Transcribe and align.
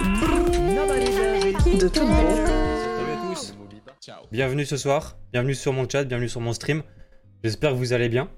De 0.00 1.88
tout 1.88 2.06
bon. 2.06 2.36
Salut 2.36 3.12
à 3.12 3.30
tous. 3.30 3.56
Bienvenue 4.30 4.66
ce 4.66 4.76
soir. 4.76 5.16
Bienvenue 5.32 5.54
sur 5.54 5.72
mon 5.72 5.88
chat. 5.88 6.04
Bienvenue 6.04 6.28
sur 6.28 6.42
mon 6.42 6.52
stream. 6.52 6.82
J'espère 7.42 7.70
que 7.70 7.76
vous 7.76 7.94
allez 7.94 8.10
bien. 8.10 8.30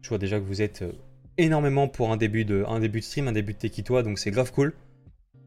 Je 0.00 0.08
vois 0.08 0.18
déjà 0.18 0.40
que 0.40 0.44
vous 0.44 0.60
êtes 0.60 0.82
euh, 0.82 0.92
énormément 1.38 1.86
pour 1.86 2.10
un 2.10 2.16
début 2.16 2.44
de, 2.44 2.64
un 2.66 2.80
début 2.80 2.98
de 2.98 3.04
stream, 3.04 3.28
un 3.28 3.32
début 3.32 3.52
de 3.52 3.58
Tekitois, 3.58 4.02
donc 4.02 4.18
c'est 4.18 4.32
grave 4.32 4.52
cool. 4.52 4.74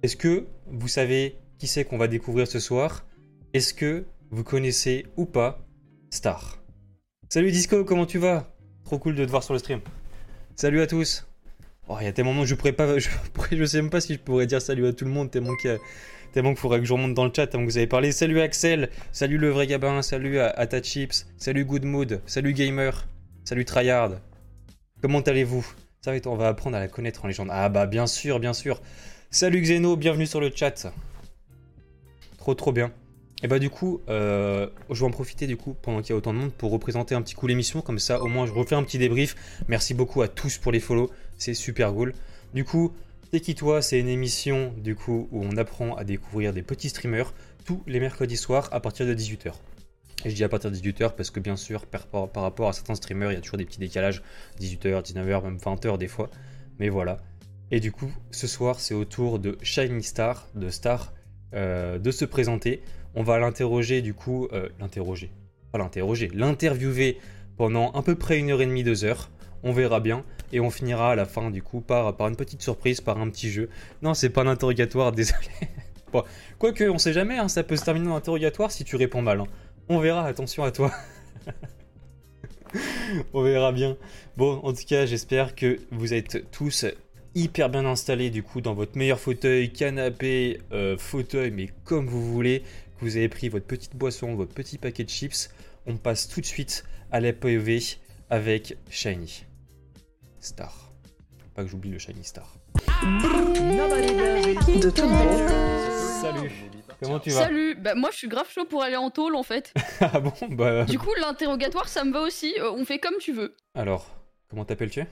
Est-ce 0.01 0.15
que 0.15 0.47
vous 0.67 0.87
savez 0.87 1.35
qui 1.59 1.67
c'est 1.67 1.83
qu'on 1.83 1.97
va 1.97 2.07
découvrir 2.07 2.47
ce 2.47 2.61
soir? 2.61 3.05
Est-ce 3.53 3.73
que 3.73 4.05
vous 4.31 4.45
connaissez 4.45 5.07
ou 5.17 5.25
pas 5.25 5.67
Star? 6.09 6.63
Salut 7.27 7.51
Disco, 7.51 7.83
comment 7.83 8.05
tu 8.05 8.17
vas? 8.17 8.55
Trop 8.85 8.97
cool 8.97 9.15
de 9.15 9.25
te 9.25 9.29
voir 9.29 9.43
sur 9.43 9.53
le 9.53 9.59
stream. 9.59 9.81
Salut 10.55 10.79
à 10.79 10.87
tous. 10.87 11.27
Oh, 11.87 11.97
il 12.01 12.05
y 12.05 12.07
a 12.07 12.11
tellement 12.11 12.39
de 12.39 12.45
je 12.45 12.55
pourrais 12.55 12.71
pas, 12.71 12.97
je, 13.51 13.65
sais 13.65 13.81
même 13.81 13.91
pas 13.91 14.01
si 14.01 14.15
je 14.15 14.19
pourrais 14.19 14.47
dire 14.47 14.61
salut 14.61 14.87
à 14.87 14.93
tout 14.93 15.05
le 15.05 15.11
monde 15.11 15.29
tellement 15.29 15.55
qu'il 15.55 15.77
tellement 16.33 16.49
qu'il 16.49 16.59
faudrait 16.59 16.79
que 16.79 16.85
je 16.85 16.93
remonte 16.93 17.13
dans 17.13 17.25
le 17.25 17.31
chat 17.33 17.47
tellement 17.47 17.65
que 17.65 17.71
vous 17.71 17.77
avez 17.77 17.87
parlé. 17.87 18.11
Salut 18.11 18.41
Axel, 18.41 18.89
salut 19.11 19.37
le 19.37 19.49
vrai 19.49 19.67
gabin, 19.67 20.01
salut 20.01 20.39
à, 20.39 20.81
chips, 20.81 21.27
salut 21.37 21.63
Good 21.63 21.85
Mood, 21.85 22.21
salut 22.25 22.53
Gamer, 22.53 23.07
salut 23.43 23.65
Tryhard. 23.65 24.13
Comment 25.01 25.21
allez-vous? 25.21 25.65
Ça 26.01 26.11
va 26.11 26.17
être, 26.17 26.27
on 26.27 26.35
va 26.35 26.47
apprendre 26.47 26.75
à 26.75 26.79
la 26.79 26.87
connaître 26.87 27.23
en 27.23 27.27
légende. 27.27 27.49
Ah 27.51 27.69
bah 27.69 27.85
bien 27.85 28.07
sûr, 28.07 28.39
bien 28.39 28.53
sûr. 28.53 28.81
Salut 29.29 29.61
Xeno, 29.61 29.95
bienvenue 29.95 30.25
sur 30.25 30.41
le 30.41 30.51
chat. 30.53 30.87
Trop 32.37 32.55
trop 32.55 32.71
bien. 32.71 32.91
Et 33.43 33.47
bah 33.47 33.59
du 33.59 33.69
coup, 33.69 34.01
euh, 34.09 34.67
je 34.89 34.99
vais 34.99 35.05
en 35.05 35.11
profiter 35.11 35.45
du 35.45 35.57
coup 35.57 35.75
pendant 35.79 36.01
qu'il 36.01 36.11
y 36.11 36.13
a 36.13 36.15
autant 36.15 36.33
de 36.33 36.39
monde 36.39 36.53
pour 36.53 36.71
représenter 36.71 37.15
un 37.15 37.21
petit 37.21 37.35
coup 37.35 37.47
l'émission, 37.47 37.81
comme 37.81 37.99
ça 37.99 38.21
au 38.21 38.27
moins 38.27 38.47
je 38.47 38.51
refais 38.51 38.75
un 38.75 38.83
petit 38.83 38.97
débrief. 38.97 39.35
Merci 39.67 39.93
beaucoup 39.93 40.21
à 40.21 40.27
tous 40.27 40.57
pour 40.57 40.71
les 40.71 40.79
follow, 40.79 41.11
c'est 41.37 41.53
super 41.53 41.93
cool. 41.93 42.13
Du 42.53 42.63
coup, 42.63 42.93
qui 43.39 43.55
toi 43.55 43.81
C'est 43.81 43.99
une 43.99 44.07
émission 44.07 44.73
du 44.77 44.95
coup 44.95 45.27
où 45.31 45.43
on 45.43 45.57
apprend 45.57 45.95
à 45.95 46.03
découvrir 46.03 46.53
des 46.53 46.61
petits 46.61 46.89
streamers 46.89 47.33
tous 47.65 47.81
les 47.87 47.99
mercredis 47.99 48.37
soirs 48.37 48.69
à 48.71 48.79
partir 48.79 49.05
de 49.05 49.13
18h. 49.13 49.53
Et 50.23 50.29
je 50.29 50.35
dis 50.35 50.43
à 50.43 50.49
partir 50.49 50.71
de 50.71 50.75
18h 50.75 51.15
parce 51.15 51.29
que 51.29 51.39
bien 51.39 51.55
sûr 51.55 51.85
par, 51.85 52.07
rapport 52.35 52.69
à 52.69 52.73
certains 52.73 52.95
streamers 52.95 53.31
il 53.31 53.35
y 53.35 53.37
a 53.37 53.41
toujours 53.41 53.57
des 53.57 53.65
petits 53.65 53.79
décalages 53.79 54.23
18h, 54.59 55.03
19h, 55.03 55.43
même 55.43 55.57
20h 55.57 55.97
des 55.97 56.07
fois. 56.07 56.29
Mais 56.79 56.89
voilà. 56.89 57.17
Et 57.71 57.79
du 57.79 57.91
coup 57.91 58.11
ce 58.31 58.47
soir 58.47 58.79
c'est 58.79 58.93
au 58.93 59.05
tour 59.05 59.39
de 59.39 59.57
Shining 59.61 60.01
Star, 60.01 60.47
de 60.55 60.69
Star, 60.69 61.13
euh, 61.53 61.99
de 61.99 62.11
se 62.11 62.25
présenter. 62.25 62.81
On 63.15 63.23
va 63.23 63.39
l'interroger 63.39 64.01
du 64.01 64.13
coup, 64.13 64.47
euh, 64.51 64.69
l'interroger, 64.79 65.31
pas 65.71 65.77
l'interroger, 65.77 66.29
l'interviewer 66.33 67.17
pendant 67.57 67.91
à 67.91 68.01
peu 68.01 68.15
près 68.15 68.39
une 68.39 68.51
heure 68.51 68.61
et 68.61 68.65
demie, 68.65 68.83
deux 68.83 69.05
heures. 69.05 69.29
On 69.63 69.71
verra 69.71 69.99
bien. 69.99 70.23
Et 70.51 70.59
on 70.59 70.69
finira 70.69 71.11
à 71.11 71.15
la 71.15 71.25
fin 71.25 71.51
du 71.51 71.61
coup 71.61 71.81
par, 71.81 72.15
une 72.19 72.35
petite 72.35 72.61
surprise, 72.61 73.01
par 73.01 73.19
un 73.19 73.29
petit 73.29 73.49
jeu. 73.49 73.69
Non, 74.01 74.13
c'est 74.13 74.29
pas 74.29 74.41
un 74.41 74.47
interrogatoire, 74.47 75.11
désolé. 75.13 75.47
bon, 76.11 76.23
quoique, 76.59 76.83
on 76.85 76.97
sait 76.97 77.13
jamais, 77.13 77.37
hein, 77.37 77.47
ça 77.47 77.63
peut 77.63 77.75
se 77.75 77.83
terminer 77.85 78.09
en 78.09 78.15
interrogatoire 78.15 78.71
si 78.71 78.83
tu 78.83 78.95
réponds 78.95 79.21
mal. 79.21 79.39
hein. 79.39 79.47
On 79.89 79.99
verra, 79.99 80.25
attention 80.25 80.63
à 80.63 80.71
toi. 80.71 80.91
on 83.33 83.43
verra 83.43 83.71
bien. 83.71 83.97
Bon, 84.37 84.59
en 84.63 84.73
tout 84.73 84.85
cas, 84.87 85.05
j'espère 85.05 85.55
que 85.55 85.79
vous 85.91 86.13
êtes 86.13 86.49
tous 86.51 86.85
hyper 87.35 87.69
bien 87.69 87.85
installés 87.85 88.29
du 88.29 88.41
coup 88.43 88.61
dans 88.61 88.73
votre 88.73 88.97
meilleur 88.97 89.19
fauteuil, 89.19 89.71
canapé, 89.71 90.59
euh, 90.71 90.97
fauteuil, 90.97 91.51
mais 91.51 91.69
comme 91.83 92.07
vous 92.07 92.23
voulez, 92.31 92.61
que 92.97 93.05
vous 93.05 93.17
avez 93.17 93.29
pris 93.29 93.49
votre 93.49 93.65
petite 93.65 93.95
boisson, 93.95 94.35
votre 94.35 94.53
petit 94.53 94.77
paquet 94.77 95.03
de 95.03 95.09
chips. 95.09 95.49
On 95.85 95.97
passe 95.97 96.27
tout 96.27 96.41
de 96.41 96.45
suite 96.45 96.85
à 97.11 97.19
la 97.19 97.33
POV 97.33 97.97
avec 98.29 98.77
Shiny. 98.89 99.45
Star. 100.45 100.71
Faut 101.39 101.49
Pas 101.55 101.63
que 101.63 101.69
j'oublie 101.69 101.89
le 101.91 101.99
Shiny 101.99 102.23
Star. 102.23 102.53
De 103.55 104.89
tout 104.89 105.07
bon. 105.07 106.21
Salut. 106.21 106.51
Comment 107.01 107.19
tu 107.19 107.29
vas 107.31 107.41
Salut, 107.43 107.75
bah 107.75 107.93
moi 107.95 108.09
je 108.11 108.17
suis 108.17 108.27
grave 108.27 108.49
chaud 108.49 108.65
pour 108.65 108.81
aller 108.83 108.95
en 108.95 109.09
tôle 109.09 109.35
en 109.35 109.43
fait. 109.43 109.73
Ah 110.01 110.19
bon 110.19 110.31
Bah. 110.51 110.85
Du 110.85 110.97
coup 110.97 111.13
l'interrogatoire 111.19 111.87
ça 111.89 112.03
me 112.03 112.11
va 112.13 112.21
aussi, 112.21 112.53
euh, 112.59 112.71
on 112.71 112.85
fait 112.85 112.99
comme 112.99 113.15
tu 113.19 113.33
veux. 113.33 113.55
Alors, 113.73 114.09
comment 114.49 114.63
t'appelles-tu? 114.65 115.03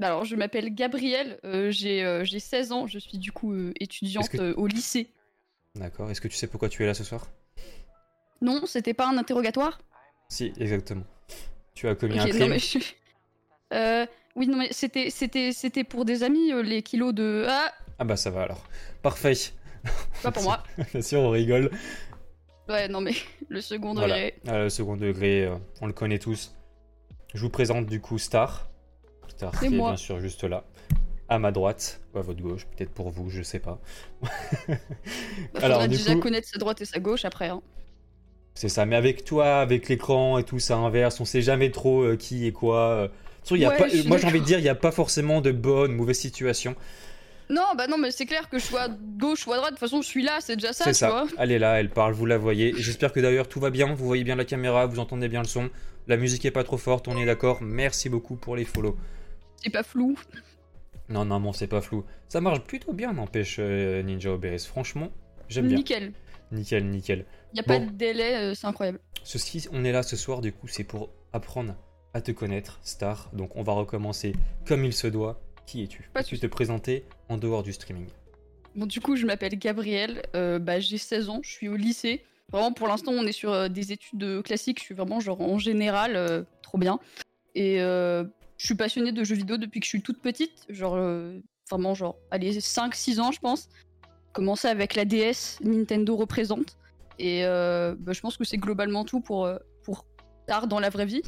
Alors 0.00 0.24
je 0.24 0.34
m'appelle 0.36 0.74
Gabrielle, 0.74 1.38
euh, 1.44 1.70
j'ai 1.70 2.04
euh, 2.04 2.24
j'ai 2.24 2.38
16 2.40 2.72
ans, 2.72 2.86
je 2.86 2.98
suis 2.98 3.18
du 3.18 3.32
coup 3.32 3.52
euh, 3.52 3.72
étudiante 3.80 4.24
Est-ce 4.24 4.36
que- 4.38 4.42
euh, 4.42 4.54
au 4.56 4.66
lycée. 4.66 5.10
D'accord. 5.74 6.10
Est-ce 6.10 6.20
que 6.20 6.28
tu 6.28 6.36
sais 6.36 6.46
pourquoi 6.46 6.68
tu 6.68 6.82
es 6.82 6.86
là 6.86 6.94
ce 6.94 7.04
soir? 7.04 7.26
Non, 8.40 8.64
c'était 8.66 8.94
pas 8.94 9.06
un 9.08 9.16
interrogatoire? 9.18 9.80
Si, 10.28 10.52
exactement. 10.58 11.04
Tu 11.74 11.88
as 11.88 11.94
commis 11.96 12.14
Ok, 12.14 12.20
un 12.20 12.24
non 12.26 12.30
crime. 12.32 12.50
mais 12.50 12.58
je 12.58 12.64
suis... 12.64 12.94
Euh, 13.72 14.06
oui 14.36 14.46
non 14.48 14.56
mais 14.58 14.68
c'était 14.72 15.10
c'était 15.10 15.52
c'était 15.52 15.84
pour 15.84 16.04
des 16.04 16.22
amis 16.22 16.52
euh, 16.52 16.62
les 16.62 16.82
kilos 16.82 17.14
de... 17.14 17.44
Ah, 17.48 17.72
Ah 17.98 18.04
bah 18.04 18.16
ça 18.16 18.30
va 18.30 18.42
alors. 18.42 18.64
Parfait. 19.02 19.34
pas 20.22 20.32
pour 20.32 20.42
moi. 20.42 20.62
Bien 20.92 21.02
sûr, 21.02 21.20
on 21.20 21.30
rigole. 21.30 21.70
Ouais 22.68 22.88
non 22.88 23.00
mais 23.00 23.12
le 23.48 23.60
second 23.60 23.94
Voilà. 23.94 24.14
degré. 24.14 24.34
Ah, 24.48 24.58
le 24.64 24.70
second 24.70 24.96
degré, 24.96 25.44
euh, 25.46 25.54
on 25.80 25.86
le 25.86 25.92
connaît 25.92 26.18
tous. 26.18 26.54
Je 27.34 27.40
vous 27.40 27.50
présente 27.50 27.86
du 27.86 28.00
coup 28.00 28.18
Star. 28.18 28.68
Star 29.28 29.52
C'est 29.54 29.68
qui 29.68 29.74
est 29.74 29.76
moi. 29.76 29.90
bien 29.90 29.96
sûr 29.96 30.20
juste 30.20 30.44
là. 30.44 30.64
À 31.28 31.38
ma 31.38 31.52
droite, 31.52 32.00
ou 32.14 32.18
à 32.18 32.22
votre 32.22 32.42
gauche, 32.42 32.66
peut-être 32.66 32.90
pour 32.92 33.08
vous, 33.10 33.30
je 33.30 33.42
sais 33.42 33.58
pas. 33.58 33.80
Bah, 34.68 34.74
Alors, 35.62 35.80
faudrait 35.80 35.88
du 35.88 35.96
déjà 35.96 36.14
coup- 36.14 36.20
connaître 36.20 36.48
sa 36.48 36.58
droite 36.58 36.80
et 36.80 36.84
sa 36.84 36.98
gauche 37.00 37.24
après. 37.24 37.48
Hein. 37.48 37.62
C'est 38.54 38.68
ça, 38.68 38.84
mais 38.86 38.94
avec 38.94 39.24
toi, 39.24 39.60
avec 39.60 39.88
l'écran 39.88 40.38
et 40.38 40.44
tout, 40.44 40.58
ça 40.58 40.76
inverse, 40.76 41.18
on 41.20 41.24
sait 41.24 41.42
jamais 41.42 41.70
trop 41.70 42.02
euh, 42.02 42.16
qui 42.16 42.46
est 42.46 42.52
quoi. 42.52 42.78
euh. 42.78 43.08
Surtout, 43.44 43.56
il 43.56 43.62
y 43.62 43.64
a 43.64 43.68
Ouais, 43.68 43.76
pas- 43.76 43.88
je 43.88 43.98
suis 43.98 44.08
moi 44.08 44.16
j'ai 44.18 44.26
envie 44.26 44.40
de 44.40 44.44
dire, 44.44 44.58
il 44.58 44.62
n'y 44.62 44.68
a 44.68 44.74
pas 44.74 44.90
forcément 44.90 45.40
de 45.40 45.52
bonne 45.52 45.92
ou 45.92 45.94
mauvaise 45.96 46.18
situation. 46.18 46.74
Non 47.50 47.60
bah 47.76 47.86
non 47.88 47.98
mais 47.98 48.10
c'est 48.10 48.24
clair 48.24 48.48
que 48.48 48.58
je 48.58 48.64
sois 48.64 48.88
gauche 49.18 49.46
ou 49.46 49.52
à 49.52 49.56
droite, 49.58 49.72
de 49.72 49.76
toute 49.76 49.80
façon 49.86 50.00
je 50.00 50.06
suis 50.08 50.22
là, 50.22 50.38
c'est 50.40 50.56
déjà 50.56 50.72
ça, 50.72 50.84
C'est 50.84 50.90
tu 50.92 50.96
ça. 50.96 51.10
vois. 51.10 51.26
Elle 51.38 51.52
est 51.52 51.58
là, 51.58 51.78
elle 51.78 51.90
parle, 51.90 52.14
vous 52.14 52.24
la 52.24 52.38
voyez. 52.38 52.72
J'espère 52.78 53.12
que 53.12 53.20
d'ailleurs 53.20 53.48
tout 53.48 53.60
va 53.60 53.68
bien, 53.68 53.92
vous 53.94 54.06
voyez 54.06 54.24
bien 54.24 54.34
la 54.34 54.46
caméra, 54.46 54.86
vous 54.86 54.98
entendez 54.98 55.28
bien 55.28 55.42
le 55.42 55.46
son. 55.46 55.68
La 56.06 56.16
musique 56.16 56.44
est 56.46 56.50
pas 56.50 56.64
trop 56.64 56.78
forte, 56.78 57.06
on 57.06 57.18
est 57.18 57.26
d'accord. 57.26 57.58
Merci 57.62 58.08
beaucoup 58.08 58.36
pour 58.36 58.56
les 58.56 58.64
follow. 58.64 58.96
C'est 59.62 59.68
pas 59.70 59.82
flou. 59.82 60.18
Non, 61.10 61.26
non, 61.26 61.38
bon, 61.38 61.52
c'est 61.52 61.66
pas 61.66 61.82
flou. 61.82 62.04
Ça 62.30 62.40
marche 62.40 62.60
plutôt 62.60 62.94
bien, 62.94 63.12
n'empêche, 63.12 63.56
euh, 63.58 64.02
Ninja 64.02 64.32
Oberis. 64.32 64.64
Franchement, 64.66 65.10
j'aime 65.50 65.68
bien. 65.68 65.76
Nickel. 65.76 66.12
Nickel, 66.50 66.86
nickel. 66.86 67.26
Y 67.52 67.60
a 67.60 67.62
pas 67.62 67.78
de 67.78 67.90
délai, 67.90 68.36
euh, 68.36 68.54
c'est 68.54 68.66
incroyable. 68.66 69.00
Ceci, 69.22 69.66
on 69.70 69.84
est 69.84 69.92
là 69.92 70.02
ce 70.02 70.16
soir, 70.16 70.40
du 70.40 70.52
coup, 70.52 70.66
c'est 70.66 70.84
pour 70.84 71.10
apprendre 71.34 71.74
à 72.14 72.20
te 72.20 72.30
connaître, 72.30 72.78
Star. 72.82 73.28
Donc, 73.32 73.56
on 73.56 73.62
va 73.62 73.72
recommencer 73.72 74.34
comme 74.66 74.84
il 74.84 74.92
se 74.92 75.08
doit. 75.08 75.40
Qui 75.66 75.82
es-tu? 75.82 76.08
Pas 76.12 76.22
soucis. 76.22 76.40
te 76.40 76.46
présenter 76.46 77.04
en 77.28 77.36
dehors 77.36 77.62
du 77.62 77.72
streaming? 77.72 78.06
Bon, 78.76 78.86
du 78.86 79.00
coup, 79.00 79.16
je 79.16 79.26
m'appelle 79.26 79.58
Gabrielle, 79.58 80.22
euh, 80.34 80.58
bah, 80.58 80.78
j'ai 80.80 80.98
16 80.98 81.28
ans, 81.28 81.40
je 81.42 81.50
suis 81.50 81.68
au 81.68 81.76
lycée. 81.76 82.24
Vraiment, 82.50 82.72
pour 82.72 82.86
l'instant, 82.86 83.12
on 83.12 83.26
est 83.26 83.32
sur 83.32 83.52
euh, 83.52 83.68
des 83.68 83.92
études 83.92 84.42
classiques, 84.42 84.78
je 84.78 84.84
suis 84.84 84.94
vraiment 84.94 85.20
genre 85.20 85.40
en 85.40 85.58
général, 85.58 86.16
euh, 86.16 86.42
trop 86.62 86.78
bien. 86.78 86.98
Et 87.54 87.78
je 87.78 88.26
suis 88.66 88.74
passionnée 88.74 89.12
de 89.12 89.22
jeux 89.24 89.36
vidéo 89.36 89.56
depuis 89.56 89.80
que 89.80 89.86
je 89.86 89.90
suis 89.90 90.02
toute 90.02 90.20
petite, 90.20 90.66
genre 90.68 90.98
vraiment, 91.70 91.94
genre, 91.94 92.16
allez, 92.30 92.58
5-6 92.58 93.20
ans, 93.20 93.30
je 93.30 93.38
pense. 93.38 93.68
Commencé 94.32 94.66
avec 94.66 94.96
la 94.96 95.04
DS, 95.04 95.60
Nintendo 95.62 96.16
représente. 96.16 96.76
Et 97.20 97.42
bah, 97.44 98.12
je 98.12 98.20
pense 98.20 98.36
que 98.36 98.44
c'est 98.44 98.58
globalement 98.58 99.04
tout 99.04 99.20
pour, 99.20 99.48
pour 99.84 100.04
tard 100.48 100.66
dans 100.66 100.80
la 100.80 100.90
vraie 100.90 101.06
vie. 101.06 101.22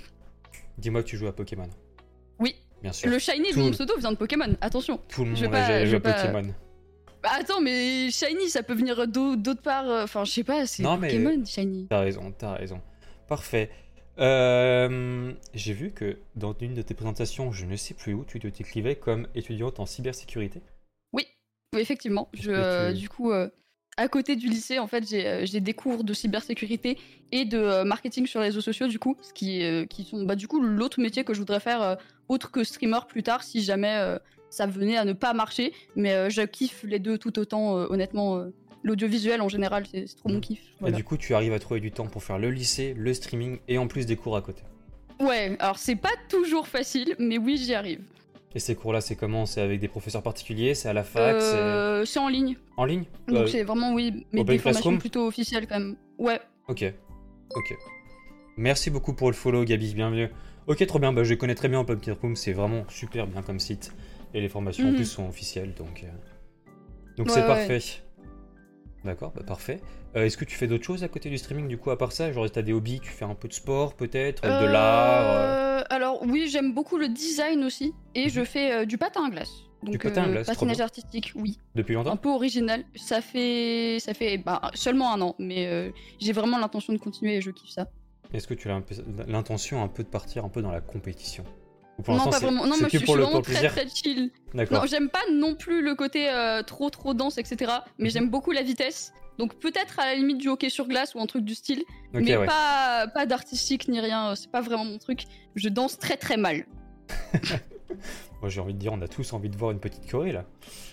Dis-moi 0.79 1.03
que 1.03 1.09
tu 1.09 1.17
joues 1.17 1.27
à 1.27 1.35
Pokémon. 1.35 1.69
Oui, 2.39 2.55
Bien 2.83 2.93
sûr. 2.93 3.11
le 3.11 3.19
Shiny 3.19 3.49
de 3.49 3.55
Tout- 3.55 3.61
mon 3.61 3.71
pseudo 3.71 3.97
vient 3.99 4.13
de 4.13 4.17
Pokémon, 4.17 4.57
attention. 4.61 5.01
Tout 5.09 5.23
le 5.25 5.31
monde 5.31 5.39
je 5.39 5.47
a 5.47 5.49
pas- 5.49 5.81
je 5.85 5.87
joué 5.87 5.97
à 5.97 6.01
Pokémon. 6.01 6.55
Bah 7.23 7.31
attends, 7.41 7.61
mais 7.61 8.11
Shiny, 8.11 8.49
ça 8.51 8.63
peut 8.63 8.75
venir 8.75 9.09
d'au- 9.09 9.37
d'autre 9.37 9.63
part. 9.63 9.89
euh, 9.89 10.05
Enfin, 10.05 10.25
je 10.25 10.31
sais 10.33 10.45
pas, 10.45 10.67
c'est 10.67 10.83
Non, 10.83 10.97
mais- 10.99 11.09
Pokémon, 11.09 11.45
Shiny. 11.45 11.87
T'as 11.89 12.01
raison, 12.01 12.33
t'as 12.37 12.55
raison. 12.55 12.81
Parfait. 13.29 13.71
Euh, 14.19 15.33
J'ai 15.55 15.73
vu 15.73 15.91
que 15.93 16.19
dans 16.37 16.55
une 16.61 16.75
de 16.75 16.83
tes 16.83 16.95
présentations, 16.95 17.53
je 17.53 17.67
ne 17.67 17.77
sais 17.77 17.95
plus 17.95 18.15
où, 18.15 18.25
tu 18.25 18.39
te 18.39 18.47
décrivais 18.47 18.97
comme 18.97 19.27
étudiante 19.35 19.79
en 19.81 19.87
cybersécurité. 19.87 20.61
Oui, 21.13 21.27
oui, 21.75 21.81
effectivement. 21.81 22.29
Je, 22.33 22.51
euh, 22.51 22.93
tu- 22.93 22.99
Du 23.01 23.09
coup, 23.09 23.31
euh, 23.33 23.49
à 23.97 24.09
côté 24.09 24.37
du 24.37 24.49
lycée, 24.49 24.79
en 24.79 24.87
fait, 24.87 25.09
j'ai 25.09 25.27
euh, 25.27 25.61
des 25.61 25.73
cours 25.73 26.05
de 26.05 26.13
cybersécurité 26.13 26.99
et 27.33 27.45
de 27.45 27.59
euh, 27.59 27.85
marketing 27.85 28.27
sur 28.27 28.41
les 28.41 28.47
réseaux 28.47 28.61
sociaux, 28.61 28.89
du 28.89 28.99
coup, 28.99 29.17
ce 29.23 29.33
qui, 29.33 29.63
euh, 29.63 29.87
qui 29.87 30.05
sont, 30.05 30.25
bah, 30.25 30.37
du 30.37 30.49
coup, 30.49 30.61
l'autre 30.61 31.01
métier 31.01 31.25
que 31.25 31.33
je 31.33 31.39
voudrais 31.39 31.61
faire, 31.61 31.97
autre 32.29 32.51
que 32.51 32.63
streamer 32.65 33.01
plus 33.09 33.23
tard, 33.23 33.43
si 33.43 33.63
jamais 33.63 34.19
ça 34.51 34.67
venait 34.67 34.97
à 34.97 35.05
ne 35.05 35.13
pas 35.13 35.33
marcher. 35.33 35.73
Mais 35.95 36.31
je 36.31 36.43
kiffe 36.43 36.83
les 36.83 36.99
deux 36.99 37.19
tout 37.19 37.39
autant, 37.39 37.75
honnêtement. 37.75 38.45
L'audiovisuel 38.83 39.41
en 39.41 39.49
général, 39.49 39.85
c'est 39.91 40.05
trop 40.17 40.29
mon 40.29 40.41
kiff. 40.41 40.61
Et 40.87 40.93
du 40.93 41.03
coup, 41.03 41.17
tu 41.17 41.35
arrives 41.35 41.53
à 41.53 41.59
trouver 41.59 41.81
du 41.81 41.91
temps 41.91 42.07
pour 42.07 42.23
faire 42.23 42.39
le 42.39 42.51
lycée, 42.51 42.95
le 42.97 43.15
streaming 43.15 43.59
et 43.67 43.79
en 43.79 43.89
plus 43.89 44.07
des 44.07 44.17
cours 44.17 44.37
à 44.37 44.43
côté. 44.43 44.63
Ouais, 45.19 45.57
alors 45.59 45.79
c'est 45.79 45.97
pas 45.97 46.13
toujours 46.29 46.69
facile, 46.69 47.17
mais 47.19 47.39
oui, 47.39 47.57
j'y 47.57 47.75
arrive. 47.75 48.01
Et 48.55 48.59
ces 48.59 48.75
cours-là, 48.75 49.01
c'est 49.01 49.17
comment? 49.17 49.45
C'est 49.45 49.61
avec 49.61 49.81
des 49.81 49.89
professeurs 49.89 50.23
particuliers? 50.23 50.75
C'est 50.75 50.89
à 50.89 50.93
la 50.95 51.05
fac? 51.05 51.37
Euh, 51.37 52.05
c'est 52.07 52.19
en 52.19 52.29
ligne. 52.29 52.57
En 52.77 52.85
ligne? 52.87 53.05
Donc 53.29 53.37
Euh, 53.39 53.47
c'est 53.47 53.63
vraiment, 53.65 53.93
oui, 53.93 54.27
mais 54.33 54.45
des 54.45 54.59
formations 54.59 54.83
Classroom? 54.83 54.99
plutôt 54.99 55.27
officielles 55.27 55.67
quand 55.67 55.79
même. 55.79 55.97
Ouais. 56.19 56.41
Ok. 56.69 56.85
Ok. 57.55 57.75
Merci 58.57 58.91
beaucoup 58.91 59.13
pour 59.13 59.29
le 59.31 59.35
follow, 59.37 59.65
Gabi. 59.65 59.93
Bienvenue. 59.95 60.29
Ok, 60.67 60.85
trop 60.87 60.99
bien. 60.99 61.13
Bah, 61.13 61.23
je 61.25 61.35
connais 61.35 61.55
très 61.55 61.69
bien 61.69 61.81
Open 61.81 61.99
Room. 62.23 62.35
C'est 62.35 62.53
vraiment 62.53 62.85
super 62.89 63.27
bien 63.27 63.43
comme 63.43 63.61
site. 63.61 63.93
Et 64.33 64.41
les 64.41 64.49
formations 64.49 64.87
en 64.89 64.91
Mhm. 64.91 64.97
plus 64.97 65.05
sont 65.05 65.29
officielles. 65.29 65.75
Donc, 65.75 66.03
euh, 66.05 66.07
Donc 67.19 67.29
Ouais, 67.29 67.33
c'est 67.35 67.41
ouais. 67.41 67.47
parfait. 67.47 67.81
D'accord, 69.07 69.33
bah 69.35 69.43
parfait. 69.47 69.81
Euh, 70.17 70.25
Est-ce 70.25 70.37
que 70.37 70.45
tu 70.45 70.57
fais 70.57 70.67
d'autres 70.67 70.85
choses 70.85 71.05
à 71.05 71.09
côté 71.09 71.31
du 71.31 71.39
streaming 71.39 71.69
du 71.69 71.79
coup 71.79 71.91
à 71.91 71.97
part 71.97 72.11
ça? 72.13 72.33
Genre 72.33 72.51
t'as 72.51 72.63
des 72.63 72.73
hobbies, 72.73 73.01
tu 73.01 73.11
fais 73.11 73.25
un 73.25 73.35
peu 73.37 73.47
de 73.47 73.53
sport 73.53 73.95
peut-être, 73.95 74.43
de 74.43 74.49
Euh, 74.49 74.71
l'art 74.73 75.31
euh, 75.31 75.83
Alors 75.91 76.23
oui, 76.27 76.49
j'aime 76.49 76.75
beaucoup 76.75 76.99
le 76.99 77.09
design 77.09 77.63
aussi 77.65 77.95
et 78.17 78.29
je 78.29 78.43
fais 78.45 78.85
du 78.85 78.99
patin 78.99 79.27
à 79.27 79.31
glace. 79.31 79.53
Donc, 79.83 79.93
Du 79.93 79.99
patin 79.99 80.25
à 80.25 80.29
glace, 80.29 80.47
patinage 80.49 80.81
artistique, 80.81 81.33
oui. 81.37 81.59
depuis 81.77 81.95
Un 81.95 81.99
longtemps 81.99 82.17
peu 82.17 82.31
original. 82.31 82.85
Ça 82.97 83.21
fait, 83.21 83.99
ça 84.01 84.13
fait 84.13 84.39
bah, 84.39 84.61
seulement 84.75 85.13
un 85.15 85.21
an, 85.21 85.37
mais 85.39 85.93
j'ai 86.19 86.33
vraiment 86.33 86.59
l'intention 86.59 86.93
de 86.93 86.99
continuer 86.99 87.37
et 87.37 87.41
je 87.41 87.51
kiffe 87.53 87.71
ça. 87.71 87.87
Est-ce 88.35 88.49
que 88.49 88.55
tu 88.55 88.69
as 88.69 88.75
un 88.75 88.83
l'intention 89.29 89.85
un 89.85 89.89
peu 89.89 90.03
de 90.03 90.09
partir 90.09 90.45
un 90.45 90.49
peu 90.49 90.61
dans 90.63 90.73
la 90.73 90.81
compétition? 90.81 91.45
Pour 92.05 92.15
non, 92.15 92.25
pas 92.29 92.39
vraiment. 92.39 92.67
Non, 92.67 92.77
moi 92.79 92.89
je 92.91 92.99
suis, 92.99 93.07
vraiment 93.07 93.41
très 93.43 93.69
très 93.69 93.89
chill. 93.89 94.31
D'accord. 94.55 94.81
Non, 94.83 94.87
j'aime 94.87 95.09
pas 95.09 95.23
non 95.33 95.55
plus 95.55 95.83
le 95.83 95.95
côté 95.95 96.29
euh, 96.29 96.63
trop 96.63 96.91
trop 96.91 97.15
dense, 97.15 97.39
etc. 97.39 97.73
Mais 97.99 98.07
Mhm. 98.07 98.11
j'aime 98.11 98.31
beaucoup 98.31 98.53
la 98.53 98.63
vitesse. 98.63 99.13
Donc 99.39 99.55
peut-être 99.59 99.99
à 100.01 100.07
la 100.07 100.15
limite 100.15 100.39
du 100.39 100.49
hockey 100.49 100.71
sur 100.71 100.87
glace 100.89 101.15
ou 101.15 101.21
un 101.21 101.27
truc 101.27 101.45
du 101.45 101.55
style. 101.55 101.81
Ok, 102.15 102.23
mais 102.23 102.37
ouais. 102.37 102.47
pas, 102.47 103.07
pas 103.13 103.27
d'artistique 103.27 103.89
ni 103.89 104.01
rien. 104.01 104.35
C'est 104.35 104.51
pas 104.51 104.61
vraiment 104.63 104.85
mon 104.85 104.99
truc. 104.99 105.25
Je 105.55 105.69
danse 105.69 105.99
très 105.99 106.17
très 106.17 106.37
mal. 106.37 106.65
Moi 108.41 108.51
j'ai 108.51 108.61
envie 108.61 108.75
de 108.75 108.79
dire, 108.79 108.93
on 108.93 109.01
a 109.01 109.09
tous 109.09 109.33
envie 109.33 109.49
de 109.49 109.57
voir 109.57 109.71
une 109.71 109.81
petite 109.81 110.11
choré 110.11 110.33
là. 110.33 110.45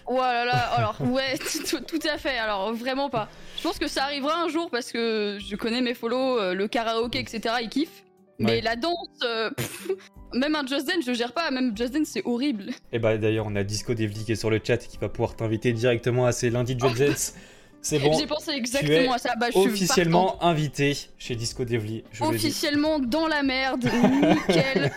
Oh 0.08 0.16
là 0.16 0.46
là, 0.46 0.58
alors 0.78 0.96
ouais, 1.02 1.38
tout, 1.88 2.00
à 2.10 2.18
fait. 2.18 2.38
Alors 2.38 2.74
vraiment 2.74 3.10
pas. 3.10 3.28
Je 3.58 3.64
pense 3.64 3.78
que 3.80 3.88
ça 3.88 4.04
arrivera 4.04 4.42
un 4.42 4.48
jour 4.48 4.70
parce 4.70 4.92
que 4.92 5.38
je 5.46 5.56
connais 5.56 5.82
mes 5.82 5.94
follow, 5.94 6.40
euh, 6.40 6.54
le 6.54 6.68
karaoké, 6.68 7.20
etc. 7.20 7.56
Ils 7.62 7.70
kiffent. 7.70 8.04
Mais 8.40 8.54
Ouais. 8.54 8.62
la 8.62 8.76
danse, 8.76 8.94
euh, 9.24 9.52
pff, 9.52 9.92
même 10.34 10.56
un 10.56 10.66
Just 10.66 10.88
Dance, 10.88 11.06
je 11.06 11.14
gère 11.14 11.34
pas. 11.34 11.50
Même 11.52 11.76
Just 11.78 11.94
Dance, 11.94 12.08
c'est 12.08 12.24
horrible. 12.26 12.72
Et 12.92 13.00
bah 13.00 13.18
d'ailleurs, 13.18 13.46
on 13.48 13.56
a 13.56 13.64
Disco 13.64 13.94
Devli 13.94 14.24
qui 14.26 14.32
est 14.32 14.36
sur 14.36 14.50
le 14.50 14.60
chat 14.64 14.76
et 14.84 14.88
qui 14.88 14.98
va 14.98 15.10
pouvoir 15.10 15.36
t'inviter 15.36 15.74
directement 15.74 16.26
à 16.26 16.32
ces 16.32 16.50
lundis 16.50 16.78
Just 16.80 16.98
Dance. 16.98 17.34
C'est 17.86 18.00
bon, 18.00 18.18
J'ai 18.18 18.28
pensé 18.28 18.52
exactement 18.52 19.12
à 19.12 19.18
ça. 19.18 19.34
Bah, 19.38 19.48
je 19.50 19.56
partante. 19.56 19.74
officiellement 19.74 20.42
invité 20.42 20.96
chez 21.18 21.36
Disco 21.36 21.66
Devli. 21.66 22.06
Je. 22.14 22.24
Officiellement 22.24 22.98
dans 23.00 23.28
la 23.28 23.44
merde, 23.44 23.84
nickel. 24.48 24.90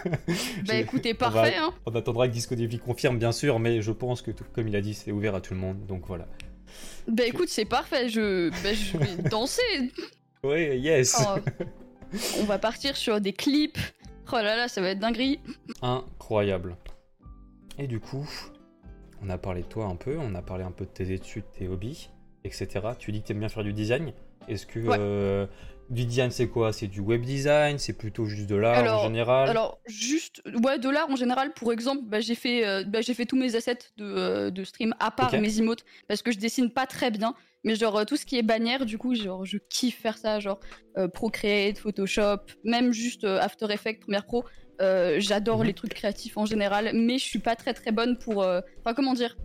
bah 0.65 0.75
écoutez, 0.77 1.13
on 1.21 1.25
va- 1.25 1.31
parfait. 1.33 1.57
Hein. 1.57 1.75
On 1.85 1.93
attendra 1.97 2.29
que 2.29 2.33
Disco 2.33 2.55
Devli 2.55 2.79
confirme 2.79 3.19
bien 3.19 3.33
sûr, 3.33 3.59
mais 3.59 3.83
je 3.83 3.91
pense 3.91 4.23
que 4.23 4.31
tout- 4.31 4.45
comme 4.53 4.69
il 4.69 4.77
a 4.77 4.81
dit, 4.81 4.95
c'est 4.95 5.11
ouvert 5.11 5.35
à 5.35 5.41
tout 5.41 5.53
le 5.53 5.59
monde, 5.59 5.85
donc 5.89 6.05
voilà. 6.07 6.29
Bah 7.09 7.25
écoute, 7.27 7.49
c'est 7.49 7.65
parfait. 7.65 8.09
Je, 8.09 8.51
bah, 8.63 8.73
je 8.73 8.97
vais 8.99 9.29
danser. 9.31 9.63
Oui, 10.45 10.79
yes. 10.79 11.21
Oh, 11.27 11.41
on 12.41 12.45
va 12.45 12.59
partir 12.61 12.97
sur 12.97 13.21
des 13.21 13.33
clips. 13.33 13.79
Oh 14.33 14.37
là 14.37 14.57
là, 14.57 14.69
ça 14.69 14.81
va 14.81 14.89
être 14.91 14.99
dinguerie. 14.99 15.41
Incroyable. 15.83 16.77
Et 17.79 17.87
du 17.87 18.01
coup, 18.01 18.29
on 19.23 19.31
a 19.31 19.39
parlé 19.39 19.63
de 19.63 19.67
toi 19.67 19.87
un 19.87 19.97
peu, 19.97 20.17
on 20.19 20.35
a 20.35 20.43
parlé 20.43 20.65
un 20.65 20.71
peu 20.73 20.85
de 20.85 20.91
tes 20.91 21.13
études, 21.13 21.45
tes 21.53 21.69
hobbies, 21.69 22.09
etc. 22.45 22.69
Tu 22.99 23.13
dis 23.13 23.23
que 23.23 23.27
tu 23.27 23.33
aimes 23.33 23.41
bien 23.41 23.49
faire 23.49 23.65
du 23.65 23.73
design. 23.73 24.13
Est-ce 24.49 24.67
que 24.67 24.81
Ouais. 24.81 24.97
euh, 24.99 25.47
du 25.91 26.05
design 26.07 26.31
c'est 26.31 26.49
quoi? 26.49 26.73
C'est 26.73 26.87
du 26.89 27.01
web 27.01 27.23
design? 27.23 27.79
C'est 27.79 27.93
plutôt 27.93 28.25
juste 28.27 28.49
de 28.49 28.57
l'art 28.57 28.77
Alors- 28.79 29.01
en 29.03 29.05
général? 29.07 29.49
Alors, 29.49 29.79
juste, 29.87 30.43
ouais, 30.65 30.79
de 30.79 30.89
l'art 30.89 31.09
en 31.11 31.17
général, 31.17 31.53
pour 31.53 31.73
exemple, 31.73 32.03
bah, 32.07 32.21
j'ai 32.21 32.35
fait, 32.35 32.67
euh, 32.67 32.85
bah, 32.85 33.01
j'ai 33.03 33.15
fait 33.15 33.27
tous 33.27 33.37
mes 33.37 33.55
assets 33.57 33.79
de, 33.97 34.05
euh, 34.05 34.51
de 34.51 34.65
stream, 34.65 34.95
à 35.01 35.11
part 35.11 35.33
mes 35.39 35.59
emotes, 35.61 35.85
parce 36.09 36.23
que 36.23 36.33
je 36.33 36.39
dessine 36.39 36.71
pas 36.71 36.87
très 36.87 37.11
bien. 37.11 37.35
Mais 37.67 37.75
genre, 37.75 37.99
euh, 37.99 38.05
tout 38.05 38.17
ce 38.17 38.25
qui 38.25 38.39
est 38.39 38.43
bannière, 38.43 38.87
du 38.87 38.97
coup, 38.97 39.15
genre, 39.15 39.45
je 39.45 39.59
kiffe 39.69 39.99
faire 40.01 40.17
ça, 40.17 40.41
genre, 40.41 40.61
euh, 40.97 41.09
Procreate, 41.09 41.79
Photoshop, 41.79 42.39
même 42.65 42.93
juste 42.93 43.25
euh, 43.25 43.39
After 43.41 43.67
Effects, 43.71 44.01
Premiere 44.01 44.25
Pro. 44.25 44.45
J'adore 45.19 45.59
Mhm. 45.61 45.65
les 45.67 45.73
trucs 45.75 45.95
créatifs 45.95 46.37
en 46.37 46.47
général, 46.47 46.91
mais 46.95 47.19
je 47.19 47.25
suis 47.25 47.39
pas 47.39 47.57
très 47.57 47.75
très 47.75 47.93
bonne 47.93 48.19
pour. 48.19 48.39
Enfin, 48.39 48.95
comment 48.95 49.15
dire 49.15 49.37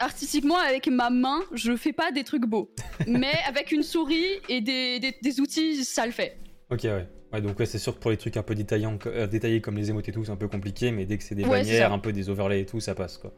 Artistiquement, 0.00 0.56
avec 0.58 0.86
ma 0.88 1.08
main, 1.10 1.40
je 1.52 1.76
fais 1.76 1.92
pas 1.92 2.10
des 2.12 2.24
trucs 2.24 2.44
beaux. 2.46 2.70
mais 3.06 3.32
avec 3.46 3.72
une 3.72 3.82
souris 3.82 4.26
et 4.48 4.60
des, 4.60 4.98
des- 5.00 5.14
des 5.22 5.40
outils, 5.40 5.84
ça 5.84 6.04
le 6.06 6.12
fait. 6.12 6.38
Ok, 6.70 6.80
ouais. 6.84 7.06
Ouais, 7.32 7.40
donc 7.40 7.58
ouais, 7.58 7.64
c'est 7.66 7.78
sûr 7.78 7.94
que 7.94 8.00
pour 8.00 8.10
les 8.10 8.16
trucs 8.18 8.36
un 8.36 8.42
peu 8.42 8.54
détaillants, 8.54 8.98
euh, 9.06 9.26
détaillés 9.26 9.60
comme 9.62 9.76
les 9.78 9.88
émotes 9.88 10.08
et 10.08 10.12
tout, 10.12 10.24
c'est 10.24 10.30
un 10.32 10.36
peu 10.36 10.48
compliqué, 10.48 10.90
mais 10.90 11.06
dès 11.06 11.16
que 11.16 11.24
c'est 11.24 11.34
des 11.34 11.44
Ouais, 11.44 11.50
bannières, 11.62 11.92
un 11.92 11.98
peu 11.98 12.12
des 12.12 12.28
overlays 12.28 12.60
et 12.60 12.66
tout, 12.66 12.80
ça 12.80 12.94
passe 12.94 13.16
quoi. 13.18 13.32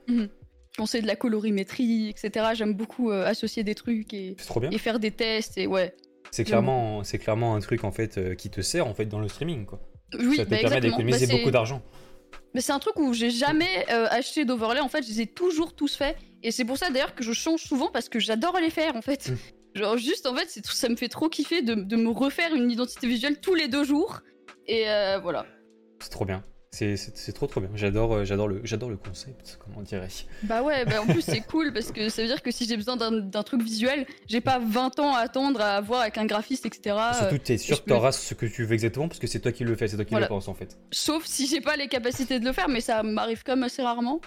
Quand 0.77 0.87
c'est 0.87 1.03
de 1.03 1.07
la 1.07 1.17
colorimétrie, 1.17 2.09
etc., 2.09 2.47
j'aime 2.55 2.75
beaucoup 2.75 3.11
euh, 3.11 3.25
associer 3.25 3.63
des 3.63 3.75
trucs 3.75 4.13
et, 4.13 4.35
trop 4.47 4.59
bien. 4.59 4.71
et 4.71 4.79
faire 4.79 4.99
des 4.99 5.13
tests 5.13 5.57
et 5.57 5.67
ouais. 5.67 5.95
C'est 6.33 6.43
clairement, 6.43 7.05
c'est 7.05 7.19
clairement 7.19 7.55
un 7.55 7.61
truc 7.61 7.85
en 7.85 7.93
fait 7.93 8.19
euh, 8.19 8.35
qui 8.35 8.51
te 8.51 8.61
sert 8.61 8.89
en 8.89 8.95
fait 8.95 9.07
dans 9.07 9.21
le 9.21 9.29
streaming 9.29 9.67
quoi. 9.67 9.81
Oui, 10.19 10.37
ça 10.37 10.45
te 10.45 10.51
bah, 10.51 10.59
permet 10.59 10.81
d'économiser 10.81 11.27
Bah, 11.29 11.35
beaucoup 11.37 11.53
d'argent. 11.53 11.81
Mais 12.55 12.61
c'est 12.61 12.73
un 12.73 12.81
truc 12.81 12.99
où 12.99 13.13
j'ai 13.15 13.31
jamais 13.31 13.87
euh, 13.91 14.07
acheté 14.11 14.45
d'overlay. 14.45 14.81
En 14.81 14.89
fait, 14.89 15.03
je 15.03 15.09
les 15.09 15.21
ai 15.23 15.27
toujours 15.27 15.75
tous 15.75 15.97
faits. 15.97 16.17
Et 16.43 16.51
c'est 16.51 16.65
pour 16.65 16.79
ça 16.79 16.91
d'ailleurs 16.91 17.15
que 17.15 17.25
je 17.25 17.33
change 17.33 17.63
souvent 17.63 17.91
parce 17.91 18.09
que 18.09 18.19
j'adore 18.19 18.59
les 18.61 18.71
faire 18.71 18.97
en 18.97 19.03
fait. 19.03 19.31
Mm. 19.31 19.37
Genre 19.75 19.97
juste 19.97 20.27
en 20.27 20.35
fait, 20.35 20.49
ça 20.49 20.89
me 20.89 20.97
fait 20.97 21.09
trop 21.09 21.29
kiffer 21.29 21.63
de, 21.63 21.75
de 21.75 21.97
me 21.97 22.11
refaire 22.11 22.55
une 22.55 22.71
identité 22.71 23.07
visuelle 23.07 23.41
tous 23.41 23.55
les 23.55 23.69
deux 23.69 23.85
jours. 23.85 24.21
Et 24.67 24.85
voilà. 25.21 25.47
C'est 26.01 26.11
trop 26.11 26.25
bien. 26.25 26.45
C'est- 26.75 27.33
trop 27.33 27.47
trop 27.47 27.61
bien. 27.61 27.71
J'adore 27.75 28.13
euh, 28.15 28.25
j'adore 28.25 28.49
le 28.49 28.61
j'adore 28.65 28.91
le 28.91 28.97
concept, 28.97 29.59
comment 29.65 29.81
dirais-je. 29.83 30.25
Bah 30.47 30.63
ouais, 30.63 30.85
bah 30.85 31.01
en 31.03 31.07
plus 31.07 31.21
c'est 31.23 31.41
cool 31.49 31.73
parce 31.73 31.93
que 31.93 32.09
ça 32.09 32.23
veut 32.23 32.29
dire 32.29 32.43
que 32.43 32.51
si 32.51 32.67
j'ai 32.67 32.77
besoin 32.77 32.97
d'un 32.97 33.43
truc 33.43 33.63
visuel, 33.63 34.07
j'ai 34.27 34.41
pas 34.41 34.59
20 34.59 34.99
ans 34.99 35.15
à 35.15 35.21
attendre 35.21 35.61
à 35.61 35.81
voir 35.81 36.01
avec 36.01 36.19
un 36.19 36.27
graphiste, 36.27 36.67
etc. 36.67 36.97
euh, 36.99 37.13
Surtout 37.19 37.39
t'es 37.39 37.59
sûr 37.59 37.79
que 37.79 37.85
peux- 37.85 37.91
t'auras 37.95 38.13
ce 38.13 38.35
que 38.35 38.47
tu 38.47 38.65
veux 38.65 38.73
exactement 38.75 39.07
parce 39.09 39.21
que 39.21 39.27
c'est 39.27 39.41
toi 39.41 39.53
qui 39.53 39.63
le 39.65 39.77
fais, 39.77 39.87
c'est 39.89 39.97
toi 39.97 40.05
qui 40.05 40.11
Voilà. 40.11 40.27
le 40.27 40.29
penses 40.31 40.49
en 40.49 40.55
fait. 40.55 40.77
Sauf 40.91 41.25
si 41.27 41.47
j'ai 41.47 41.61
pas 41.61 41.77
les 41.77 41.87
capacités 41.89 42.41
de 42.41 42.45
le 42.45 42.53
faire, 42.53 42.69
mais 42.69 42.81
ça 42.81 43.03
m'arrive 43.03 43.43
quand 43.45 43.55
même 43.55 43.65
assez 43.65 43.83
rarement. 43.83 44.21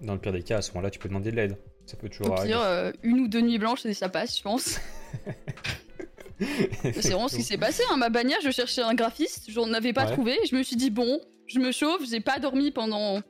Dans 0.00 0.14
le 0.14 0.18
pire 0.20 0.32
des 0.32 0.42
cas, 0.42 0.56
à 0.58 0.62
ce 0.62 0.70
moment-là, 0.72 0.88
tu 0.90 0.98
peux 0.98 1.08
demander 1.10 1.30
de 1.30 1.36
l'aide. 1.36 1.56
Ça 1.84 1.96
peut 1.98 2.08
toujours 2.08 2.30
Au 2.30 2.32
arriver. 2.36 2.54
pire, 2.54 2.62
euh, 2.62 2.90
une 3.02 3.20
ou 3.20 3.28
deux 3.28 3.42
nuits 3.42 3.58
blanches 3.58 3.84
et 3.84 3.92
ça 3.92 4.08
passe, 4.08 4.38
je 4.38 4.42
pense. 4.42 4.80
C'est 6.82 7.10
vraiment 7.10 7.28
ce 7.28 7.36
qui 7.36 7.42
s'est 7.42 7.58
passé. 7.58 7.82
Hein. 7.90 7.96
Ma 7.98 8.08
bannière, 8.08 8.38
je 8.42 8.50
cherchais 8.50 8.80
un 8.82 8.94
graphiste, 8.94 9.50
j'en 9.50 9.72
avais 9.74 9.92
pas 9.92 10.06
Ouais. 10.06 10.12
trouvé. 10.12 10.38
Je 10.50 10.56
me 10.56 10.62
suis 10.62 10.76
dit, 10.76 10.88
bon, 10.90 11.20
je 11.52 11.58
me 11.58 11.72
chauffe, 11.72 12.02
j'ai 12.08 12.20
pas 12.20 12.38
dormi 12.38 12.70
pendant 12.70 13.20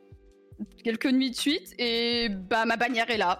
quelques 0.84 1.06
nuits 1.06 1.30
de 1.30 1.36
suite, 1.36 1.74
et 1.78 2.28
bah 2.28 2.64
ma 2.66 2.76
bannière 2.76 3.10
est 3.10 3.16
là. 3.18 3.38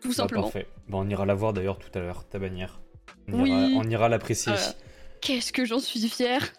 Tout 0.00 0.08
Bah, 0.08 0.14
simplement. 0.14 0.42
parfait. 0.42 0.66
Bah, 0.88 0.98
on 1.00 1.08
ira 1.08 1.26
la 1.26 1.34
voir 1.34 1.52
d'ailleurs 1.52 1.78
tout 1.78 1.90
à 1.96 2.00
l'heure, 2.00 2.26
ta 2.28 2.38
bannière. 2.38 2.80
On 3.28 3.42
Oui. 3.42 3.50
ira, 3.50 3.80
on 3.84 3.88
ira 3.90 4.08
l'apprécier. 4.08 4.52
Voilà. 4.52 4.72
Qu'est-ce 5.20 5.52
que 5.52 5.64
j'en 5.64 5.78
suis 5.78 6.00
fière. 6.08 6.52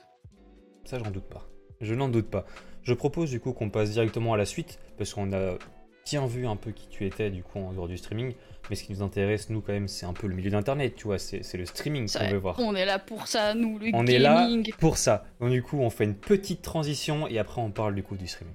Ça, 0.85 0.97
j'en 0.99 1.11
doute 1.11 1.27
pas. 1.29 1.47
Je 1.81 1.93
n'en 1.93 2.07
doute 2.09 2.29
pas. 2.29 2.45
Je 2.83 2.93
propose 2.93 3.29
du 3.29 3.39
coup 3.39 3.53
qu'on 3.53 3.69
passe 3.69 3.91
directement 3.91 4.33
à 4.33 4.37
la 4.37 4.45
suite, 4.45 4.79
parce 4.97 5.13
qu'on 5.13 5.31
a 5.33 5.57
bien 6.05 6.25
vu 6.25 6.45
un 6.47 6.55
peu 6.55 6.71
qui 6.71 6.87
tu 6.87 7.05
étais 7.05 7.29
du 7.29 7.43
coup 7.43 7.59
en 7.59 7.73
dehors 7.73 7.87
du 7.87 7.97
streaming. 7.97 8.33
Mais 8.69 8.75
ce 8.77 8.83
qui 8.85 8.93
nous 8.93 9.01
intéresse, 9.01 9.49
nous, 9.49 9.59
quand 9.61 9.73
même, 9.73 9.89
c'est 9.89 10.05
un 10.05 10.13
peu 10.13 10.25
le 10.27 10.35
milieu 10.35 10.49
d'internet, 10.49 10.95
tu 10.95 11.03
vois, 11.03 11.19
c'est 11.19 11.43
c'est 11.43 11.57
le 11.57 11.65
streaming 11.65 12.09
qu'on 12.09 12.29
veut 12.29 12.37
voir. 12.37 12.55
On 12.59 12.73
est 12.75 12.85
là 12.85 12.97
pour 12.97 13.27
ça, 13.27 13.53
nous, 13.53 13.77
le 13.77 13.89
On 13.93 14.05
est 14.07 14.19
là 14.19 14.47
gaming. 14.47 14.71
pour 14.79 14.97
ça. 14.97 15.25
Donc 15.41 15.51
du 15.51 15.61
coup, 15.61 15.79
on 15.79 15.89
fait 15.89 16.05
une 16.05 16.15
petite 16.15 16.61
transition 16.61 17.27
et 17.27 17.39
après 17.39 17.59
on 17.61 17.71
parle 17.71 17.93
du 17.95 18.03
coup 18.03 18.15
du 18.15 18.27
streaming. 18.27 18.53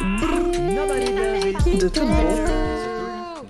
De 0.00 1.88
tout 1.88 2.00
le 2.00 2.06
monde. 2.06 3.44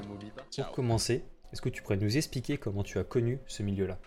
Pour 0.57 0.73
commencer, 0.73 1.25
est-ce 1.53 1.63
que 1.63 1.69
tu 1.69 1.83
pourrais 1.83 1.97
nous 1.97 2.17
expliquer 2.17 2.59
comment 2.59 2.83
tu 2.83 2.99
as 2.99 3.05
connu 3.05 3.39
ce 3.47 3.63
milieu-là? 3.63 3.99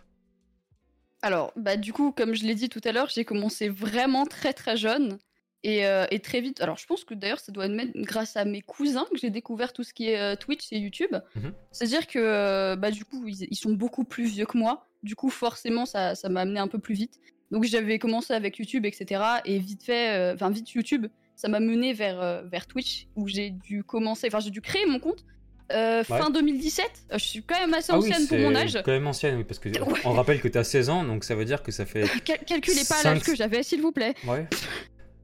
Alors, 1.22 1.54
bah 1.56 1.78
du 1.78 1.94
coup, 1.94 2.12
comme 2.12 2.36
je 2.36 2.44
l'ai 2.44 2.54
dit 2.54 2.70
tout 2.70 2.82
à 2.84 2.92
l'heure, 2.92 3.10
j'ai 3.10 3.24
commencé 3.26 3.70
vraiment 3.70 4.26
très 4.26 4.54
très 4.54 4.76
jeune 4.78 5.18
et, 5.64 5.86
euh, 5.86 6.06
et 6.12 6.20
très 6.20 6.42
vite. 6.42 6.62
Alors, 6.62 6.78
je 6.78 6.86
pense 6.86 7.04
que 7.06 7.14
d'ailleurs, 7.14 7.40
ça 7.40 7.52
doit 7.52 7.66
être 7.66 7.72
même 7.74 7.92
grâce 7.96 8.36
à 8.38 8.46
mes 8.46 8.62
cousins 8.62 9.06
que 9.12 9.18
j'ai 9.18 9.30
découvert 9.30 9.74
tout 9.74 9.84
ce 9.84 9.94
qui 9.94 10.10
est 10.10 10.20
euh, 10.20 10.36
Twitch 10.36 10.68
et 10.72 10.78
YouTube. 10.80 11.16
Mhm. 11.36 11.54
C'est-à-dire 11.72 12.08
que, 12.08 12.20
euh, 12.20 12.76
bah 12.76 12.92
du 12.92 13.06
coup, 13.06 13.26
ils, 13.28 13.48
ils 13.50 13.56
sont 13.56 13.72
beaucoup 13.74 14.04
plus 14.04 14.26
vieux 14.26 14.46
que 14.46 14.58
moi. 14.58 14.86
Du 15.04 15.16
coup, 15.16 15.30
forcément, 15.30 15.86
ça 15.86 16.16
ça 16.16 16.30
m'a 16.30 16.42
amené 16.42 16.60
un 16.60 16.68
peu 16.68 16.80
plus 16.80 16.96
vite. 16.96 17.20
Donc, 17.52 17.64
j'avais 17.66 18.00
commencé 18.00 18.34
avec 18.34 18.58
YouTube, 18.58 18.86
etc. 18.86 19.22
Et 19.46 19.60
vite 19.60 19.84
fait, 19.84 20.32
enfin 20.34 20.50
vite 20.50 20.72
YouTube, 20.72 21.08
ça 21.36 21.48
m'a 21.48 21.60
mené 21.60 21.94
vers 21.94 22.44
vers 22.46 22.66
Twitch 22.68 23.08
où 23.16 23.28
j'ai 23.28 23.50
dû 23.52 23.84
commencer, 23.84 24.28
enfin 24.28 24.40
j'ai 24.40 24.50
dû 24.52 24.62
créer 24.62 24.86
mon 24.86 25.00
compte. 25.00 25.24
Fin 25.70 26.30
2017, 26.30 26.86
Euh, 27.14 27.18
je 27.18 27.24
suis 27.24 27.42
quand 27.42 27.60
même 27.60 27.74
assez 27.74 27.92
ancienne 27.92 28.28
pour 28.28 28.38
mon 28.38 28.54
âge. 28.54 28.78
quand 28.86 28.92
même 28.92 29.08
ancienne, 29.08 29.38
oui, 29.38 29.44
parce 29.44 29.58
que 29.60 29.70
Ouais. 29.80 30.00
on 30.06 30.12
rappelle 30.12 30.40
que 30.40 30.48
tu 30.48 30.58
as 30.58 30.64
16 30.64 30.90
ans, 30.90 31.04
donc 31.04 31.24
ça 31.24 31.34
veut 31.36 31.46
dire 31.46 31.64
que 31.64 31.72
ça 31.72 31.86
fait... 31.88 32.04
Cal- 32.26 32.38
calculez 32.46 32.84
pas 32.88 33.02
l'âge 33.04 33.24
que 33.24 33.36
j'avais, 33.36 33.64
s'il 33.64 33.82
vous 33.82 33.92
plaît. 33.92 34.14
Ouais. 34.28 34.46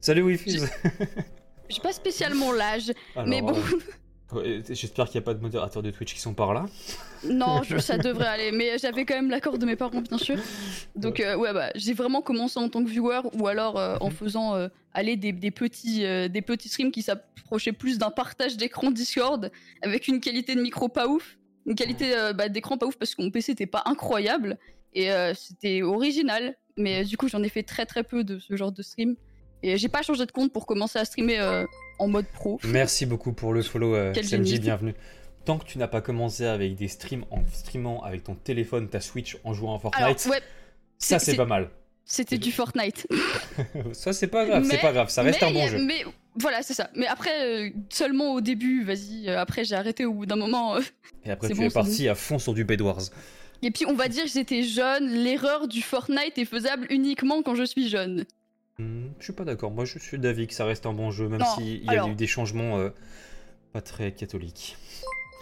Salut 0.02 0.22
Wi-Fi 0.24 0.60
J'ai 1.70 1.82
pas 1.82 1.94
spécialement 1.94 2.52
l'âge, 2.52 2.92
mais 3.28 3.42
bon, 3.44 3.56
euh, 4.34 4.62
J'espère 4.70 5.06
qu'il 5.08 5.20
n'y 5.20 5.24
a 5.24 5.26
pas 5.26 5.36
de 5.36 5.40
modérateurs 5.42 5.84
de 5.84 5.92
Twitch 5.92 6.16
qui 6.16 6.20
sont 6.20 6.34
par 6.34 6.54
là. 6.54 6.66
non, 7.24 7.62
je- 7.62 7.78
ça 7.78 7.98
devrait 8.00 8.26
aller. 8.28 8.52
Mais 8.52 8.78
j'avais 8.80 9.06
quand 9.06 9.14
même 9.14 9.30
l'accord 9.30 9.60
de 9.60 9.66
mes 9.68 9.76
parents, 9.76 10.02
bien 10.02 10.18
sûr. 10.18 10.38
Donc, 10.96 11.20
euh, 11.20 11.36
ouais, 11.36 11.54
bah, 11.54 11.70
j'ai 11.76 11.94
vraiment 11.94 12.22
commencé 12.24 12.58
en 12.60 12.70
tant 12.70 12.84
que 12.84 12.90
viewer 12.90 13.20
ou 13.34 13.48
alors 13.48 13.78
euh, 13.78 13.98
en 14.02 14.08
Mhm. 14.08 14.14
faisant 14.16 14.56
euh, 14.56 14.68
aller 14.94 15.16
des, 15.16 15.32
des 15.32 15.52
petits, 15.52 16.06
euh, 16.06 16.28
des 16.28 16.42
petits 16.42 16.70
streams 16.70 16.92
qui 16.92 17.04
s'approchaient 17.04 17.72
plus 17.74 18.00
d'un 18.00 18.10
partage 18.10 18.58
d'écran 18.58 18.90
Discord 18.90 19.52
avec 19.84 20.08
une 20.08 20.20
qualité 20.22 20.56
de 20.56 20.62
micro 20.62 20.90
pas 20.90 21.08
ouf, 21.08 21.38
une 21.68 21.76
qualité 21.76 22.16
euh, 22.18 22.34
bah, 22.34 22.50
d'écran 22.50 22.78
pas 22.80 22.88
ouf 22.88 22.96
parce 22.98 23.14
que 23.14 23.22
mon 23.22 23.30
PC 23.30 23.52
était 23.52 23.68
pas 23.68 23.84
incroyable 23.86 24.58
et 24.96 25.12
euh, 25.12 25.36
c'était 25.36 25.84
original. 25.84 26.56
Mais 26.78 27.02
euh, 27.02 27.04
du 27.04 27.16
coup, 27.16 27.28
j'en 27.28 27.44
ai 27.44 27.50
fait 27.50 27.62
très 27.64 27.86
très 27.86 28.04
peu 28.04 28.24
de 28.24 28.40
ce 28.40 28.56
genre 28.56 28.72
de 28.72 28.82
stream. 28.82 29.16
Et 29.64 29.78
j'ai 29.78 29.90
pas 29.90 30.02
changé 30.02 30.26
de 30.26 30.32
compte 30.32 30.54
pour 30.54 30.66
commencer 30.66 31.00
à 31.00 31.06
streamer 31.06 31.40
euh, 31.40 31.66
en 31.98 32.08
mode 32.08 32.26
pro. 32.28 32.60
Merci 32.64 33.06
beaucoup 33.06 33.34
pour 33.34 33.54
le 33.54 33.62
follow, 33.62 33.96
euh, 33.96 34.14
bienvenue. 34.14 34.94
tant 35.46 35.58
que 35.58 35.66
tu 35.66 35.78
n'as 35.78 35.88
pas 35.88 36.02
commencé 36.02 36.46
avec 36.46 36.76
des 36.76 36.88
streams 36.88 37.26
en 37.30 37.42
streamant 37.52 38.02
avec 38.04 38.24
ton 38.24 38.36
téléphone, 38.36 38.88
ta 38.88 39.02
Switch, 39.02 39.38
en 39.44 39.54
jouant 39.54 39.76
à 39.78 39.98
Alors, 39.98 40.10
Fortnite, 40.10 40.28
ouais, 40.32 40.42
ça 40.98 41.20
c'est- 41.20 41.36
pas 41.36 41.46
mal. 41.46 41.70
c'était 42.06 42.38
du 42.38 42.52
Fortnite. 42.52 43.06
ça 43.94 44.14
c'est 44.14 44.28
pas 44.28 44.46
grave, 44.46 44.66
c'est 44.70 44.78
pas 44.80 44.94
grave, 44.94 45.10
ça 45.10 45.24
reste 45.24 45.42
mais, 45.42 45.48
un 45.48 45.52
bon 45.52 45.68
jeu. 45.68 45.84
Mais 45.84 46.06
voilà, 46.36 46.62
c'est 46.62 46.74
ça. 46.74 46.90
Mais 46.96 47.08
après, 47.08 47.44
euh, 47.44 47.70
seulement 47.90 48.34
au 48.34 48.42
début, 48.42 48.84
vas-y. 48.84 49.28
euh, 49.28 49.40
après, 49.40 49.66
j'ai 49.66 49.76
arrêté 49.76 50.06
au 50.06 50.14
bout 50.14 50.26
d'un 50.26 50.38
moment. 50.38 50.78
Et 51.26 51.32
après 51.32 51.50
tu 51.50 51.56
bon, 51.56 51.64
es 51.64 51.70
parti 51.70 52.08
à 52.08 52.16
fond 52.16 52.40
sur 52.40 52.54
du 52.54 52.64
Bed 52.64 52.82
Wars. 52.82 53.02
Et 53.62 53.72
puis, 53.72 53.86
on 53.86 53.94
va 53.94 54.08
dire 54.08 54.24
que 54.24 54.30
j'étais 54.30 54.64
jeune. 54.64 55.10
L'erreur 55.10 55.68
du 55.68 55.82
Fortnite 55.82 56.38
est 56.38 56.46
faisable 56.46 56.88
uniquement 56.90 57.42
quand 57.44 57.56
je 57.56 57.66
suis 57.66 57.90
jeune. 57.90 58.24
Hmm, 58.80 59.10
je 59.20 59.26
suis 59.26 59.34
pas 59.34 59.44
d'accord, 59.44 59.72
moi 59.72 59.84
je 59.84 60.00
suis 60.00 60.18
d'avis 60.18 60.48
que 60.48 60.54
ça 60.54 60.64
reste 60.66 60.86
un 60.86 60.94
bon 60.94 61.12
jeu, 61.12 61.28
même 61.28 61.44
s'il 61.56 61.84
y 61.84 61.90
a 61.90 61.92
alors- 61.92 62.10
eu 62.10 62.16
des 62.16 62.28
changements 62.28 62.78
euh, 62.78 62.90
pas 63.74 63.82
très 63.82 64.14
catholiques. 64.14 64.78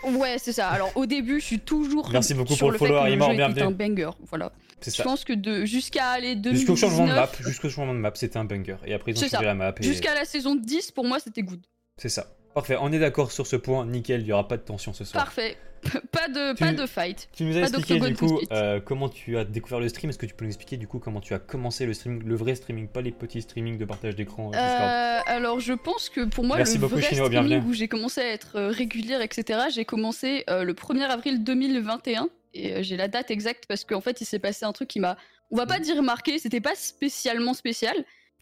Ouais, 0.03 0.37
c'est 0.37 0.53
ça. 0.53 0.69
Alors, 0.69 0.91
au 0.95 1.05
début, 1.05 1.39
je 1.39 1.45
suis 1.45 1.59
toujours. 1.59 2.09
Merci 2.11 2.33
beaucoup 2.33 2.53
sur 2.53 2.59
pour 2.59 2.69
le 2.69 2.73
le 2.73 2.77
follow, 2.77 2.95
Arimor, 2.95 3.33
bienvenue. 3.33 3.61
un 3.63 3.71
banger. 3.71 4.11
Voilà. 4.29 4.51
Je 4.83 4.91
ça. 4.91 5.03
pense 5.03 5.23
que 5.23 5.33
de 5.33 5.65
jusqu'à 5.65 6.09
aller 6.09 6.35
2019. 6.35 6.55
Jusqu'au 6.55 6.75
changement 6.75 7.07
de 7.07 7.13
map, 7.13 7.29
jusqu'au 7.39 7.69
changement 7.69 7.93
de 7.95 7.99
map, 7.99 8.11
c'était 8.13 8.37
un 8.37 8.45
banger. 8.45 8.77
Et 8.85 8.93
après 8.93 9.11
ils 9.11 9.17
ont 9.23 9.27
changé 9.27 9.45
la 9.45 9.55
map. 9.55 9.73
Et... 9.79 9.83
Jusqu'à 9.83 10.13
la 10.13 10.25
saison 10.25 10.55
10, 10.55 10.91
pour 10.91 11.03
moi, 11.03 11.19
c'était 11.19 11.41
good. 11.41 11.65
C'est 11.97 12.09
ça. 12.09 12.27
Parfait, 12.53 12.77
on 12.79 12.91
est 12.91 12.99
d'accord 12.99 13.31
sur 13.31 13.47
ce 13.47 13.55
point, 13.55 13.85
nickel, 13.85 14.21
il 14.21 14.25
n'y 14.25 14.31
aura 14.31 14.47
pas 14.47 14.57
de 14.57 14.61
tension 14.61 14.93
ce 14.93 15.03
soir. 15.03 15.23
Parfait. 15.23 15.57
pas 16.11 16.27
de, 16.27 16.53
Tu- 16.53 16.63
pas 16.63 16.73
de 16.73 16.85
fight. 16.85 17.29
Tu 17.33 17.43
nous 17.43 17.57
as 17.57 17.61
Pas 17.61 17.67
expliqué 17.67 17.99
du 17.99 18.15
coup 18.15 18.39
euh, 18.51 18.79
comment 18.79 19.09
tu 19.09 19.37
as 19.37 19.43
découvert 19.45 19.79
le 19.79 19.89
stream. 19.89 20.09
Est-ce 20.09 20.17
que 20.17 20.25
tu 20.25 20.33
peux 20.33 20.45
nous 20.45 20.49
expliquer 20.51 20.77
du 20.77 20.87
coup 20.87 20.99
comment 20.99 21.21
tu 21.21 21.33
as 21.33 21.39
commencé 21.39 21.85
le 21.85 21.93
streaming, 21.93 22.23
le 22.23 22.35
vrai 22.35 22.55
streaming, 22.55 22.87
pas 22.87 23.01
les 23.01 23.11
petits 23.11 23.41
streamings 23.41 23.77
de 23.77 23.85
partage 23.85 24.15
d'écran 24.15 24.51
euh, 24.53 24.57
Euh, 24.57 25.19
alors, 25.25 25.59
je 25.59 25.73
pense 25.73 26.09
que 26.09 26.25
pour 26.25 26.43
moi, 26.43 26.57
Merci 26.57 26.75
le 26.75 26.81
beaucoup, 26.81 26.93
vrai 26.95 27.03
Chino, 27.03 27.25
streaming 27.25 27.47
bienvenue. 27.49 27.69
où 27.69 27.73
j'ai 27.73 27.87
commencé 27.87 28.21
à 28.21 28.31
être 28.31 28.59
régulière, 28.59 29.21
etc., 29.21 29.59
j'ai 29.73 29.85
commencé 29.85 30.43
euh, 30.49 30.63
le 30.63 30.73
1er 30.73 31.03
avril 31.03 31.43
2021. 31.43 32.29
Et 32.53 32.81
j'ai 32.83 32.97
la 32.97 33.07
date 33.07 33.29
exacte 33.29 33.65
parce 33.67 33.83
qu'en 33.83 34.01
fait, 34.01 34.21
il 34.21 34.25
s'est 34.25 34.39
passé 34.39 34.65
un 34.65 34.71
truc 34.73 34.87
qui 34.87 34.99
m'a, 34.99 35.17
on 35.51 35.57
va 35.57 35.65
Mm. 35.65 35.67
pas 35.67 35.79
dire 35.79 36.01
marqué, 36.01 36.39
c'était 36.39 36.61
pas 36.61 36.75
spécialement 36.75 37.53
spécial. 37.53 37.95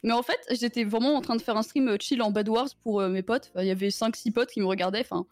Mais 0.03 0.13
en 0.13 0.21
fait, 0.21 0.37
j'étais 0.51 0.83
vraiment 0.83 1.15
en 1.15 1.21
train 1.21 1.35
de 1.35 1.41
faire 1.41 1.57
un 1.57 1.63
stream 1.63 1.97
chill 1.99 2.21
en 2.21 2.29
Bad 2.29 2.47
Wars 2.47 2.67
pour 2.83 3.01
mes 3.01 3.23
potes. 3.23 3.49
Enfin, 3.53 3.63
Il 3.63 3.67
y 3.67 3.71
avait 3.71 3.89
5-6 3.89 4.31
potes 4.31 4.51
qui 4.51 4.59
me 4.61 4.67
regardaient, 4.67 4.99
enfin, 5.01 5.25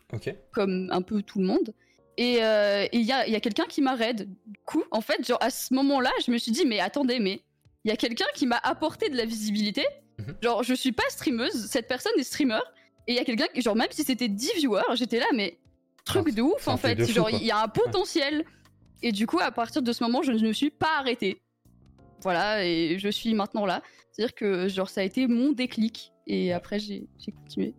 comme 0.51 0.89
un 0.91 1.01
peu 1.03 1.21
tout 1.21 1.39
le 1.39 1.45
monde. 1.45 1.73
Et 2.17 2.43
euh, 2.43 2.85
il 2.93 3.01
y 3.01 3.11
a, 3.11 3.25
il 3.27 3.33
y 3.33 3.35
a 3.35 3.39
quelqu'un 3.39 3.65
qui 3.65 3.81
m'a 3.81 3.95
raid. 3.95 4.29
Du 4.45 4.59
coup, 4.65 4.83
en 4.91 5.01
fait, 5.01 5.25
genre 5.25 5.39
à 5.41 5.49
ce 5.49 5.73
moment-là, 5.73 6.11
je 6.25 6.31
me 6.31 6.37
suis 6.37 6.51
dit, 6.51 6.65
mais 6.65 6.79
attendez, 6.79 7.19
mais 7.19 7.41
il 7.83 7.89
y 7.89 7.91
a 7.91 7.97
quelqu'un 7.97 8.25
qui 8.35 8.45
m'a 8.45 8.59
apporté 8.63 9.09
de 9.09 9.17
la 9.17 9.25
visibilité. 9.25 9.83
Mhm. 10.19 10.35
Genre, 10.41 10.63
je 10.63 10.73
suis 10.73 10.91
pas 10.91 11.03
streameuse, 11.09 11.67
cette 11.69 11.87
personne 11.87 12.13
est 12.17 12.23
streamer. 12.23 12.59
Et 13.07 13.13
il 13.13 13.15
y 13.15 13.19
a 13.19 13.25
quelqu'un 13.25 13.47
qui, 13.53 13.61
genre, 13.61 13.75
même 13.75 13.87
si 13.91 14.03
c'était 14.03 14.27
10 14.29 14.51
viewers, 14.57 14.83
j'étais 14.95 15.19
là, 15.19 15.25
mais 15.33 15.57
truc 16.05 16.27
Ah, 16.29 16.31
de 16.31 16.41
ouf 16.41 16.67
en 16.67 16.77
fait. 16.77 17.01
fou, 17.03 17.11
genre, 17.11 17.29
il 17.29 17.43
y 17.43 17.51
a 17.51 17.61
un 17.61 17.67
potentiel. 17.67 18.45
Et 19.01 19.11
du 19.11 19.27
coup, 19.27 19.39
à 19.39 19.51
partir 19.51 19.81
de 19.81 19.91
ce 19.91 20.03
moment, 20.03 20.21
je 20.21 20.31
ne 20.31 20.39
me 20.47 20.53
suis 20.53 20.69
pas 20.69 20.99
arrêtée. 20.99 21.41
Voilà, 22.21 22.63
et 22.65 22.97
je 22.99 23.09
suis 23.09 23.33
maintenant 23.33 23.65
là. 23.65 23.81
C'est-à-dire 24.11 24.35
que, 24.35 24.67
genre, 24.69 24.89
ça 24.89 25.01
a 25.01 25.03
été 25.03 25.27
mon 25.27 25.51
déclic. 25.51 26.11
Et 26.27 26.53
après, 26.53 26.79
j'ai 26.79 27.07
continué. 27.43 27.73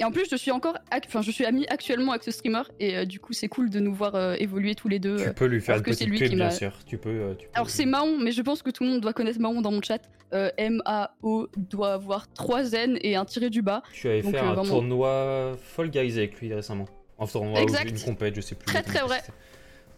Et 0.00 0.04
en 0.04 0.12
plus, 0.12 0.26
je 0.30 0.36
suis 0.36 0.50
encore, 0.52 0.76
enfin, 0.92 1.22
je 1.22 1.30
suis 1.30 1.44
amie 1.44 1.66
actuellement 1.68 2.12
avec 2.12 2.22
ce 2.22 2.30
streamer, 2.30 2.62
et 2.78 2.96
euh, 2.96 3.04
du 3.04 3.18
coup, 3.18 3.32
c'est 3.32 3.48
cool 3.48 3.68
de 3.68 3.80
nous 3.80 3.92
voir 3.92 4.14
euh, 4.14 4.34
évoluer 4.38 4.74
tous 4.76 4.88
les 4.88 4.98
deux. 5.00 5.16
Tu 5.16 5.22
euh. 5.24 5.32
peux 5.32 5.46
lui 5.46 5.60
faire 5.60 5.76
une 5.76 5.82
petite 5.82 6.08
lui 6.08 6.18
pub, 6.18 6.34
bien 6.34 6.50
sûr. 6.50 6.72
Tu 6.86 6.98
peux. 6.98 7.34
tu 7.38 7.46
peux- 7.46 7.52
Alors 7.54 7.68
c'est 7.68 7.84
Mahon, 7.84 8.16
mais 8.18 8.30
je 8.30 8.42
pense 8.42 8.62
que 8.62 8.70
tout 8.70 8.84
le 8.84 8.90
monde 8.90 9.00
doit 9.00 9.12
connaître 9.12 9.40
Mahon 9.40 9.60
dans 9.60 9.72
mon 9.72 9.82
chat. 9.82 10.00
M-A-O 10.32 11.48
doit 11.56 11.94
avoir 11.94 12.30
3 12.32 12.72
N 12.74 12.98
et 13.00 13.16
un 13.16 13.24
tiré 13.24 13.50
du 13.50 13.62
bas. 13.62 13.82
Tu 13.92 14.08
avais 14.08 14.22
donc, 14.22 14.32
fait 14.32 14.38
un 14.38 14.52
vraiment- 14.52 14.64
tournoi 14.64 15.56
Fall 15.60 15.90
Guys 15.90 16.18
avec 16.18 16.38
lui 16.40 16.52
récemment. 16.52 16.84
Un 17.18 17.26
tournoi 17.26 17.58
ou 17.58 17.62
Exact. 17.62 17.90
une 17.90 18.00
compète, 18.00 18.36
je 18.36 18.40
sais 18.40 18.54
plus. 18.54 18.66
Très, 18.66 18.82
très 18.82 19.00
vrai. 19.00 19.20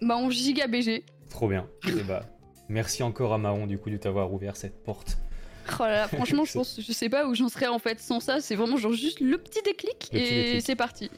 Mahon 0.00 0.30
giga 0.30 0.66
BG. 0.66 1.04
Trop 1.28 1.48
bien. 1.48 1.66
Et 1.86 2.02
bah, 2.04 2.22
merci 2.68 3.02
encore 3.02 3.34
à 3.34 3.38
Mahon 3.38 3.66
du 3.66 3.76
coup 3.76 3.90
de 3.90 3.96
t'avoir 3.98 4.32
ouvert 4.32 4.56
cette 4.56 4.82
porte. 4.82 5.18
Oh 5.78 5.82
là 5.82 5.92
là, 5.92 6.08
franchement, 6.08 6.44
je 6.44 6.52
pense, 6.52 6.80
je 6.80 6.92
sais 6.92 7.08
pas 7.08 7.26
où 7.26 7.34
j'en 7.34 7.48
serais 7.48 7.66
en 7.66 7.78
fait 7.78 8.00
sans 8.00 8.20
ça. 8.20 8.40
C'est 8.40 8.54
vraiment 8.54 8.76
genre 8.76 8.92
juste 8.92 9.20
le 9.20 9.38
petit 9.38 9.62
déclic 9.62 10.10
Le 10.12 10.18
petit 10.18 10.34
et 10.34 10.60
c'est 10.60 10.76
parti. 10.76 11.10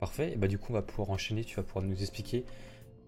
Parfait. 0.00 0.32
Et 0.32 0.36
bah 0.36 0.48
du 0.48 0.58
coup, 0.58 0.66
on 0.70 0.74
va 0.74 0.82
pouvoir 0.82 1.10
enchaîner. 1.10 1.44
Tu 1.44 1.56
vas 1.56 1.62
pouvoir 1.62 1.84
nous 1.84 2.00
expliquer 2.00 2.44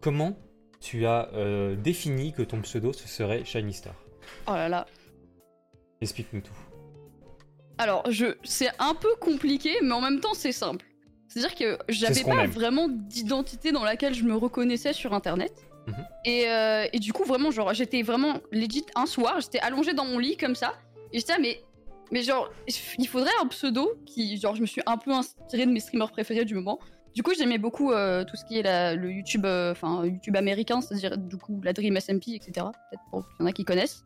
comment 0.00 0.38
tu 0.80 1.06
as 1.06 1.30
euh, 1.34 1.76
défini 1.76 2.32
que 2.32 2.42
ton 2.42 2.60
pseudo 2.62 2.92
ce 2.92 3.08
serait 3.08 3.44
Shiny 3.44 3.74
Star. 3.74 3.94
Oh 4.46 4.52
là 4.52 4.68
là. 4.68 4.86
Explique-nous 6.00 6.40
tout. 6.40 6.52
Alors, 7.78 8.10
je, 8.10 8.36
c'est 8.42 8.70
un 8.78 8.94
peu 8.94 9.14
compliqué, 9.20 9.76
mais 9.82 9.92
en 9.92 10.00
même 10.00 10.20
temps, 10.20 10.34
c'est 10.34 10.52
simple. 10.52 10.84
C'est-à-dire 11.28 11.54
que 11.54 11.78
j'avais 11.88 12.24
pas 12.24 12.44
aime. 12.44 12.50
vraiment 12.50 12.88
d'identité 12.88 13.70
dans 13.70 13.84
laquelle 13.84 14.14
je 14.14 14.24
me 14.24 14.34
reconnaissais 14.34 14.92
sur 14.92 15.12
Internet. 15.12 15.67
Mhm. 15.88 16.06
et, 16.24 16.48
euh, 16.48 16.86
et 16.92 16.98
du 16.98 17.12
coup, 17.12 17.24
vraiment, 17.24 17.50
genre, 17.50 17.72
j'étais 17.74 18.02
vraiment 18.02 18.34
legit 18.52 18.84
un 18.94 19.06
soir, 19.06 19.40
j'étais 19.40 19.58
allongée 19.60 19.94
dans 19.94 20.04
mon 20.04 20.18
lit 20.18 20.36
comme 20.36 20.54
ça, 20.54 20.74
et 21.12 21.18
j'étais 21.18 21.32
là, 21.32 21.38
mais, 21.40 21.60
mais 22.10 22.22
genre, 22.22 22.50
il 22.98 23.06
faudrait 23.08 23.30
un 23.42 23.46
pseudo 23.46 23.92
qui, 24.06 24.38
genre, 24.38 24.54
je 24.54 24.60
me 24.60 24.66
suis 24.66 24.82
un 24.86 24.96
peu 24.96 25.12
inspirée 25.12 25.66
de 25.66 25.70
mes 25.72 25.80
streamers 25.80 26.10
préférés 26.12 26.44
du 26.44 26.54
moment. 26.54 26.78
Du 27.14 27.22
coup, 27.22 27.32
j'aimais 27.36 27.58
beaucoup 27.58 27.90
euh, 27.90 28.22
tout 28.24 28.36
ce 28.36 28.44
qui 28.44 28.58
est 28.58 28.62
la- 28.62 28.94
le 28.94 29.10
YouTube, 29.10 29.44
euh, 29.44 29.72
enfin 29.72 30.04
YouTube 30.04 30.36
américain, 30.36 30.80
c'est-à-dire 30.80 31.16
du 31.18 31.36
coup 31.36 31.60
la 31.64 31.72
Dream 31.72 31.96
SMP, 31.96 32.28
etc. 32.34 32.52
Peut-être 32.54 33.02
pour 33.10 33.26
qu'il 33.26 33.36
y 33.40 33.42
en 33.42 33.46
a 33.46 33.52
qui 33.52 33.64
connaissent. 33.64 34.04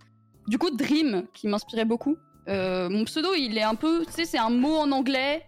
Du 0.49 0.57
coup, 0.57 0.71
Dream, 0.71 1.25
qui 1.35 1.47
m'inspirait 1.49 1.85
beaucoup. 1.85 2.17
Mon 2.47 3.05
pseudo, 3.05 3.35
il 3.37 3.59
est 3.59 3.63
un 3.63 3.75
peu, 3.75 4.05
tu 4.07 4.13
sais, 4.13 4.25
c'est 4.25 4.39
un 4.39 4.51
mot 4.51 4.77
en 4.77 4.91
anglais 4.93 5.45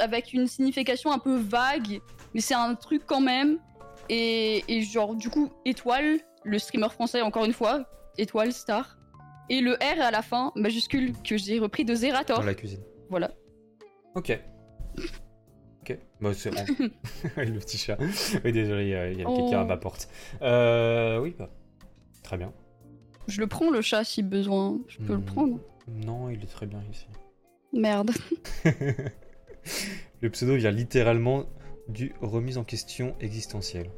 avec 0.00 0.32
une 0.34 0.46
signification 0.46 1.10
un 1.12 1.18
peu 1.18 1.36
vague, 1.36 2.00
mais 2.34 2.40
c'est 2.40 2.54
un 2.54 2.74
truc 2.74 3.02
quand 3.06 3.20
même. 3.20 3.58
Et, 4.08 4.64
et 4.68 4.82
genre, 4.82 5.14
du 5.14 5.28
coup, 5.30 5.50
étoile, 5.64 6.18
le 6.44 6.58
streamer 6.58 6.88
français, 6.90 7.22
encore 7.22 7.44
une 7.44 7.52
fois, 7.52 7.86
étoile, 8.18 8.52
star. 8.52 8.98
Et 9.48 9.60
le 9.60 9.72
R 9.74 10.00
à 10.00 10.10
la 10.10 10.22
fin, 10.22 10.52
majuscule, 10.56 11.12
que 11.22 11.36
j'ai 11.36 11.58
repris 11.58 11.84
de 11.84 11.94
Zerator. 11.94 12.38
Dans 12.40 12.44
la 12.46 12.54
cuisine. 12.54 12.80
Voilà. 13.10 13.30
Ok. 14.14 14.38
Ok. 15.82 15.98
Bah, 16.20 16.32
c'est 16.34 16.50
le 17.36 17.58
petit 17.58 17.76
chat. 17.78 17.98
Oui, 18.44 18.52
désolé, 18.52 18.84
il 18.84 18.88
y 18.90 18.94
a, 19.22 19.26
a 19.26 19.28
Oh. 19.30 19.36
quelqu'un 19.36 19.60
à 19.60 19.64
ma 19.64 19.76
porte. 19.76 20.08
Euh, 20.42 21.18
oui, 21.20 21.34
bah, 21.38 21.50
très 22.22 22.36
bien. 22.36 22.52
Je 23.28 23.40
le 23.40 23.46
prends, 23.46 23.70
le 23.70 23.82
chat, 23.82 24.04
si 24.04 24.22
besoin. 24.22 24.78
Je 24.88 24.98
peux 24.98 25.12
le 25.14 25.18
Hmm. 25.18 25.24
prendre. 25.24 25.60
Non, 25.88 26.30
il 26.30 26.42
est 26.42 26.46
très 26.50 26.66
bien 26.66 26.82
ici. 26.90 27.06
Merde. 27.72 28.10
le 30.20 30.30
pseudo 30.30 30.56
vient 30.56 30.70
littéralement 30.70 31.44
du 31.88 32.12
remise 32.20 32.58
en 32.58 32.64
question 32.64 33.16
existentielle. 33.20 33.90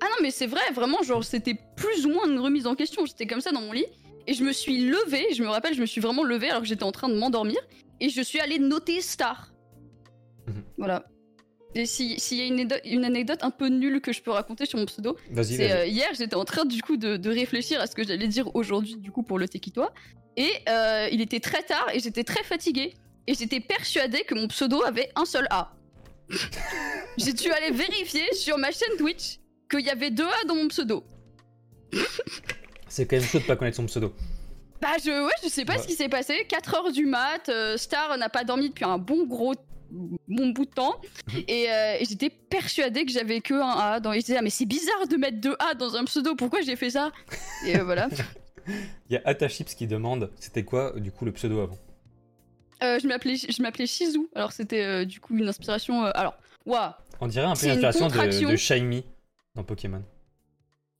Ah 0.00 0.06
non, 0.06 0.16
mais 0.22 0.30
c'est 0.30 0.46
vrai, 0.46 0.62
vraiment, 0.74 1.02
genre, 1.02 1.24
c'était 1.24 1.56
plus 1.76 2.06
ou 2.06 2.10
moins 2.10 2.26
une 2.26 2.38
remise 2.38 2.66
en 2.66 2.74
question. 2.74 3.04
J'étais 3.06 3.26
comme 3.26 3.40
ça 3.40 3.52
dans 3.52 3.60
mon 3.60 3.72
lit, 3.72 3.86
et 4.26 4.34
je 4.34 4.44
me 4.44 4.52
suis 4.52 4.78
levée, 4.84 5.26
je 5.34 5.42
me 5.42 5.48
rappelle, 5.48 5.74
je 5.74 5.80
me 5.80 5.86
suis 5.86 6.00
vraiment 6.00 6.24
levée 6.24 6.48
alors 6.50 6.62
que 6.62 6.68
j'étais 6.68 6.84
en 6.84 6.92
train 6.92 7.08
de 7.08 7.14
m'endormir, 7.16 7.58
et 8.00 8.08
je 8.08 8.20
suis 8.22 8.40
allée 8.40 8.58
noter 8.58 9.00
star. 9.00 9.52
Mhm. 10.46 10.62
Voilà. 10.78 11.04
Et 11.74 11.86
si- 11.86 12.18
s'il 12.18 12.38
y 12.38 12.40
a 12.42 12.46
une, 12.46 12.68
une 12.84 13.04
anecdote 13.04 13.40
un 13.42 13.50
peu 13.50 13.68
nulle 13.68 14.00
que 14.00 14.12
je 14.12 14.22
peux 14.22 14.30
raconter 14.32 14.66
sur 14.66 14.78
mon 14.78 14.86
pseudo, 14.86 15.16
c'est 15.44 15.70
euh, 15.72 15.86
hier, 15.86 16.08
j'étais 16.18 16.34
en 16.34 16.44
train 16.44 16.64
du 16.64 16.82
coup 16.82 16.96
de, 16.96 17.16
de 17.16 17.30
réfléchir 17.30 17.80
à 17.80 17.86
ce 17.86 17.94
que 17.94 18.02
j'allais 18.04 18.26
dire 18.26 18.54
aujourd'hui, 18.56 18.96
du 18.96 19.12
coup, 19.12 19.22
pour 19.22 19.38
le 19.38 19.46
Tekitois, 19.48 19.92
et 20.36 20.50
euh, 20.68 21.08
il 21.12 21.20
était 21.20 21.40
très 21.40 21.62
tard, 21.62 21.86
et 21.94 22.00
j'étais 22.00 22.24
très 22.24 22.42
fatiguée, 22.42 22.94
et 23.26 23.34
j'étais 23.34 23.60
persuadée 23.60 24.22
que 24.22 24.34
mon 24.34 24.48
pseudo 24.48 24.82
avait 24.82 25.10
un 25.14 25.24
seul 25.24 25.46
A. 25.50 25.72
J'ai 27.16 27.32
dû 27.32 27.50
aller 27.50 27.70
vérifier 27.70 28.32
sur 28.34 28.56
ma 28.58 28.70
chaîne 28.70 28.96
Twitch 28.98 29.38
qu'il 29.70 29.80
y 29.80 29.90
avait 29.90 30.10
deux 30.10 30.26
A 30.26 30.44
dans 30.46 30.54
mon 30.54 30.68
pseudo. 30.68 31.04
C'est 32.88 33.06
quand 33.06 33.16
même 33.16 33.24
chaud 33.24 33.38
de 33.38 33.44
pas 33.44 33.56
connaître 33.56 33.76
son 33.76 33.86
pseudo. 33.86 34.14
Bah 34.80 34.88
je, 35.04 35.10
ouais, 35.26 35.32
je 35.44 35.48
sais 35.48 35.64
pas 35.64 35.74
Ouais. 35.74 35.82
ce 35.82 35.86
qui 35.86 35.94
s'est 35.94 36.08
passé. 36.08 36.46
4 36.48 36.74
heures 36.74 36.92
du 36.92 37.06
mat, 37.06 37.48
euh, 37.48 37.76
Star 37.76 38.16
n'a 38.16 38.28
pas 38.28 38.44
dormi 38.44 38.70
depuis 38.70 38.84
un 38.84 38.98
bon 38.98 39.26
gros 39.26 39.54
bon 39.90 40.48
bout 40.50 40.64
de 40.66 40.70
temps. 40.70 41.00
Mhm. 41.32 41.42
Et, 41.48 41.70
euh, 41.70 41.96
et 42.00 42.04
j'étais 42.04 42.30
persuadée 42.30 43.04
que 43.04 43.10
j'avais 43.12 43.40
que 43.40 43.54
un 43.54 43.68
A. 43.78 44.00
Dans... 44.00 44.12
Et 44.12 44.20
j'étais 44.20 44.34
là, 44.34 44.42
mais 44.42 44.50
c'est 44.50 44.64
bizarre 44.66 45.06
de 45.08 45.16
mettre 45.16 45.38
deux 45.40 45.56
A 45.58 45.74
dans 45.74 45.96
un 45.96 46.04
pseudo, 46.04 46.34
pourquoi 46.36 46.60
j'ai 46.62 46.76
fait 46.76 46.90
ça? 46.90 47.10
Et 47.66 47.76
euh, 47.76 47.84
voilà. 47.84 48.08
Il 49.08 49.14
y 49.14 49.16
a 49.16 49.22
Atachips 49.24 49.74
qui 49.74 49.86
demande 49.86 50.30
c'était 50.38 50.64
quoi 50.64 50.92
du 50.96 51.10
coup 51.10 51.24
le 51.24 51.32
pseudo 51.32 51.60
avant? 51.60 51.78
Euh, 52.82 52.98
je 52.98 53.06
m'appelais 53.06 53.36
je 53.36 53.62
m'appelais 53.62 53.86
Shizu, 53.86 54.28
alors 54.34 54.52
c'était 54.52 54.82
euh, 54.82 55.04
du 55.04 55.20
coup 55.20 55.36
une 55.36 55.48
inspiration... 55.48 56.06
euh, 56.06 56.10
alors, 56.14 56.36
waouh, 56.64 56.92
On 57.20 57.26
dirait 57.26 57.46
un 57.46 57.54
peu 57.54 57.66
une 57.66 57.80
l'inspiration 57.80 58.48
de, 58.48 58.56
Shiny 58.56 59.04
dans 59.54 59.64
Pokémon. 59.64 60.02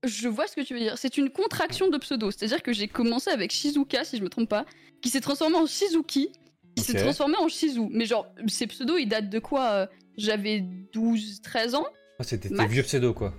je 0.04 0.28
vois 0.28 0.46
ce 0.46 0.56
que 0.56 0.60
tu 0.60 0.74
veux 0.74 0.80
dire. 0.80 0.98
C'est 0.98 1.16
une 1.16 1.30
contraction 1.30 1.88
de 1.88 1.96
pseudo, 1.98 2.30
c'est-à-dire 2.30 2.62
que 2.62 2.72
j'ai 2.72 2.88
commencé 2.88 3.30
avec 3.30 3.50
Shizuka, 3.50 4.04
si 4.04 4.18
je 4.18 4.22
me 4.22 4.28
trompe 4.28 4.48
pas, 4.48 4.66
qui 5.00 5.08
s'est 5.08 5.20
transformé 5.20 5.56
en 5.56 5.66
Shizuki, 5.66 6.32
qui 6.76 6.84
s'est 6.84 6.98
transformé 6.98 7.36
en 7.38 7.48
Shizu. 7.48 7.88
Mais 7.90 8.04
genre, 8.04 8.26
ces 8.46 8.66
pseudos, 8.66 8.98
ils 8.98 9.08
datent 9.08 9.30
de 9.30 9.38
quoi 9.38 9.88
J'avais 10.18 10.60
12, 10.92 11.40
13 11.42 11.74
ans? 11.76 11.86
Ah, 12.18 12.24
c'était 12.24 12.50
tes 12.50 12.66
vieux 12.66 12.82
pseudos 12.82 13.14
quoi. 13.14 13.32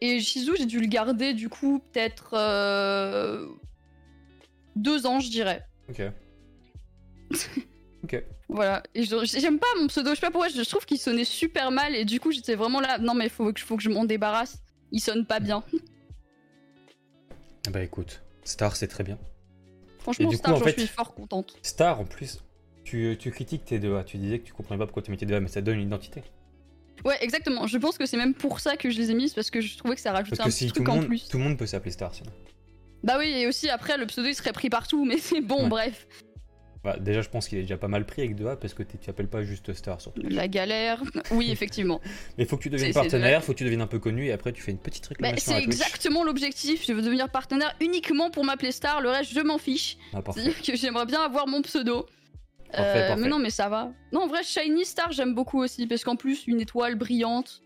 Et 0.00 0.18
Shizu, 0.18 0.56
j'ai 0.56 0.66
dû 0.66 0.80
le 0.80 0.86
garder 0.86 1.34
du 1.34 1.48
coup 1.48 1.78
peut-être 1.92 2.30
euh, 2.32 3.46
deux 4.74 5.06
ans, 5.06 5.20
je 5.20 5.30
dirais. 5.30 5.62
Ok. 5.88 6.02
ok. 8.04 8.22
Voilà. 8.48 8.82
Et 8.94 9.04
je- 9.04 9.24
j'aime 9.24 9.58
pas 9.58 9.66
mon 9.78 9.86
pseudo, 9.86 10.10
je 10.10 10.14
sais 10.16 10.20
pas 10.20 10.30
pourquoi, 10.30 10.48
je 10.48 10.60
trouve 10.62 10.84
qu'il 10.84 10.98
sonnait 10.98 11.24
super 11.24 11.70
mal 11.70 11.94
et 11.94 12.04
du 12.04 12.20
coup 12.20 12.32
j'étais 12.32 12.54
vraiment 12.54 12.80
là. 12.80 12.98
Non 12.98 13.14
mais 13.14 13.28
faut 13.28 13.52
que, 13.52 13.60
faut 13.60 13.76
que 13.76 13.82
je 13.82 13.88
m'en 13.90 14.04
débarrasse. 14.04 14.58
Il 14.90 15.00
sonne 15.00 15.24
pas 15.26 15.40
bien. 15.40 15.62
Bah 17.70 17.82
écoute, 17.82 18.22
Star 18.44 18.76
c'est 18.76 18.88
très 18.88 19.04
bien. 19.04 19.18
Franchement, 20.00 20.28
du 20.30 20.36
coup, 20.36 20.42
Star, 20.42 20.54
en 20.56 20.60
fait- 20.60 20.78
suis 20.78 20.88
fort 20.88 21.14
contente. 21.14 21.56
Star 21.62 22.00
en 22.00 22.04
plus, 22.04 22.42
tu, 22.84 23.16
tu 23.18 23.30
critiques 23.30 23.64
tes 23.64 23.78
2A, 23.78 24.04
tu 24.04 24.16
disais 24.18 24.40
que 24.40 24.44
tu 24.46 24.52
comprenais 24.52 24.78
pas 24.80 24.86
pourquoi 24.86 25.02
tu 25.02 25.12
mettais 25.12 25.26
2A, 25.26 25.40
mais 25.40 25.48
ça 25.48 25.60
donne 25.60 25.78
une 25.78 25.86
identité. 25.86 26.22
Ouais, 27.04 27.16
exactement. 27.22 27.66
Je 27.68 27.78
pense 27.78 27.98
que 27.98 28.04
c'est 28.06 28.16
même 28.16 28.34
pour 28.34 28.58
ça 28.60 28.76
que 28.76 28.90
je 28.90 28.98
les 28.98 29.10
ai 29.12 29.14
mises 29.14 29.32
parce 29.32 29.50
que 29.50 29.60
je 29.60 29.76
trouvais 29.78 29.94
que 29.94 30.00
ça 30.00 30.12
rajoutait 30.12 30.40
un 30.40 30.44
petit 30.46 30.52
si 30.52 30.66
truc 30.72 30.86
le, 30.86 30.92
en 30.92 30.96
monde, 30.96 31.06
plus. 31.06 31.28
tout 31.28 31.38
le 31.38 31.44
monde 31.44 31.56
peut 31.56 31.66
s'appeler 31.66 31.92
Star 31.92 32.12
sinon. 32.14 32.30
Bah 33.04 33.16
oui, 33.18 33.28
et 33.28 33.46
aussi 33.46 33.68
après 33.70 33.96
le 33.96 34.06
pseudo 34.06 34.28
il 34.28 34.34
serait 34.34 34.52
pris 34.52 34.68
partout, 34.68 35.04
mais 35.04 35.18
c'est 35.18 35.40
bon, 35.40 35.62
Ouais. 35.64 35.68
bref. 35.68 36.06
Bah, 36.84 36.96
déjà 36.98 37.22
je 37.22 37.28
pense 37.28 37.46
qu'il 37.48 37.58
est 37.58 37.62
déjà 37.62 37.76
pas 37.76 37.86
mal 37.86 38.04
pris 38.04 38.22
avec 38.22 38.36
2A 38.36 38.56
parce 38.56 38.74
que 38.74 38.82
tu 38.82 38.98
t'appelles 38.98 39.28
pas 39.28 39.44
juste 39.44 39.72
Star 39.72 40.00
surtout. 40.00 40.20
La 40.28 40.48
galère. 40.48 41.00
Oui, 41.30 41.50
effectivement. 41.52 42.00
Mais 42.38 42.44
faut 42.44 42.56
que 42.56 42.62
tu 42.64 42.70
deviennes 42.70 42.88
C'est- 42.92 42.98
c'est 42.98 43.08
partenaire, 43.08 43.44
faut 43.44 43.52
que 43.52 43.58
tu 43.58 43.64
deviennes 43.64 43.82
un 43.82 43.86
peu 43.86 44.00
connu 44.00 44.26
et 44.26 44.32
après 44.32 44.52
tu 44.52 44.62
fais 44.62 44.72
une 44.72 44.78
petite 44.78 45.04
Bah, 45.04 45.08
réclamation 45.10 45.52
c'est 45.52 45.58
à 45.58 45.62
Twitch. 45.62 45.74
exactement 45.74 46.24
l'objectif. 46.24 46.84
Je 46.84 46.92
veux 46.92 47.02
devenir 47.02 47.28
partenaire 47.30 47.72
uniquement 47.80 48.30
pour 48.30 48.44
m'appeler 48.44 48.72
Star. 48.72 49.00
Le 49.00 49.10
reste, 49.10 49.32
je 49.32 49.40
m'en 49.40 49.58
fiche. 49.58 49.96
Ah. 50.12 50.20
C'est-à-dire 50.34 50.60
que 50.60 50.74
j'aimerais 50.76 51.06
bien 51.06 51.20
avoir 51.20 51.46
mon 51.46 51.62
pseudo. 51.62 52.06
Parfait, 52.72 52.82
Euh, 53.02 53.08
parfait. 53.08 53.22
Mais 53.22 53.28
non, 53.28 53.38
mais 53.38 53.50
ça 53.50 53.68
va. 53.68 53.92
Non, 54.12 54.22
en 54.22 54.26
vrai, 54.28 54.42
Shiny 54.42 54.84
Star, 54.84 55.12
j'aime 55.12 55.34
beaucoup 55.34 55.60
aussi. 55.62 55.86
Parce 55.86 56.02
qu'en 56.04 56.16
plus, 56.16 56.46
une 56.46 56.60
étoile 56.60 56.94
brillante. 56.96 57.62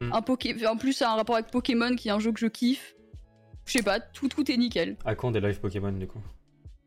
Hmm. 0.00 0.12
Un 0.12 0.22
Poké... 0.22 0.66
En 0.66 0.76
plus, 0.76 0.92
ça 0.94 1.10
a 1.10 1.12
un 1.12 1.16
rapport 1.16 1.36
avec 1.36 1.50
Pokémon 1.50 1.94
qui 1.94 2.08
est 2.08 2.10
un 2.10 2.18
jeu 2.18 2.32
que 2.32 2.40
je 2.40 2.46
kiffe. 2.46 2.94
Je 3.66 3.72
sais 3.72 3.82
pas, 3.82 4.00
tout, 4.00 4.28
tout 4.28 4.50
est 4.50 4.56
nickel. 4.56 4.96
À 5.04 5.14
quand 5.14 5.30
des 5.30 5.40
live 5.40 5.60
Pokémon 5.60 5.92
du 5.92 6.06
coup? 6.06 6.20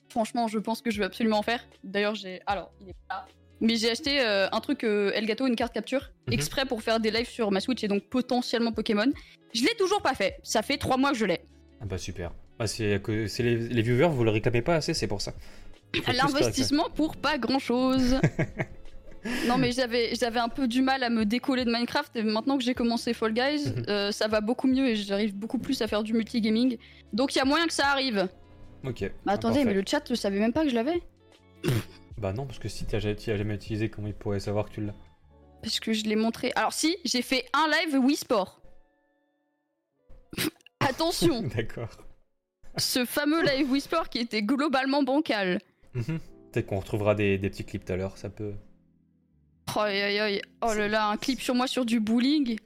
Franchement, 0.09 0.47
je 0.47 0.57
pense 0.59 0.81
que 0.81 0.91
je 0.91 0.99
vais 0.99 1.05
absolument 1.05 1.39
en 1.39 1.43
faire. 1.43 1.63
D'ailleurs, 1.83 2.15
j'ai. 2.15 2.41
Alors, 2.47 2.71
il 2.81 2.89
est 2.89 2.95
pas 3.07 3.15
là. 3.15 3.27
Mais 3.61 3.75
j'ai 3.75 3.91
acheté 3.91 4.21
euh, 4.21 4.47
un 4.51 4.59
truc 4.61 4.83
euh, 4.85 5.11
Elgato, 5.13 5.45
une 5.45 5.55
carte 5.57 5.73
capture, 5.73 6.11
Mhm. 6.27 6.33
exprès 6.33 6.65
pour 6.65 6.81
faire 6.81 6.99
des 7.01 7.11
lives 7.11 7.27
sur 7.29 7.51
ma 7.51 7.59
Switch 7.59 7.83
et 7.83 7.87
donc 7.89 8.03
potentiellement 8.03 8.71
Pokémon. 8.71 9.11
Je 9.53 9.61
l'ai 9.61 9.75
toujours 9.77 10.01
pas 10.01 10.13
fait. 10.15 10.37
Ça 10.43 10.61
fait 10.61 10.77
trois 10.77 10.95
mois 10.97 11.11
que 11.11 11.17
je 11.17 11.25
l'ai. 11.25 11.41
Ah 11.81 11.85
bah 11.85 11.97
super. 11.97 12.31
Bah, 12.57 12.67
c'est 12.67 13.01
que 13.03 13.27
c'est 13.27 13.43
les, 13.43 13.55
les 13.57 13.81
viewers, 13.81 14.07
vous 14.09 14.23
le 14.23 14.29
réclamez 14.31 14.61
pas 14.61 14.75
assez, 14.75 14.93
c'est 14.93 15.07
pour 15.07 15.21
ça. 15.21 15.33
L'investissement 16.13 16.89
pour 16.89 17.17
pas 17.17 17.37
grand 17.37 17.59
chose. 17.59 18.19
non, 19.47 19.57
mais 19.57 19.71
j'avais 19.73 20.15
j'avais 20.15 20.39
un 20.39 20.49
peu 20.49 20.67
du 20.67 20.81
mal 20.81 21.03
à 21.03 21.09
me 21.09 21.25
décoller 21.25 21.65
de 21.65 21.71
Minecraft 21.71 22.15
et 22.15 22.23
maintenant 22.23 22.57
que 22.57 22.63
j'ai 22.63 22.73
commencé 22.73 23.13
Fall 23.13 23.33
Guys, 23.33 23.65
Mhm. 23.69 23.85
euh, 23.89 24.11
ça 24.11 24.27
va 24.27 24.39
beaucoup 24.41 24.67
mieux 24.67 24.87
et 24.87 24.95
j'arrive 24.95 25.35
beaucoup 25.35 25.57
plus 25.59 25.81
à 25.81 25.87
faire 25.87 26.03
du 26.03 26.13
multigaming. 26.13 26.77
Donc 27.11 27.35
il 27.35 27.39
y 27.39 27.41
a 27.41 27.45
moyen 27.45 27.67
que 27.67 27.73
ça 27.73 27.87
arrive. 27.87 28.27
Ok. 28.83 29.01
Mais 29.01 29.11
Ah, 29.27 29.31
attendez, 29.33 29.65
mais 29.65 29.73
le 29.73 29.83
chat, 29.87 30.03
je 30.07 30.15
savais 30.15 30.39
même 30.39 30.53
pas 30.53 30.63
que 30.63 30.69
je 30.69 30.75
l'avais. 30.75 31.01
Bah 32.17 32.33
non, 32.33 32.45
parce 32.45 32.59
que 32.59 32.67
si 32.67 32.85
tu 32.85 32.97
l'as 32.97 32.99
jamais 33.37 33.55
utilisé, 33.55 33.89
comment 33.89 34.09
il 34.09 34.13
pourrait 34.13 34.41
savoir 34.41 34.67
que 34.67 34.73
tu 34.73 34.81
l'as? 34.81 34.93
Parce 35.61 35.79
que 35.79 35.93
je 35.93 36.03
l'ai 36.03 36.17
montré. 36.17 36.51
Alors 36.57 36.73
si, 36.73 36.97
j'ai 37.05 37.21
fait 37.21 37.45
un 37.53 37.65
live 37.69 37.97
Wii 38.03 38.17
Sport. 38.17 38.61
Attention, 40.81 41.43
D'accord. 41.55 41.89
ce 42.77 43.05
fameux 43.05 43.41
live 43.43 43.71
Wii 43.71 43.81
Sport 43.81 44.09
qui 44.09 44.19
était 44.19 44.41
globalement 44.43 45.01
bancal. 45.03 45.59
Mhm. 45.93 46.19
Peut-être 46.51 46.65
qu'on 46.67 46.79
retrouvera 46.79 47.15
des, 47.15 47.37
des 47.37 47.49
petits 47.49 47.63
clips 47.63 47.85
tout 47.85 47.93
à 47.93 47.95
l'heure, 47.95 48.17
ça 48.17 48.29
peut. 48.29 48.53
Oh, 49.75 49.79
aïe, 49.79 50.01
aïe, 50.01 50.19
aïe. 50.19 50.41
oh 50.61 50.73
là 50.73 50.87
là, 50.87 51.07
un 51.07 51.15
clip 51.17 51.39
sur 51.41 51.55
moi 51.55 51.67
sur 51.67 51.85
du 51.85 51.99
bowling. 51.99 52.57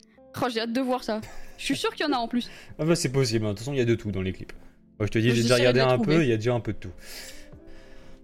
Oh, 0.42 0.48
j'ai 0.50 0.62
hâte 0.62 0.74
de 0.74 0.82
voir 0.82 1.04
ça. 1.04 1.22
Je 1.58 1.66
suis 1.66 1.76
sûr 1.78 1.94
qu'il 1.94 2.06
y 2.06 2.10
en 2.10 2.14
a 2.14 2.18
en 2.18 2.28
plus. 2.28 2.50
Ah 2.80 2.86
bah 2.86 2.96
c'est 2.96 3.12
possible, 3.12 3.46
hein. 3.46 3.50
de 3.50 3.54
toute 3.54 3.60
façon 3.60 3.74
il 3.74 3.78
y 3.78 3.82
a 3.82 3.86
de 3.86 3.94
tout 3.96 4.12
dans 4.12 4.22
les 4.24 4.34
clips. 4.34 4.54
Moi 5.00 5.08
je 5.08 5.12
te 5.12 5.18
dis, 5.20 5.34
j'ai 5.36 5.42
déjà 5.44 5.56
regardé 5.56 5.80
un 5.80 5.96
trouver. 5.98 6.18
peu, 6.18 6.24
il 6.24 6.30
y 6.30 6.34
a 6.34 6.38
déjà 6.38 6.54
un 6.54 6.60
peu 6.60 6.74
de 6.74 6.78
tout. 6.78 6.92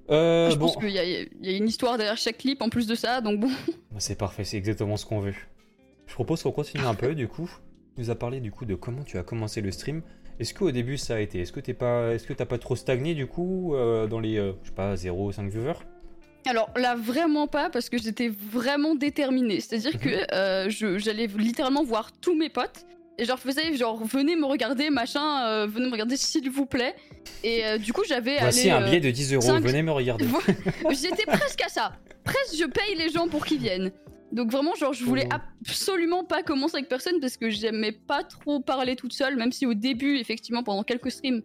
Euh, 0.09 0.49
je 0.49 0.55
bon, 0.55 0.65
pense 0.67 0.77
qu'il 0.77 0.89
y, 0.89 0.97
a- 0.99 1.03
il 1.03 1.29
y 1.41 1.53
a 1.53 1.57
une 1.57 1.67
histoire 1.67 1.97
derrière 1.97 2.17
chaque 2.17 2.39
clip 2.39 2.61
en 2.61 2.69
plus 2.69 2.87
de 2.87 2.95
ça, 2.95 3.21
donc 3.21 3.39
bon. 3.39 3.47
Bah, 3.91 3.97
c'est 3.99 4.17
parfait, 4.17 4.43
c'est 4.43 4.57
exactement 4.57 4.97
ce 4.97 5.05
qu'on 5.05 5.19
veut. 5.19 5.33
Je 6.07 6.13
propose 6.13 6.41
qu'on 6.41 6.51
continue 6.51 6.83
un 6.83 6.95
peu 6.95 7.13
du 7.15 7.27
coup. 7.27 7.49
Tu 7.95 8.01
nous 8.01 8.09
as 8.09 8.15
parlé 8.15 8.39
du 8.39 8.51
coup 8.51 8.65
de 8.65 8.75
comment 8.75 9.03
tu 9.03 9.17
as 9.17 9.23
commencé 9.23 9.61
le 9.61 9.71
stream. 9.71 10.01
Est-ce 10.39 10.53
qu'au 10.53 10.71
début 10.71 10.97
ça 10.97 11.15
a 11.15 11.19
été 11.19 11.41
Est-ce 11.41 11.51
que 11.51 11.59
t'es 11.59 11.73
pas, 11.73 12.13
est-ce 12.13 12.25
que 12.25 12.33
t'as 12.33 12.45
pas 12.45 12.57
trop 12.57 12.75
stagné 12.75 13.13
du 13.13 13.27
coup 13.27 13.75
euh, 13.75 14.07
dans 14.07 14.19
les, 14.19 14.37
euh, 14.37 14.53
je 14.63 14.69
sais 14.69 14.75
pas, 14.75 14.95
0 14.95 15.31
5 15.31 15.49
viewers? 15.51 15.73
Alors 16.47 16.71
là, 16.77 16.95
vraiment 16.95 17.47
pas, 17.47 17.69
parce 17.69 17.89
que 17.89 17.97
j'étais 17.97 18.29
vraiment 18.29 18.95
déterminée. 18.95 19.59
C'est-à-dire 19.59 19.93
Mhm. 19.95 19.99
que 19.99 20.33
euh, 20.33 20.97
j'allais 20.97 21.27
littéralement 21.27 21.83
voir 21.83 22.11
tous 22.13 22.35
mes 22.35 22.49
potes. 22.49 22.85
Et 23.19 23.23
je 23.23 23.27
leur 23.27 23.37
faisais 23.39 23.75
genre, 23.75 24.01
venez 24.05 24.37
me 24.37 24.45
regarder, 24.45 24.89
machin, 24.89 25.43
euh, 25.45 25.67
venez 25.67 25.87
me 25.87 25.91
regarder 25.91 26.15
s'il 26.15 26.49
vous 26.49 26.65
plaît. 26.65 26.95
Et 27.43 27.65
euh, 27.65 27.77
du 27.77 27.91
coup, 27.91 28.03
j'avais 28.07 28.37
Voici 28.39 28.69
allé, 28.69 28.71
un 28.71 28.81
euh, 28.81 28.85
billet 28.85 29.01
de 29.01 29.11
10 29.11 29.33
euros, 29.33 29.59
venez 29.59 29.83
me 29.83 29.91
regarder. 29.91 30.25
J'étais 30.91 31.25
presque 31.25 31.61
à 31.61 31.67
ça. 31.67 31.91
Presque, 32.23 32.55
je 32.57 32.63
paye 32.63 32.95
les 32.97 33.09
gens 33.09 33.27
pour 33.27 33.45
qu'ils 33.45 33.59
viennent. 33.59 33.91
Donc 34.31 34.51
vraiment, 34.51 34.73
genre, 34.75 34.93
je 34.93 35.03
voulais 35.03 35.27
Oh. 35.33 35.37
absolument 35.67 36.23
pas 36.23 36.43
commencer 36.43 36.77
avec 36.77 36.87
personne 36.87 37.19
parce 37.19 37.35
que 37.35 37.49
j'aimais 37.49 37.91
pas 37.91 38.23
trop 38.23 38.61
parler 38.61 38.95
toute 38.95 39.11
seule, 39.11 39.35
même 39.35 39.51
si 39.51 39.65
au 39.65 39.73
début, 39.73 40.17
effectivement, 40.17 40.63
pendant 40.63 40.83
quelques 40.83 41.11
streams, 41.11 41.41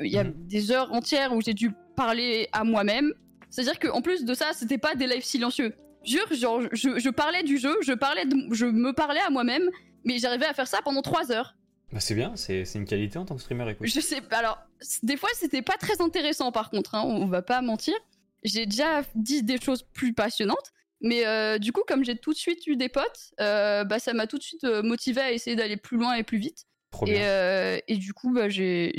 il 0.00 0.12
y 0.12 0.18
a 0.18 0.24
Mhm. 0.24 0.32
des 0.36 0.72
heures 0.72 0.92
entières 0.92 1.32
où 1.34 1.40
j'ai 1.40 1.54
dû 1.54 1.70
parler 1.96 2.48
à 2.52 2.64
moi-même. 2.64 3.12
C'est-à-dire 3.48 3.78
qu'en 3.78 4.02
plus 4.02 4.24
de 4.24 4.34
ça, 4.34 4.46
c'était 4.52 4.78
pas 4.78 4.94
des 4.94 5.06
lives 5.06 5.24
silencieux. 5.24 5.72
Jure, 6.04 6.26
genre, 6.32 6.60
je, 6.72 6.98
je 6.98 7.08
parlais 7.08 7.44
du 7.44 7.56
jeu, 7.56 7.76
je 7.82 7.92
parlais, 7.94 8.26
de- 8.26 8.52
je 8.52 8.66
me 8.66 8.92
parlais 8.92 9.20
à 9.26 9.30
moi-même, 9.30 9.70
mais 10.04 10.18
j'arrivais 10.18 10.46
à 10.46 10.54
faire 10.54 10.66
ça 10.68 10.80
pendant 10.82 11.02
trois 11.02 11.32
heures. 11.32 11.54
Bah, 11.92 12.00
c'est 12.00 12.14
bien, 12.14 12.34
c'est 12.36 12.64
une 12.74 12.86
qualité 12.86 13.18
en 13.18 13.24
tant 13.24 13.36
que 13.36 13.42
streamer, 13.42 13.70
écoute. 13.70 13.86
Je 13.86 14.00
sais 14.00 14.20
pas. 14.20 14.38
Alors, 14.38 14.58
c- 14.80 14.98
des 15.02 15.16
fois, 15.16 15.28
c'était 15.34 15.62
pas 15.62 15.76
très 15.76 16.00
intéressant 16.00 16.50
par 16.50 16.70
contre, 16.70 16.94
hein, 16.94 17.02
on 17.06 17.26
va 17.26 17.42
pas 17.42 17.60
mentir. 17.62 17.94
J'ai 18.42 18.66
déjà 18.66 19.02
dit 19.14 19.42
des 19.42 19.60
choses 19.60 19.82
plus 19.82 20.12
passionnantes, 20.12 20.72
mais 21.00 21.26
euh, 21.26 21.58
du 21.58 21.72
coup, 21.72 21.82
comme 21.86 22.04
j'ai 22.04 22.16
tout 22.16 22.32
de 22.32 22.38
suite 22.38 22.66
eu 22.66 22.76
des 22.76 22.88
potes, 22.88 23.32
euh, 23.40 23.84
bah, 23.84 23.98
ça 23.98 24.12
m'a 24.12 24.26
tout 24.26 24.38
de 24.38 24.42
suite 24.42 24.64
euh, 24.64 24.82
motivé 24.82 25.20
à 25.20 25.32
essayer 25.32 25.56
d'aller 25.56 25.76
plus 25.76 25.96
loin 25.96 26.14
et 26.14 26.22
plus 26.24 26.38
vite. 26.38 26.64
Et, 27.06 27.16
euh, 27.24 27.78
et 27.88 27.96
du 27.96 28.12
coup, 28.14 28.32
bah, 28.32 28.48
je 28.48 28.90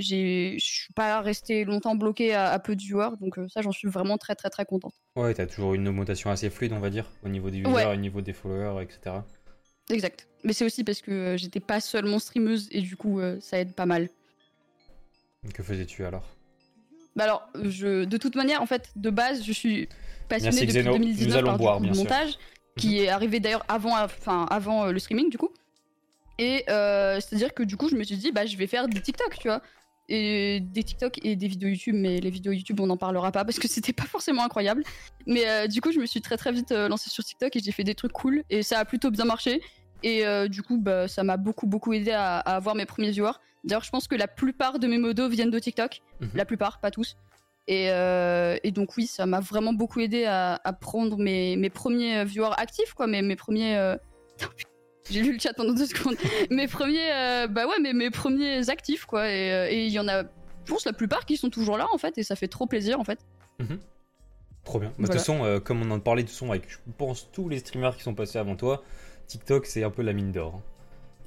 suis 0.57 0.93
pas 0.93 1.21
restée 1.21 1.63
longtemps 1.63 1.95
bloquée 1.95 2.33
à, 2.33 2.49
à 2.51 2.59
peu 2.59 2.75
de 2.75 2.81
viewers, 2.81 3.15
donc 3.21 3.35
ça, 3.49 3.61
j'en 3.61 3.71
suis 3.71 3.87
vraiment 3.87 4.17
très 4.17 4.35
très 4.35 4.49
très 4.49 4.65
contente. 4.65 4.93
Ouais, 5.15 5.33
t'as 5.33 5.45
toujours 5.47 5.73
une 5.75 5.87
augmentation 5.87 6.29
assez 6.29 6.49
fluide, 6.49 6.73
on 6.73 6.79
va 6.79 6.89
dire, 6.89 7.09
au 7.23 7.29
niveau 7.29 7.49
des 7.49 7.63
Ouais. 7.65 7.85
au 7.85 7.95
niveau 7.95 8.19
des 8.21 8.33
followers, 8.33 8.83
etc. 8.83 9.17
Exact. 9.89 10.27
Mais 10.43 10.53
c'est 10.53 10.65
aussi 10.65 10.83
parce 10.83 11.01
que 11.01 11.11
euh, 11.11 11.37
j'étais 11.37 11.59
pas 11.59 11.79
seulement 11.79 12.19
streameuse 12.19 12.67
et 12.71 12.81
du 12.81 12.95
coup, 12.95 13.19
euh, 13.19 13.37
ça 13.39 13.59
aide 13.59 13.73
pas 13.73 13.85
mal. 13.85 14.09
Que 15.53 15.63
faisais-tu 15.63 16.05
alors? 16.05 16.35
Bah 17.15 17.23
alors, 17.23 17.47
je, 17.63 18.03
de 18.03 18.17
toute 18.17 18.35
manière, 18.35 18.61
en 18.61 18.65
fait, 18.65 18.89
de 18.95 19.09
base, 19.09 19.43
je 19.43 19.51
suis 19.53 19.87
passionnée 20.27 20.57
Merci, 20.57 20.67
depuis 20.67 20.81
Xeno. 20.81 20.93
2019 20.93 21.27
Nous 21.27 21.35
allons 21.37 21.47
par 21.47 21.57
boire, 21.57 21.79
sûr. 21.79 21.95
montage, 21.95 22.37
qui 22.77 22.99
est 22.99 23.09
arrivé 23.09 23.39
d'ailleurs 23.39 23.63
avant, 23.67 23.97
enfin, 24.03 24.45
avant 24.49 24.85
euh, 24.85 24.91
le 24.91 24.99
streaming, 24.99 25.29
du 25.29 25.37
coup. 25.37 25.51
Et 26.37 26.65
euh, 26.69 27.19
c'est-à-dire 27.21 27.53
que 27.53 27.63
du 27.63 27.77
coup, 27.77 27.87
je 27.87 27.95
me 27.95 28.03
suis 28.03 28.17
dit, 28.17 28.31
bah, 28.31 28.45
je 28.45 28.57
vais 28.57 28.67
faire 28.67 28.87
des 28.89 28.99
TikTok, 28.99 29.37
tu 29.39 29.47
vois. 29.47 29.61
Et 30.07 30.59
des 30.59 30.83
TikTok 30.83 31.19
et 31.25 31.35
des 31.35 31.47
vidéos 31.47 31.69
YouTube, 31.69 31.95
mais 31.97 32.19
les 32.19 32.29
vidéos 32.29 32.51
YouTube, 32.51 32.79
on 32.79 32.85
n'en 32.85 32.97
parlera 32.97 33.31
pas 33.31 33.43
parce 33.43 33.57
que 33.57 33.67
c'était 33.67 33.93
pas 33.93 34.03
forcément 34.03 34.43
incroyable. 34.43 34.83
Mais 35.25 35.47
euh, 35.47 35.67
du 35.67 35.81
coup, 35.81 35.91
je 35.91 35.99
me 35.99 36.05
suis 36.05 36.21
très 36.21 36.37
très 36.37 36.51
vite 36.51 36.71
euh, 36.71 36.87
lancée 36.87 37.09
sur 37.09 37.23
TikTok 37.23 37.55
et 37.55 37.59
j'ai 37.59 37.71
fait 37.71 37.83
des 37.83 37.95
trucs 37.95 38.11
cool 38.11 38.43
et 38.51 38.61
ça 38.61 38.77
a 38.79 38.85
plutôt 38.85 39.09
bien 39.09 39.25
marché. 39.25 39.61
Et 40.03 40.25
euh, 40.25 40.47
du 40.47 40.61
coup, 40.61 40.77
bah, 40.77 41.07
ça 41.07 41.23
m'a 41.23 41.37
beaucoup 41.37 41.65
beaucoup 41.65 41.91
aidé 41.93 42.11
à, 42.11 42.37
à 42.37 42.55
avoir 42.55 42.75
mes 42.75 42.85
premiers 42.85 43.09
viewers. 43.09 43.39
D'ailleurs, 43.63 43.83
je 43.83 43.89
pense 43.89 44.07
que 44.07 44.13
la 44.13 44.27
plupart 44.27 44.77
de 44.77 44.85
mes 44.85 44.99
modos 44.99 45.27
viennent 45.27 45.49
de 45.49 45.57
TikTok. 45.57 46.01
Mhm. 46.19 46.29
La 46.35 46.45
plupart, 46.45 46.79
pas 46.79 46.91
tous. 46.91 47.17
Et, 47.67 47.89
euh, 47.89 48.57
et 48.63 48.69
donc 48.69 48.95
oui, 48.97 49.07
ça 49.07 49.25
m'a 49.25 49.39
vraiment 49.39 49.73
beaucoup 49.73 50.01
aidé 50.01 50.25
à, 50.25 50.61
à 50.63 50.73
prendre 50.73 51.17
mes, 51.17 51.55
mes 51.55 51.71
premiers 51.71 52.23
viewers 52.25 52.53
actifs, 52.57 52.93
quoi, 52.93 53.07
mes, 53.07 53.23
mes 53.23 53.35
premiers... 53.35 53.95
J'ai 55.09 55.21
lu 55.21 55.33
le 55.33 55.39
chat 55.39 55.53
pendant 55.53 55.73
deux 55.73 55.85
secondes. 55.85 56.15
mes 56.49 56.67
premiers... 56.67 57.11
euh, 57.13 57.47
Bah 57.47 57.67
ouais, 57.67 57.79
mes, 57.81 57.93
mes 57.93 58.09
premiers 58.09 58.69
actifs, 58.69 59.05
quoi. 59.05 59.29
Et 59.29 59.51
euh, 59.53 59.67
et 59.69 59.85
il 59.85 59.91
y 59.91 59.99
en 59.99 60.07
a, 60.07 60.23
je 60.23 60.71
pense, 60.71 60.85
la 60.85 60.93
plupart 60.93 61.25
qui 61.25 61.37
sont 61.37 61.49
toujours 61.49 61.77
là, 61.77 61.87
en 61.93 61.97
fait, 61.97 62.17
et 62.17 62.23
ça 62.23 62.35
fait 62.35 62.47
trop 62.47 62.65
plaisir, 62.65 62.99
en 62.99 63.03
fait. 63.03 63.19
Trop 64.63 64.79
bien. 64.79 64.89
Bah, 64.89 64.93
De 64.97 65.05
Voilà. 65.05 65.13
toute 65.13 65.19
façon, 65.19 65.43
euh, 65.45 65.59
comme 65.59 65.81
on 65.83 65.91
en 65.91 65.99
parlait 65.99 66.23
de 66.23 66.27
toute 66.27 66.33
façon 66.35 66.49
avec, 66.49 66.69
je 66.69 66.77
pense, 66.97 67.29
tous 67.31 67.49
les 67.49 67.59
streamers 67.59 67.95
qui 67.95 68.03
sont 68.03 68.15
passés 68.15 68.39
avant 68.39 68.55
toi, 68.55 68.83
TikTok, 69.27 69.65
c'est 69.65 69.83
un 69.83 69.91
peu 69.91 70.01
la 70.01 70.13
mine 70.13 70.31
d'or. 70.31 70.55
hein. 70.55 70.61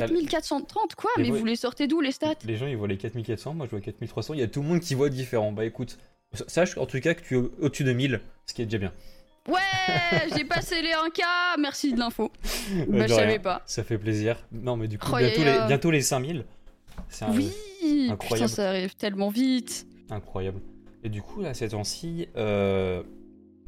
4430 0.01 0.95
quoi 0.95 1.11
Mais 1.19 1.31
vous 1.31 1.45
les 1.45 1.57
sortez 1.57 1.87
d'où 1.87 2.01
les 2.01 2.13
stats? 2.13 2.35
Les 2.45 2.57
gens 2.57 2.67
ils 2.67 2.77
voient 2.77 2.89
les 2.89 2.97
4400, 2.99 3.55
moi 3.55 3.67
je 3.67 3.71
vois 3.71 3.81
4300. 3.81 4.35
Il 4.35 4.41
y 4.41 4.43
a 4.43 4.49
tout 4.49 4.63
le 4.63 4.69
monde 4.69 4.81
qui 4.81 4.95
voit 4.95 5.09
différent. 5.09 5.53
Bah 5.53 5.65
écoute, 5.65 5.99
sache 6.47 6.77
en 6.79 6.87
tout 6.87 7.01
cas 7.01 7.15
que 7.15 7.23
tu 7.23 7.35
es 7.35 7.37
au- 7.39 7.53
au-dessus 7.61 7.85
de 7.85 7.93
1000, 7.93 8.21
ce 8.47 8.55
qui 8.55 8.63
est 8.63 8.67
déjà 8.67 8.79
bien. 8.79 8.93
Ouais, 9.49 9.61
j'ai 10.37 10.45
passé 10.45 10.81
les 10.83 10.91
1K, 10.93 11.23
merci 11.61 11.93
de 11.93 11.99
l'info. 11.99 12.31
Euh, 12.73 12.85
Bah 12.89 13.07
je 13.07 13.13
savais 13.15 13.39
pas. 13.39 13.63
Ça 13.67 13.85
fait 13.85 13.99
plaisir. 13.99 14.37
Non 14.53 14.77
mais 14.77 14.89
du 14.89 14.99
coup, 14.99 15.11
Oh, 15.13 15.19
bientôt, 15.19 15.43
euh, 15.43 15.61
les, 15.63 15.67
bientôt 15.67 15.91
les 15.91 16.01
5000. 16.01 16.45
C'est 17.09 17.27
Oui, 17.27 17.51
putain 17.81 18.13
incroyable. 18.15 18.49
ça 18.51 18.69
arrive 18.71 18.95
tellement 18.97 19.29
vite. 19.29 19.87
incroyable. 20.11 20.61
Et 21.03 21.09
du 21.11 21.21
coup, 21.21 21.43
là, 21.43 21.53
ces 21.53 21.69
temps-ci, 21.69 22.29
euh, 22.37 23.03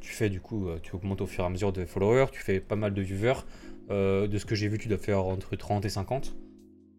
tu 0.00 0.12
fais 0.12 0.30
du 0.30 0.40
coup, 0.40 0.68
euh, 0.68 0.78
tu 0.82 0.94
augmentes 0.96 1.20
au 1.20 1.26
fur 1.26 1.44
et 1.44 1.46
à 1.46 1.50
mesure 1.50 1.72
de 1.72 1.84
followers, 1.84 2.26
tu 2.32 2.40
fais 2.40 2.60
pas 2.60 2.76
mal 2.76 2.94
de 2.94 3.02
viewers. 3.02 3.40
Euh, 3.90 4.26
de 4.26 4.38
ce 4.38 4.44
que 4.46 4.54
j'ai 4.54 4.68
vu, 4.68 4.78
tu 4.78 4.88
dois 4.88 4.98
faire 4.98 5.24
entre 5.24 5.54
30 5.56 5.84
et 5.84 5.88
50, 5.88 6.34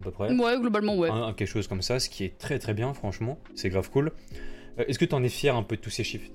à 0.01 0.03
peu 0.05 0.11
près. 0.11 0.33
Ouais, 0.33 0.59
globalement 0.59 0.95
ouais. 0.97 1.09
Un- 1.09 1.33
quelque 1.33 1.47
chose 1.49 1.67
comme 1.67 1.81
ça, 1.81 1.99
ce 1.99 2.09
qui 2.09 2.23
est 2.23 2.37
très 2.37 2.59
très 2.59 2.73
bien, 2.73 2.93
franchement. 2.93 3.39
C'est 3.55 3.69
grave 3.69 3.89
cool. 3.91 4.11
Euh, 4.79 4.85
Est-ce 4.87 4.97
que 4.99 5.05
tu 5.05 5.13
en 5.15 5.23
es 5.23 5.29
fier 5.29 5.55
un 5.55 5.63
peu 5.63 5.75
de 5.75 5.81
tous 5.81 5.89
ces 5.89 6.03
chiffres? 6.03 6.31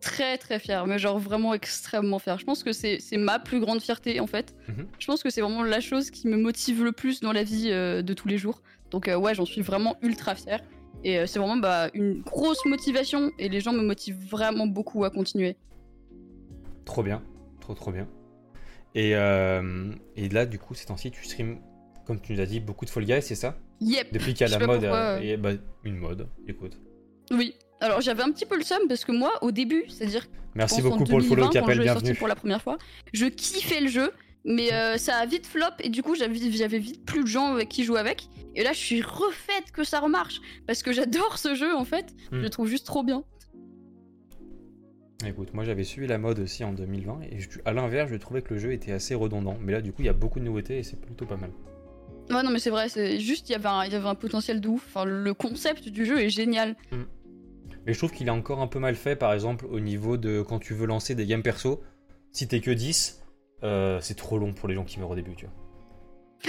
Très 0.00 0.38
très 0.38 0.58
fier, 0.60 0.86
mais 0.86 0.98
genre 0.98 1.18
vraiment 1.18 1.54
extrêmement 1.54 2.18
fier. 2.20 2.38
Je 2.38 2.44
pense 2.44 2.62
que 2.62 2.72
c'est 2.72 2.98
ma 3.16 3.38
plus 3.40 3.60
grande 3.60 3.80
fierté 3.80 4.20
en 4.20 4.26
fait. 4.28 4.54
Mhm. 4.68 4.86
Je 4.98 5.06
pense 5.06 5.22
que 5.22 5.30
c'est 5.30 5.40
vraiment 5.40 5.62
la 5.64 5.80
chose 5.80 6.10
qui 6.10 6.28
me 6.28 6.36
motive 6.36 6.84
le 6.84 6.92
plus 6.92 7.20
dans 7.20 7.32
la 7.32 7.42
vie 7.42 7.70
euh, 7.70 8.02
de 8.02 8.14
tous 8.14 8.28
les 8.28 8.38
jours. 8.38 8.62
Donc 8.90 9.08
ouais, 9.12 9.34
j'en 9.34 9.44
suis 9.44 9.60
vraiment 9.60 9.96
ultra 10.02 10.34
fier. 10.34 10.60
Et 11.04 11.24
c'est 11.26 11.38
vraiment 11.38 11.56
bah, 11.56 11.90
une 11.94 12.22
grosse 12.22 12.64
motivation 12.64 13.30
et 13.38 13.48
les 13.48 13.60
gens 13.60 13.72
me 13.72 13.82
motivent 13.82 14.18
vraiment 14.28 14.66
beaucoup 14.66 15.04
à 15.04 15.10
continuer. 15.10 15.56
Trop 16.84 17.02
bien, 17.02 17.22
trop 17.60 17.74
trop 17.74 17.92
bien. 17.92 18.08
Et, 18.94 19.14
euh, 19.14 19.92
et 20.16 20.28
là, 20.28 20.46
du 20.46 20.58
coup, 20.58 20.74
ces 20.74 20.86
temps-ci, 20.86 21.10
tu 21.10 21.24
streams, 21.24 21.58
comme 22.06 22.20
tu 22.20 22.32
nous 22.32 22.40
as 22.40 22.46
dit, 22.46 22.60
beaucoup 22.60 22.84
de 22.84 22.90
Fall 22.90 23.04
Guys, 23.04 23.22
c'est 23.22 23.34
ça? 23.34 23.56
Yep. 23.80 24.12
Depuis 24.12 24.34
qu'il 24.34 24.46
y 24.48 24.52
a 24.52 24.58
la 24.58 24.66
mode, 24.66 24.80
pourquoi, 24.80 24.98
euh, 24.98 25.18
euh. 25.18 25.22
et, 25.22 25.36
bah, 25.36 25.50
une 25.84 25.96
mode, 25.96 26.28
écoute. 26.46 26.78
Oui. 27.30 27.54
Alors 27.80 28.00
j'avais 28.00 28.24
un 28.24 28.32
petit 28.32 28.44
peu 28.44 28.56
le 28.56 28.64
seum 28.64 28.88
parce 28.88 29.04
que 29.04 29.12
moi 29.12 29.32
au 29.40 29.52
début, 29.52 29.84
c'est-à-dire 29.88 30.26
Merci 30.56 30.82
beaucoup 30.82 31.04
pour 31.04 31.18
le 31.18 31.24
follow 31.24 31.42
2020, 31.44 31.60
quand 31.60 31.66
Capel, 31.66 31.80
bienvenue. 31.80 32.14
pour 32.16 32.26
la 32.26 32.34
première 32.34 32.60
fois, 32.60 32.76
je 33.12 33.26
kiffais 33.26 33.80
le 33.80 33.86
jeu, 33.86 34.10
mais 34.44 34.72
euh, 34.72 34.96
ça 34.96 35.14
a 35.18 35.26
vite 35.26 35.46
flop 35.46 35.64
et 35.78 35.88
du 35.88 36.02
coup 36.02 36.16
j'avais 36.16 36.34
j'avais 36.50 36.80
vite 36.80 37.04
plus 37.04 37.22
de 37.22 37.28
gens 37.28 37.52
avec 37.52 37.68
qui 37.68 37.84
jouer 37.84 38.00
avec. 38.00 38.26
Et 38.56 38.64
là 38.64 38.72
je 38.72 38.78
suis 38.80 39.00
refaite 39.00 39.70
que 39.72 39.84
ça 39.84 40.00
remarche 40.00 40.40
parce 40.66 40.82
que 40.82 40.90
j'adore 40.92 41.38
ce 41.38 41.54
jeu 41.54 41.72
en 41.72 41.84
fait. 41.84 42.06
Je 42.32 42.38
Hmm. 42.38 42.42
le 42.42 42.50
trouve 42.50 42.66
juste 42.66 42.84
trop 42.84 43.04
bien. 43.04 43.22
Écoute, 45.26 45.52
moi 45.52 45.64
j'avais 45.64 45.82
suivi 45.82 46.06
la 46.06 46.16
mode 46.18 46.38
aussi 46.38 46.62
en 46.62 46.72
2020 46.72 47.20
et 47.30 47.40
je- 47.40 47.48
à 47.64 47.72
l'inverse, 47.72 48.08
je 48.10 48.16
trouvais 48.16 48.40
que 48.40 48.54
le 48.54 48.60
jeu 48.60 48.72
était 48.72 48.92
assez 48.92 49.14
redondant. 49.16 49.56
Mais 49.60 49.72
là, 49.72 49.80
du 49.80 49.92
coup, 49.92 50.02
il 50.02 50.06
y 50.06 50.10
a 50.10 50.12
beaucoup 50.12 50.38
de 50.38 50.44
nouveautés 50.44 50.78
et 50.78 50.82
c'est 50.84 51.00
plutôt 51.00 51.26
pas 51.26 51.36
mal. 51.36 51.50
Ouais 52.30 52.42
non 52.42 52.50
mais 52.50 52.58
c'est 52.58 52.70
vrai, 52.70 52.88
c'est 52.90 53.18
juste 53.20 53.48
il 53.48 53.52
y 53.52 53.54
avait 53.56 53.68
un, 53.68 53.84
il 53.84 53.92
y 53.92 53.96
avait 53.96 54.06
un 54.08 54.14
potentiel 54.14 54.60
de 54.60 54.68
ouf. 54.68 54.84
Enfin 54.86 55.04
le 55.04 55.34
concept 55.34 55.88
du 55.88 56.04
jeu 56.06 56.20
est 56.20 56.28
génial. 56.30 56.76
Mais 57.86 57.94
je 57.94 57.98
trouve 57.98 58.12
qu'il 58.12 58.26
est 58.28 58.30
encore 58.30 58.60
un 58.60 58.66
peu 58.66 58.78
mal 58.78 58.94
fait, 58.96 59.16
par 59.16 59.32
exemple, 59.32 59.66
au 59.66 59.80
niveau 59.80 60.16
de 60.18 60.42
quand 60.42 60.58
tu 60.58 60.74
veux 60.74 60.86
lancer 60.86 61.14
des 61.14 61.26
games 61.26 61.42
perso. 61.42 61.82
Si 62.30 62.46
t'es 62.46 62.60
que 62.60 62.70
10, 62.70 63.22
euh, 63.64 63.98
c'est 64.02 64.14
trop 64.16 64.38
long 64.38 64.52
pour 64.52 64.68
les 64.68 64.74
gens 64.74 64.84
qui 64.84 65.00
meurent 65.00 65.10
au 65.10 65.14
début, 65.16 65.34
tu 65.34 65.46
vois. 65.46 65.54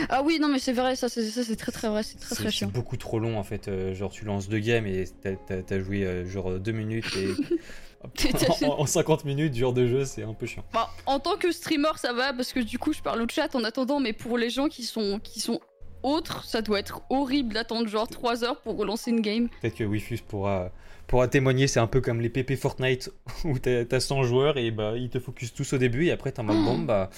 Ah 0.09 0.21
oui 0.23 0.37
non 0.39 0.47
mais 0.49 0.59
c'est 0.59 0.73
vrai, 0.73 0.95
ça 0.95 1.09
c'est 1.09 1.23
c'est 1.23 1.55
très 1.55 1.71
très 1.71 1.89
vrai, 1.89 2.03
c'est 2.03 2.17
très 2.17 2.29
C'est 2.29 2.35
très 2.35 2.43
c'est 2.45 2.51
chiant. 2.51 2.67
beaucoup 2.67 2.95
trop 2.97 3.19
long 3.19 3.37
en 3.39 3.43
fait. 3.43 3.67
euh, 3.67 3.93
genre, 3.93 4.11
tu 4.11 4.23
lances 4.25 4.47
deux 4.47 4.59
games 4.59 4.85
et 4.85 5.05
t'as- 5.21 5.35
t'as 5.35 5.61
t'as 5.63 5.79
joué 5.79 6.03
euh, 6.05 6.25
genre 6.27 6.59
deux 6.59 6.71
minutes 6.71 7.05
et. 7.17 7.29
en, 8.65 8.79
en 8.81 8.85
50 8.85 9.25
minutes, 9.25 9.55
genre 9.55 9.73
de 9.73 9.85
jeu, 9.87 10.05
c'est 10.05 10.23
un 10.23 10.33
peu 10.33 10.45
chiant. 10.45 10.63
Bah, 10.73 10.89
en 11.05 11.19
tant 11.19 11.35
que 11.37 11.51
streamer, 11.51 11.91
ça 11.97 12.13
va 12.13 12.33
parce 12.33 12.53
que 12.53 12.59
du 12.61 12.77
coup, 12.79 12.93
je 12.93 13.01
parle 13.01 13.21
au 13.21 13.27
chat 13.27 13.53
en 13.55 13.63
attendant, 13.63 13.99
mais 13.99 14.13
pour 14.13 14.37
les 14.37 14.49
gens 14.49 14.67
qui 14.69 14.83
sont, 14.83 15.19
qui 15.21 15.39
sont 15.41 15.59
autres, 16.03 16.45
ça 16.45 16.61
doit 16.61 16.79
être 16.79 17.01
horrible 17.09 17.53
d'attendre 17.53 17.87
genre 17.89 18.07
3 18.07 18.43
heures 18.45 18.61
pour 18.61 18.77
relancer 18.77 19.11
une 19.11 19.19
game. 19.21 19.49
Peut-être 19.61 19.75
que 19.75 19.83
Wifus 19.83 20.19
pourra, 20.25 20.71
pourra 21.07 21.27
témoigner, 21.27 21.67
c'est 21.67 21.81
un 21.81 21.87
peu 21.87 21.99
comme 21.99 22.21
les 22.21 22.29
PP 22.29 22.55
Fortnite 22.55 23.11
où 23.43 23.59
t'as 23.59 23.83
t'as 23.83 23.99
100 23.99 24.23
joueurs 24.23 24.57
et 24.57 24.71
bah 24.71 24.93
ils 24.95 25.09
te 25.09 25.19
focus 25.19 25.53
tous 25.53 25.73
au 25.73 25.77
début 25.77 26.05
et 26.05 26.11
après 26.11 26.31
t'es 26.31 26.39
en 26.39 26.43
mode 26.45 26.57
Oh. 26.61 26.63
bon 26.63 26.79
bah. 26.79 27.09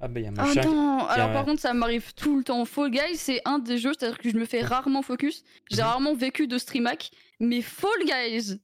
Ah 0.00 0.06
bah 0.08 0.20
y'a 0.20 0.30
Ah 0.36 0.46
machin. 0.46 0.60
qui- 0.60 0.68
non 0.68 1.06
Alors 1.06 1.32
par 1.32 1.44
contre, 1.44 1.60
ça 1.60 1.74
m'arrive 1.74 2.14
tout 2.14 2.36
le 2.38 2.44
temps. 2.44 2.64
Fall 2.64 2.90
Guys, 2.90 3.16
c'est 3.16 3.40
un 3.44 3.58
des 3.58 3.78
jeux, 3.78 3.92
c'est-à-dire 3.98 4.18
que 4.18 4.30
je 4.30 4.36
me 4.36 4.44
fais 4.44 4.62
rarement 4.62 5.02
focus. 5.02 5.42
J'ai 5.70 5.82
Mhm. 5.82 5.88
rarement 5.88 6.14
vécu 6.14 6.46
de 6.46 6.56
stream 6.58 6.86
hack, 6.86 7.10
mais 7.40 7.62
Fall 7.62 7.90
Guys 8.04 8.58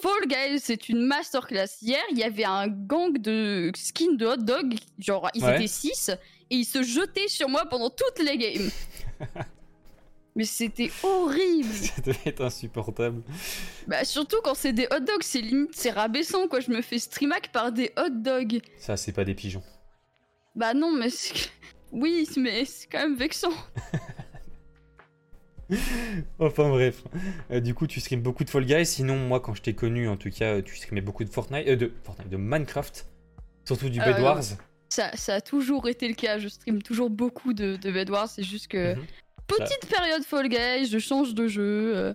Fall 0.00 0.26
Guys, 0.28 0.60
c'est 0.60 0.88
une 0.88 1.02
masterclass. 1.02 1.66
Hier, 1.82 2.00
il 2.10 2.16
y 2.18 2.22
avait 2.22 2.44
un 2.44 2.68
gang 2.68 3.18
de 3.18 3.70
skins 3.76 4.16
de 4.16 4.24
hot 4.26 4.36
dog, 4.38 4.74
genre 4.98 5.28
ils 5.34 5.44
Ouais. 5.44 5.56
étaient 5.56 5.66
6, 5.66 6.08
et 6.50 6.56
ils 6.56 6.64
se 6.64 6.82
jetaient 6.82 7.28
sur 7.28 7.48
moi 7.50 7.66
pendant 7.66 7.90
toutes 7.90 8.18
les 8.24 8.38
games. 8.38 8.70
Mais 10.36 10.44
c'était 10.44 10.90
horrible. 11.02 11.68
Ça 11.74 12.00
devait 12.02 12.18
être 12.26 12.40
insupportable. 12.42 13.22
Bah 13.88 14.04
surtout 14.04 14.36
quand 14.44 14.54
c'est 14.54 14.72
des 14.72 14.86
hot 14.86 15.00
dogs, 15.00 15.22
c'est 15.22 15.40
limite, 15.40 15.70
c'est 15.74 15.90
rabaissant 15.90 16.46
quoi. 16.48 16.60
Je 16.60 16.70
me 16.70 16.80
fais 16.82 16.98
stream 16.98 17.32
hack 17.32 17.50
par 17.52 17.72
des 17.72 17.92
hot 17.98 18.10
dogs. 18.10 18.60
Ça, 18.78 18.96
c'est 18.96 19.12
pas 19.12 19.24
des 19.24 19.34
pigeons. 19.34 19.62
Bah 20.60 20.74
non, 20.74 20.92
mais 20.92 21.10
c'est- 21.10 21.50
oui, 21.92 22.28
mais 22.36 22.64
c'est 22.66 22.86
quand 22.86 23.00
même 23.00 23.16
vexant. 23.16 23.50
Enfin 26.40 26.68
bref. 26.68 27.02
Euh, 27.52 27.60
du 27.60 27.74
coup, 27.74 27.86
tu 27.86 28.00
streams 28.00 28.22
beaucoup 28.22 28.42
de 28.44 28.50
Fall 28.50 28.64
Guys. 28.64 28.86
Sinon, 28.86 29.16
moi, 29.16 29.38
quand 29.40 29.54
je 29.54 29.62
t'ai 29.62 29.74
connu, 29.74 30.08
en 30.08 30.16
tout 30.16 30.30
cas, 30.30 30.60
tu 30.62 30.76
streamais 30.76 31.00
beaucoup 31.00 31.22
de 31.22 31.28
Fortnite, 31.30 31.68
euh, 31.68 31.76
de 31.76 31.92
Fortnite, 32.02 32.28
de 32.28 32.36
Minecraft, 32.36 33.06
surtout 33.64 33.88
du 33.88 34.00
Euh, 34.00 34.04
Bed 34.04 34.20
Wars. 34.20 34.42
Ça, 34.88 35.12
ça 35.16 35.34
a 35.36 35.40
toujours 35.40 35.88
été 35.88 36.08
le 36.08 36.14
cas. 36.14 36.38
Je 36.38 36.48
stream 36.48 36.82
toujours 36.82 37.08
beaucoup 37.08 37.52
de, 37.52 37.76
de 37.76 37.92
Bed 37.92 38.10
Wars. 38.10 38.28
C'est 38.28 38.42
juste 38.42 38.66
que 38.66 38.94
Mhm. 38.94 39.04
petite 39.46 39.86
période 39.88 40.24
Fall 40.24 40.48
Guys, 40.48 40.86
je 40.90 40.98
change 40.98 41.34
de 41.34 41.46
jeu. 41.46 41.96
euh, 41.96 42.14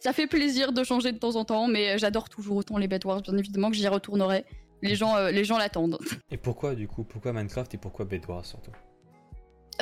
ça 0.00 0.14
fait 0.14 0.26
plaisir 0.26 0.72
de 0.72 0.82
changer 0.84 1.12
de 1.12 1.18
temps 1.18 1.36
en 1.36 1.44
temps, 1.44 1.68
mais 1.68 1.98
j'adore 1.98 2.30
toujours 2.30 2.56
autant 2.56 2.78
les 2.78 2.88
Bed 2.88 3.04
Wars. 3.04 3.20
Bien 3.20 3.36
évidemment 3.36 3.70
que 3.70 3.76
j'y 3.76 3.86
retournerai. 3.88 4.46
Les 4.88 4.94
gens, 4.96 5.16
euh, 5.16 5.30
les 5.30 5.44
gens 5.44 5.58
l'attendent. 5.58 5.98
Et 6.30 6.36
pourquoi, 6.36 6.74
du 6.74 6.86
coup, 6.88 7.04
pourquoi 7.04 7.32
Minecraft 7.32 7.74
et 7.74 7.78
pourquoi 7.78 8.04
Bed 8.04 8.24
Wars 8.28 8.44
surtout 8.44 8.70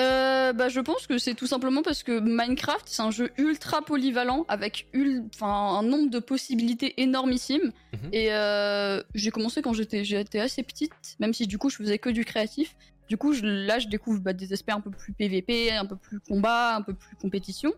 Euh, 0.01 0.53
bah, 0.55 0.69
je 0.71 0.81
pense 0.81 1.07
que 1.07 1.19
c'est 1.19 1.35
tout 1.35 1.47
simplement 1.47 1.83
parce 1.83 2.03
que 2.03 2.19
Minecraft, 2.19 2.85
c'est 2.87 3.03
un 3.03 3.11
jeu 3.11 3.31
ultra 3.37 3.83
polyvalent 3.83 4.47
avec 4.49 4.87
ul- 4.95 5.25
enfin, 5.35 5.79
un 5.79 5.83
nombre 5.83 6.11
de 6.11 6.19
possibilités 6.19 7.01
énormissime. 7.03 7.73
Mhm. 7.93 8.09
Et 8.13 8.33
euh, 8.33 9.03
j'ai 9.15 9.31
commencé 9.31 9.61
quand 9.61 9.75
j'étais 9.75 10.03
j'étais 10.05 10.41
assez 10.41 10.63
petite, 10.63 10.93
même 11.21 11.35
si 11.35 11.47
du 11.47 11.59
coup 11.59 11.69
je 11.69 11.77
faisais 11.77 11.99
que 11.99 12.09
du 12.09 12.25
créatif. 12.25 12.75
Du 13.09 13.19
coup, 13.19 13.35
je- 13.35 13.45
là, 13.45 13.79
je 13.79 13.89
découvre 13.89 14.21
bah, 14.21 14.33
des 14.33 14.55
aspects 14.55 14.71
un 14.71 14.81
peu 14.81 14.91
plus 14.91 15.13
PVP, 15.13 15.73
un 15.73 15.85
peu 15.85 15.97
plus 15.97 16.21
combat, 16.21 16.75
un 16.77 16.81
peu 16.83 16.95
plus 16.95 17.15
compétition. 17.17 17.75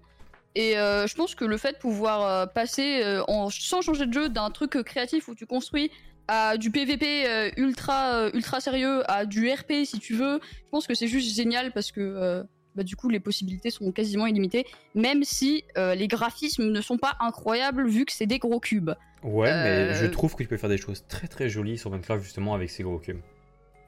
Et 0.54 0.78
euh, 0.78 1.08
je 1.08 1.16
pense 1.16 1.34
que 1.34 1.44
le 1.44 1.56
fait 1.56 1.72
de 1.72 1.78
pouvoir 1.78 2.52
passer 2.52 3.02
en, 3.26 3.50
sans 3.50 3.82
changer 3.82 4.06
de 4.06 4.12
jeu 4.12 4.28
d'un 4.28 4.50
truc 4.50 4.70
créatif 4.84 5.26
où 5.26 5.34
tu 5.34 5.46
construis 5.46 5.90
à 6.28 6.56
du 6.56 6.70
PVP 6.70 7.26
euh, 7.26 7.50
ultra 7.56 8.14
euh, 8.14 8.30
ultra 8.34 8.60
sérieux, 8.60 9.02
à 9.10 9.26
du 9.26 9.50
RP 9.50 9.84
si 9.84 9.98
tu 9.98 10.14
veux, 10.14 10.40
je 10.42 10.70
pense 10.70 10.86
que 10.86 10.94
c'est 10.94 11.08
juste 11.08 11.34
génial 11.34 11.72
parce 11.72 11.92
que 11.92 12.00
euh, 12.00 12.42
bah, 12.74 12.82
du 12.82 12.96
coup 12.96 13.08
les 13.08 13.20
possibilités 13.20 13.70
sont 13.70 13.92
quasiment 13.92 14.26
illimitées, 14.26 14.66
même 14.94 15.24
si 15.24 15.64
euh, 15.76 15.94
les 15.94 16.08
graphismes 16.08 16.70
ne 16.70 16.80
sont 16.80 16.98
pas 16.98 17.16
incroyables 17.20 17.86
vu 17.86 18.04
que 18.04 18.12
c'est 18.12 18.26
des 18.26 18.38
gros 18.38 18.60
cubes. 18.60 18.90
Ouais, 19.22 19.50
mais 19.50 19.94
je 19.94 20.06
trouve 20.06 20.34
que 20.34 20.42
tu 20.42 20.48
peux 20.48 20.56
faire 20.56 20.68
des 20.68 20.78
choses 20.78 21.04
très 21.08 21.28
très 21.28 21.48
jolies 21.48 21.78
sur 21.78 21.90
Minecraft 21.90 22.22
justement 22.22 22.54
avec 22.54 22.70
ces 22.70 22.82
gros 22.82 22.98
cubes. 22.98 23.20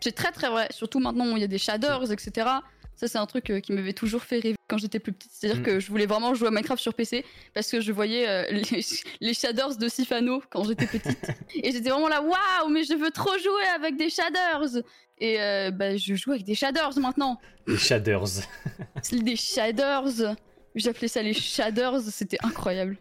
C'est 0.01 0.13
très 0.13 0.31
très 0.31 0.49
vrai, 0.49 0.69
surtout 0.71 1.01
maintenant 1.01 1.33
où 1.33 1.37
il 1.37 1.41
y 1.41 1.45
a 1.45 1.49
des 1.49 1.59
shaders, 1.59 2.13
etc. 2.13 2.49
Ça, 2.97 3.09
c'est 3.09 3.19
un 3.19 3.27
truc 3.27 3.51
euh, 3.51 3.61
qui 3.61 3.73
m'avait 3.73 3.93
toujours 3.93 4.23
fait 4.23 4.39
rêver 4.39 4.57
quand 4.69 4.79
j'étais 4.79 4.99
plus 4.99 5.13
petite. 5.13 5.31
C'est-à-dire 5.33 5.61
Mm. 5.61 5.65
que 5.65 5.81
je 5.81 5.89
voulais 5.89 6.07
vraiment 6.07 6.35
jouer 6.35 6.49
à 6.49 6.51
Minecraft 6.51 6.81
sur 6.83 6.95
PC 6.95 7.25
parce 7.55 7.71
que 7.71 7.81
je 7.81 7.93
voyais 7.93 8.27
euh, 8.27 8.45
les, 8.51 8.85
les 9.21 9.35
shaders 9.35 9.77
de 9.77 9.89
Sifano 9.89 10.43
quand 10.51 10.65
j'étais 10.65 10.87
petite. 10.87 11.19
et 11.63 11.73
j'étais 11.73 11.91
vraiment 11.91 12.09
là, 12.09 12.23
waouh, 12.23 12.69
mais 12.71 12.85
je 12.85 12.95
veux 12.95 13.11
trop 13.11 13.37
jouer 13.39 13.67
avec 13.75 13.97
des 13.97 14.09
shaders! 14.11 14.83
Et 15.19 15.41
euh, 15.41 15.71
bah, 15.71 15.97
je 15.97 16.15
joue 16.15 16.33
avec 16.33 16.45
des 16.45 16.55
shaders 16.55 16.99
maintenant. 16.99 17.39
Les 17.67 17.77
shaders. 17.79 18.25
Des 19.13 19.37
shaders! 19.37 20.37
J'appelais 20.75 21.09
ça 21.09 21.23
les 21.23 21.33
shaders, 21.33 22.01
c'était 22.03 22.37
incroyable. 22.43 22.99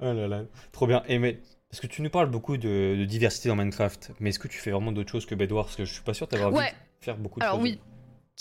oh 0.00 0.12
là 0.12 0.28
là, 0.28 0.42
trop 0.72 0.86
bien. 0.86 1.02
Et 1.08 1.18
mais 1.18 1.40
parce 1.70 1.80
que 1.80 1.86
tu 1.88 2.02
nous 2.02 2.10
parles 2.10 2.30
beaucoup 2.30 2.56
de, 2.56 2.94
de 2.98 3.04
diversité 3.04 3.48
dans 3.48 3.56
Minecraft, 3.56 4.12
mais 4.20 4.30
est-ce 4.30 4.38
que 4.38 4.46
tu 4.48 4.58
fais 4.58 4.70
vraiment 4.70 4.92
d'autres 4.92 5.10
choses 5.10 5.26
que 5.26 5.34
Bed 5.34 5.50
Wars? 5.52 5.64
Parce 5.64 5.76
que 5.76 5.84
je 5.84 5.92
suis 5.92 6.02
pas 6.02 6.14
sûr 6.14 6.28
d'avoir 6.28 6.52
Ouais. 6.52 6.70
vu 6.70 6.76
faire 7.00 7.16
beaucoup 7.16 7.40
de 7.40 7.44
Alors 7.44 7.56
choses. 7.56 7.64
oui. 7.64 7.80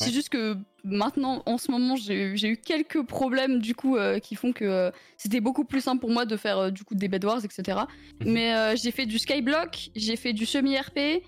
C'est 0.05 0.11
juste 0.11 0.29
que 0.29 0.55
maintenant, 0.83 1.43
en 1.45 1.57
ce 1.57 1.71
moment, 1.71 1.95
j'ai 1.95 2.47
eu 2.47 2.57
quelques 2.57 3.03
problèmes 3.03 3.59
du 3.59 3.75
coup 3.75 3.97
euh, 3.97 4.19
qui 4.19 4.35
font 4.35 4.53
que 4.53 4.65
euh, 4.65 4.91
c'était 5.17 5.41
beaucoup 5.41 5.65
plus 5.65 5.81
simple 5.81 6.01
pour 6.01 6.11
moi 6.11 6.25
de 6.25 6.37
faire 6.37 6.57
euh, 6.57 6.71
du 6.71 6.83
coup 6.83 6.95
des 6.95 7.07
Bed 7.07 7.25
Wars, 7.25 7.43
etc. 7.43 7.79
Mhm. 8.21 8.31
Mais 8.31 8.75
j'ai 8.77 8.91
fait 8.91 9.05
du 9.05 9.19
Skyblock, 9.19 9.89
j'ai 9.95 10.15
fait 10.15 10.33
du 10.33 10.45
semi-RP. 10.45 11.23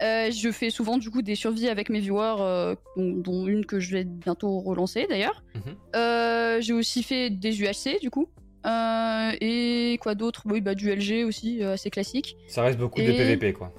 je 0.00 0.50
fais 0.52 0.70
souvent 0.70 0.98
du 0.98 1.10
coup 1.10 1.22
des 1.22 1.34
survies 1.34 1.68
avec 1.68 1.88
mes 1.90 2.00
viewers, 2.00 2.76
dont, 2.96 3.12
dont 3.12 3.46
une 3.46 3.66
que 3.66 3.80
je 3.80 3.92
vais 3.92 4.04
bientôt 4.04 4.60
relancer 4.60 5.06
d'ailleurs. 5.08 5.42
Mhm. 5.54 6.60
j'ai 6.60 6.72
aussi 6.72 7.02
fait 7.02 7.30
des 7.30 7.60
UHC 7.60 8.00
du 8.00 8.10
coup. 8.10 8.28
et 8.64 9.98
quoi 10.00 10.14
d'autre? 10.14 10.42
Oui, 10.46 10.60
bah 10.60 10.74
du 10.74 10.90
LG 10.90 11.24
aussi, 11.26 11.62
assez 11.62 11.90
classique. 11.90 12.36
Ça 12.46 12.62
reste 12.62 12.78
beaucoup 12.78 13.00
de 13.00 13.06
PVP 13.06 13.52
quoi. 13.52 13.72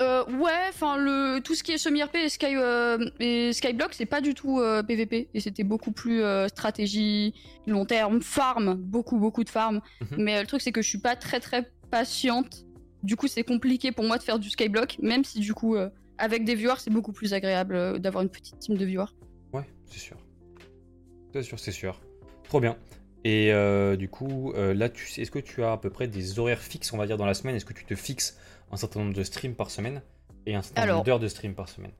Euh, 0.00 0.24
ouais, 0.24 0.68
enfin 0.70 0.96
le 0.96 1.40
tout 1.40 1.54
ce 1.54 1.62
qui 1.62 1.72
est 1.72 1.78
semi-RP 1.78 2.16
et, 2.16 2.28
Sky, 2.28 2.56
euh, 2.56 3.10
et 3.20 3.52
Skyblock, 3.52 3.92
c'est 3.92 4.06
pas 4.06 4.20
du 4.20 4.34
tout 4.34 4.58
euh, 4.58 4.82
PVP 4.82 5.28
et 5.34 5.40
c'était 5.40 5.64
beaucoup 5.64 5.92
plus 5.92 6.22
euh, 6.22 6.48
stratégie 6.48 7.34
long 7.66 7.84
terme, 7.84 8.22
farm, 8.22 8.74
beaucoup 8.74 9.18
beaucoup 9.18 9.44
de 9.44 9.50
farm. 9.50 9.80
Mhm. 10.00 10.16
Mais 10.18 10.36
euh, 10.36 10.40
le 10.40 10.46
truc 10.46 10.62
c'est 10.62 10.72
que 10.72 10.80
je 10.80 10.88
suis 10.88 10.98
pas 11.00 11.14
très 11.14 11.40
très 11.40 11.70
patiente. 11.90 12.64
Du 13.02 13.16
coup, 13.16 13.26
c'est 13.26 13.42
compliqué 13.42 13.92
pour 13.92 14.04
moi 14.04 14.16
de 14.16 14.22
faire 14.22 14.38
du 14.38 14.48
Skyblock, 14.48 14.98
même 15.00 15.24
si 15.24 15.40
du 15.40 15.54
coup 15.54 15.76
euh, 15.76 15.90
avec 16.18 16.44
des 16.44 16.54
viewers, 16.54 16.78
c'est 16.78 16.90
beaucoup 16.90 17.12
plus 17.12 17.34
agréable 17.34 17.74
euh, 17.74 17.98
d'avoir 17.98 18.22
une 18.22 18.30
petite 18.30 18.58
team 18.58 18.76
de 18.76 18.84
viewers. 18.84 19.12
Ouais, 19.52 19.66
c'est 19.86 19.98
sûr. 19.98 20.16
C'est 21.32 21.42
sûr, 21.42 21.58
c'est 21.58 21.72
sûr. 21.72 22.00
Trop 22.44 22.60
bien. 22.60 22.76
Et 23.24 23.52
euh, 23.52 23.96
du 23.96 24.08
coup, 24.08 24.52
euh, 24.52 24.74
là, 24.74 24.88
tu 24.88 25.20
est-ce 25.20 25.30
que 25.30 25.38
tu 25.38 25.62
as 25.62 25.72
à 25.72 25.76
peu 25.78 25.90
près 25.90 26.06
des 26.06 26.38
horaires 26.38 26.60
fixes, 26.60 26.92
on 26.92 26.96
va 26.98 27.06
dire, 27.06 27.16
dans 27.16 27.26
la 27.26 27.34
semaine? 27.34 27.54
Est-ce 27.54 27.64
que 27.64 27.72
tu 27.72 27.84
te 27.84 27.94
fixes 27.94 28.38
un 28.72 28.76
certain 28.76 29.00
nombre 29.00 29.14
de 29.14 29.22
streams 29.22 29.54
par 29.54 29.70
semaine 29.70 30.02
et 30.46 30.54
un 30.54 30.62
certain 30.62 30.82
Alors- 30.82 30.96
nombre 30.96 31.06
d'heures 31.06 31.20
de 31.20 31.28
stream 31.28 31.54
par 31.54 31.68
semaine 31.68 31.92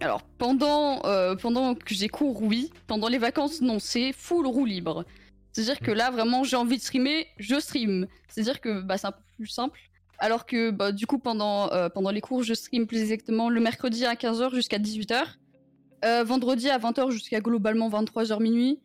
Alors 0.00 0.22
pendant 0.38 1.04
euh, 1.04 1.36
pendant 1.36 1.74
que 1.74 1.94
j'ai 1.94 2.08
cours, 2.08 2.42
oui. 2.42 2.70
Pendant 2.86 3.08
les 3.08 3.18
vacances, 3.18 3.60
non, 3.60 3.78
c'est 3.78 4.12
full 4.12 4.46
roue 4.46 4.64
libre. 4.64 5.04
C'est-à-dire 5.52 5.80
que 5.80 5.90
là, 5.90 6.10
vraiment, 6.10 6.44
j'ai 6.44 6.56
envie 6.56 6.76
de 6.76 6.82
streamer, 6.82 7.26
je 7.38 7.58
stream. 7.58 8.06
C'est-à-dire 8.28 8.60
que 8.60 8.82
bah, 8.82 8.98
c'est 8.98 9.08
un 9.08 9.12
peu 9.12 9.22
plus 9.36 9.46
simple. 9.48 9.78
Alors 10.18 10.46
que 10.46 10.70
bah, 10.70 10.92
du 10.92 11.06
coup, 11.06 11.18
pendant, 11.18 11.72
euh, 11.72 11.88
pendant 11.88 12.10
les 12.10 12.20
cours, 12.20 12.42
je 12.42 12.54
stream 12.54 12.86
plus 12.86 13.00
exactement 13.00 13.48
le 13.48 13.60
mercredi 13.60 14.04
à 14.06 14.14
15h 14.14 14.54
jusqu'à 14.54 14.78
18h. 14.78 15.22
euh, 16.04 16.24
vendredi 16.24 16.70
à 16.70 16.78
20h 16.78 17.10
jusqu'à 17.10 17.40
globalement 17.40 17.88
23h 17.90 18.40
minuit. 18.42 18.80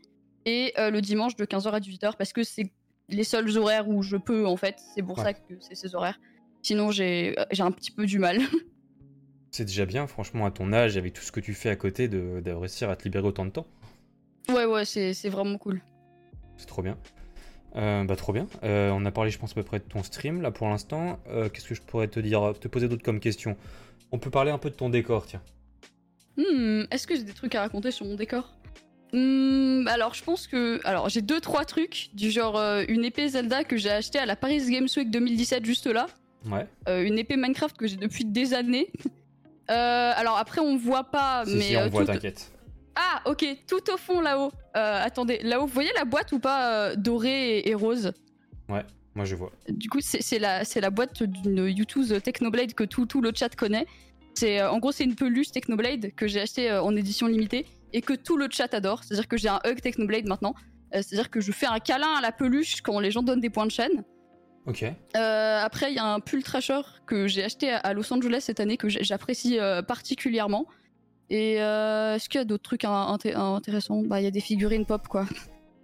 Et 0.46 0.74
euh, 0.78 0.90
le 0.92 1.02
dimanche 1.02 1.36
de 1.38 1.46
15h 1.46 1.72
à 1.72 1.80
18h 1.80 2.18
parce 2.18 2.34
que 2.34 2.44
c'est 2.44 2.72
les 3.10 3.24
seuls 3.24 3.58
horaires 3.58 3.88
où 3.88 4.02
je 4.04 4.18
peux 4.18 4.46
en 4.48 4.58
fait. 4.58 4.76
C'est 4.96 5.02
pour 5.04 5.18
Ouais. 5.20 5.24
ça 5.24 5.34
que 5.34 5.54
c'est 5.62 5.76
ces 5.76 5.96
horaires. 5.96 6.20
Sinon, 6.66 6.90
j'ai 6.90 7.38
euh, 7.38 7.46
j'ai 7.52 7.62
un 7.62 7.70
petit 7.70 7.92
peu 7.92 8.08
du 8.08 8.18
mal. 8.18 8.40
C'est 9.52 9.66
déjà 9.66 9.86
bien, 9.86 10.08
franchement, 10.08 10.48
à 10.48 10.52
ton 10.52 10.74
âge, 10.74 10.98
avec 10.98 11.14
tout 11.14 11.22
ce 11.22 11.32
que 11.32 11.40
tu 11.40 11.54
fais 11.54 11.70
à 11.70 11.76
côté, 11.76 12.08
de, 12.08 12.42
de 12.44 12.52
réussir 12.52 12.90
à 12.90 12.96
te 12.96 13.04
libérer 13.04 13.28
autant 13.28 13.46
de 13.46 13.52
temps. 13.52 13.68
ouais, 14.50 14.66
ouais, 14.66 14.84
c'est 14.84 15.14
c'est 15.14 15.30
vraiment 15.30 15.60
cool. 15.60 15.80
C'est 16.58 16.66
trop 16.66 16.82
bien. 16.82 16.98
Euh, 17.76 18.04
bah 18.04 18.16
trop 18.16 18.34
bien. 18.34 18.48
Euh, 18.64 18.90
on 18.90 19.06
a 19.06 19.12
parlé, 19.12 19.30
je 19.30 19.38
pense, 19.38 19.52
à 19.52 19.54
peu 19.54 19.62
près 19.64 19.78
de 19.78 19.84
ton 19.84 20.02
stream 20.02 20.42
là 20.42 20.50
pour 20.50 20.68
l'instant. 20.68 21.20
Euh, 21.30 21.50
Qu'est-ce 21.50 21.68
que 21.68 21.76
je 21.76 21.84
pourrais 21.84 22.08
te 22.08 22.20
dire, 22.20 22.54
te 22.60 22.68
poser 22.68 22.88
d'autres 22.88 23.04
comme 23.04 23.20
questions 23.20 23.56
On 24.12 24.18
peut 24.18 24.32
parler 24.32 24.50
un 24.50 24.58
peu 24.58 24.72
de 24.72 24.76
ton 24.76 24.90
décor, 24.90 25.28
tiens. 25.28 25.44
Hmm, 26.36 26.86
est-ce 26.90 27.06
que 27.06 27.16
j'ai 27.16 27.24
des 27.24 27.34
trucs 27.34 27.54
à 27.54 27.62
raconter 27.62 27.92
sur 27.92 28.08
mon 28.08 28.16
décor? 28.16 28.56
Hmm, 29.14 29.88
alors 29.88 30.16
je 30.16 30.24
pense 30.24 30.48
que 30.48 30.82
alors 30.84 31.10
j'ai 31.10 31.22
deux 31.22 31.40
trois 31.40 31.64
trucs 31.64 32.10
du 32.16 32.32
genre 32.32 32.60
une 32.90 33.06
épée 33.06 33.30
Zelda 33.30 33.64
que 33.64 33.78
j'ai 33.78 33.92
achetée 33.92 34.18
à 34.20 34.26
la 34.26 34.36
Paris 34.36 34.66
Games 34.70 34.88
Week 34.98 35.12
2017 35.12 35.64
juste 35.64 35.86
là, 35.86 36.08
Ouais. 36.46 36.68
Euh, 36.88 37.04
une 37.04 37.18
épée 37.18 37.38
Minecraft 37.38 37.76
que 37.76 37.88
j'ai 37.88 37.98
depuis 37.98 38.26
des 38.26 38.54
années. 38.54 38.92
Euh, 39.72 40.12
alors 40.16 40.38
après 40.38 40.62
on 40.62 40.78
voit 40.78 41.06
pas 41.06 41.44
Si, 41.44 41.56
mais 41.56 41.62
si, 41.64 41.76
on 41.76 41.80
euh, 41.80 41.88
voit, 41.88 42.06
t'inquiète. 42.06 42.52
ah 42.96 43.24
ok 43.26 43.44
tout 43.68 43.82
au 43.92 43.98
fond 43.98 44.22
là-haut. 44.22 44.52
Attendez 44.76 45.40
là-haut 45.42 45.66
vous 45.66 45.74
voyez 45.74 45.90
la 45.98 46.06
boîte 46.06 46.32
ou 46.34 46.38
pas 46.38 46.96
dorée 46.96 47.58
et, 47.58 47.70
et 47.70 47.74
rose? 47.74 48.14
Moi, 48.68 48.84
je 49.26 49.34
vois. 49.34 49.52
Du 49.68 49.90
coup, 49.90 50.02
c'est 50.02 50.38
la, 50.38 50.66
c'est 50.66 50.82
la 50.82 50.92
boîte 50.92 51.24
d'une 51.24 51.66
YouTube 51.66 52.22
Technoblade 52.22 52.76
que 52.76 52.84
tout, 52.84 53.08
tout 53.08 53.22
le 53.22 53.32
chat 53.34 53.56
connaît. 53.56 53.88
C'est 54.36 54.62
en 54.62 54.78
gros 54.78 54.92
c'est 54.92 55.06
une 55.06 55.16
peluche 55.16 55.50
Technoblade 55.52 56.14
que 56.14 56.28
j'ai 56.28 56.42
achetée 56.42 56.72
en 56.72 56.96
édition 56.96 57.26
limitée 57.26 57.66
et 57.92 58.02
que 58.04 58.14
tout 58.14 58.38
le 58.38 58.48
chat 58.52 58.72
adore. 58.72 59.04
C'est-à-dire 59.04 59.28
que 59.28 59.38
j'ai 59.38 59.50
un 59.50 59.62
hug 59.66 59.82
Technoblade 59.82 60.28
maintenant. 60.28 60.54
C'est-à-dire 60.92 61.32
que 61.32 61.42
je 61.42 61.52
fais 61.52 61.66
un 61.66 61.80
câlin 61.80 62.14
à 62.16 62.22
la 62.22 62.32
peluche 62.32 62.82
quand 62.84 63.00
les 63.00 63.10
gens 63.10 63.24
donnent 63.24 63.42
des 63.42 63.50
points 63.50 63.66
de 63.66 63.72
chaîne. 63.72 64.04
Ok. 64.68 64.84
Euh, 64.84 65.60
après, 65.64 65.92
il 65.92 65.96
y 65.96 66.00
a 66.00 66.06
un 66.06 66.20
pull 66.20 66.42
Trasher 66.44 66.82
que 67.06 67.28
j'ai 67.28 67.44
acheté 67.44 67.70
à- 67.72 67.94
Los 67.94 68.12
Angeles 68.12 68.42
cette 68.42 68.60
année 68.60 68.78
que 68.78 68.90
j'apprécie 68.90 69.60
euh, 69.60 69.82
particulièrement. 69.84 70.66
Et 71.30 71.62
euh, 71.62 72.16
est-ce 72.16 72.30
qu'il 72.30 72.40
y 72.40 72.42
a 72.42 72.46
d'autres 72.46 72.64
trucs 72.64 72.84
in- 72.86 72.90
inté- 73.16 73.36
intéressants? 73.36 74.02
Bah, 74.04 74.20
il 74.22 74.24
y 74.24 74.28
a 74.28 74.32
des 74.32 74.42
figurines 74.42 74.86
pop 74.86 75.08
quoi. 75.08 75.26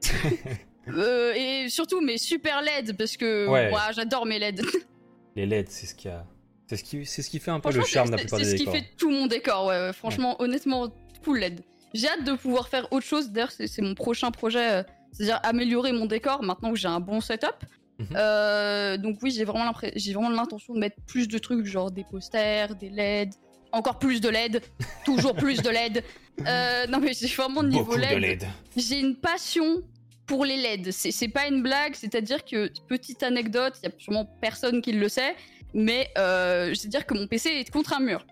Et 1.36 1.68
surtout 1.70 2.02
mes 2.02 2.18
super 2.18 2.62
LED 2.62 2.98
parce 2.98 3.18
que 3.18 3.48
Ouais. 3.48 3.72
j'adore 3.96 4.26
mes 4.26 4.40
LED. 4.40 4.62
Les 5.36 5.46
LED, 5.46 5.70
c'est 5.70 5.86
ce 5.86 5.96
qui 5.96 6.08
a. 6.10 6.26
C'est 6.68 6.76
ce 6.78 6.84
qui, 6.84 7.06
c'est 7.06 7.22
ce 7.22 7.30
qui 7.30 7.40
fait 7.40 7.52
un 7.52 7.60
peu 7.60 7.72
le 7.72 7.84
charme 7.84 8.08
de 8.08 8.12
la 8.14 8.18
c'est- 8.18 8.24
plupart 8.26 8.40
c'est 8.40 8.46
des 8.46 8.52
ce 8.52 8.56
qui 8.56 8.60
décors. 8.66 8.74
fait 8.76 8.86
tout 8.98 9.10
mon 9.10 9.28
décor, 9.28 9.66
ouais. 9.68 9.76
ouais. 9.80 9.94
Franchement, 9.94 10.42
honnêtement, 10.42 10.90
full 11.22 11.40
LED. 11.40 11.62
J'ai 11.94 12.08
hâte 12.08 12.24
de 12.24 12.34
pouvoir 12.34 12.68
faire 12.70 12.92
autre 12.92 13.06
chose. 13.06 13.30
D'ailleurs, 13.32 13.52
c'est 13.52 13.68
c'est 13.68 13.82
mon 13.82 13.94
prochain 13.94 14.32
projet, 14.32 14.84
c'est-à-dire 15.12 15.40
améliorer 15.44 15.92
mon 15.92 16.06
décor 16.06 16.44
maintenant 16.44 16.72
que 16.72 16.78
j'ai 16.80 16.88
un 16.88 17.00
bon 17.02 17.20
setup. 17.22 17.56
Mhm. 18.02 18.16
Euh, 18.16 18.98
donc 18.98 19.18
oui, 19.22 19.32
j'ai 19.32 19.44
vraiment 19.46 19.66
l'impré- 19.66 19.94
j'ai 19.96 20.14
vraiment 20.14 20.30
l'intention 20.30 20.74
de 20.74 20.80
mettre 20.80 20.98
plus 21.08 21.28
de 21.28 21.38
trucs, 21.38 21.66
genre 21.66 21.92
des 21.92 22.04
posters, 22.04 22.76
des 22.76 22.90
LED, 22.90 23.34
encore 23.72 24.00
plus 24.00 24.20
de 24.22 24.30
LED, 24.30 24.62
toujours 25.06 25.36
plus 25.36 25.62
de 25.62 25.70
LED. 25.70 26.04
Euh, 26.48 26.88
non 26.88 27.00
mais 27.00 27.14
j'ai 27.14 27.28
vraiment 27.28 27.62
niveau 27.64 27.84
Beaucoup 27.86 27.98
LED, 27.98 28.20
LED. 28.20 28.48
j'ai 28.76 29.00
une 29.00 29.16
passion 29.16 29.82
pour 30.26 30.46
les 30.46 30.56
LED. 30.58 30.92
C'est 30.92 31.28
pas 31.28 31.48
une 31.48 31.62
blague, 31.62 31.94
c'est-à-dire 31.96 32.44
que, 32.46 32.72
petite 32.88 33.22
anecdote, 33.24 33.74
il 33.84 33.90
y 33.90 33.92
a 33.92 33.96
sûrement 34.00 34.26
personne 34.42 34.82
qui 34.82 34.94
le 34.94 35.10
sait, 35.10 35.36
mais 35.74 36.10
euh, 36.18 36.74
c'est-à-dire 36.74 37.06
que 37.06 37.14
mon 37.14 37.28
PC 37.28 37.50
est 37.50 37.70
contre 37.70 37.94
un 37.94 38.00
mur. 38.00 38.26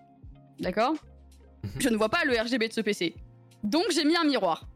D'accord? 0.58 0.94
Mhm. 1.62 1.70
Je 1.78 1.88
ne 1.90 1.96
vois 1.96 2.08
pas 2.08 2.24
le 2.24 2.32
RGB 2.40 2.68
de 2.68 2.72
ce 2.72 2.80
PC. 2.80 3.14
Donc 3.62 3.84
j'ai 3.94 4.04
mis 4.04 4.16
un 4.16 4.24
miroir. 4.24 4.66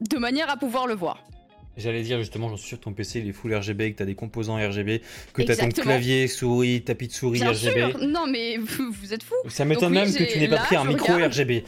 De 0.00 0.16
manière 0.16 0.48
à 0.50 0.56
pouvoir 0.56 0.86
le 0.86 0.94
voir. 0.94 1.22
J'allais 1.78 2.02
dire 2.02 2.18
justement, 2.18 2.48
j'en 2.48 2.56
suis 2.56 2.68
sûr 2.68 2.78
que 2.78 2.84
ton 2.84 2.92
PC 2.92 3.20
il 3.20 3.28
est 3.28 3.32
full 3.32 3.54
RGB, 3.54 3.92
que 3.92 3.98
t'as 3.98 4.04
des 4.04 4.14
composants 4.16 4.56
RGB, 4.56 5.00
que 5.32 5.42
t'as 5.42 5.56
ton 5.56 5.68
clavier, 5.68 6.26
souris, 6.28 6.82
tapis 6.82 7.06
de 7.08 7.12
souris 7.12 7.38
Bien 7.40 7.52
RGB. 7.52 7.90
sûr 7.92 7.98
Non 8.06 8.26
mais 8.26 8.56
vous, 8.58 8.92
vous 9.00 9.14
êtes 9.14 9.22
fous 9.22 9.34
Ça 9.48 9.64
m'étonne 9.64 9.92
oui, 9.92 9.98
même 10.00 10.12
que 10.12 10.24
tu 10.24 10.38
n'aies 10.38 10.48
pas 10.48 10.58
pris 10.58 10.76
un 10.76 10.84
micro 10.84 11.14
regarde. 11.14 11.32
RGB. 11.32 11.64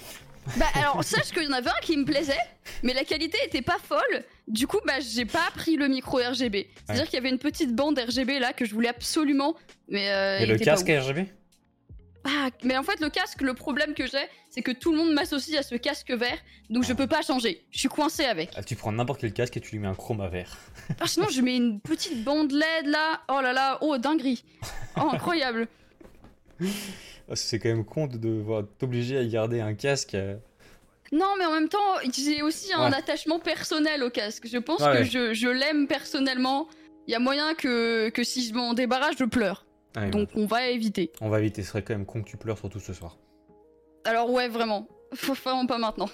Bah 0.56 0.66
alors 0.74 1.04
sache 1.04 1.30
qu'il 1.32 1.44
y 1.44 1.46
en 1.46 1.52
avait 1.52 1.68
un 1.68 1.80
qui 1.82 1.96
me 1.96 2.04
plaisait, 2.04 2.32
mais 2.82 2.92
la 2.94 3.04
qualité 3.04 3.38
était 3.46 3.62
pas 3.62 3.76
folle. 3.82 4.24
Du 4.48 4.66
coup 4.66 4.78
bah 4.86 4.94
j'ai 5.00 5.26
pas 5.26 5.48
pris 5.54 5.76
le 5.76 5.86
micro 5.86 6.16
RGB. 6.18 6.66
C'est-à-dire 6.86 7.02
Ouais. 7.04 7.08
qu'il 7.08 7.14
y 7.16 7.18
avait 7.20 7.28
une 7.30 7.38
petite 7.38 7.74
bande 7.76 7.98
RGB 7.98 8.38
là 8.40 8.52
que 8.52 8.64
je 8.64 8.72
voulais 8.74 8.88
absolument, 8.88 9.54
mais 9.88 10.10
euh, 10.10 10.38
Et 10.40 10.42
il 10.44 10.48
le 10.48 10.54
était 10.56 10.64
casque. 10.64 10.88
RGB 10.88 11.26
Ah, 12.24 12.50
mais 12.64 12.76
en 12.76 12.82
fait, 12.82 13.00
le 13.00 13.08
casque, 13.08 13.40
le 13.40 13.54
problème 13.54 13.94
que 13.94 14.06
j'ai, 14.06 14.26
c'est 14.50 14.60
que 14.60 14.72
tout 14.72 14.92
le 14.92 14.98
monde 14.98 15.12
m'associe 15.14 15.58
à 15.58 15.62
ce 15.62 15.74
casque 15.74 16.10
vert, 16.10 16.36
donc 16.68 16.84
je 16.84 16.92
Ah. 16.92 16.94
peux 16.94 17.06
pas 17.06 17.22
changer. 17.22 17.64
Je 17.70 17.78
suis 17.78 17.88
coincée 17.88 18.24
avec. 18.24 18.50
Ah, 18.56 18.62
Tu 18.62 18.76
prends 18.76 18.92
n'importe 18.92 19.20
quel 19.22 19.32
casque 19.32 19.56
et 19.56 19.60
tu 19.60 19.70
lui 19.72 19.78
mets 19.78 19.88
un 19.88 19.94
chroma 19.94 20.28
vert. 20.28 20.58
Ah, 21.00 21.06
sinon, 21.06 21.28
je 21.30 21.40
mets 21.40 21.56
une 21.56 21.80
petite 21.80 22.22
bande 22.22 22.52
LED 22.52 22.86
là. 22.86 23.22
Oh 23.30 23.40
là 23.40 23.52
là, 23.54 23.78
oh 23.80 23.96
dinguerie. 23.96 24.44
Oh, 24.96 25.08
incroyable. 25.12 25.66
Ah, 26.60 27.36
C'est 27.36 27.58
quand 27.58 27.68
même 27.70 27.84
con 27.84 28.06
de 28.06 28.18
devoir 28.18 28.64
t'obliger 28.78 29.16
à 29.18 29.24
garder 29.24 29.60
un 29.60 29.74
casque. 29.74 30.14
euh. 30.14 30.36
Non, 31.12 31.34
mais 31.38 31.44
en 31.46 31.52
même 31.52 31.68
temps, 31.68 31.78
j'ai 32.14 32.42
aussi 32.42 32.72
un 32.72 32.90
Ouais. 32.90 32.96
attachement 32.96 33.38
personnel 33.40 34.02
au 34.02 34.10
casque. 34.10 34.46
Je 34.46 34.58
pense 34.58 34.80
Ouais, 34.80 34.92
que 34.92 34.98
ouais. 34.98 35.04
je, 35.04 35.32
je 35.34 35.48
l'aime 35.48 35.86
personnellement. 35.88 36.68
Il 37.08 37.12
y 37.12 37.14
a 37.14 37.18
moyen 37.18 37.54
que, 37.54 38.10
que 38.10 38.22
si 38.22 38.46
je 38.46 38.54
m'en 38.54 38.74
débarrasse, 38.74 39.16
je 39.18 39.24
pleure. 39.24 39.64
Ah, 39.96 40.08
Donc 40.08 40.28
on 40.34 40.46
va 40.46 40.68
éviter. 40.68 41.10
On 41.20 41.28
va 41.28 41.40
éviter, 41.40 41.62
ce 41.62 41.70
serait 41.70 41.82
quand 41.82 41.94
même 41.94 42.06
con 42.06 42.22
que 42.22 42.28
tu 42.28 42.36
pleures 42.36 42.58
surtout 42.58 42.80
ce 42.80 42.92
soir. 42.92 43.18
Alors 44.04 44.30
ouais, 44.30 44.48
vraiment. 44.48 44.86
Faut 45.14 45.34
vraiment 45.34 45.66
pas 45.66 45.78
maintenant. 45.78 46.08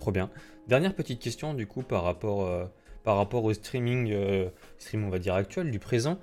Trop 0.00 0.10
bien. 0.10 0.30
Dernière 0.66 0.94
petite 0.94 1.20
question 1.20 1.54
du 1.54 1.66
coup 1.66 1.82
par 1.82 2.02
rapport, 2.02 2.44
euh, 2.44 2.64
par 3.04 3.16
rapport 3.16 3.44
au 3.44 3.52
streaming, 3.52 4.12
euh, 4.12 4.48
stream 4.78 5.04
on 5.04 5.10
va 5.10 5.18
dire 5.18 5.34
actuel, 5.34 5.70
du 5.70 5.78
présent. 5.78 6.18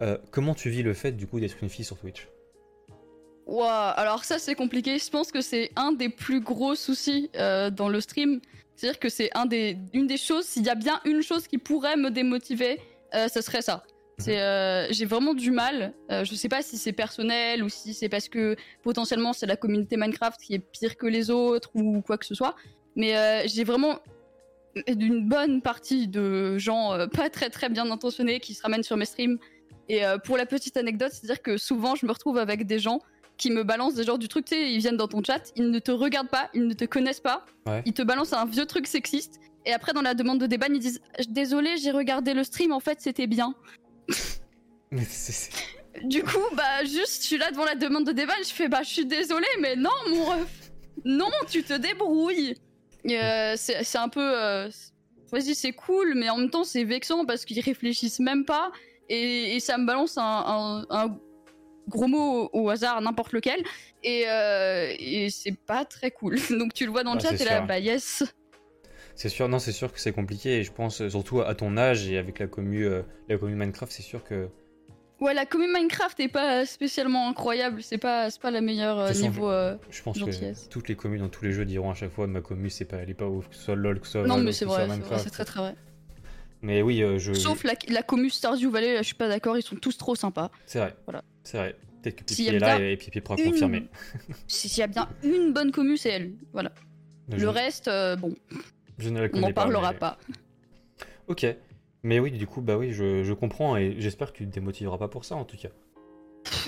Euh, 0.00 0.16
comment 0.30 0.54
tu 0.54 0.70
vis 0.70 0.82
le 0.82 0.94
fait 0.94 1.12
du 1.12 1.26
coup 1.26 1.40
d'être 1.40 1.56
une 1.62 1.68
fille 1.68 1.84
sur 1.84 1.98
Twitch? 1.98 2.28
Ouah, 3.46 3.90
alors 3.90 4.24
ça 4.24 4.38
c'est 4.38 4.54
compliqué. 4.54 4.98
Je 4.98 5.10
pense 5.10 5.32
que 5.32 5.40
c'est 5.40 5.70
un 5.76 5.92
des 5.92 6.08
plus 6.08 6.40
gros 6.40 6.76
soucis 6.76 7.30
dans 7.34 7.88
le 7.88 8.00
stream. 8.00 8.40
C'est-à-dire 8.76 9.00
que 9.00 9.08
c'est 9.08 9.28
un 9.36 9.44
des, 9.44 9.76
une 9.92 10.06
des 10.06 10.16
choses, 10.16 10.46
s'il 10.46 10.64
y 10.64 10.70
a 10.70 10.74
bien 10.74 11.00
une 11.04 11.20
chose 11.20 11.46
qui 11.46 11.58
pourrait 11.58 11.96
me 11.96 12.10
démotiver, 12.10 12.80
ce 13.12 13.42
serait 13.42 13.60
ça. 13.60 13.82
C'est, 14.20 14.40
euh, 14.40 14.86
j'ai 14.90 15.04
vraiment 15.06 15.34
du 15.34 15.50
mal. 15.50 15.92
Euh, 16.10 16.24
je 16.24 16.34
sais 16.34 16.48
pas 16.48 16.62
si 16.62 16.76
c'est 16.76 16.92
personnel 16.92 17.62
ou 17.64 17.68
si 17.68 17.94
c'est 17.94 18.08
parce 18.08 18.28
que 18.28 18.56
potentiellement 18.82 19.32
c'est 19.32 19.46
la 19.46 19.56
communauté 19.56 19.96
Minecraft 19.96 20.40
qui 20.40 20.54
est 20.54 20.58
pire 20.58 20.96
que 20.96 21.06
les 21.06 21.30
autres 21.30 21.70
ou 21.74 22.00
quoi 22.02 22.18
que 22.18 22.26
ce 22.26 22.34
soit. 22.34 22.54
Mais 22.96 23.16
euh, 23.16 23.42
j'ai 23.46 23.64
vraiment 23.64 23.98
une 24.86 25.28
bonne 25.28 25.62
partie 25.62 26.06
de 26.08 26.56
gens 26.58 26.92
euh, 26.92 27.06
pas 27.06 27.28
très 27.30 27.50
très 27.50 27.68
bien 27.68 27.90
intentionnés 27.90 28.38
qui 28.40 28.54
se 28.54 28.62
ramènent 28.62 28.82
sur 28.84 28.96
mes 28.96 29.04
streams. 29.04 29.38
Et 29.88 30.02
pour 30.24 30.36
la 30.36 30.46
petite 30.46 30.76
anecdote, 30.76 31.10
c'est-à-dire 31.10 31.42
que 31.42 31.56
souvent 31.56 31.96
je 31.96 32.06
me 32.06 32.12
retrouve 32.12 32.38
avec 32.38 32.64
des 32.64 32.78
gens 32.78 33.00
qui 33.36 33.50
me 33.50 33.64
balancent 33.64 33.94
des 33.94 34.04
genres 34.04 34.18
du 34.20 34.28
truc, 34.28 34.44
tu 34.44 34.54
sais, 34.54 34.70
ils 34.72 34.78
viennent 34.78 34.96
dans 34.96 35.08
ton 35.08 35.20
chat, 35.24 35.50
ils 35.56 35.68
ne 35.68 35.78
te 35.80 35.90
regardent 35.90 36.28
pas, 36.28 36.48
ils 36.54 36.64
ne 36.68 36.74
te 36.74 36.84
connaissent 36.84 37.18
pas, 37.18 37.44
Ouais. 37.66 37.82
ils 37.86 37.92
te 37.92 38.02
balancent 38.02 38.32
un 38.32 38.44
vieux 38.46 38.66
truc 38.66 38.86
sexiste, 38.86 39.40
et 39.66 39.72
après 39.72 39.92
dans 39.92 40.02
la 40.02 40.14
demande 40.14 40.38
de 40.38 40.46
débat, 40.46 40.66
ils 40.70 40.78
disent 40.78 41.00
Désolé, 41.28 41.76
j'ai 41.78 41.90
regardé 41.90 42.34
le 42.34 42.44
stream, 42.44 42.70
en 42.70 42.78
fait 42.78 43.00
c'était 43.00 43.26
bien. 43.26 43.54
Du 46.04 46.22
coup, 46.22 46.38
bah 46.54 46.84
juste, 46.84 47.22
je 47.22 47.26
suis 47.26 47.38
là 47.38 47.50
devant 47.50 47.64
la 47.64 47.74
demande 47.74 48.06
de 48.06 48.12
débat, 48.12 48.34
je 48.46 48.52
fais 48.52 48.68
Bah 48.68 48.82
je 48.82 48.88
suis 48.90 49.04
désolé, 49.06 49.46
mais 49.60 49.76
non, 49.76 49.90
mon 50.08 50.24
ref, 50.24 50.70
non, 51.04 51.30
tu 51.50 51.62
te 51.62 51.72
débrouilles. 51.74 52.54
Euh, 53.08 53.54
c'est 53.56 53.98
un 53.98 54.08
peu. 54.08 54.20
euh, 54.22 54.68
Vas-y, 55.32 55.54
c'est 55.54 55.72
cool, 55.72 56.14
mais 56.16 56.28
en 56.28 56.38
même 56.38 56.50
temps, 56.50 56.64
c'est 56.64 56.84
vexant 56.84 57.24
parce 57.24 57.44
qu'ils 57.44 57.60
réfléchissent 57.60 58.18
même 58.20 58.44
pas. 58.44 58.72
Et, 59.08 59.56
et 59.56 59.60
ça 59.60 59.78
me 59.78 59.86
balance 59.86 60.18
un, 60.18 60.22
un- 60.22 60.86
un 60.90 61.18
gros 61.88 62.06
mot 62.08 62.48
au, 62.52 62.62
au 62.64 62.68
hasard, 62.70 63.00
n'importe 63.00 63.32
lequel. 63.32 63.62
Et, 64.02 64.24
euh, 64.28 64.92
et 64.98 65.28
c'est 65.30 65.56
pas 65.66 65.84
très 65.84 66.10
cool. 66.10 66.36
Donc 66.50 66.74
tu 66.74 66.84
le 66.84 66.90
vois 66.90 67.04
dans 67.04 67.14
le 67.14 67.18
Ouais, 67.18 67.22
chat, 67.22 67.36
c'est 67.36 67.42
et 67.44 67.46
là, 67.46 67.60
bah 67.66 67.78
yes. 67.78 68.24
C'est 69.20 69.28
sûr, 69.28 69.50
non, 69.50 69.58
c'est 69.58 69.72
sûr 69.72 69.92
que 69.92 70.00
c'est 70.00 70.12
compliqué. 70.12 70.60
Et 70.60 70.64
je 70.64 70.72
pense, 70.72 71.02
euh, 71.02 71.10
surtout 71.10 71.42
à 71.42 71.54
ton 71.54 71.76
âge 71.76 72.08
et 72.08 72.16
avec 72.16 72.38
la 72.38 72.46
commu, 72.46 72.86
euh, 72.86 73.02
la 73.28 73.36
commu 73.36 73.54
Minecraft, 73.54 73.92
c'est 73.92 74.00
sûr 74.02 74.24
que. 74.24 74.48
Ouais, 75.20 75.34
la 75.34 75.44
commune 75.44 75.70
Minecraft 75.74 76.18
est 76.20 76.28
pas 76.28 76.64
spécialement 76.64 77.28
incroyable. 77.28 77.82
C'est 77.82 77.98
pas, 77.98 78.30
c'est 78.30 78.40
pas 78.40 78.50
la 78.50 78.62
meilleure 78.62 78.98
euh, 78.98 79.08
façon, 79.08 79.20
niveau. 79.28 79.50
euh, 79.50 79.76
Je 79.90 80.00
pense 80.02 80.18
Gentillesse. 80.18 80.62
que 80.64 80.68
toutes 80.72 80.88
les 80.88 80.96
communes 80.96 81.20
dans 81.20 81.28
tous 81.28 81.44
les 81.44 81.52
jeux 81.52 81.66
diront 81.66 81.90
à 81.90 81.94
chaque 81.94 82.12
fois 82.12 82.26
ma 82.26 82.40
commu 82.40 82.70
c'est 82.70 82.86
pas 82.86 82.96
elle 82.96 83.10
est 83.10 83.14
pas 83.14 83.26
ouf 83.26 83.46
que 83.50 83.54
ce 83.54 83.60
soit 83.60 83.76
LOL 83.76 84.00
que 84.00 84.06
ce 84.06 84.12
soit 84.12 84.26
Non, 84.26 84.38
mais 84.38 84.52
c'est 84.52 84.64
vrai, 84.64 84.80
c'est 84.80 84.86
vrai, 84.86 84.96
Minecraft. 84.96 85.22
c'est 85.24 85.28
très 85.30 85.44
très 85.44 85.60
vrai. 85.60 85.74
Mais 86.62 86.80
oui, 86.80 87.04
je. 87.18 87.34
Sauf 87.34 87.62
la, 87.64 87.74
la 87.88 88.02
commu 88.02 88.30
Stardew 88.30 88.70
Valley, 88.70 88.94
là, 88.94 89.02
je 89.02 89.06
suis 89.08 89.14
pas 89.14 89.28
d'accord, 89.28 89.58
ils 89.58 89.62
sont 89.62 89.76
tous 89.76 89.98
trop 89.98 90.14
sympas. 90.14 90.50
C'est 90.64 90.78
vrai. 90.78 90.96
Voilà. 91.04 91.22
C'est 91.44 91.58
vrai. 91.58 91.76
Peut-être 92.02 92.16
que 92.16 92.24
Pipi 92.24 92.48
a 92.48 92.52
est 92.54 92.58
là 92.58 92.80
et 92.80 92.96
Pipi 92.96 93.20
pourra 93.20 93.36
Une- 93.38 93.50
confirmer. 93.50 93.88
Si- 94.48 94.70
S'il 94.70 94.80
y 94.80 94.84
a 94.84 94.86
bien 94.86 95.06
une 95.22 95.52
bonne 95.52 95.70
commu, 95.72 95.98
c'est 95.98 96.08
elle. 96.08 96.32
Voilà. 96.54 96.72
Je, 97.28 97.36
Le 97.36 97.48
reste, 97.50 97.90
bon, 98.18 98.34
je 99.00 99.10
ne 99.10 99.20
la 99.20 99.28
on 99.32 99.40
n'en 99.40 99.52
parlera 99.52 99.92
mais- 99.92 99.98
pas. 99.98 100.18
Ok. 101.28 101.46
Mais 102.02 102.18
oui, 102.18 102.30
du 102.30 102.46
coup, 102.46 102.60
bah 102.60 102.78
oui, 102.78 102.92
je, 102.92 103.22
je 103.24 103.32
comprends 103.32 103.76
et 103.76 103.96
j'espère 103.98 104.32
que 104.32 104.38
tu 104.38 104.46
te 104.46 104.52
démotiveras 104.52 104.98
pas 104.98 105.08
pour 105.08 105.24
ça 105.24 105.36
en 105.36 105.44
tout 105.44 105.56
cas. 105.56 105.68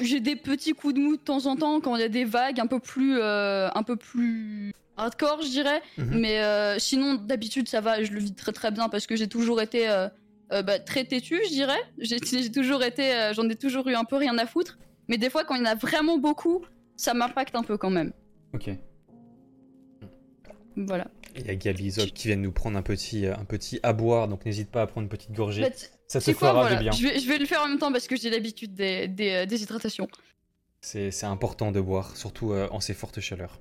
J'ai 0.02 0.20
des 0.20 0.36
petits 0.36 0.72
coups 0.72 0.94
de 0.94 1.00
mou 1.00 1.16
de 1.16 1.22
temps 1.22 1.46
en 1.46 1.56
temps 1.56 1.80
quand 1.80 1.96
il 1.96 2.00
y 2.02 2.04
a 2.04 2.08
des 2.08 2.24
vagues 2.24 2.60
un 2.60 2.66
peu 2.66 2.78
plus, 2.78 3.18
euh, 3.18 3.68
un 3.74 3.82
peu 3.82 3.96
plus 3.96 4.74
hardcore, 4.96 5.40
je 5.42 5.48
dirais. 5.48 5.80
Mhm. 5.96 6.20
Mais 6.20 6.40
euh, 6.40 6.78
sinon, 6.78 7.14
d'habitude, 7.14 7.68
ça 7.68 7.80
va, 7.80 8.02
je 8.02 8.12
le 8.12 8.20
vis 8.20 8.34
très 8.34 8.52
très 8.52 8.70
bien 8.70 8.88
parce 8.90 9.06
que 9.06 9.16
j'ai 9.16 9.28
toujours 9.28 9.62
été 9.62 9.88
euh, 9.88 10.08
bah, 10.50 10.78
très 10.78 11.04
têtu, 11.04 11.40
je 11.44 11.48
dirais. 11.48 11.80
J'ai 11.98 12.50
toujours 12.50 12.82
été, 12.84 13.30
j'en 13.34 13.48
ai 13.48 13.56
toujours 13.56 13.88
eu 13.88 13.94
un 13.94 14.04
peu 14.04 14.16
rien 14.16 14.36
à 14.36 14.46
foutre. 14.46 14.78
Mais 15.08 15.16
des 15.16 15.30
fois, 15.30 15.44
quand 15.44 15.54
il 15.54 15.60
y 15.60 15.62
en 15.62 15.70
a 15.70 15.74
vraiment 15.74 16.18
beaucoup, 16.18 16.62
ça 16.96 17.14
m'impacte 17.14 17.54
un 17.56 17.62
peu 17.62 17.78
quand 17.78 17.90
même. 17.90 18.12
Ok. 18.52 18.70
Voilà. 20.76 21.08
Il 21.36 21.46
y 21.46 21.50
a 21.50 21.54
Gabi 21.54 21.90
Zop 21.90 22.06
qui 22.12 22.28
vient 22.28 22.36
de 22.36 22.42
nous 22.42 22.52
prendre 22.52 22.76
un 22.78 22.82
petit, 22.82 23.26
euh, 23.26 23.34
un 23.36 23.44
petit 23.44 23.80
à 23.82 23.92
boire, 23.92 24.28
donc 24.28 24.44
n'hésite 24.44 24.70
pas 24.70 24.82
à 24.82 24.86
prendre 24.86 25.04
une 25.04 25.08
petite 25.08 25.32
gorgée. 25.32 25.62
Bah, 25.62 25.68
ça 26.08 26.20
te 26.20 26.30
quoi, 26.32 26.50
fera 26.50 26.60
voilà. 26.60 26.76
du 26.76 26.82
bien. 26.82 26.92
Je 26.92 27.02
vais, 27.02 27.18
je 27.20 27.26
vais 27.28 27.38
le 27.38 27.46
faire 27.46 27.62
en 27.62 27.68
même 27.68 27.78
temps 27.78 27.90
parce 27.92 28.06
que 28.06 28.16
j'ai 28.16 28.28
l'habitude 28.30 28.74
des, 28.74 29.08
des, 29.08 29.30
euh, 29.32 29.46
des 29.46 29.62
hydratations. 29.62 30.08
C'est 30.80 31.10
c'est 31.10 31.26
important 31.26 31.70
de 31.72 31.80
boire, 31.80 32.16
surtout 32.16 32.52
euh, 32.52 32.68
en 32.70 32.80
ces 32.80 32.92
fortes 32.94 33.20
chaleurs. 33.20 33.60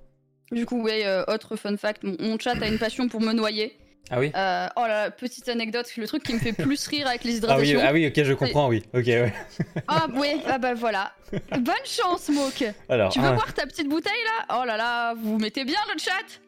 Du 0.52 0.66
coup, 0.66 0.82
ouais, 0.82 1.06
euh, 1.06 1.24
autre 1.28 1.56
fun 1.56 1.78
fact, 1.78 2.04
mon, 2.04 2.18
mon 2.20 2.38
chat 2.40 2.62
a 2.62 2.68
une 2.68 2.80
passion 2.80 3.08
pour 3.08 3.22
me 3.22 3.32
noyer. 3.32 3.78
Ah 4.10 4.20
oui 4.20 4.32
Euh, 4.36 4.68
oh 4.76 4.82
là 4.82 5.06
là, 5.06 5.12
petite 5.12 5.48
anecdote, 5.48 5.90
le 5.96 6.08
truc 6.08 6.24
qui 6.24 6.34
me 6.34 6.40
fait 6.40 6.52
plus 6.52 6.86
rire 6.88 7.08
avec 7.08 7.24
les 7.24 7.32
ah 7.48 7.56
oui, 7.58 7.70
hydratations. 7.70 7.80
ah 7.84 7.94
oui, 7.94 8.08
ok, 8.08 8.24
je 8.24 8.34
comprends, 8.34 8.68
oui. 8.68 8.84
Ok, 8.94 9.06
ouais. 9.06 9.34
Ah 9.88 10.08
ouais, 10.14 10.38
ah 10.48 10.58
bah 10.58 10.74
voilà. 10.74 11.14
Bonne 11.52 11.86
chance, 11.86 12.28
Moke. 12.30 12.66
Alors, 12.90 13.14
Tu 13.14 13.20
veux 13.22 13.30
voir 13.32 13.54
ta 13.54 13.66
petite 13.66 13.88
bouteille 13.88 14.12
là? 14.26 14.58
Oh 14.60 14.66
là 14.66 14.76
là, 14.76 15.14
vous 15.14 15.38
mettez 15.38 15.64
bien 15.64 15.80
le 15.94 16.00
chat 16.00 16.42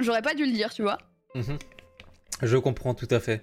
J'aurais 0.00 0.22
pas 0.22 0.34
dû 0.34 0.44
le 0.44 0.52
dire, 0.52 0.72
tu 0.72 0.82
vois. 0.82 0.98
Mhm. 1.34 1.58
Je 2.42 2.56
comprends 2.56 2.94
tout 2.94 3.08
à 3.10 3.20
fait. 3.20 3.42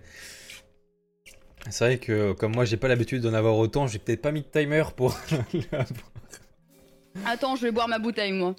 C'est 1.69 1.85
vrai 1.85 1.97
que 1.99 2.33
comme 2.33 2.53
moi 2.55 2.65
j'ai 2.65 2.77
pas 2.77 2.87
l'habitude 2.87 3.21
d'en 3.21 3.33
avoir 3.33 3.55
autant, 3.57 3.85
j'ai 3.87 3.99
peut-être 3.99 4.21
pas 4.21 4.31
mis 4.31 4.41
de 4.41 4.47
timer 4.47 4.83
pour. 4.95 5.15
Attends, 7.25 7.55
je 7.55 7.63
vais 7.63 7.71
boire 7.71 7.87
ma 7.87 7.99
bouteille, 7.99 8.31
moi. 8.31 8.55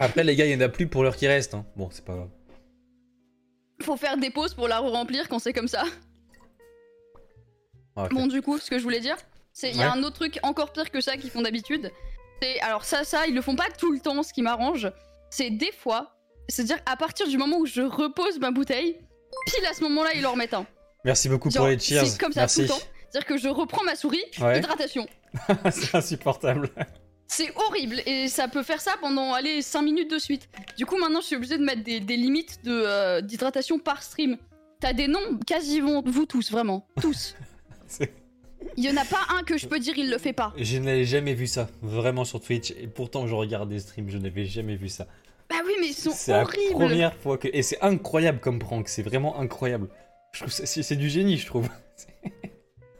Après 0.00 0.22
les 0.22 0.36
gars, 0.36 0.46
il 0.46 0.52
y 0.52 0.54
en 0.54 0.60
a 0.60 0.68
plus 0.68 0.86
pour 0.86 1.02
l'heure 1.02 1.16
qui 1.16 1.26
reste. 1.26 1.54
hein. 1.54 1.66
Bon, 1.74 1.88
c'est 1.90 2.04
pas 2.04 2.14
grave. 2.14 2.28
Faut 3.82 3.96
faire 3.96 4.16
des 4.16 4.30
pauses 4.30 4.54
pour 4.54 4.68
la 4.68 4.78
remplir 4.78 5.28
quand 5.28 5.40
c'est 5.40 5.52
comme 5.52 5.66
ça. 5.66 5.84
Ah. 7.96 8.06
Bon, 8.12 8.28
du 8.28 8.40
coup, 8.40 8.58
ce 8.58 8.70
que 8.70 8.78
je 8.78 8.84
voulais 8.84 9.00
dire, 9.00 9.16
c'est 9.52 9.70
il 9.70 9.76
y 9.76 9.82
a 9.82 9.92
un 9.92 10.02
autre 10.04 10.14
truc 10.16 10.38
encore 10.44 10.72
pire 10.72 10.90
que 10.92 11.00
ça 11.00 11.16
qu'ils 11.16 11.30
font 11.30 11.42
d'habitude. 11.42 11.90
C'est 12.40 12.60
alors 12.60 12.84
ça, 12.84 13.02
ça, 13.02 13.26
ils 13.26 13.34
le 13.34 13.42
font 13.42 13.56
pas 13.56 13.68
tout 13.76 13.90
le 13.90 13.98
temps. 13.98 14.22
Ce 14.22 14.32
qui 14.32 14.40
m'arrange, 14.40 14.88
c'est 15.30 15.50
des 15.50 15.72
fois, 15.72 16.16
c'est-à-dire 16.48 16.78
à 16.86 16.96
partir 16.96 17.28
du 17.28 17.36
moment 17.38 17.58
où 17.58 17.66
je 17.66 17.82
repose 17.82 18.38
ma 18.38 18.50
bouteille, 18.50 18.96
pile 19.46 19.66
à 19.66 19.74
ce 19.74 19.82
moment-là, 19.82 20.10
ils 20.14 20.26
en 20.26 20.32
remettent 20.32 20.54
un. 20.54 20.66
Merci 21.04 21.28
beaucoup 21.28 21.50
Genre, 21.50 21.62
pour 21.64 21.68
les 21.68 21.78
cheers. 21.78 22.06
C'est 22.06 22.18
comme 22.18 22.32
ça 22.32 22.40
Merci. 22.40 22.56
tout 22.56 22.62
le 22.62 22.68
temps. 22.68 22.86
C'est-à-dire 23.10 23.26
que 23.26 23.38
je 23.38 23.48
reprends 23.48 23.84
ma 23.84 23.94
souris, 23.94 24.22
Ouais. 24.40 24.58
hydratation. 24.58 25.06
c'est 25.70 25.94
insupportable. 25.94 26.70
C'est 27.26 27.54
horrible 27.56 28.00
et 28.06 28.28
ça 28.28 28.48
peut 28.48 28.62
faire 28.62 28.80
ça 28.80 28.92
pendant 29.00 29.34
allez 29.34 29.60
5 29.60 29.82
minutes 29.82 30.10
de 30.10 30.18
suite. 30.18 30.48
Du 30.78 30.86
coup 30.86 30.96
maintenant 30.96 31.20
je 31.20 31.26
suis 31.26 31.36
obligée 31.36 31.58
de 31.58 31.64
mettre 31.64 31.84
des, 31.84 32.00
des 32.00 32.16
limites 32.16 32.64
de, 32.64 32.72
euh, 32.72 33.20
d'hydratation 33.20 33.78
par 33.78 34.02
stream. 34.02 34.38
T'as 34.80 34.94
des 34.94 35.08
noms 35.08 35.38
quasiment 35.46 36.02
vous 36.06 36.24
tous 36.24 36.50
vraiment 36.50 36.86
tous. 37.00 37.34
Il 38.76 38.84
y 38.84 38.90
en 38.90 38.96
a 38.96 39.04
pas 39.04 39.20
un 39.38 39.42
que 39.42 39.56
je 39.58 39.66
peux 39.66 39.78
dire 39.78 39.96
il 39.98 40.10
le 40.10 40.18
fait 40.18 40.32
pas. 40.32 40.52
Je 40.56 40.78
n'avais 40.78 41.04
jamais 41.04 41.34
vu 41.34 41.46
ça, 41.46 41.68
vraiment 41.82 42.24
sur 42.24 42.40
Twitch. 42.40 42.72
Et 42.72 42.88
pourtant, 42.88 43.26
je 43.26 43.34
regarde 43.34 43.68
des 43.68 43.78
streams, 43.80 44.08
je 44.08 44.18
n'avais 44.18 44.46
jamais 44.46 44.74
vu 44.76 44.88
ça. 44.88 45.06
Bah 45.50 45.56
oui 45.66 45.72
mais 45.80 45.88
ils 45.88 45.94
sont 45.94 46.10
C'est 46.10 46.32
la 46.32 46.44
première 46.44 47.14
fois 47.16 47.38
que. 47.38 47.48
Et 47.52 47.62
c'est 47.62 47.80
incroyable 47.82 48.38
comme 48.40 48.58
prank, 48.58 48.88
c'est 48.88 49.02
vraiment 49.02 49.38
incroyable. 49.40 49.88
Je 50.32 50.40
trouve 50.44 50.54
que 50.54 50.66
c'est 50.66 50.96
du 50.96 51.08
génie, 51.08 51.38
je 51.38 51.46
trouve. 51.46 51.68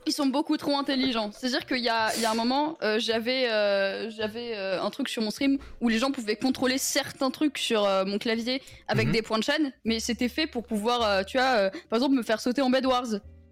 Ils 0.07 0.13
sont 0.13 0.25
beaucoup 0.27 0.57
trop 0.57 0.75
intelligents. 0.79 1.31
C'est-à-dire 1.33 1.67
qu'il 1.67 1.85
y 1.85 1.89
a, 1.91 2.15
il 2.17 2.23
y 2.23 2.25
a 2.25 2.31
un 2.31 2.35
moment, 2.35 2.79
euh, 2.83 2.99
j'avais 2.99 3.51
euh, 3.51 4.09
j'avais 4.09 4.57
euh, 4.57 4.81
un 4.83 4.89
truc 4.89 5.11
sur 5.11 5.21
mon 5.21 5.31
stream 5.31 5.59
où 5.83 5.91
les 5.91 5.99
gens 5.99 6.11
pouvaient 6.11 6.37
contrôler 6.37 6.79
certains 6.79 7.31
trucs 7.31 7.59
sur 7.59 7.83
mon 8.07 8.17
clavier 8.17 8.63
avec 8.87 9.09
Mhm. 9.09 9.13
des 9.13 9.21
points 9.21 9.39
de 9.39 9.45
chaîne, 9.45 9.71
mais 9.85 10.01
c'était 10.01 10.31
fait 10.31 10.47
pour 10.47 10.65
pouvoir, 10.65 11.27
tu 11.27 11.37
vois, 11.37 11.71
par 11.91 11.99
exemple 11.99 12.15
me 12.15 12.23
faire 12.23 12.41
sauter 12.41 12.63
en 12.63 12.71
Bed 12.71 12.87
Wars. 12.87 13.05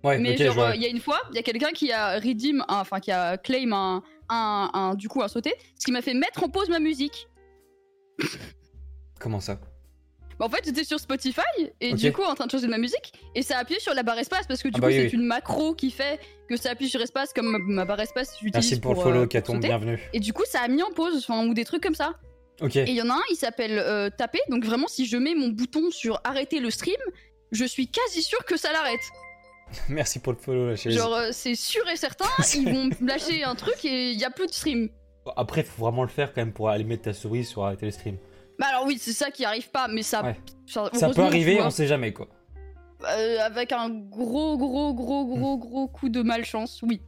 Ouais, 0.02 0.18
Mais 0.18 0.34
genre, 0.38 0.72
il 0.74 0.80
y 0.80 0.86
a 0.86 0.88
une 0.88 1.00
fois, 1.00 1.20
il 1.30 1.36
y 1.36 1.38
a 1.38 1.42
quelqu'un 1.42 1.72
qui 1.72 1.92
a 1.92 2.14
redeem, 2.18 2.64
enfin 2.68 3.00
qui 3.00 3.10
a 3.10 3.36
claim 3.36 3.72
un, 3.74 4.02
un, 4.30 4.70
un- 4.72 4.94
du 4.94 5.08
coup 5.10 5.20
un 5.22 5.28
sauté, 5.28 5.52
ce 5.78 5.84
qui 5.84 5.92
m'a 5.92 6.00
fait 6.00 6.14
mettre 6.14 6.42
en 6.42 6.48
pause 6.48 6.70
ma 6.70 6.78
musique. 6.78 7.28
Comment 9.18 9.40
ça? 9.40 9.58
Bah, 10.38 10.44
en 10.44 10.48
fait, 10.50 10.62
j'étais 10.66 10.84
sur 10.84 11.00
Spotify 11.00 11.40
et 11.80 11.94
du 11.94 12.12
coup 12.12 12.22
en 12.22 12.34
train 12.34 12.44
de 12.46 12.50
changer 12.50 12.66
de 12.66 12.70
ma 12.70 12.76
musique 12.76 13.14
et 13.34 13.40
ça 13.40 13.56
a 13.56 13.60
appuyé 13.60 13.80
sur 13.80 13.94
la 13.94 14.02
barre 14.02 14.18
espace 14.18 14.46
parce 14.46 14.62
que 14.62 14.68
du 14.68 14.74
Ah 14.76 14.80
bah 14.80 14.88
coup 14.88 14.92
oui, 14.92 15.00
c'est 15.00 15.06
oui. 15.16 15.22
une 15.22 15.26
macro 15.26 15.74
qui 15.74 15.90
fait 15.90 16.20
que 16.48 16.56
ça 16.58 16.70
appuie 16.72 16.90
sur 16.90 17.00
espace 17.00 17.32
comme 17.32 17.50
ma, 17.50 17.58
ma 17.58 17.84
barre 17.86 18.00
espace 18.00 18.32
j'utilise 18.42 18.52
Merci 18.54 18.80
pour, 18.80 18.92
le 18.92 19.00
euh, 19.00 19.02
follow, 19.02 19.22
sauter. 19.30 19.68
bienvenue. 19.68 19.98
Et 20.12 20.20
du 20.20 20.34
coup 20.34 20.42
ça 20.46 20.60
a 20.60 20.68
mis 20.68 20.82
en 20.82 20.90
pause, 20.90 21.16
enfin 21.26 21.46
ou 21.46 21.54
des 21.54 21.64
trucs 21.64 21.82
comme 21.82 21.94
ça. 21.94 22.16
Ok, 22.60 22.76
Et 22.76 22.84
il 22.88 22.94
y 22.94 23.00
en 23.00 23.08
a 23.08 23.14
un, 23.14 23.22
il 23.30 23.36
s'appelle 23.36 23.78
euh, 23.78 24.10
taper, 24.10 24.40
donc 24.50 24.62
vraiment 24.64 24.88
si 24.88 25.06
je 25.06 25.16
mets 25.16 25.34
mon 25.34 25.48
bouton 25.48 25.90
sur 25.90 26.20
arrêter 26.24 26.60
le 26.60 26.70
stream, 26.70 26.96
je 27.52 27.64
suis 27.64 27.88
quasi 27.88 28.22
sûr 28.22 28.44
que 28.44 28.58
ça 28.58 28.72
l'arrête. 28.72 29.00
merci 29.88 30.18
pour 30.18 30.32
le 30.34 30.38
follow, 30.38 30.68
la. 30.68 30.74
Genre 30.76 31.14
euh, 31.14 31.28
c'est 31.32 31.54
sûr 31.54 31.88
et 31.88 31.96
certain, 31.96 32.28
ils 32.54 32.70
vont 32.70 32.90
lâcher 33.00 33.42
un 33.42 33.54
truc 33.54 33.82
et 33.86 34.10
il 34.10 34.20
y 34.20 34.24
a 34.24 34.30
plus 34.30 34.46
de 34.48 34.52
stream. 34.52 34.90
Après, 35.36 35.62
faut 35.62 35.82
vraiment 35.82 36.02
le 36.02 36.08
faire 36.10 36.32
quand 36.34 36.42
même 36.42 36.52
pour 36.52 36.68
aller 36.68 36.84
mettre 36.84 37.02
ta 37.04 37.12
souris 37.14 37.44
sur 37.46 37.64
arrêter 37.64 37.86
le 37.86 37.92
stream. 37.92 38.16
Bah 38.58 38.66
alors 38.70 38.86
oui, 38.86 38.96
c'est 38.98 39.12
ça 39.12 39.30
qui 39.30 39.44
arrive 39.44 39.70
pas, 39.70 39.86
mais 39.88 40.02
ça, 40.02 40.22
Ouais. 40.24 40.36
ça, 40.66 40.88
Ça 40.92 41.10
peut 41.10 41.22
arriver, 41.22 41.60
on 41.60 41.70
sait 41.70 41.86
jamais 41.86 42.12
quoi. 42.12 42.28
euh, 43.04 43.38
avec 43.44 43.72
un 43.72 43.90
gros, 43.90 44.56
gros, 44.56 44.94
gros, 44.94 45.24
Hmm. 45.24 45.38
gros, 45.38 45.58
gros 45.58 45.88
coup 45.88 46.08
de 46.08 46.22
malchance, 46.22 46.80
oui. 46.82 47.02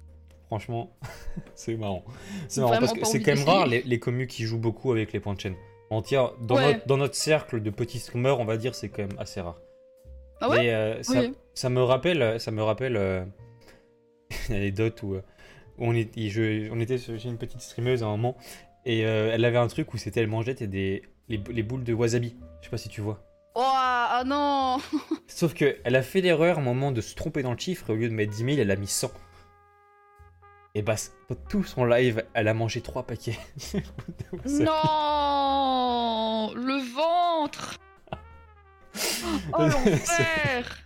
Franchement, 0.49 0.91
c'est 1.55 1.77
marrant. 1.77 2.05
C'est 2.49 2.61
marrant 2.61 2.79
parce 2.79 2.93
que 2.93 3.05
c'est 3.05 3.21
quand 3.23 3.35
même 3.35 3.45
rare 3.45 3.67
les, 3.67 3.83
les 3.83 3.99
commus 3.99 4.27
qui 4.27 4.45
jouent 4.45 4.59
beaucoup 4.59 4.93
avec 4.93 5.13
les 5.13 5.21
points 5.21 5.35
de 5.35 5.41
chaîne. 5.41 5.57
Dans, 5.91 6.03
Ouais. 6.57 6.75
notre, 6.75 6.87
dans 6.87 6.97
notre 6.99 7.15
cercle 7.15 7.63
de 7.63 7.71
petits 7.71 7.99
streamers, 7.99 8.39
on 8.41 8.45
va 8.45 8.59
dire, 8.59 8.75
c'est 8.75 8.91
quand 8.91 9.03
même 9.09 9.19
assez 9.19 9.41
rare. 9.41 9.59
Ah 10.43 10.51
ouais 10.51 10.71
euh, 10.71 11.03
ça, 11.03 11.21
Oui. 11.21 11.33
ça 11.55 11.71
me 11.71 11.83
rappelle, 11.83 12.39
ça 12.39 12.51
me 12.51 12.63
rappelle 12.63 12.97
euh, 12.99 13.25
une 14.51 14.55
anecdote 14.57 15.03
où, 15.03 15.15
où 15.17 15.21
on, 15.79 15.95
est, 15.95 16.11
je- 16.29 16.71
on 16.71 16.79
était 16.81 16.99
chez 16.99 17.25
une 17.25 17.39
petite 17.39 17.61
streameuse 17.63 18.03
à 18.03 18.07
un 18.07 18.11
moment 18.11 18.37
et 18.85 19.01
elle 19.01 19.45
avait 19.47 19.57
un 19.59 19.67
truc 19.69 19.93
où 19.95 19.97
c'était 19.97 20.21
elle 20.21 20.27
mangeait 20.29 20.55
des, 20.55 21.03
les, 21.29 21.43
les 21.51 21.63
boules 21.63 21.85
de 21.85 21.93
wasabi. 21.93 22.37
Je 22.61 22.67
sais 22.67 22.71
pas 22.71 22.77
si 22.79 22.89
tu 22.89 23.01
vois. 23.01 23.23
Oh, 23.55 23.63
ah 23.65 24.23
non 24.27 24.79
Sauf 25.27 25.55
que 25.55 25.77
elle 25.85 25.97
a 25.97 26.03
fait 26.03 26.21
l'erreur 26.21 26.59
un 26.59 26.63
moment 26.63 26.93
de 26.93 27.01
se 27.01 27.15
tromper 27.15 27.43
dans 27.43 27.53
le 27.53 27.59
chiffre. 27.59 27.93
Au 27.93 27.97
lieu 27.97 28.09
de 28.09 28.15
mettre 28.15 28.33
10 28.33 28.45
000, 28.45 28.49
elle 28.59 28.71
a 28.71 28.77
mis 28.77 28.87
100. 28.87 29.11
Et 30.75 30.83
bah, 30.83 30.95
tout 31.49 31.65
son 31.65 31.85
live, 31.85 32.25
elle 32.35 32.47
a 32.47 32.55
mangé 32.55 32.81
3 32.83 33.03
paquets. 33.05 33.39
Non 34.99 36.53
Le 36.55 36.95
ventre 36.95 37.79
Oh 39.53 39.63
l'enfer 39.63 40.79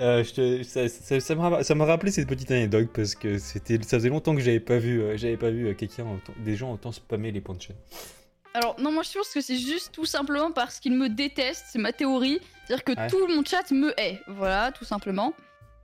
Euh, 0.00 0.24
ça, 0.64 0.88
ça- 0.88 1.20
ça 1.20 1.34
m'a 1.36 1.62
ça 1.62 1.74
m'a 1.76 1.84
rappelé 1.84 2.10
cette 2.10 2.28
petite 2.28 2.50
anecdote 2.50 2.88
parce 2.92 3.14
que 3.14 3.38
c'était, 3.38 3.80
ça 3.82 3.98
faisait 3.98 4.08
longtemps 4.08 4.34
que 4.34 4.40
j'avais 4.40 4.58
pas 4.60 4.78
vu, 4.78 5.00
euh, 5.00 5.16
j'avais 5.16 5.36
pas 5.36 5.50
vu 5.50 5.68
euh, 5.68 5.74
quelqu'un, 5.74 6.04
des 6.44 6.56
gens 6.56 6.72
autant 6.72 6.90
spammer 6.90 7.30
les 7.30 7.40
points 7.40 7.54
de 7.54 7.62
chaîne. 7.62 7.76
Alors, 8.54 8.80
non, 8.80 8.90
moi 8.92 9.02
je 9.02 9.12
pense 9.16 9.28
que 9.28 9.40
c'est 9.40 9.58
juste 9.58 9.92
tout 9.92 10.04
simplement 10.06 10.50
parce 10.50 10.80
qu'ils 10.80 10.94
me 10.94 11.08
détestent, 11.08 11.66
c'est 11.70 11.78
ma 11.78 11.92
théorie. 11.92 12.40
C'est-à-dire 12.66 12.84
que 12.84 12.92
Ouais. 12.92 13.06
tout 13.08 13.26
mon 13.28 13.44
chat 13.44 13.70
me 13.70 13.92
hait. 14.00 14.20
Voilà, 14.26 14.72
tout 14.72 14.84
simplement. 14.84 15.34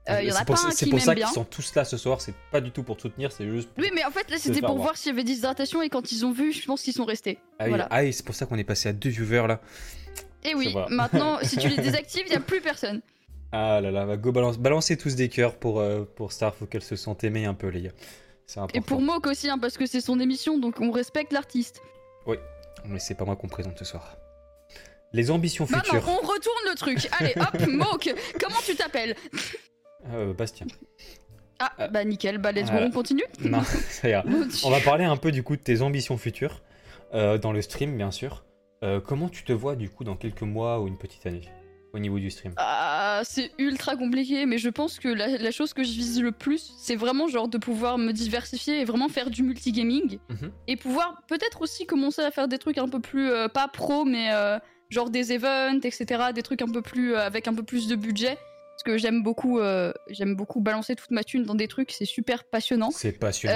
Euh, 0.09 0.21
Il 0.21 0.27
y 0.27 0.31
en 0.31 0.35
c'est 0.35 0.41
a 0.41 0.45
pour, 0.45 0.55
pas 0.55 0.61
un 0.67 0.71
c'est 0.71 0.85
qui 0.85 0.91
pour 0.91 0.97
m'aime 0.99 1.05
ça 1.05 1.15
qu'ils 1.15 1.27
sont 1.27 1.45
tous 1.45 1.73
là 1.75 1.83
ce 1.85 1.97
soir. 1.97 2.21
C'est 2.21 2.35
pas 2.51 2.61
du 2.61 2.71
tout 2.71 2.83
pour 2.83 2.95
te 2.97 3.03
soutenir, 3.03 3.31
c'est 3.31 3.47
juste. 3.49 3.69
Oui, 3.77 3.89
mais 3.95 4.03
en 4.05 4.11
fait, 4.11 4.29
là 4.29 4.37
c'était 4.37 4.61
pour 4.61 4.77
voir. 4.77 4.97
s'il 4.97 5.11
y 5.11 5.13
avait 5.13 5.23
des 5.23 5.33
hydratations 5.37 5.81
et 5.81 5.89
quand 5.89 6.11
ils 6.11 6.25
ont 6.25 6.31
vu, 6.31 6.51
je 6.51 6.65
pense 6.65 6.81
qu'ils 6.83 6.93
sont 6.93 7.05
restés. 7.05 7.39
Ah 7.59 7.63
oui, 7.63 7.69
voilà. 7.69 7.87
ah 7.89 8.01
oui, 8.01 8.13
c'est 8.13 8.25
pour 8.25 8.35
ça 8.35 8.45
qu'on 8.45 8.57
est 8.57 8.63
passé 8.63 8.89
à 8.89 8.93
deux 8.93 9.09
viewers 9.09 9.47
là. 9.47 9.61
Et 10.43 10.53
oui, 10.53 10.69
voilà. 10.73 10.87
maintenant, 10.89 11.39
si 11.43 11.57
tu 11.57 11.69
les 11.69 11.77
désactives, 11.77 12.23
il 12.27 12.29
n'y 12.31 12.35
a 12.35 12.39
plus 12.39 12.61
personne. 12.61 13.01
Ah 13.51 13.79
là 13.81 13.89
là, 13.89 14.05
bah, 14.05 14.17
go 14.17 14.31
balance, 14.31 14.57
balancez 14.59 14.95
tous 14.97 15.15
des 15.15 15.29
cœurs 15.29 15.55
pour, 15.55 15.79
euh, 15.79 16.03
pour 16.15 16.31
Star, 16.33 16.53
faut 16.53 16.65
qu'elle 16.65 16.83
se 16.83 16.95
sente 16.95 17.23
aimée 17.23 17.45
un 17.45 17.53
peu, 17.53 17.67
les 17.69 17.83
gars. 17.83 17.91
C'est. 18.45 18.59
Et 18.75 18.81
pour 18.81 19.01
Mock 19.01 19.25
aussi, 19.27 19.49
hein, 19.49 19.57
parce 19.57 19.75
que 19.77 19.85
c'est 19.87 20.01
son 20.01 20.19
émission, 20.19 20.59
donc 20.59 20.81
on 20.81 20.91
respecte 20.91 21.31
l'artiste. 21.33 21.81
Mais 22.85 22.99
c'est 22.99 23.15
pas 23.15 23.25
moi 23.25 23.35
qu'on 23.35 23.47
présente 23.47 23.77
ce 23.79 23.85
soir. 23.85 24.17
Les 25.13 25.31
ambitions 25.31 25.65
futures. 25.65 26.07
on 26.07 26.17
retourne 26.27 26.69
le 26.69 26.75
truc. 26.75 27.07
Allez, 27.19 27.33
hop, 27.37 27.67
Mock, 27.67 28.13
comment 28.39 28.57
tu 28.65 28.75
t'appelles 28.75 29.15
Euh, 30.11 30.33
Bastien. 30.33 30.67
Ah, 31.59 31.71
Euh, 31.79 31.87
bah 31.87 32.03
nickel, 32.03 32.37
bah 32.37 32.51
let's 32.51 32.69
go, 32.69 32.77
on 32.77 32.91
continue 32.91 33.23
Non, 33.39 33.63
ça 33.63 34.09
ira. 34.09 34.23
On 34.65 34.69
va 34.69 34.81
parler 34.81 35.05
un 35.05 35.15
peu 35.15 35.31
du 35.31 35.41
coup 35.41 35.55
de 35.55 35.61
tes 35.61 35.81
ambitions 35.81 36.17
futures 36.17 36.61
euh, 37.13 37.37
dans 37.37 37.53
le 37.53 37.61
stream, 37.61 37.95
bien 37.95 38.11
sûr. 38.11 38.43
Euh, 38.83 38.99
comment 38.99 39.29
tu 39.29 39.43
te 39.45 39.53
vois 39.53 39.75
du 39.77 39.89
coup 39.89 40.03
dans 40.03 40.17
quelques 40.17 40.41
mois 40.41 40.81
ou 40.81 40.87
une 40.87 40.97
petite 40.97 41.25
année? 41.25 41.47
Au 41.95 41.99
niveau 41.99 42.19
du 42.19 42.29
stream 42.29 42.53
Ah, 42.57 43.21
c'est 43.23 43.51
ultra 43.57 43.95
compliqué, 43.95 44.45
mais 44.45 44.57
je 44.57 44.69
pense 44.69 44.99
que 44.99 45.07
la, 45.07 45.37
la 45.37 45.51
chose 45.51 45.73
que 45.73 45.83
je 45.83 45.91
vise 45.91 46.21
le 46.21 46.31
plus, 46.31 46.73
c'est 46.77 46.95
vraiment 46.95 47.27
genre 47.27 47.47
de 47.47 47.57
pouvoir 47.57 47.97
me 47.97 48.11
diversifier 48.11 48.81
et 48.81 48.85
vraiment 48.85 49.07
faire 49.07 49.29
du 49.29 49.43
multigaming. 49.43 50.19
Mhm. 50.29 50.51
Et 50.67 50.75
pouvoir 50.75 51.21
peut-être 51.27 51.61
aussi 51.61 51.85
commencer 51.85 52.21
à 52.21 52.31
faire 52.31 52.47
des 52.47 52.57
trucs 52.57 52.77
un 52.77 52.89
peu 52.89 52.99
plus, 52.99 53.31
euh, 53.31 53.47
pas 53.47 53.67
pro, 53.69 54.03
mais 54.03 54.33
euh, 54.33 54.59
genre 54.89 55.09
des 55.09 55.31
events, 55.31 55.79
etc. 55.83 56.25
Des 56.33 56.43
trucs 56.43 56.61
un 56.61 56.67
peu 56.67 56.81
plus, 56.81 57.15
euh, 57.15 57.25
avec 57.25 57.47
un 57.47 57.53
peu 57.53 57.63
plus 57.63 57.87
de 57.87 57.95
budget. 57.95 58.37
Parce 58.71 58.83
que 58.83 58.97
j'aime 58.97 59.23
beaucoup, 59.23 59.61
j'aime 60.09 60.35
beaucoup 60.35 60.59
balancer 60.59 60.97
toute 60.97 61.11
ma 61.11 61.23
thune 61.23 61.43
dans 61.43 61.55
des 61.55 61.69
trucs, 61.69 61.91
c'est 61.91 62.03
super 62.03 62.43
passionnant. 62.43 62.91
C'est 62.91 63.13
passionnant. 63.13 63.55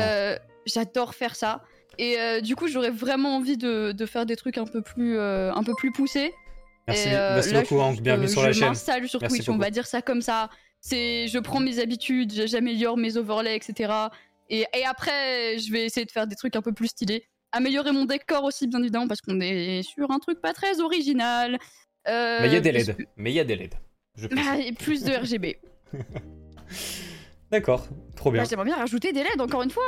J'adore 0.65 1.13
faire 1.13 1.35
ça. 1.35 1.61
Et 1.97 2.15
du 2.41 2.55
coup, 2.55 2.69
j'aurais 2.69 2.89
vraiment 2.89 3.35
envie 3.35 3.57
de, 3.57 3.91
de 3.91 4.05
faire 4.05 4.25
des 4.25 4.37
trucs 4.37 4.57
un 4.57 4.63
peu 4.63 4.81
plus, 4.81 5.19
un 5.19 5.61
peu 5.61 5.73
plus 5.75 5.91
poussés. 5.91 6.33
Merci 6.89 7.07
Et, 7.09 7.13
euh, 7.15 7.33
merci 7.35 7.53
là, 7.53 7.61
beaucoup, 7.61 7.75
je- 7.75 7.79
Hank. 7.81 8.01
Bienvenue 8.01 8.27
je- 8.27 8.31
sur 8.31 8.41
la 8.43 8.51
je 8.51 8.59
chaîne. 8.59 8.67
m'installe 8.69 9.07
sur 9.07 9.21
Merci 9.21 9.37
Twitch, 9.37 9.49
on 9.49 9.57
va 9.57 9.69
dire 9.71 9.85
ça 9.87 10.01
comme 10.01 10.21
ça. 10.21 10.49
C'est, 10.81 11.27
je 11.27 11.39
prends 11.39 11.59
mes 11.59 11.79
habitudes, 11.79 12.31
j'améliore 12.47 12.97
mes 12.97 13.17
overlays, 13.17 13.55
etc. 13.55 13.91
Et, 14.49 14.65
et 14.73 14.85
après, 14.85 15.57
je 15.59 15.71
vais 15.71 15.85
essayer 15.85 16.05
de 16.05 16.11
faire 16.11 16.25
des 16.27 16.35
trucs 16.35 16.55
un 16.55 16.61
peu 16.61 16.71
plus 16.73 16.87
stylés. 16.87 17.25
Améliorer 17.51 17.91
mon 17.91 18.05
décor 18.05 18.43
aussi, 18.43 18.67
bien 18.67 18.79
évidemment, 18.79 19.07
parce 19.07 19.21
qu'on 19.21 19.39
est 19.41 19.81
sur 19.83 20.09
un 20.11 20.19
truc 20.19 20.39
pas 20.41 20.53
très 20.53 20.79
original. 20.81 21.57
Euh, 22.07 22.37
Mais 22.41 22.47
il 22.47 22.53
y 22.53 22.57
a 22.57 22.59
des 22.61 22.71
LED. 22.71 22.95
que- 22.95 23.03
Mais 23.17 23.31
il 23.31 23.35
y 23.35 23.39
a 23.39 23.43
des 23.43 23.55
LED. 23.55 23.73
Je 24.15 24.27
précise. 24.27 24.45
Ah, 24.51 24.57
et 24.59 24.71
plus 24.71 25.03
de 25.03 25.11
RGB. 25.13 25.57
D'accord, 27.51 27.87
trop 28.15 28.31
bien. 28.31 28.43
Bah, 28.43 28.47
J'aimerais 28.49 28.65
bien 28.65 28.75
rajouter 28.75 29.11
des 29.11 29.23
LED, 29.23 29.41
encore 29.41 29.63
une 29.63 29.71
fois. 29.71 29.83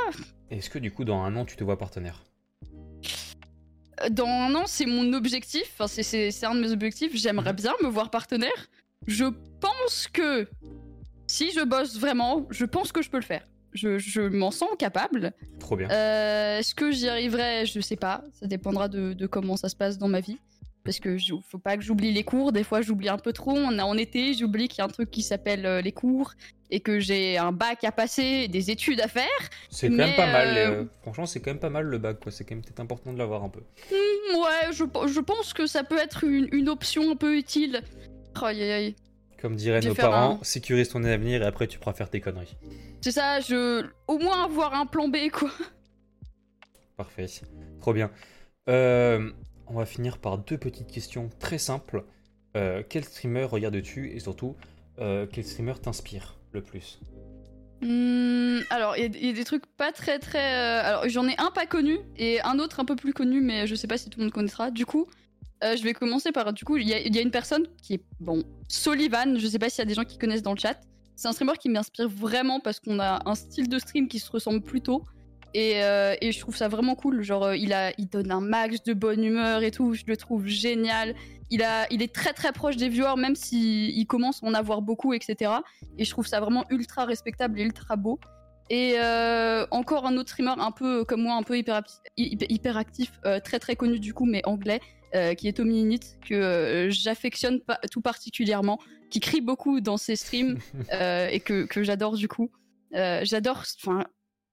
Est-ce 0.50 0.68
que 0.68 0.78
du 0.78 0.90
coup, 0.90 1.04
dans 1.04 1.22
un 1.22 1.36
an, 1.36 1.44
tu 1.44 1.56
te 1.56 1.62
vois 1.64 1.78
partenaire? 1.78 2.24
Dans 4.10 4.26
un 4.26 4.54
an, 4.54 4.64
c'est 4.66 4.86
mon 4.86 5.12
objectif. 5.12 5.64
Enfin, 5.78 5.86
c'est- 5.86 6.44
un 6.44 6.54
de 6.54 6.60
mes 6.60 6.72
objectifs. 6.72 7.12
J'aimerais 7.14 7.52
bien 7.52 7.72
me 7.82 7.88
voir 7.88 8.10
partenaire. 8.10 8.50
Je 9.06 9.26
pense 9.60 10.08
que 10.12 10.48
si 11.26 11.50
je 11.52 11.60
bosse 11.64 11.98
vraiment, 11.98 12.46
je 12.50 12.64
pense 12.64 12.92
que 12.92 13.02
je 13.02 13.10
peux 13.10 13.18
le 13.18 13.22
faire. 13.24 13.44
Je, 13.72 13.98
je 13.98 14.20
m'en 14.20 14.50
sens 14.50 14.68
capable. 14.78 15.32
Trop 15.58 15.76
bien. 15.76 15.90
Euh, 15.90 16.58
Est-ce 16.58 16.74
que 16.74 16.90
j'y 16.90 17.08
arriverai? 17.08 17.64
Je 17.66 17.80
sais 17.80 17.96
pas. 17.96 18.22
Ça 18.34 18.46
dépendra 18.46 18.88
de, 18.88 19.12
de 19.14 19.26
comment 19.26 19.56
ça 19.56 19.68
se 19.70 19.76
passe 19.76 19.96
dans 19.98 20.08
ma 20.08 20.20
vie. 20.20 20.38
Parce 20.84 20.98
que 20.98 21.16
je- 21.16 21.34
faut 21.48 21.58
pas 21.58 21.76
que 21.76 21.82
j'oublie 21.84 22.12
les 22.12 22.24
cours. 22.24 22.50
Des 22.52 22.64
fois, 22.64 22.80
j'oublie 22.82 23.08
un 23.08 23.18
peu 23.18 23.32
trop. 23.32 23.52
On 23.52 23.78
est 23.78 23.82
en 23.82 23.96
été, 23.96 24.34
j'oublie 24.34 24.66
qu'il 24.68 24.78
y 24.78 24.80
a 24.80 24.84
un 24.84 24.88
truc 24.88 25.10
qui 25.10 25.22
s'appelle 25.22 25.64
euh, 25.64 25.80
les 25.80 25.92
cours 25.92 26.32
et 26.70 26.80
que 26.80 26.98
j'ai 26.98 27.36
un 27.38 27.52
bac 27.52 27.84
à 27.84 27.92
passer, 27.92 28.22
et 28.44 28.48
des 28.48 28.70
études 28.70 29.00
à 29.00 29.06
faire. 29.08 29.26
C'est 29.70 29.88
quand 29.90 29.94
même 29.96 30.16
pas 30.16 30.26
mal. 30.32 30.56
euh, 30.56 30.70
euh, 30.70 30.84
Franchement, 31.02 31.26
c'est 31.26 31.40
quand 31.40 31.50
même 31.50 31.60
pas 31.60 31.68
mal 31.70 31.84
le 31.84 31.98
bac. 31.98 32.18
quoi. 32.20 32.32
C'est 32.32 32.44
quand 32.44 32.54
même 32.54 32.64
peut-être 32.64 32.80
important 32.80 33.12
de 33.12 33.18
l'avoir 33.18 33.44
un 33.44 33.48
peu. 33.50 33.60
Hmm, 33.90 34.36
ouais, 34.38 34.72
je, 34.72 34.84
je 35.12 35.20
pense 35.20 35.52
que 35.52 35.66
ça 35.66 35.84
peut 35.84 35.98
être 35.98 36.24
une, 36.24 36.48
une 36.50 36.68
option 36.68 37.10
un 37.12 37.16
peu 37.16 37.36
utile. 37.36 37.82
Aïe 38.42 38.62
aïe 38.62 38.70
aïe. 38.72 38.94
Comme 39.40 39.54
diraient 39.56 39.80
nos 39.80 39.94
parents, 39.94 40.38
un- 40.40 40.44
sécurise 40.44 40.88
ton 40.88 41.04
avenir 41.04 41.42
et 41.42 41.46
après 41.46 41.66
tu 41.66 41.78
pourras 41.78 41.92
faire 41.94 42.08
tes 42.08 42.20
conneries. 42.20 42.56
C'est 43.02 43.10
ça, 43.12 43.40
je. 43.40 43.84
Au 44.08 44.18
moins 44.18 44.44
avoir 44.44 44.72
un 44.74 44.86
plan 44.86 45.08
B, 45.08 45.16
quoi. 45.32 45.50
Parfait. 46.96 47.26
Trop 47.80 47.92
bien. 47.92 48.10
Euh, 48.68 49.30
on 49.68 49.74
va 49.74 49.86
finir 49.86 50.18
par 50.18 50.38
deux 50.38 50.58
petites 50.58 50.90
questions 50.90 51.28
très 51.38 51.58
simples. 51.58 52.04
Euh, 52.56 52.82
quel 52.88 53.04
streamer 53.04 53.44
regardes-tu 53.44 54.10
et 54.12 54.20
surtout, 54.20 54.56
euh, 54.98 55.26
quel 55.30 55.44
streamer 55.44 55.74
t'inspire 55.80 56.36
le 56.52 56.62
plus? 56.62 57.00
Hmm, 57.80 58.60
alors, 58.70 58.96
il 58.96 59.02
y, 59.24 59.28
a- 59.28 59.32
des 59.32 59.44
trucs 59.44 59.66
pas 59.66 59.90
très 59.92 60.18
très. 60.18 60.54
euh, 60.54 60.82
Alors, 60.84 61.08
j'en 61.08 61.26
ai 61.26 61.34
un 61.38 61.50
pas 61.50 61.66
connu 61.66 61.98
et 62.16 62.40
un 62.42 62.58
autre 62.58 62.78
un 62.80 62.84
peu 62.84 62.94
plus 62.94 63.12
connu, 63.12 63.40
mais 63.40 63.66
je 63.66 63.74
sais 63.74 63.86
pas 63.88 63.98
si 63.98 64.08
tout 64.10 64.18
le 64.20 64.26
monde 64.26 64.32
connaîtra. 64.32 64.70
Du 64.70 64.86
coup, 64.86 65.06
je 65.62 65.82
vais 65.82 65.92
commencer 65.92 66.30
par. 66.32 66.52
Du 66.52 66.64
coup, 66.64 66.76
il 66.76 66.88
y, 66.88 66.92
a- 66.94 67.20
une 67.20 67.30
personne 67.30 67.66
qui 67.82 67.94
est. 67.94 68.04
Bon, 68.20 68.42
Solivan, 68.68 69.36
je 69.38 69.46
sais 69.46 69.58
pas 69.58 69.68
s'il 69.70 69.78
y 69.80 69.82
a 69.82 69.86
des 69.86 69.94
gens 69.94 70.04
qui 70.04 70.18
connaissent 70.18 70.42
dans 70.42 70.52
le 70.54 70.58
chat. 70.58 70.78
C'est 71.16 71.28
un 71.28 71.32
streamer 71.32 71.54
qui 71.58 71.68
m'inspire 71.68 72.08
vraiment 72.08 72.60
parce 72.60 72.80
qu'on 72.80 72.98
a 73.00 73.22
un 73.28 73.34
style 73.34 73.68
de 73.68 73.78
stream 73.78 74.08
qui 74.08 74.18
se 74.18 74.30
ressemble 74.30 74.60
plutôt. 74.62 75.04
Et, 75.54 75.82
euh, 75.82 76.14
et 76.20 76.32
je 76.32 76.40
trouve 76.40 76.56
ça 76.56 76.68
vraiment 76.68 76.94
cool. 76.94 77.22
Genre, 77.22 77.44
euh, 77.44 77.56
il, 77.56 77.72
a, 77.72 77.92
il 77.98 78.08
donne 78.08 78.30
un 78.30 78.40
max 78.40 78.82
de 78.82 78.94
bonne 78.94 79.22
humeur 79.22 79.62
et 79.62 79.70
tout. 79.70 79.94
Je 79.94 80.04
le 80.06 80.16
trouve 80.16 80.46
génial. 80.46 81.14
Il, 81.50 81.62
a, 81.62 81.86
il 81.90 82.02
est 82.02 82.14
très 82.14 82.32
très 82.32 82.52
proche 82.52 82.76
des 82.76 82.88
viewers, 82.88 83.16
même 83.18 83.34
s'il 83.34 83.90
il 83.90 84.06
commence 84.06 84.42
à 84.42 84.46
en 84.46 84.54
avoir 84.54 84.80
beaucoup, 84.80 85.12
etc. 85.12 85.52
Et 85.98 86.04
je 86.04 86.10
trouve 86.10 86.26
ça 86.26 86.40
vraiment 86.40 86.64
ultra 86.70 87.04
respectable 87.04 87.60
et 87.60 87.64
ultra 87.64 87.96
beau. 87.96 88.18
Et 88.70 88.94
euh, 88.96 89.66
encore 89.70 90.06
un 90.06 90.16
autre 90.16 90.30
streamer 90.30 90.54
un 90.56 90.70
peu 90.70 91.04
comme 91.04 91.22
moi, 91.22 91.34
un 91.34 91.42
peu 91.42 91.58
hyper, 91.58 91.82
hyper, 92.16 92.50
hyper 92.50 92.76
actif, 92.78 93.20
très 93.44 93.58
très 93.58 93.76
connu 93.76 93.98
du 93.98 94.14
coup, 94.14 94.24
mais 94.24 94.40
anglais, 94.46 94.80
qui 95.36 95.46
est 95.46 95.52
Tommy 95.52 95.80
Init, 95.80 96.16
que 96.26 96.88
j'affectionne 96.90 97.60
tout 97.90 98.00
particulièrement, 98.00 98.78
qui 99.10 99.20
crie 99.20 99.42
beaucoup 99.42 99.82
dans 99.82 99.98
ses 99.98 100.16
streams 100.16 100.58
et 100.90 101.40
que, 101.40 101.66
que 101.66 101.82
j'adore 101.82 102.16
du 102.16 102.28
coup. 102.28 102.50
J'adore, 102.94 103.64
enfin, 103.82 104.04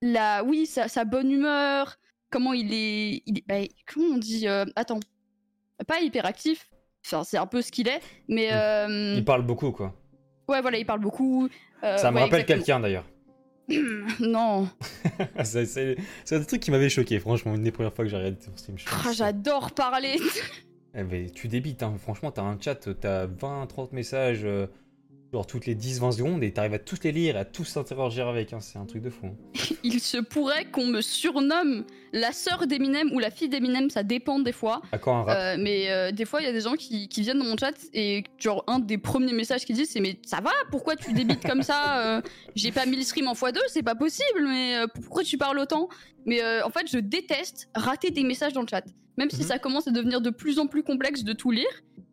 la, 0.02 0.43
oui, 0.43 0.66
sa, 0.66 0.88
sa 0.88 1.06
bonne 1.06 1.32
humeur, 1.32 1.97
comment 2.30 2.54
il 2.54 2.74
est, 2.74 3.24
il 3.26 3.39
est- 3.39 3.47
bah, 3.47 3.56
comment 3.91 4.16
on 4.16 4.18
dit, 4.18 4.47
euh, 4.47 4.66
attends, 4.76 5.00
pas 5.88 6.00
hyperactif, 6.02 6.70
enfin 7.06 7.24
c'est 7.24 7.38
un 7.38 7.47
peu 7.47 7.62
ce 7.62 7.72
qu'il 7.72 7.88
est, 7.88 8.02
mais 8.28 8.52
euh, 8.52 9.14
Il 9.18 9.26
parle 9.26 9.43
beaucoup 9.43 9.72
quoi. 9.72 9.93
ouais 10.47 10.62
voilà, 10.62 10.78
il 10.78 10.86
parle 10.86 11.00
beaucoup. 11.02 11.47
euh, 11.84 11.97
Ça 11.97 12.12
me 12.12 12.18
ouais, 12.18 12.24
rappelle 12.24 12.45
quelqu'un 12.45 12.80
d'ailleurs. 12.80 13.06
non, 14.20 14.68
c'est 15.43 15.95
un 16.32 16.43
truc 16.43 16.60
qui 16.60 16.72
m'avait 16.72 16.89
choqué, 16.89 17.20
franchement, 17.20 17.54
une 17.56 17.62
des 17.64 17.72
premières 17.72 17.93
fois 17.93 18.04
que 18.04 18.10
j'ai 18.10 18.18
regardé 18.18 18.38
ton 18.38 18.56
stream. 18.58 18.78
Ah, 18.91 19.12
j'adore 19.14 19.72
parler. 19.74 20.18
Eh 20.95 21.04
ben, 21.04 21.30
tu 21.30 21.47
débites, 21.47 21.84
hein. 21.84 21.95
franchement, 22.00 22.32
t'as 22.32 22.41
un 22.41 22.58
chat, 22.60 22.76
t'as 23.00 23.28
20-30 23.28 23.93
messages, 23.93 24.41
euh, 24.43 24.66
genre 25.32 25.45
toutes 25.45 25.65
les 25.67 25.75
10-20 25.75 26.11
secondes, 26.17 26.43
et 26.43 26.51
t'arrives 26.51 26.73
à 26.73 26.80
tous 26.80 27.03
les 27.03 27.11
lire, 27.11 27.38
à 27.38 27.45
tous 27.45 27.77
interagir 27.77 28.27
avec, 28.27 28.51
hein. 28.51 28.59
c'est 28.61 28.80
un 28.80 28.86
truc 28.86 29.03
de 29.03 29.09
fou. 29.11 29.27
hein. 29.27 29.36
Il 29.84 29.99
se 29.99 30.17
pourrait 30.17 30.65
qu'on 30.65 30.88
me 30.88 31.01
surnomme 31.01 31.86
la 32.13 32.32
sœur 32.32 32.65
d'Eminem 32.65 33.11
ou 33.13 33.19
la 33.19 33.30
fille 33.30 33.47
d'Eminem, 33.49 33.89
ça 33.91 34.01
dépend 34.01 34.39
des 34.39 34.51
fois. 34.51 34.82
À 34.91 34.97
quand 34.97 35.15
un 35.19 35.23
rap? 35.23 35.38
Euh, 35.38 35.55
mais 35.59 35.89
euh, 35.91 36.11
des 36.11 36.25
fois, 36.25 36.41
il 36.41 36.45
y 36.45 36.47
a 36.47 36.51
des 36.51 36.61
gens 36.61 36.73
qui, 36.73 37.07
qui 37.07 37.21
viennent 37.21 37.38
dans 37.38 37.45
mon 37.45 37.57
chat 37.57 37.73
et 37.93 38.23
genre 38.39 38.63
un 38.65 38.80
des 38.80 38.97
premiers 38.97 39.34
messages 39.34 39.65
qu'ils 39.65 39.75
disent 39.75 39.91
c'est 39.91 39.99
mais 39.99 40.17
ça 40.25 40.41
va? 40.41 40.49
Pourquoi 40.71 40.95
tu 40.95 41.13
débites 41.13 41.45
comme 41.47 41.61
ça 41.61 42.17
Euh, 42.17 42.21
J'ai 42.55 42.71
pas 42.71 42.86
mis 42.88 42.97
le 42.97 43.03
stream 43.03 43.27
en 43.27 43.34
x2, 43.34 43.57
c'est 43.67 43.84
pas 43.84 43.95
possible. 43.95 44.41
Mais 44.47 44.77
pourquoi 45.03 45.23
tu 45.23 45.38
parles 45.38 45.59
autant? 45.59 45.89
Mais 46.25 46.41
en 46.63 46.69
fait, 46.71 46.88
je 46.91 46.97
déteste 46.97 47.69
rater 47.75 48.09
des 48.09 48.23
messages 48.23 48.53
dans 48.53 48.61
le 48.61 48.67
chat, 48.67 48.84
même 49.17 49.30
si 49.30 49.41
Mhm. 49.41 49.47
ça 49.47 49.59
commence 49.59 49.88
à 49.88 49.91
devenir 49.91 50.21
de 50.21 50.32
plus 50.32 50.57
en 50.59 50.65
plus 50.67 50.82
complexe 50.84 51.23
de 51.23 51.34
tout 51.34 51.51
lire. 51.51 51.67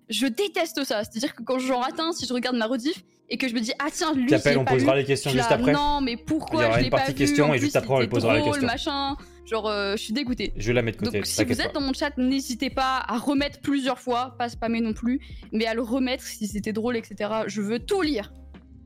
Je 0.08 0.26
déteste 0.26 0.84
ça. 0.84 1.02
C'est-à-dire 1.04 1.34
que 1.34 1.42
quand 1.42 1.58
j'en 1.58 1.82
un, 1.82 2.12
si 2.12 2.26
je 2.26 2.32
regarde 2.32 2.56
ma 2.56 2.66
rediff 2.66 3.04
et 3.28 3.38
que 3.38 3.48
je 3.48 3.54
me 3.54 3.60
dis 3.60 3.72
ah 3.78 3.86
tiens 3.92 4.14
lui 4.14 4.26
T'appelles, 4.26 4.58
on 4.58 4.64
pas 4.64 4.72
posera 4.72 4.94
lu, 4.94 5.00
les 5.00 5.06
questions 5.06 5.30
juste 5.30 5.50
là, 5.50 5.56
après. 5.56 5.72
Non 5.72 6.00
mais 6.00 6.12
Il 6.12 6.20
y 6.20 6.22
pourquoi 6.24 6.66
aura 6.66 6.78
je 6.78 6.84
une 6.84 6.90
partie 6.90 7.40
En 7.42 7.52
et 7.54 7.58
juste 7.58 7.76
après, 7.76 7.94
on 7.94 8.00
lui 8.00 8.08
posera 8.08 8.40
question. 8.40 8.66
machin. 8.66 9.16
Genre 9.44 9.66
euh, 9.68 9.92
je 9.96 10.02
suis 10.02 10.12
dégoûtée. 10.12 10.52
Je 10.56 10.68
vais 10.68 10.72
la 10.74 10.82
mettre 10.82 10.98
de 10.98 11.06
côté, 11.06 11.18
Donc 11.18 11.26
si 11.26 11.44
vous 11.44 11.60
êtes 11.60 11.72
pas. 11.72 11.72
dans 11.72 11.80
mon 11.80 11.92
chat, 11.92 12.16
n'hésitez 12.18 12.70
pas 12.70 13.02
à 13.06 13.18
remettre 13.18 13.60
plusieurs 13.60 13.98
fois, 13.98 14.34
pas 14.38 14.48
spammer 14.48 14.80
non 14.80 14.92
plus, 14.92 15.20
mais 15.52 15.66
à 15.66 15.74
le 15.74 15.82
remettre 15.82 16.24
si 16.24 16.46
c'était 16.46 16.72
drôle, 16.72 16.96
etc. 16.96 17.30
Je 17.46 17.60
veux 17.62 17.78
tout 17.78 18.02
lire. 18.02 18.32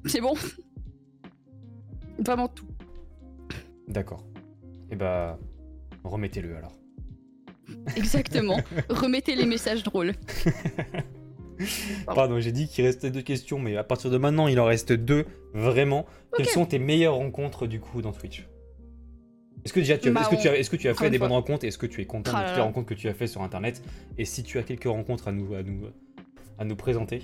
C'est 0.06 0.20
bon? 0.20 0.34
Vraiment 2.18 2.48
tout. 2.48 2.66
D'accord. 3.88 4.24
Et 4.90 4.96
bah, 4.96 5.38
remettez-le 6.04 6.56
alors. 6.56 6.72
Exactement. 7.96 8.58
Remettez 8.88 9.34
les 9.34 9.46
messages 9.46 9.82
drôles. 9.82 10.14
Pardon, 12.06 12.40
j'ai 12.40 12.52
dit 12.52 12.68
qu'il 12.68 12.84
restait 12.84 13.10
deux 13.10 13.22
questions, 13.22 13.58
mais 13.58 13.76
à 13.76 13.84
partir 13.84 14.10
de 14.10 14.16
maintenant, 14.16 14.48
il 14.48 14.58
en 14.60 14.64
reste 14.64 14.92
deux, 14.92 15.26
vraiment. 15.52 16.06
Quelles 16.36 16.46
sont 16.46 16.66
tes 16.66 16.78
meilleures 16.78 17.16
rencontres 17.16 17.66
du 17.66 17.80
coup 17.80 18.02
dans 18.02 18.12
Twitch? 18.12 18.46
Est-ce 19.64 19.74
que 19.74 19.80
déjà 19.80 19.98
tu 19.98 20.08
as, 20.08 20.12
Bah, 20.12 20.22
est-ce 20.22 20.30
que 20.30 20.40
tu 20.40 20.48
as, 20.48 20.58
est-ce 20.58 20.70
que 20.70 20.76
tu 20.76 20.88
as 20.88 20.92
encore 20.92 21.04
fait 21.04 21.10
des 21.10 21.18
bonnes 21.18 21.32
rencontres? 21.32 21.66
Est-ce 21.66 21.76
que 21.76 21.86
tu 21.86 22.00
es 22.00 22.06
content 22.06 22.32
Ah 22.34 22.42
de 22.42 22.46
toutes 22.48 22.56
les 22.56 22.62
rencontres 22.62 22.88
que 22.88 22.94
tu 22.94 23.08
as 23.08 23.14
fait 23.14 23.26
sur 23.26 23.42
internet? 23.42 23.82
Et 24.16 24.24
si 24.24 24.42
tu 24.42 24.58
as 24.58 24.62
quelques 24.62 24.84
rencontres 24.84 25.28
à 25.28 25.32
nous, 25.32 25.54
à 25.54 25.62
nous, 25.62 25.88
à 26.58 26.64
nous 26.64 26.76
présenter? 26.76 27.22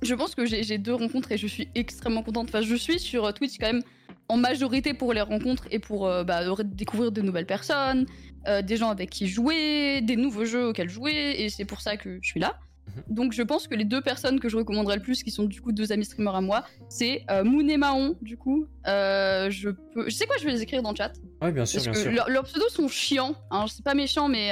Je 0.00 0.14
pense 0.14 0.34
que 0.34 0.46
j'ai 0.46 0.62
j'ai 0.62 0.78
deux 0.78 0.94
rencontres 0.94 1.32
et 1.32 1.36
je 1.36 1.46
suis 1.46 1.68
extrêmement 1.74 2.22
contente. 2.22 2.48
Enfin, 2.48 2.62
je 2.62 2.74
suis 2.74 2.98
sur 2.98 3.26
euh, 3.26 3.32
Twitch 3.32 3.58
quand 3.58 3.72
même 3.72 3.82
en 4.28 4.36
majorité 4.36 4.94
pour 4.94 5.12
les 5.12 5.20
rencontres 5.22 5.66
et 5.70 5.78
pour 5.78 6.06
euh, 6.06 6.24
bah, 6.24 6.42
découvrir 6.64 7.12
de 7.12 7.22
nouvelles 7.22 7.46
personnes, 7.46 8.06
euh, 8.46 8.62
des 8.62 8.76
gens 8.76 8.90
avec 8.90 9.10
qui 9.10 9.26
jouer, 9.26 10.00
des 10.02 10.16
nouveaux 10.16 10.44
jeux 10.44 10.66
auxquels 10.68 10.90
jouer, 10.90 11.34
et 11.38 11.48
c'est 11.48 11.64
pour 11.64 11.80
ça 11.80 11.96
que 11.96 12.18
je 12.20 12.28
suis 12.28 12.40
là. 12.40 12.58
Mhm. 12.88 13.14
Donc 13.14 13.32
je 13.32 13.42
pense 13.42 13.66
que 13.68 13.74
les 13.74 13.84
deux 13.84 14.00
personnes 14.00 14.38
que 14.40 14.48
je 14.48 14.56
recommanderais 14.56 14.96
le 14.96 15.02
plus, 15.02 15.22
qui 15.22 15.30
sont 15.30 15.44
du 15.44 15.60
coup 15.60 15.72
deux 15.72 15.92
amis 15.92 16.04
streamers 16.04 16.34
à 16.36 16.40
moi, 16.40 16.64
c'est 16.88 17.22
euh, 17.30 17.42
Moon 17.44 17.66
et 17.68 17.76
Mahon, 17.78 18.16
du 18.22 18.36
coup. 18.36 18.66
Euh, 18.86 19.50
je 19.50 19.70
peux... 19.70 20.08
Je 20.08 20.14
sais 20.14 20.26
quoi, 20.26 20.36
je 20.38 20.44
vais 20.44 20.52
les 20.52 20.62
écrire 20.62 20.82
dans 20.82 20.90
le 20.90 20.96
chat. 20.96 21.12
Ouais, 21.42 21.50
bien 21.52 21.64
sûr, 21.66 21.82
Parce 21.82 21.84
bien 21.84 21.92
que 21.94 21.98
sûr. 22.10 22.12
leur- 22.12 22.28
leurs 22.30 22.44
pseudos 22.44 22.68
sont 22.70 22.88
chiants. 22.88 23.34
Hein, 23.50 23.64
c'est 23.68 23.84
pas 23.84 23.94
méchant, 23.94 24.28
mais 24.28 24.50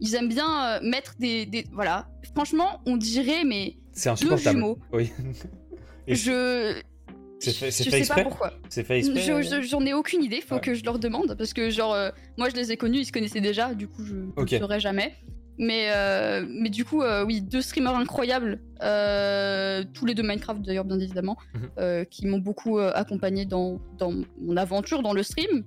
ils 0.00 0.14
aiment 0.16 0.28
bien 0.28 0.80
mettre 0.80 1.14
des, 1.20 1.46
des- 1.46 1.66
Voilà. 1.72 2.08
Franchement, 2.34 2.80
on 2.86 2.96
dirait, 2.96 3.44
mais 3.44 3.76
C'est 3.92 4.08
deux 4.08 4.12
insupportable. 4.14 4.56
jumeaux. 4.58 4.78
Oui. 4.92 5.12
Et 6.08 6.14
Je. 6.16 6.80
C'est 7.42 7.52
fait- 7.52 7.70
je 7.70 7.82
fait 7.84 7.90
sais 7.90 7.98
exprès 7.98 8.22
pas 8.24 8.28
pourquoi. 8.30 8.52
C'est 8.68 8.84
fait 8.84 8.98
exprès 8.98 9.20
Je- 9.20 9.32
euh 9.32 9.42
je- 9.42 9.62
J'en 9.62 9.84
ai 9.84 9.92
aucune 9.94 10.22
idée, 10.22 10.40
faut 10.40 10.54
Ouais. 10.56 10.60
que 10.60 10.74
je 10.74 10.84
leur 10.84 10.98
demande. 10.98 11.34
Parce 11.36 11.52
que, 11.52 11.70
genre, 11.70 11.92
euh, 11.94 12.10
moi 12.38 12.48
je 12.48 12.54
les 12.56 12.72
ai 12.72 12.76
connus, 12.76 12.98
ils 12.98 13.04
se 13.06 13.12
connaissaient 13.12 13.40
déjà, 13.40 13.74
du 13.74 13.88
coup 13.88 14.04
je 14.04 14.14
ne 14.14 14.26
Ok. 14.36 14.50
le 14.52 14.58
saurais 14.58 14.80
jamais. 14.80 15.14
Mais, 15.58 15.88
euh, 15.94 16.46
mais 16.48 16.70
du 16.70 16.84
coup, 16.84 17.02
euh, 17.02 17.24
oui, 17.26 17.42
deux 17.42 17.60
streamers 17.60 17.94
incroyables, 17.96 18.58
tous 19.92 20.06
les 20.06 20.14
deux 20.14 20.22
Minecraft 20.22 20.62
d'ailleurs, 20.62 20.84
bien 20.84 20.98
évidemment, 20.98 21.36
Mhm. 21.54 22.04
qui 22.06 22.26
m'ont 22.26 22.38
beaucoup 22.38 22.78
accompagné 22.78 23.44
dans, 23.44 23.78
dans 23.98 24.12
mon 24.40 24.56
aventure 24.56 25.02
dans 25.02 25.12
le 25.12 25.22
stream. 25.22 25.64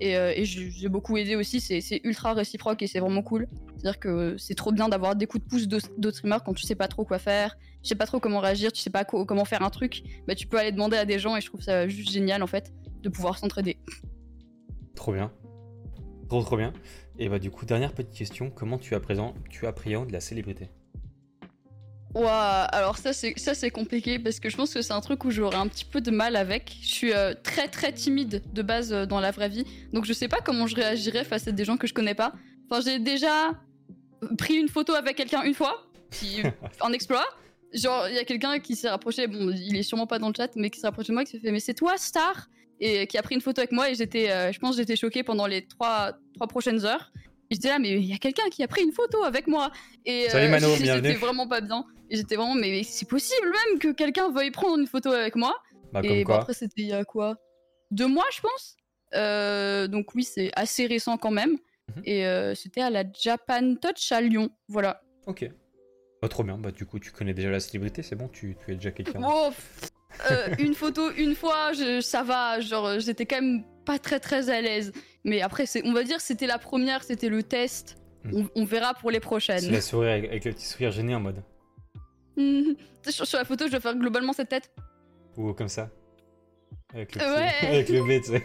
Et, 0.00 0.16
euh, 0.16 0.32
j'ai 0.42 0.88
beaucoup 0.88 1.16
aidé 1.16 1.36
aussi, 1.36 1.60
c'est 1.60 2.00
ultra 2.04 2.34
réciproque 2.34 2.82
et 2.82 2.86
c'est 2.86 3.00
vraiment 3.00 3.22
cool. 3.22 3.46
C'est-à-dire 3.76 3.98
que 4.00 4.36
c'est 4.38 4.54
trop 4.54 4.72
bien 4.72 4.88
d'avoir 4.88 5.14
des 5.16 5.26
coups 5.26 5.44
de 5.44 5.48
pouce 5.48 5.68
d'autres 5.68 6.16
streamers 6.16 6.42
quand 6.42 6.54
tu 6.54 6.64
sais 6.64 6.74
pas 6.74 6.88
trop 6.88 7.04
quoi 7.04 7.18
faire, 7.18 7.56
tu 7.82 7.88
sais 7.88 7.94
pas 7.94 8.06
trop 8.06 8.18
comment 8.20 8.40
réagir, 8.40 8.72
tu 8.72 8.80
sais 8.80 8.90
pas 8.90 9.04
co- 9.04 9.24
comment 9.24 9.44
faire 9.44 9.62
un 9.62 9.70
truc. 9.70 10.02
Bah, 10.26 10.34
tu 10.34 10.46
peux 10.46 10.58
aller 10.58 10.72
demander 10.72 10.96
à 10.96 11.04
des 11.04 11.18
gens 11.18 11.36
et 11.36 11.40
je 11.40 11.46
trouve 11.46 11.60
ça 11.60 11.86
juste 11.86 12.10
génial 12.10 12.42
en 12.42 12.46
fait 12.46 12.72
de 13.02 13.08
pouvoir 13.08 13.38
s'entraider. 13.38 13.78
Trop 14.94 15.12
bien. 15.12 15.32
Trop 16.28 16.42
trop 16.42 16.56
bien. 16.56 16.72
Et 17.18 17.28
bah 17.28 17.38
du 17.38 17.50
coup, 17.50 17.64
dernière 17.66 17.92
petite 17.92 18.14
question, 18.14 18.50
comment 18.50 18.78
tu, 18.78 18.94
apprésent- 18.94 19.34
tu 19.50 19.66
appréhendes 19.66 20.10
la 20.10 20.20
célébrité? 20.20 20.70
Ouah, 22.14 22.62
alors 22.62 22.96
ça 22.96 23.12
c'est 23.12 23.36
ça 23.36 23.54
c'est 23.54 23.70
compliqué 23.70 24.20
parce 24.20 24.38
que 24.38 24.48
je 24.48 24.56
pense 24.56 24.72
que 24.72 24.82
c'est 24.82 24.92
un 24.92 25.00
truc 25.00 25.24
où 25.24 25.30
j'aurais 25.30 25.56
un 25.56 25.66
petit 25.66 25.84
peu 25.84 26.00
de 26.00 26.10
mal 26.10 26.36
avec. 26.36 26.76
Je 26.80 26.86
suis 26.86 27.12
euh, 27.12 27.34
très 27.42 27.68
très 27.68 27.92
timide 27.92 28.42
de 28.52 28.62
base 28.62 28.92
euh, 28.92 29.04
dans 29.04 29.18
la 29.18 29.32
vraie 29.32 29.48
vie, 29.48 29.64
donc 29.92 30.04
je 30.04 30.12
sais 30.12 30.28
pas 30.28 30.38
comment 30.44 30.66
je 30.68 30.76
réagirais 30.76 31.24
face 31.24 31.48
à 31.48 31.52
des 31.52 31.64
gens 31.64 31.76
que 31.76 31.86
je 31.88 31.94
connais 31.94 32.14
pas. 32.14 32.32
Enfin, 32.70 32.80
j'ai 32.82 32.98
déjà 32.98 33.52
pris 34.38 34.54
une 34.54 34.68
photo 34.68 34.94
avec 34.94 35.16
quelqu'un 35.16 35.42
une 35.42 35.54
fois, 35.54 35.86
qui 36.10 36.42
en 36.80 36.92
exploit. 36.92 37.26
Genre, 37.72 38.08
il 38.08 38.14
y 38.14 38.18
a 38.18 38.24
quelqu'un 38.24 38.60
qui 38.60 38.76
s'est 38.76 38.88
rapproché, 38.88 39.26
bon, 39.26 39.50
il 39.50 39.76
est 39.76 39.82
sûrement 39.82 40.06
pas 40.06 40.20
dans 40.20 40.28
le 40.28 40.34
chat, 40.36 40.54
mais 40.54 40.70
qui 40.70 40.78
s'est 40.78 40.86
rapproché 40.86 41.08
de 41.08 41.14
moi, 41.14 41.24
qui 41.24 41.32
s'est 41.32 41.40
fait, 41.40 41.50
mais 41.50 41.60
c'est 41.60 41.74
toi, 41.74 41.96
Star? 41.96 42.48
Et 42.80 43.06
qui 43.06 43.18
a 43.18 43.22
pris 43.22 43.34
une 43.34 43.40
photo 43.40 43.60
avec 43.60 43.72
moi, 43.72 43.90
et 43.90 43.94
j'étais, 43.94 44.30
euh, 44.30 44.52
je 44.52 44.58
pense, 44.58 44.76
j'étais 44.76 44.96
choquée 44.96 45.22
pendant 45.22 45.46
les 45.46 45.66
trois, 45.66 46.12
trois 46.34 46.46
prochaines 46.46 46.84
heures. 46.84 47.12
Et 47.50 47.56
J'étais 47.56 47.68
là, 47.68 47.78
mais 47.78 47.92
il 47.92 48.04
y 48.04 48.14
a 48.14 48.18
quelqu'un 48.18 48.48
qui 48.50 48.62
a 48.62 48.68
pris 48.68 48.82
une 48.82 48.92
photo 48.92 49.22
avec 49.24 49.46
moi. 49.46 49.70
Et 50.06 50.28
Salut 50.28 50.48
Mano, 50.48 50.74
bienvenue. 50.80 51.14
vraiment 51.14 51.48
pas 51.48 51.60
bien. 51.60 51.84
J'étais 52.10 52.36
vraiment, 52.36 52.54
mais 52.54 52.82
c'est 52.82 53.08
possible 53.08 53.46
même 53.68 53.78
que 53.78 53.92
quelqu'un 53.92 54.30
veuille 54.30 54.50
prendre 54.50 54.78
une 54.78 54.86
photo 54.86 55.10
avec 55.10 55.36
moi. 55.36 55.54
Bah 55.92 56.02
comme 56.02 56.10
et 56.10 56.24
bon, 56.24 56.32
quoi. 56.32 56.40
après, 56.42 56.54
c'était 56.54 56.82
il 56.82 56.88
y 56.88 56.92
a 56.92 57.04
quoi? 57.04 57.36
Deux 57.90 58.08
mois, 58.08 58.24
je 58.34 58.40
pense. 58.40 58.76
Euh, 59.14 59.86
donc 59.86 60.14
oui, 60.14 60.24
c'est 60.24 60.50
assez 60.56 60.86
récent 60.86 61.16
quand 61.16 61.30
même. 61.30 61.52
Mhm. 61.96 62.02
Et 62.04 62.26
euh, 62.26 62.54
c'était 62.54 62.80
à 62.80 62.90
la 62.90 63.04
Japan 63.12 63.74
Touch 63.76 64.10
à 64.12 64.20
Lyon. 64.20 64.50
Voilà. 64.68 65.02
Ok. 65.26 65.48
Bah 66.22 66.28
trop 66.28 66.42
bien, 66.42 66.56
bah 66.56 66.70
du 66.70 66.86
coup 66.86 66.98
tu 66.98 67.12
connais 67.12 67.34
déjà 67.34 67.50
la 67.50 67.60
célébrité, 67.60 68.02
c'est 68.02 68.16
bon, 68.16 68.28
tu, 68.28 68.56
tu 68.64 68.72
es 68.72 68.76
déjà 68.76 68.90
quelqu'un. 68.92 69.20
Oh, 69.22 69.50
euh, 70.30 70.48
une 70.58 70.74
photo, 70.74 71.10
une 71.12 71.34
fois, 71.34 71.72
je- 71.74 72.00
ça 72.00 72.22
va. 72.22 72.60
Genre, 72.60 72.98
j'étais 72.98 73.26
quand 73.26 73.40
même 73.42 73.62
pas 73.84 73.98
très 73.98 74.20
très 74.20 74.48
à 74.48 74.60
l'aise. 74.62 74.92
Mais 75.24 75.42
après, 75.42 75.66
c'est, 75.66 75.84
on 75.84 75.92
va 75.92 76.02
dire, 76.02 76.20
c'était 76.20 76.46
la 76.46 76.58
première, 76.58 77.02
c'était 77.04 77.28
le 77.28 77.42
test. 77.42 77.98
Mhm. 78.24 78.48
On, 78.56 78.62
on 78.62 78.64
verra 78.64 78.94
pour 78.94 79.10
les 79.10 79.16
C'est 79.16 79.20
prochaines. 79.20 79.70
la 79.70 79.80
sourire 79.82 80.12
avec, 80.12 80.24
avec 80.30 80.44
le 80.46 80.52
petit 80.52 80.66
sourire 80.66 80.90
gêné 80.92 81.14
en 81.14 81.20
mode. 81.20 81.42
Sur, 83.08 83.26
sur 83.26 83.38
la 83.38 83.44
photo, 83.44 83.66
je 83.66 83.70
dois 83.72 83.80
faire 83.80 83.94
globalement 83.96 84.32
cette 84.32 84.48
tête. 84.48 84.70
Ou 85.36 85.52
comme 85.52 85.68
ça. 85.68 85.90
Avec 86.94 87.14
le, 87.14 87.22
Euh, 87.22 87.36
Ouais. 87.36 87.50
petit- 87.60 87.66
avec 87.74 87.88
le 87.90 88.06
V, 88.06 88.20
tu 88.20 88.30
sais. 88.30 88.42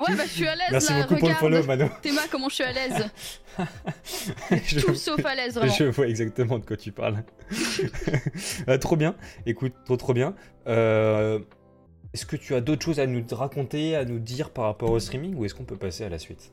Ouais, 0.00 0.16
bah 0.16 0.24
je 0.24 0.30
suis 0.30 0.46
à 0.48 0.56
l'aise 0.56 0.66
Merci 0.72 0.92
là. 0.92 1.02
beaucoup 1.02 1.14
pour 1.14 1.28
le 1.28 1.34
regarde. 1.34 1.38
follow, 1.40 1.62
Mano. 1.64 1.88
Théma, 2.02 2.22
comment 2.30 2.48
je 2.48 2.54
suis 2.56 2.64
à 2.64 2.72
l'aise 2.72 3.06
je, 4.66 4.80
Tout 4.80 4.94
sauf 4.96 5.24
à 5.24 5.34
l'aise, 5.36 5.54
vraiment. 5.54 5.72
je 5.72 5.84
vois 5.84 6.08
exactement 6.08 6.58
de 6.58 6.64
quoi 6.66 6.76
tu 6.76 6.90
parles. 6.90 7.22
Ah, 8.66 8.76
trop 8.78 8.96
bien. 8.96 9.14
Écoute, 9.46 9.72
trop 9.84 9.96
trop 9.96 10.12
bien. 10.14 10.34
Euh, 10.66 11.38
est-ce 12.12 12.26
que 12.26 12.34
tu 12.36 12.54
as 12.56 12.60
d'autres 12.60 12.84
choses 12.84 12.98
à 12.98 13.06
nous 13.06 13.24
raconter, 13.30 13.94
à 13.94 14.04
nous 14.04 14.18
dire 14.18 14.50
par 14.50 14.64
rapport 14.64 14.90
au 14.90 14.98
streaming 14.98 15.34
ou 15.36 15.44
est-ce 15.44 15.54
qu'on 15.54 15.64
peut 15.64 15.76
passer 15.76 16.02
à 16.04 16.08
la 16.08 16.18
suite? 16.18 16.52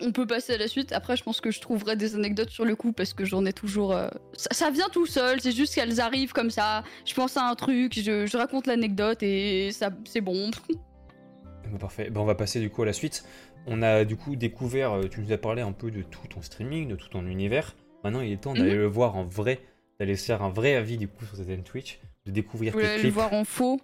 On 0.00 0.12
peut 0.12 0.26
passer 0.26 0.54
à 0.54 0.58
la 0.58 0.68
suite. 0.68 0.92
Après, 0.92 1.16
je 1.16 1.24
pense 1.24 1.40
que 1.40 1.50
je 1.50 1.60
trouverai 1.60 1.96
des 1.96 2.14
anecdotes 2.14 2.50
sur 2.50 2.64
le 2.64 2.76
coup 2.76 2.92
parce 2.92 3.12
que 3.14 3.24
j'en 3.24 3.44
ai 3.44 3.52
toujours. 3.52 3.92
euh, 3.92 4.08
Ça, 4.34 4.48
ça 4.52 4.70
vient 4.70 4.88
tout 4.90 5.06
seul. 5.06 5.40
C'est 5.40 5.50
juste 5.52 5.74
qu'elles 5.74 6.00
arrivent 6.00 6.32
comme 6.32 6.50
ça. 6.50 6.84
Je 7.04 7.14
pense 7.14 7.36
à 7.36 7.42
un 7.48 7.54
truc, 7.56 7.94
je, 7.98 8.24
je 8.26 8.36
raconte 8.36 8.66
l'anecdote 8.68 9.22
et 9.22 9.70
ça, 9.72 9.90
c'est 10.04 10.20
bon. 10.20 10.50
Eh 10.70 11.68
ben, 11.68 11.78
Parfait. 11.78 12.10
On 12.14 12.24
va 12.24 12.34
passer 12.36 12.60
du 12.60 12.70
coup 12.70 12.82
à 12.82 12.86
la 12.86 12.92
suite. 12.92 13.24
On 13.66 13.82
a 13.82 14.04
du 14.04 14.16
coup 14.16 14.36
découvert, 14.36 14.92
euh, 14.92 15.08
tu 15.08 15.20
nous 15.20 15.32
as 15.32 15.38
parlé 15.38 15.62
un 15.62 15.72
peu 15.72 15.90
de 15.90 16.02
tout 16.02 16.26
ton 16.28 16.42
streaming, 16.42 16.88
de 16.88 16.94
tout 16.96 17.08
ton 17.08 17.26
univers. 17.26 17.74
Maintenant, 18.04 18.20
il 18.20 18.32
est 18.32 18.36
temps 18.40 18.54
d'aller 18.54 18.70
Mhm. 18.74 18.78
le 18.78 18.86
voir 18.86 19.16
en 19.16 19.24
vrai, 19.24 19.60
d'aller 19.98 20.14
se 20.14 20.24
faire 20.26 20.42
un 20.42 20.48
vrai 20.50 20.76
avis 20.76 20.96
du 20.96 21.08
coup 21.08 21.24
sur 21.26 21.36
cette 21.36 21.48
chaîne 21.48 21.64
Twitch, 21.64 21.98
de 22.24 22.30
découvrir 22.30 22.72
Vous 22.72 22.78
tes 22.78 22.84
voulez 22.84 22.96
le 22.96 23.02
clips. 23.02 23.14
voir 23.14 23.32
en 23.32 23.44
faux 23.44 23.80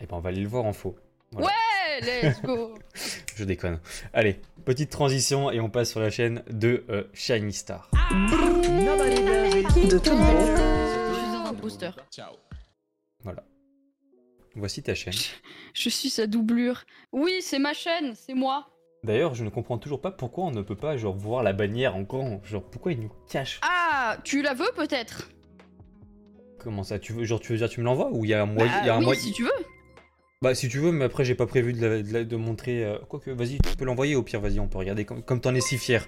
Et 0.00 0.06
ben, 0.06 0.16
on 0.16 0.20
va 0.20 0.30
aller 0.30 0.40
le 0.40 0.48
voir 0.48 0.64
en 0.64 0.72
faux. 0.72 0.96
Ouais, 1.34 1.44
let's 2.02 2.42
go 2.42 2.74
Je 3.36 3.44
déconne. 3.44 3.80
Allez, 4.12 4.40
petite 4.64 4.90
transition 4.90 5.50
et 5.50 5.60
on 5.60 5.70
passe 5.70 5.90
sur 5.90 6.00
la 6.00 6.10
chaîne 6.10 6.42
de 6.50 6.84
euh, 6.90 7.04
Shiny 7.14 7.52
Star. 7.52 7.90
De 7.92 9.98
tout 9.98 10.10
le 10.10 10.16
monde. 10.16 10.56
Je 10.56 11.14
suis 11.14 11.36
un 11.36 11.46
imposteur. 11.46 11.96
Voici 14.54 14.82
ta 14.82 14.94
chaîne. 14.94 15.12
Je 15.74 15.88
suis 15.90 16.08
sa 16.08 16.26
doublure. 16.26 16.84
Oui, 17.12 17.40
c'est 17.42 17.58
ma 17.58 17.74
chaîne, 17.74 18.14
c'est 18.14 18.32
moi. 18.34 18.68
D'ailleurs, 19.04 19.34
je 19.34 19.44
ne 19.44 19.50
comprends 19.50 19.76
toujours 19.76 20.00
pas 20.00 20.10
pourquoi 20.10 20.46
on 20.46 20.50
ne 20.50 20.62
peut 20.62 20.74
pas 20.76 20.96
genre 20.96 21.14
voir 21.14 21.42
la 21.42 21.52
bannière 21.52 21.94
en 21.94 22.02
grand. 22.02 22.42
Genre 22.44 22.64
pourquoi 22.64 22.92
il 22.92 23.00
nous 23.00 23.12
cache? 23.30 23.60
Ah, 23.62 24.16
tu 24.24 24.40
la 24.40 24.54
veux 24.54 24.70
peut-être? 24.74 25.28
Comment 26.58 26.82
ça 26.82 26.98
Tu 26.98 27.12
veux 27.12 27.24
genre 27.24 27.38
tu 27.38 27.52
veux 27.52 27.58
dire 27.58 27.68
tu 27.68 27.80
me 27.80 27.84
l'envoies 27.84 28.10
ou 28.10 28.24
il 28.24 28.30
y 28.30 28.34
a 28.34 28.42
un 28.42 28.46
moyen 28.46 28.72
Bah 28.72 28.78
il 28.82 28.86
y 28.86 28.90
a 28.90 28.94
un 28.94 28.98
oui, 28.98 29.04
moyen- 29.04 29.20
si 29.20 29.32
tu 29.32 29.44
veux. 29.44 29.50
Bah 30.42 30.54
si 30.54 30.68
tu 30.68 30.78
veux, 30.80 30.92
mais 30.92 31.06
après 31.06 31.24
j'ai 31.24 31.34
pas 31.34 31.46
prévu 31.46 31.72
de, 31.72 31.86
la- 31.86 32.02
de 32.02 32.12
la- 32.12 32.24
de 32.24 32.36
montrer. 32.36 32.84
euh, 32.84 32.98
Quoique, 33.08 33.30
vas-y, 33.30 33.58
tu 33.58 33.76
peux 33.76 33.86
l'envoyer 33.86 34.16
au 34.16 34.22
pire. 34.22 34.38
Vas-y, 34.40 34.60
on 34.60 34.68
peut 34.68 34.76
regarder 34.76 35.06
comme, 35.06 35.22
comme 35.22 35.40
t'en 35.40 35.54
es 35.54 35.62
si 35.62 35.78
fier. 35.78 36.06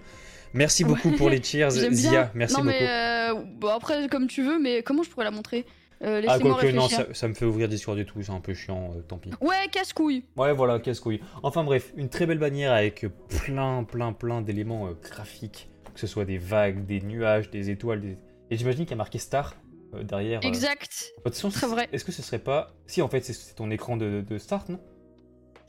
Merci 0.52 0.84
Ouais. 0.84 0.90
beaucoup 0.90 1.12
pour 1.12 1.30
les 1.30 1.42
cheers, 1.42 1.70
Zia. 1.70 2.30
Merci 2.34 2.56
non, 2.56 2.64
beaucoup. 2.64 2.74
mais 2.78 2.88
euh, 2.88 3.34
bon, 3.58 3.68
après, 3.68 4.06
comme 4.08 4.26
tu 4.26 4.42
veux, 4.42 4.58
mais 4.58 4.82
comment 4.82 5.02
je 5.02 5.08
pourrais 5.08 5.24
la 5.24 5.30
montrer? 5.30 5.64
Euh, 6.02 6.18
ah 6.28 6.36
Laissez-moi 6.36 6.58
quoique 6.60 6.74
non, 6.76 6.88
ça 6.88 7.26
me 7.28 7.34
fait 7.34 7.46
ouvrir 7.46 7.68
des 7.70 7.78
soirs 7.78 7.96
du 7.96 8.04
tout. 8.04 8.22
C'est 8.22 8.30
un 8.30 8.40
peu 8.40 8.52
chiant. 8.52 8.92
euh, 8.96 9.00
tant 9.00 9.16
pis. 9.16 9.30
Ouais, 9.40 9.66
casse-couille. 9.72 10.24
Ouais, 10.36 10.52
voilà, 10.52 10.78
casse-couille. 10.78 11.20
Enfin 11.42 11.64
bref, 11.64 11.92
une 11.96 12.10
très 12.10 12.26
belle 12.26 12.38
bannière 12.38 12.72
avec 12.72 13.06
plein, 13.44 13.82
plein, 13.84 14.12
plein 14.12 14.42
d'éléments 14.42 14.88
euh, 14.88 14.92
graphiques. 15.10 15.70
Que 15.94 16.00
ce 16.00 16.06
soit 16.06 16.26
des 16.26 16.38
vagues, 16.38 16.84
des 16.84 17.00
nuages, 17.00 17.50
des 17.50 17.70
étoiles. 17.70 18.02
des- 18.02 18.18
Et 18.50 18.58
j'imagine 18.58 18.84
qu'il 18.84 18.90
y 18.90 18.94
a 18.94 18.96
marqué 18.98 19.18
Star 19.18 19.56
euh, 19.94 20.02
derrière. 20.02 20.40
euh. 20.44 20.48
Exact. 20.48 21.10
De 21.18 21.22
toute 21.24 21.34
façon, 21.34 21.50
Très 21.50 21.66
vrai. 21.66 21.88
Est-ce 21.92 22.04
que 22.04 22.12
ce 22.12 22.22
serait 22.22 22.38
pas. 22.38 22.74
Si, 22.86 23.02
en 23.02 23.08
fait, 23.08 23.22
c'est- 23.24 23.32
c'est 23.32 23.54
ton 23.54 23.70
écran 23.70 23.96
de, 23.96 24.24
de 24.28 24.38
Start, 24.38 24.68
non? 24.68 24.80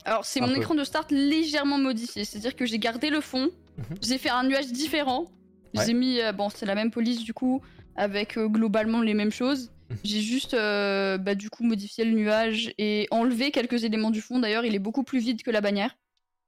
Alors, 0.04 0.24
c'est 0.24 0.40
mon 0.40 0.48
peu. 0.48 0.56
écran 0.56 0.74
de 0.74 0.82
start 0.84 1.10
légèrement 1.10 1.76
modifié. 1.78 2.24
C'est-à-dire 2.24 2.56
que 2.56 2.64
j'ai 2.64 2.78
gardé 2.78 3.10
le 3.10 3.20
fond, 3.20 3.50
Mhm. 3.76 3.96
j'ai 4.02 4.16
fait 4.18 4.30
un 4.30 4.44
nuage 4.44 4.68
différent. 4.72 5.26
Ouais. 5.74 5.84
J'ai 5.86 5.92
mis, 5.92 6.20
euh, 6.20 6.32
bon, 6.32 6.48
c'est 6.48 6.64
la 6.66 6.74
même 6.74 6.90
police 6.90 7.22
du 7.22 7.34
coup, 7.34 7.60
avec 7.96 8.38
euh, 8.38 8.48
globalement 8.48 9.02
les 9.02 9.12
mêmes 9.14 9.30
choses. 9.30 9.70
Mhm. 9.90 9.96
J'ai 10.04 10.20
juste, 10.22 10.52
bah, 10.54 11.34
du 11.34 11.50
coup, 11.50 11.64
modifié 11.64 12.04
le 12.04 12.12
nuage 12.12 12.72
et 12.78 13.08
enlevé 13.10 13.50
quelques 13.50 13.84
éléments 13.84 14.10
du 14.10 14.20
fond. 14.22 14.38
D'ailleurs, 14.38 14.64
il 14.64 14.74
est 14.74 14.78
beaucoup 14.80 15.02
plus 15.02 15.18
vide 15.20 15.42
que 15.42 15.50
la 15.50 15.60
bannière, 15.60 15.96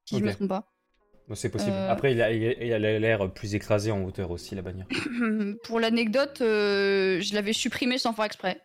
si 0.08 0.18
je 0.18 0.24
me 0.24 0.32
trompe 0.32 0.48
pas. 0.48 0.71
C'est 1.34 1.50
possible. 1.50 1.72
Euh. 1.74 1.90
Après, 1.90 2.12
il 2.12 2.22
a 2.22 2.32
il 2.32 2.70
l'air 3.00 3.30
plus 3.32 3.54
écrasé 3.54 3.90
en 3.90 4.02
hauteur 4.04 4.30
aussi, 4.30 4.54
la 4.54 4.62
bannière. 4.62 4.86
Pour 5.64 5.80
l'anecdote, 5.80 6.40
euh, 6.40 7.20
je 7.20 7.34
l'avais 7.34 7.52
supprimé 7.52 7.98
sans 7.98 8.12
faire 8.12 8.24
exprès. 8.24 8.60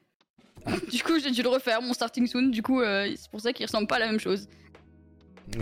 du 0.92 1.04
coup, 1.04 1.20
j'ai 1.20 1.32
dû 1.32 1.42
le 1.44 1.50
refaire, 1.50 1.82
mon 1.82 1.94
starting 1.94 2.28
soon. 2.28 2.50
Du 2.50 2.62
coup, 2.62 2.82
euh, 2.82 3.10
c'est 3.16 3.30
pour 3.32 3.42
ça 3.42 3.54
qu'il 3.54 3.66
ressemble 3.66 3.88
pas 3.88 3.96
à 3.98 4.00
la 4.00 4.08
même 4.08 4.20
chose. 4.20 4.48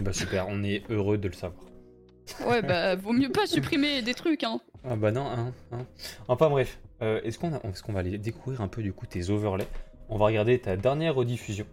Bah 0.01 0.13
super, 0.13 0.47
on 0.49 0.63
est 0.63 0.83
heureux 0.89 1.17
de 1.17 1.27
le 1.27 1.33
savoir. 1.33 1.63
Ouais, 2.47 2.61
bah, 2.63 2.95
vaut 2.95 3.13
mieux 3.13 3.29
pas 3.29 3.45
supprimer 3.45 4.01
des 4.01 4.15
trucs, 4.15 4.43
hein. 4.43 4.59
Ah 4.83 4.95
bah 4.95 5.11
non, 5.11 5.25
hein, 5.27 5.53
hein. 5.71 5.85
Enfin 6.27 6.49
bref, 6.49 6.79
est-ce 7.01 7.37
qu'on 7.37 7.53
a- 7.53 7.61
est-ce 7.69 7.83
qu'on 7.83 7.93
va 7.93 7.99
aller 7.99 8.17
découvrir 8.17 8.61
un 8.61 8.67
peu 8.67 8.81
du 8.81 8.93
coup 8.93 9.05
tes 9.05 9.29
overlays? 9.29 9.67
On 10.09 10.17
va 10.17 10.25
regarder 10.25 10.59
ta 10.59 10.75
dernière 10.75 11.15
rediffusion. 11.15 11.65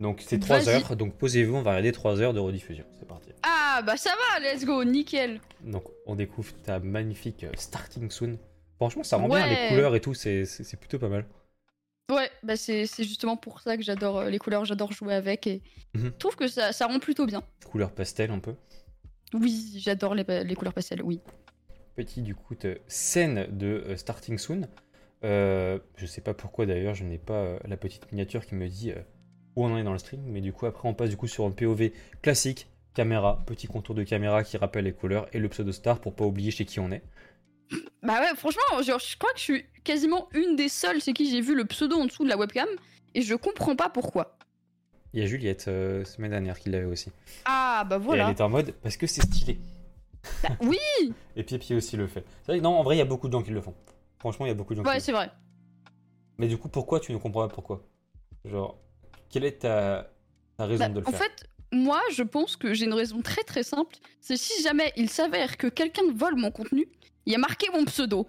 Donc 0.00 0.22
c'est 0.26 0.38
3 0.38 0.58
Vas-y. 0.58 0.74
heures, 0.74 0.96
donc 0.96 1.16
posez-vous, 1.16 1.54
on 1.56 1.62
va 1.62 1.70
regarder 1.70 1.92
3 1.92 2.20
heures 2.20 2.34
de 2.34 2.40
rediffusion. 2.40 2.84
C'est 2.98 3.08
parti. 3.08 3.30
Ah 3.42 3.82
bah 3.86 3.96
ça 3.96 4.10
va, 4.10 4.40
let's 4.40 4.64
go, 4.64 4.84
nickel. 4.84 5.40
Donc 5.64 5.84
on 6.06 6.14
découvre 6.14 6.52
ta 6.62 6.80
magnifique 6.80 7.44
euh, 7.44 7.50
Starting 7.56 8.10
Soon. 8.10 8.38
Franchement, 8.76 9.02
ça 9.04 9.16
rend 9.16 9.28
bien 9.28 9.46
les 9.46 9.68
couleurs 9.68 9.94
et 9.94 10.00
tout, 10.00 10.12
c'est 10.14 10.44
plutôt 10.78 10.98
pas 10.98 11.08
mal. 11.08 11.24
Ouais, 12.12 12.30
bah 12.42 12.56
c'est 12.56 12.84
justement 12.98 13.36
pour 13.36 13.60
ça 13.60 13.76
que 13.76 13.82
j'adore 13.82 14.18
euh, 14.18 14.30
les 14.30 14.38
couleurs, 14.38 14.64
j'adore 14.64 14.92
jouer 14.92 15.14
avec 15.14 15.46
et 15.46 15.62
Mhm. 15.94 16.04
je 16.12 16.18
trouve 16.18 16.36
que 16.36 16.46
ça, 16.46 16.72
ça 16.72 16.86
rend 16.86 16.98
plutôt 16.98 17.24
bien. 17.24 17.42
Couleur 17.64 17.90
pastel 17.90 18.30
un 18.30 18.38
peu. 18.38 18.54
Oui, 19.32 19.72
j'adore 19.78 20.14
les, 20.14 20.44
les 20.44 20.54
couleurs 20.54 20.74
pastel, 20.74 21.02
oui. 21.02 21.20
Petit 21.96 22.20
du 22.20 22.34
coup 22.34 22.54
scène 22.86 23.46
de 23.56 23.82
euh, 23.86 23.96
Starting 23.96 24.36
Soon. 24.38 24.68
Je 25.22 26.06
sais 26.06 26.20
pas 26.20 26.34
pourquoi 26.34 26.66
d'ailleurs, 26.66 26.94
je 26.94 27.04
n'ai 27.04 27.18
pas 27.18 27.58
la 27.64 27.76
petite 27.78 28.12
miniature 28.12 28.44
qui 28.46 28.54
me 28.54 28.68
dit 28.68 28.92
où 29.56 29.64
on 29.64 29.72
en 29.72 29.78
est 29.78 29.82
dans 29.84 29.92
le 29.92 29.98
stream, 29.98 30.20
mais 30.26 30.40
du 30.40 30.52
coup 30.52 30.66
après 30.66 30.88
on 30.88 30.94
passe 30.94 31.10
du 31.10 31.16
coup 31.16 31.26
sur 31.26 31.44
un 31.44 31.50
POV 31.50 31.90
classique, 32.22 32.68
caméra, 32.94 33.42
petit 33.46 33.66
contour 33.66 33.94
de 33.94 34.02
caméra 34.04 34.44
qui 34.44 34.56
rappelle 34.56 34.84
les 34.84 34.92
couleurs 34.92 35.26
et 35.34 35.38
le 35.38 35.48
pseudo 35.48 35.72
star 35.72 35.98
pour 36.00 36.14
pas 36.14 36.24
oublier 36.24 36.50
chez 36.50 36.64
qui 36.64 36.78
on 36.80 36.90
est. 36.92 37.02
Bah 38.02 38.20
ouais, 38.20 38.36
franchement, 38.36 38.62
genre, 38.82 39.00
je 39.00 39.16
crois 39.18 39.32
que 39.32 39.38
je 39.38 39.42
suis 39.42 39.64
quasiment 39.82 40.28
une 40.34 40.54
des 40.54 40.68
seules 40.68 41.00
chez 41.02 41.12
qui 41.12 41.28
j'ai 41.28 41.40
vu 41.40 41.54
le 41.56 41.64
pseudo 41.64 41.96
en 41.96 42.04
dessous 42.04 42.22
de 42.22 42.28
la 42.28 42.36
webcam 42.36 42.68
et 43.14 43.22
je 43.22 43.34
comprends 43.34 43.74
pas 43.74 43.88
pourquoi. 43.88 44.38
Il 45.12 45.20
y 45.20 45.22
a 45.22 45.26
Juliette 45.26 45.66
euh, 45.68 46.04
semaine 46.04 46.30
dernière 46.30 46.58
qui 46.60 46.68
l'avait 46.70 46.84
aussi. 46.84 47.10
Ah 47.46 47.84
bah 47.88 47.96
Et 47.96 47.98
elle 47.98 48.04
voilà. 48.04 48.30
est 48.30 48.40
en 48.40 48.48
mode 48.50 48.72
parce 48.82 48.96
que 48.96 49.06
c'est 49.06 49.22
stylé. 49.22 49.58
Bah 50.42 50.50
oui 50.60 50.78
Et 51.36 51.42
Pipi 51.42 51.74
aussi 51.74 51.96
le 51.96 52.06
fait. 52.06 52.24
C'est 52.42 52.52
vrai 52.52 52.58
que 52.58 52.62
non, 52.62 52.70
en 52.78 52.82
vrai 52.82 52.96
il 52.96 52.98
y 52.98 53.02
a 53.02 53.06
beaucoup 53.06 53.26
de 53.28 53.32
gens 53.32 53.42
qui 53.42 53.50
le 53.50 53.60
font. 53.60 53.74
Franchement 54.18 54.46
il 54.46 54.50
y 54.50 54.52
a 54.52 54.54
beaucoup 54.54 54.74
de 54.74 54.78
gens 54.78 54.82
qui 54.82 54.88
Ouais, 54.88 54.94
le 54.94 55.00
font. 55.00 55.06
c'est 55.06 55.12
vrai. 55.12 55.30
Mais 56.38 56.46
du 56.48 56.58
coup 56.58 56.68
pourquoi 56.68 57.00
tu 57.00 57.12
ne 57.12 57.18
comprends 57.18 57.48
pas 57.48 57.54
pourquoi? 57.54 57.82
Genre, 58.44 58.78
quelle 59.30 59.44
est 59.44 59.60
ta, 59.60 60.10
ta 60.56 60.66
raison 60.66 60.84
Bah, 60.84 60.88
de 60.90 61.00
le 61.00 61.06
en 61.08 61.10
faire 61.10 61.20
fait, 61.20 61.44
moi, 61.72 62.00
je 62.12 62.22
pense 62.22 62.56
que 62.56 62.74
j'ai 62.74 62.84
une 62.86 62.94
raison 62.94 63.22
très 63.22 63.42
très 63.42 63.62
simple. 63.62 63.96
C'est 64.20 64.36
si 64.36 64.62
jamais 64.62 64.92
il 64.96 65.08
s'avère 65.10 65.56
que 65.56 65.66
quelqu'un 65.66 66.02
vole 66.14 66.36
mon 66.36 66.50
contenu, 66.50 66.86
il 67.26 67.32
y 67.32 67.34
a 67.34 67.38
marqué 67.38 67.66
mon 67.72 67.84
pseudo. 67.84 68.26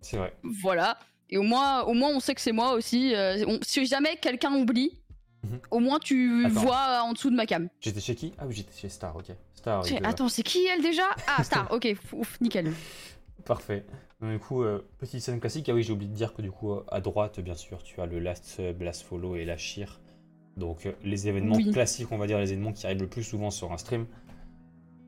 C'est 0.00 0.16
vrai. 0.16 0.34
Voilà. 0.42 0.98
Et 1.30 1.36
au 1.36 1.42
moins, 1.42 1.82
au 1.82 1.92
moins 1.92 2.10
on 2.10 2.20
sait 2.20 2.34
que 2.34 2.40
c'est 2.40 2.52
moi 2.52 2.72
aussi. 2.72 3.14
Euh, 3.14 3.44
on- 3.46 3.58
si 3.62 3.84
jamais 3.86 4.16
quelqu'un 4.16 4.54
oublie, 4.54 4.98
Mhm. 5.44 5.60
au 5.70 5.78
moins 5.78 5.98
tu 5.98 6.44
Attends. 6.46 6.60
vois 6.60 7.00
en 7.02 7.12
dessous 7.12 7.30
de 7.30 7.36
ma 7.36 7.46
cam. 7.46 7.68
J'étais 7.80 8.00
chez 8.00 8.14
qui? 8.14 8.32
Ah 8.38 8.46
oui 8.46 8.54
j'étais 8.54 8.72
chez 8.76 8.88
Star, 8.88 9.14
ok. 9.14 9.26
Star. 9.54 9.84
Attends, 10.04 10.28
c'est 10.28 10.42
qui 10.42 10.64
elle 10.66 10.82
déjà? 10.82 11.04
Ah, 11.26 11.44
Star, 11.44 11.70
ok, 11.72 11.94
ouf, 12.12 12.40
nickel. 12.40 12.72
Parfait. 13.44 13.84
Donc, 14.20 14.30
du 14.32 14.38
coup, 14.38 14.62
euh, 14.62 14.84
petite 14.98 15.20
scène 15.20 15.38
classique. 15.40 15.68
Ah 15.68 15.74
oui, 15.74 15.82
j'ai 15.82 15.92
oublié 15.92 16.10
de 16.10 16.16
dire 16.16 16.34
que 16.34 16.42
du 16.42 16.50
coup, 16.50 16.72
euh, 16.72 16.84
à 16.90 17.00
droite, 17.00 17.38
bien 17.40 17.54
sûr, 17.54 17.82
tu 17.82 18.00
as 18.00 18.06
le 18.06 18.18
Last 18.18 18.44
Sub, 18.46 18.82
Last 18.82 19.02
Follow 19.02 19.36
et 19.36 19.44
la 19.44 19.56
Sheer. 19.56 20.00
Donc, 20.56 20.86
euh, 20.86 20.92
les 21.04 21.28
événements 21.28 21.54
Oui. 21.56 21.70
classiques, 21.70 22.10
on 22.10 22.18
va 22.18 22.26
dire, 22.26 22.38
les 22.38 22.52
événements 22.52 22.72
qui 22.72 22.84
arrivent 22.86 23.00
le 23.02 23.08
plus 23.08 23.22
souvent 23.22 23.50
sur 23.50 23.72
un 23.72 23.78
stream. 23.78 24.06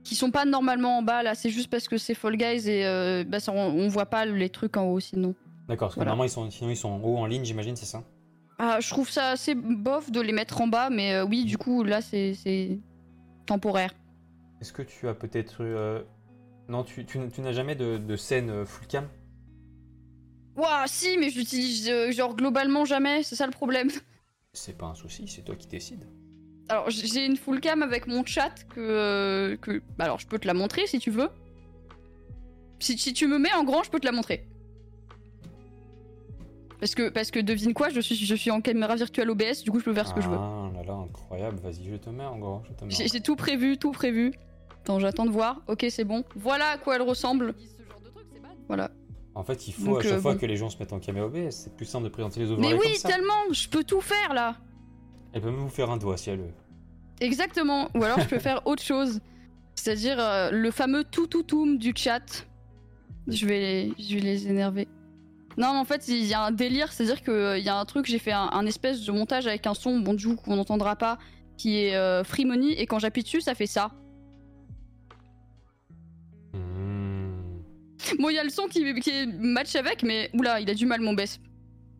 Qui 0.04 0.14
sont 0.14 0.30
pas 0.30 0.44
normalement 0.44 0.98
en 0.98 1.02
bas 1.02 1.22
là, 1.22 1.34
c'est 1.34 1.50
juste 1.50 1.68
parce 1.70 1.86
que 1.88 1.98
c'est 1.98 2.14
Fall 2.14 2.36
Guys 2.36 2.68
et 2.70 2.86
euh, 2.86 3.24
bah, 3.26 3.38
ça, 3.40 3.52
on, 3.52 3.58
on 3.58 3.88
voit 3.88 4.06
pas 4.06 4.24
les 4.24 4.48
trucs 4.48 4.76
en 4.76 4.84
haut 4.86 5.00
sinon. 5.00 5.34
D'accord, 5.68 5.88
parce 5.88 5.94
que 5.94 5.98
Voilà. 6.00 6.10
normalement, 6.12 6.24
ils 6.24 6.30
sont, 6.30 6.50
sinon, 6.50 6.70
ils 6.70 6.76
sont 6.76 6.88
en 6.88 7.00
haut 7.02 7.16
en 7.18 7.26
ligne, 7.26 7.44
j'imagine, 7.44 7.76
c'est 7.76 7.84
ça? 7.86 8.02
Ah, 8.58 8.78
je 8.80 8.88
trouve 8.90 9.10
ça 9.10 9.30
assez 9.30 9.54
bof 9.54 10.10
de 10.10 10.20
les 10.20 10.32
mettre 10.32 10.60
en 10.60 10.68
bas, 10.68 10.88
mais 10.90 11.14
euh, 11.14 11.24
oui, 11.24 11.44
du 11.44 11.58
coup, 11.58 11.82
là, 11.82 12.00
c'est- 12.00 12.78
temporaire. 13.46 13.92
Est-ce 14.60 14.72
que 14.72 14.82
tu 14.82 15.08
as 15.08 15.14
peut-être. 15.14 15.62
eu, 15.62 15.74
euh, 15.74 16.02
Non, 16.70 16.84
tu, 16.84 17.04
tu, 17.04 17.18
tu 17.32 17.40
n'as 17.40 17.52
jamais 17.52 17.74
de, 17.74 17.98
de 17.98 18.16
scène 18.16 18.48
euh, 18.48 18.64
full 18.64 18.86
cam? 18.86 19.08
Ouah, 20.56 20.84
si, 20.86 21.18
mais 21.18 21.30
j'utilise 21.30 21.88
euh, 21.88 22.12
genre 22.12 22.36
globalement 22.36 22.84
jamais, 22.84 23.22
c'est 23.24 23.34
ça 23.36 23.46
le 23.46 23.52
problème. 23.52 23.88
C'est 24.52 24.76
pas 24.76 24.86
un 24.86 24.94
souci, 24.96 25.28
c'est 25.28 25.42
toi 25.42 25.54
qui 25.54 25.68
décides. 25.68 26.04
Alors, 26.68 26.90
j'ai 26.90 27.24
une 27.24 27.36
full 27.36 27.60
cam 27.60 27.82
avec 27.84 28.08
mon 28.08 28.24
chat 28.24 28.52
que. 28.74 28.80
euh, 28.80 29.56
que... 29.56 29.80
bah, 29.96 30.06
alors, 30.06 30.18
je 30.18 30.26
peux 30.26 30.40
te 30.40 30.46
la 30.48 30.54
montrer 30.54 30.88
si 30.88 30.98
tu 30.98 31.10
veux. 31.12 31.28
Si, 32.80 32.98
si 32.98 33.12
tu 33.12 33.28
me 33.28 33.38
mets 33.38 33.52
en 33.54 33.62
grand, 33.62 33.84
je 33.84 33.90
peux 33.90 34.00
te 34.00 34.06
la 34.06 34.10
montrer. 34.12 34.48
Parce 36.80 36.96
que, 36.96 37.10
parce 37.10 37.30
que 37.30 37.38
devine 37.38 37.74
quoi, 37.74 37.90
je 37.90 38.00
suis, 38.00 38.16
je 38.16 38.34
suis 38.34 38.50
en 38.50 38.60
caméra 38.60 38.96
virtuelle 38.96 39.30
OBS, 39.30 39.62
du 39.62 39.70
coup, 39.70 39.78
je 39.78 39.84
peux 39.84 39.94
faire 39.94 40.08
ce 40.08 40.14
que 40.14 40.20
je 40.20 40.28
veux. 40.28 40.36
Ah 40.38 40.70
là 40.74 40.82
là, 40.82 40.94
incroyable. 40.94 41.60
Vas-y, 41.60 41.84
je 41.84 41.94
te 41.96 42.10
mets 42.10 42.24
en 42.24 42.38
gros. 42.38 42.62
Je 42.64 42.72
te 42.72 42.84
mets 42.84 42.92
en 42.92 42.96
J'ai 42.96 43.04
gros. 43.04 43.12
j'ai 43.12 43.20
tout 43.20 43.36
prévu, 43.36 43.76
tout 43.78 43.92
prévu. 43.92 44.32
Attends, 44.82 44.98
j'attends 44.98 45.26
de 45.26 45.30
voir. 45.30 45.60
Ok, 45.68 45.86
c'est 45.90 46.04
bon. 46.04 46.24
Voilà 46.36 46.70
à 46.70 46.78
quoi 46.78 46.96
elle 46.96 47.02
ressemble. 47.02 47.54
Voilà. 48.68 48.90
En 49.34 49.42
fait, 49.44 49.68
il 49.68 49.72
faut 49.74 49.84
Donc, 49.86 50.00
à 50.00 50.02
chaque 50.02 50.12
euh, 50.12 50.20
fois 50.20 50.32
bon. 50.34 50.38
que 50.38 50.46
les 50.46 50.56
gens 50.56 50.70
se 50.70 50.78
mettent 50.78 50.92
en 50.92 50.98
caméra 51.00 51.26
OBS. 51.26 51.50
C'est 51.50 51.74
plus 51.76 51.86
simple 51.86 52.04
de 52.04 52.08
présenter 52.10 52.40
les 52.40 52.46
Mais 52.46 52.52
overlays 52.52 52.74
oui, 52.78 52.86
comme 52.86 52.94
ça. 52.96 53.08
tellement, 53.08 53.52
je 53.52 53.68
peux 53.68 53.84
tout 53.84 54.00
faire 54.00 54.34
là. 54.34 54.56
Elle 55.32 55.42
peut 55.42 55.50
même 55.50 55.60
vous 55.60 55.68
faire 55.68 55.90
un 55.90 55.96
doigt 55.96 56.16
si 56.16 56.30
elle 56.30 56.38
veut. 56.40 56.52
Exactement. 57.20 57.88
Ou 57.94 58.02
alors 58.02 58.18
je 58.20 58.26
peux 58.26 58.38
faire 58.40 58.66
autre 58.66 58.82
chose. 58.82 59.20
C'est-à-dire 59.74 60.16
euh, 60.18 60.50
le 60.50 60.70
fameux 60.70 61.04
tout 61.04 61.26
tout 61.26 61.76
du 61.76 61.92
chat. 61.96 62.46
Je 63.28 63.46
vais, 63.46 63.60
les, 63.60 63.94
je 64.02 64.14
vais 64.14 64.20
les 64.20 64.48
énerver. 64.48 64.88
Non, 65.56 65.72
mais 65.72 65.78
en 65.78 65.84
fait, 65.84 66.08
il 66.08 66.24
y 66.24 66.34
a 66.34 66.42
un 66.42 66.50
délire, 66.52 66.92
c'est-à-dire 66.92 67.22
qu'il 67.22 67.62
y 67.62 67.68
a 67.68 67.76
un 67.76 67.84
truc, 67.84 68.06
j'ai 68.06 68.18
fait 68.18 68.32
un, 68.32 68.48
un 68.52 68.66
espèce 68.66 69.04
de 69.04 69.12
montage 69.12 69.46
avec 69.46 69.66
un 69.66 69.74
son, 69.74 70.00
bon, 70.00 70.14
du 70.14 70.26
coup, 70.28 70.36
qu'on 70.36 70.56
n'entendra 70.56 70.96
pas, 70.96 71.18
qui 71.58 71.76
est 71.76 71.94
euh, 71.96 72.24
Free 72.24 72.44
Money, 72.44 72.72
et 72.72 72.86
quand 72.86 72.98
j'appuie 72.98 73.22
dessus, 73.22 73.40
ça 73.42 73.54
fait 73.54 73.66
ça. 73.66 73.90
Bon, 78.18 78.28
il 78.28 78.34
y 78.34 78.38
a 78.38 78.44
le 78.44 78.50
son 78.50 78.66
qui, 78.66 78.94
qui 79.00 79.26
match 79.26 79.74
avec, 79.76 80.02
mais 80.02 80.30
oula, 80.34 80.60
il 80.60 80.68
a 80.70 80.74
du 80.74 80.86
mal, 80.86 81.00
mon 81.00 81.12
Bess. 81.14 81.38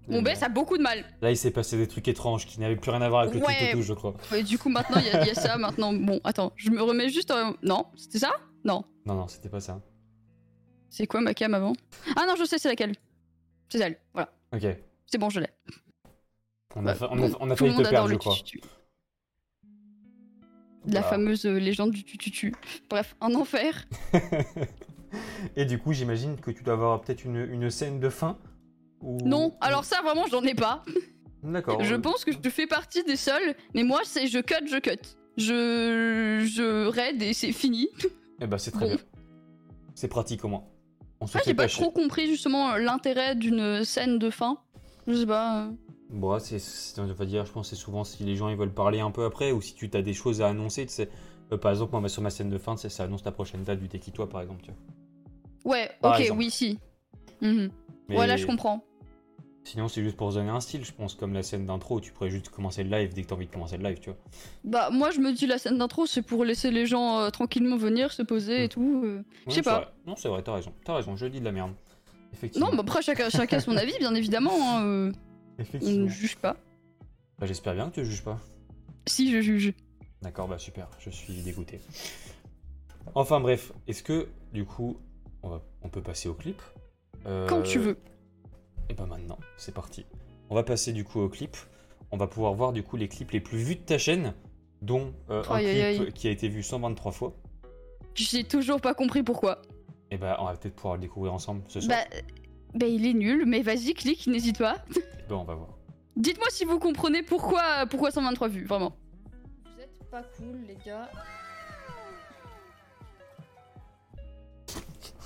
Mon 0.09 0.23
Bess 0.23 0.43
a 0.43 0.49
beaucoup 0.49 0.77
de 0.77 0.83
mal. 0.83 1.05
Là, 1.23 1.31
il 1.31 1.37
s'est 1.37 1.53
passé 1.53 1.77
des 1.77 1.87
trucs 1.87 2.09
étranges 2.09 2.45
qui 2.45 2.59
n'avaient 2.59 2.75
plus 2.77 2.91
rien 2.91 3.01
à 3.03 3.09
voir 3.09 3.23
avec 3.23 3.35
le 3.35 3.41
Ouais. 3.41 3.71
tout 3.73 3.77
tout, 3.79 3.83
je 3.85 3.93
crois. 3.95 4.15
Et 4.35 4.43
du 4.43 4.59
coup, 4.59 4.69
maintenant, 4.69 4.99
il 4.99 5.07
y, 5.07 5.11
a- 5.11 5.23
il 5.23 5.29
y 5.29 5.31
a 5.31 5.35
ça, 5.35 5.57
maintenant. 5.57 5.93
Bon, 5.93 6.21
attends, 6.25 6.53
je 6.57 6.71
me 6.71 6.83
remets 6.83 7.11
juste. 7.11 7.31
en- 7.31 7.55
Non, 7.63 7.87
c'était 7.95 8.19
ça? 8.19 8.33
Non. 8.65 8.85
Non, 9.07 9.15
non, 9.15 9.29
c'était 9.29 9.49
pas 9.49 9.61
ça. 9.61 9.81
C'est 10.89 11.07
quoi 11.07 11.21
ma 11.21 11.33
cam 11.33 11.55
avant? 11.55 11.75
Ah 12.17 12.25
non, 12.27 12.35
je 12.37 12.45
sais, 12.45 12.59
c'est 12.59 12.69
laquelle. 12.69 12.97
C'est 13.69 13.79
elle, 13.79 13.99
voilà. 14.13 14.33
Ok. 14.53 14.63
C'est 15.07 15.19
bon, 15.19 15.31
je 15.31 15.39
l'ai. 15.41 15.49
On 16.75 16.85
a, 16.87 16.95
fa- 16.95 17.09
on 17.13 17.23
a, 17.23 17.29
on 17.41 17.57
failli 17.57 17.77
te 17.77 17.89
perdre, 17.89 18.09
je 18.11 18.15
crois. 18.17 18.35
tutu. 18.35 18.61
La 20.87 21.01
Voilà. 21.03 21.03
fameuse 21.03 21.45
euh, 21.47 21.59
légende 21.59 21.91
du 21.93 22.03
tutu. 22.05 22.53
Bref, 22.89 23.15
un 23.21 23.35
enfer. 23.37 23.87
Et 25.57 25.65
du 25.65 25.79
coup, 25.79 25.93
j'imagine 25.93 26.37
que 26.37 26.51
tu 26.51 26.63
dois 26.63 26.75
avoir 26.75 27.01
peut-être 27.01 27.25
une, 27.25 27.37
une 27.37 27.71
scène 27.71 28.01
de 28.01 28.09
fin 28.09 28.39
ou... 29.03 29.19
Non, 29.25 29.57
alors 29.61 29.85
ça, 29.85 30.03
vraiment, 30.03 30.27
j'en 30.31 30.43
ai 30.43 30.55
pas. 30.55 30.85
D'accord. 31.43 31.83
Je 31.83 31.95
pense 31.95 32.25
que 32.25 32.33
je 32.33 32.51
fais 32.51 32.67
partie 32.67 33.03
des 33.05 33.17
seuls, 33.17 33.55
mais 33.75 33.83
moi, 33.83 34.01
c'est 34.05 34.27
je 34.27 34.39
cut, 34.41 34.67
je 34.67 34.79
cut. 34.79 35.01
Je, 35.39 36.47
je 36.53 36.87
raid 36.87 37.23
et 37.23 37.33
c'est 37.33 37.53
fini. 37.53 37.89
Eh 38.41 38.47
ben, 38.47 38.59
c'est 38.59 38.71
très 38.73 38.87
Bon. 38.87 38.95
bien. 38.95 39.05
C'est 39.95 40.09
pratique 40.09 40.45
au 40.45 40.49
moins. 40.49 40.65
On 41.21 41.27
se 41.27 41.39
Ah, 41.39 41.41
j'ai 41.45 41.55
pas 41.55 41.67
trop 41.69 41.91
compris 41.91 42.27
justement 42.27 42.77
l'intérêt 42.77 43.35
d'une 43.37 43.85
scène 43.85 44.19
de 44.19 44.29
fin. 44.31 44.59
Je 45.07 45.15
sais 45.15 45.27
pas. 45.27 45.65
euh. 45.67 45.71
Bon, 46.11 46.39
c'est, 46.41 46.59
va 46.99 47.25
dire, 47.25 47.47
je 47.47 47.53
pense, 47.53 47.71
que 47.71 47.77
c'est 47.77 47.81
souvent 47.83 48.05
si 48.05 48.25
les 48.25 48.35
gens 48.37 48.49
ils 48.49 48.57
veulent 48.57 48.75
parler 48.75 49.01
un 49.01 49.11
peu 49.11 49.25
après 49.25 49.53
ou 49.53 49.61
si 49.63 49.75
tu 49.75 49.89
as 49.95 50.03
des 50.03 50.13
choses 50.15 50.43
à 50.43 50.49
annoncer, 50.49 50.85
tu 50.87 50.93
sais. 50.93 51.09
Euh, 51.53 51.57
par 51.57 51.71
exemple, 51.71 51.97
moi, 51.99 52.09
sur 52.09 52.23
ma 52.23 52.31
scène 52.31 52.51
de 52.51 52.59
fin, 52.59 52.77
ça 52.77 53.03
annonce 53.05 53.23
ta 53.23 53.33
prochaine 53.33 53.63
date 53.65 53.81
du 53.81 53.89
Tekitois, 53.89 54.29
par 54.29 54.41
exemple. 54.41 54.63
Tu 54.63 54.71
vois. 54.71 54.79
Ouais, 55.65 55.91
Par 56.01 56.15
ok, 56.15 56.21
exemple. 56.21 56.39
oui, 56.41 56.51
si. 56.51 56.79
Mhm. 57.43 57.71
Mais 58.09 58.19
Ouais, 58.19 58.27
là, 58.27 58.37
je 58.37 58.47
comprends. 58.47 58.85
Sinon, 59.63 59.89
c'est 59.89 60.03
juste 60.03 60.17
pour 60.17 60.33
se 60.33 60.39
donner 60.39 60.49
un 60.51 60.61
style, 60.61 60.85
je 60.85 60.93
pense, 60.93 61.15
comme 61.15 61.33
la 61.35 61.43
scène 61.43 61.67
d'intro 61.67 61.97
où 61.97 62.01
tu 62.01 62.13
pourrais 62.13 62.31
juste 62.31 62.49
commencer 62.49 62.83
le 62.83 62.91
live 62.91 63.13
dès 63.13 63.23
que 63.23 63.29
t'as 63.29 63.35
envie 63.35 63.47
de 63.47 63.53
commencer 63.53 63.77
le 63.77 63.85
live, 63.85 63.99
tu 64.01 64.09
vois. 64.11 64.19
Bah, 64.65 64.89
moi, 64.91 65.11
je 65.11 65.21
me 65.21 65.33
dis 65.33 65.47
la 65.47 65.59
scène 65.59 65.79
d'intro, 65.79 66.07
c'est 66.07 66.23
pour 66.23 66.45
laisser 66.45 66.71
les 66.71 66.87
gens 66.87 67.21
euh, 67.21 67.31
tranquillement 67.31 67.77
venir, 67.77 68.11
se 68.13 68.23
poser 68.23 68.65
et 68.65 68.67
Mm. 68.67 68.69
tout. 68.71 69.03
euh. 69.05 69.23
Je 69.47 69.53
sais 69.53 69.63
pas. 69.63 69.77
vrai. 69.81 69.89
Non, 70.07 70.17
c'est 70.17 70.29
vrai, 70.29 70.43
t'as 70.43 70.55
raison. 70.55 70.73
T'as 70.85 70.95
raison, 70.97 71.15
je 71.15 71.27
dis 71.27 71.41
de 71.41 71.45
la 71.45 71.53
merde. 71.53 71.73
Effectivement. 72.33 72.69
Non, 72.71 72.77
bah 72.77 72.83
après, 72.83 73.03
chacun, 73.03 73.29
chacun 73.29 73.61
son 73.61 73.77
avis, 73.77 73.93
bien 73.99 74.15
évidemment. 74.15 74.53
hein, 74.79 74.85
euh, 74.87 75.13
on 75.59 75.63
Effectivement. 75.63 76.05
ne 76.05 76.09
juge 76.09 76.37
pas. 76.37 76.57
Bah, 77.39 77.47
j'espère 77.47 77.75
bien 77.75 77.91
que 77.91 77.97
tu 77.97 78.05
juges 78.05 78.23
pas. 78.25 78.41
Si, 79.07 79.31
je 79.31 79.41
juge. 79.41 79.73
D'accord, 80.23 80.49
bah 80.49 80.59
super, 80.59 80.89
je 80.99 81.11
suis 81.11 81.35
dégoûté. 81.43 81.81
Enfin 83.15 83.41
bref, 83.41 83.73
est-ce 83.89 84.03
que 84.03 84.29
du 84.53 84.65
coup, 84.65 84.97
on, 85.43 85.49
va- 85.51 85.63
on 85.83 85.89
peut 85.89 86.03
passer 86.03 86.29
au 86.29 86.35
clip 86.35 86.61
Euh, 87.27 87.47
Quand 87.49 87.63
tu 87.63 87.79
veux. 87.79 87.99
Et 88.89 88.95
bah 88.95 89.07
maintenant, 89.07 89.39
c'est 89.57 89.75
parti. 89.75 90.05
On 90.49 90.55
va 90.55 90.63
passer 90.63 90.93
du 90.93 91.05
coup 91.05 91.21
au 91.21 91.29
clip. 91.29 91.57
On 92.11 92.17
va 92.17 92.27
pouvoir 92.27 92.55
voir 92.55 92.73
du 92.73 92.83
coup 92.83 92.97
les 92.97 93.09
clips 93.09 93.31
les 93.31 93.41
plus 93.41 93.59
vus 93.59 93.77
de 93.77 93.81
ta 93.83 93.99
chaîne, 93.99 94.35
dont 94.83 95.13
euh, 95.31 95.41
un 95.51 95.59
clip 95.61 96.01
aïe. 96.01 96.13
qui 96.13 96.27
a 96.29 96.31
été 96.31 96.49
vu 96.49 96.63
123 96.63 97.13
fois. 97.13 97.35
J'ai 98.15 98.43
toujours 98.45 98.81
pas 98.81 98.95
compris 98.95 99.23
pourquoi. 99.23 99.63
Et 100.11 100.19
bah 100.19 100.37
on 100.41 100.47
va 100.47 100.57
peut-être 100.57 100.75
pouvoir 100.75 100.95
le 100.97 101.01
découvrir 101.03 101.33
ensemble 101.33 101.63
ce 101.69 101.81
soir. 101.81 101.97
Bah, 102.11 102.17
bah, 102.75 102.87
il 102.87 103.07
est 103.07 103.15
nul, 103.15 103.45
mais 103.47 103.63
vas-y, 103.63 103.95
clique, 103.95 104.27
n'hésite 104.27 104.59
pas. 104.59 104.83
Et 104.97 105.29
bah 105.29 105.37
on 105.37 105.45
va 105.45 105.55
voir. 105.55 105.69
Dites-moi 106.17 106.49
si 106.51 106.65
vous 106.65 106.81
comprenez 106.81 107.23
pourquoi, 107.23 107.87
pourquoi 107.89 108.11
123 108.11 108.49
vues, 108.49 108.65
vraiment. 108.65 108.93
Vous 109.65 109.81
êtes 109.83 110.11
pas 110.11 110.23
cool, 110.37 110.59
les 110.67 110.77
gars. 110.85 111.09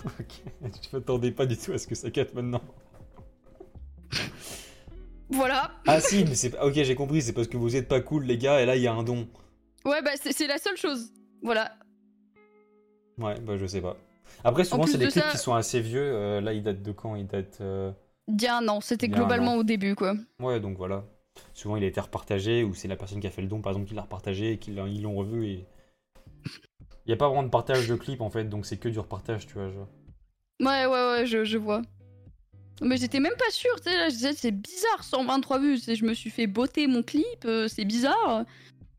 ok, 0.21 0.71
je 0.93 0.97
m'attendais 0.97 1.31
pas 1.33 1.47
du 1.47 1.57
tout 1.57 1.73
à 1.73 1.79
ce 1.79 1.87
que 1.87 1.95
ça 1.95 2.11
capte 2.11 2.35
maintenant. 2.35 2.61
Voilà. 5.31 5.73
Ah 5.87 6.01
si, 6.01 6.25
mais 6.25 6.35
c'est... 6.35 6.59
Ok, 6.61 6.75
j'ai 6.75 6.95
compris, 6.95 7.23
c'est 7.23 7.33
parce 7.33 7.49
que 7.49 7.57
vous 7.57 7.77
êtes 7.77 7.89
pas 7.89 8.01
cool 8.01 8.25
les 8.25 8.39
gars, 8.39 8.61
et 8.61 8.67
là 8.67 8.77
il 8.77 8.83
y 8.83 8.87
a 8.87 8.93
un 8.93 9.03
don. 9.03 9.27
Ouais, 9.85 10.03
bah 10.03 10.13
c'est 10.21 10.33
c'est 10.33 10.47
la 10.47 10.59
seule 10.59 10.77
chose. 10.77 11.11
Voilà. 11.43 11.73
Ouais, 13.19 13.39
bah 13.41 13.57
je 13.57 13.67
sais 13.67 13.81
pas. 13.81 13.97
Après, 14.45 14.65
souvent 14.65 14.87
c'est 14.87 14.99
des 14.99 15.07
de 15.07 15.11
clips 15.11 15.25
ça- 15.25 15.31
qui 15.31 15.39
sont 15.39 15.55
assez 15.55 15.81
vieux, 15.81 16.03
euh, 16.03 16.41
là 16.41 16.53
ils 16.53 16.63
datent 16.63 16.83
de 16.83 16.93
quand? 16.93 17.17
Ils 17.17 17.27
datent... 17.27 17.59
euh, 17.61 17.91
Il 18.29 18.41
y 18.41 18.47
a 18.47 18.59
un 18.59 18.69
an, 18.69 18.81
c'était 18.81 19.09
globalement 19.09 19.57
au 19.57 19.65
début, 19.65 19.95
quoi. 19.95 20.15
Ouais, 20.39 20.61
donc 20.61 20.77
voilà. 20.77 21.05
Souvent 21.53 21.77
il 21.77 21.85
a 21.85 21.87
été 21.87 22.01
repartagé, 22.01 22.63
ou 22.63 22.75
c'est 22.75 22.89
la 22.89 22.97
personne 22.97 23.21
qui 23.21 23.27
a 23.27 23.31
fait 23.31 23.43
le 23.43 23.49
don 23.49 23.61
par 23.61 23.73
exemple 23.73 23.89
qui 23.89 23.95
l'a 23.95 24.03
repartagé, 24.03 24.53
et 24.53 24.59
qu'ils 24.59 24.77
l'ont- 24.77 24.87
ils 24.87 25.03
l'ont 25.03 25.15
revu, 25.17 25.47
et... 25.49 25.67
Il 27.07 27.11
y 27.11 27.13
a 27.13 27.17
pas 27.17 27.29
vraiment 27.29 27.43
de 27.43 27.49
partage 27.51 27.87
de 27.87 27.97
clips 27.97 28.21
en 28.21 28.31
fait, 28.31 28.45
donc 28.45 28.65
c'est 28.67 28.79
que 28.79 28.89
du 28.89 28.99
repartage, 28.99 29.47
tu 29.47 29.55
vois, 29.55 29.71
genre. 29.71 29.89
Ouais, 30.61 30.87
ouais, 30.87 31.11
ouais, 31.11 31.27
je, 31.27 31.45
je 31.45 31.59
vois. 31.59 31.83
Mais 32.81 32.97
j'étais 32.97 33.21
même 33.21 33.37
pas 33.39 33.51
sûre, 33.51 33.77
tu 33.77 33.85
sais, 33.85 33.97
là, 33.97 34.09
je 34.09 34.15
disais, 34.15 34.33
c'est 34.33 34.51
bizarre, 34.51 35.05
123 35.05 35.59
vues, 35.61 35.79
je 35.79 36.05
me 36.05 36.15
suis 36.15 36.31
fait 36.31 36.47
botter 36.47 36.87
mon 36.87 37.03
clip, 37.03 37.45
euh, 37.45 37.69
c'est 37.69 37.85
bizarre. 37.85 38.45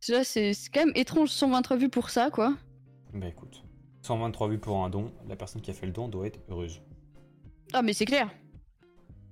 Déjà, 0.06 0.24
c'est 0.24 0.53
c'est 0.53 0.70
quand 0.70 0.86
même 0.86 0.95
étrange, 0.95 1.30
123 1.30 1.78
vues 1.78 1.89
pour 1.89 2.10
ça, 2.10 2.30
quoi. 2.30 2.56
Bah 3.14 3.28
écoute, 3.28 3.64
123 4.03 4.49
vues 4.49 4.60
pour 4.60 4.84
un 4.84 4.89
don, 4.89 5.12
la 5.28 5.36
personne 5.36 5.62
qui 5.62 5.72
a 5.72 5.74
fait 5.74 5.88
le 5.88 5.91
don 5.91 6.08
doit 6.08 6.28
être 6.28 6.39
heureuse. 6.49 6.82
Ah, 7.74 7.82
mais 7.82 7.93
c'est 7.93 8.06
clair. 8.06 8.30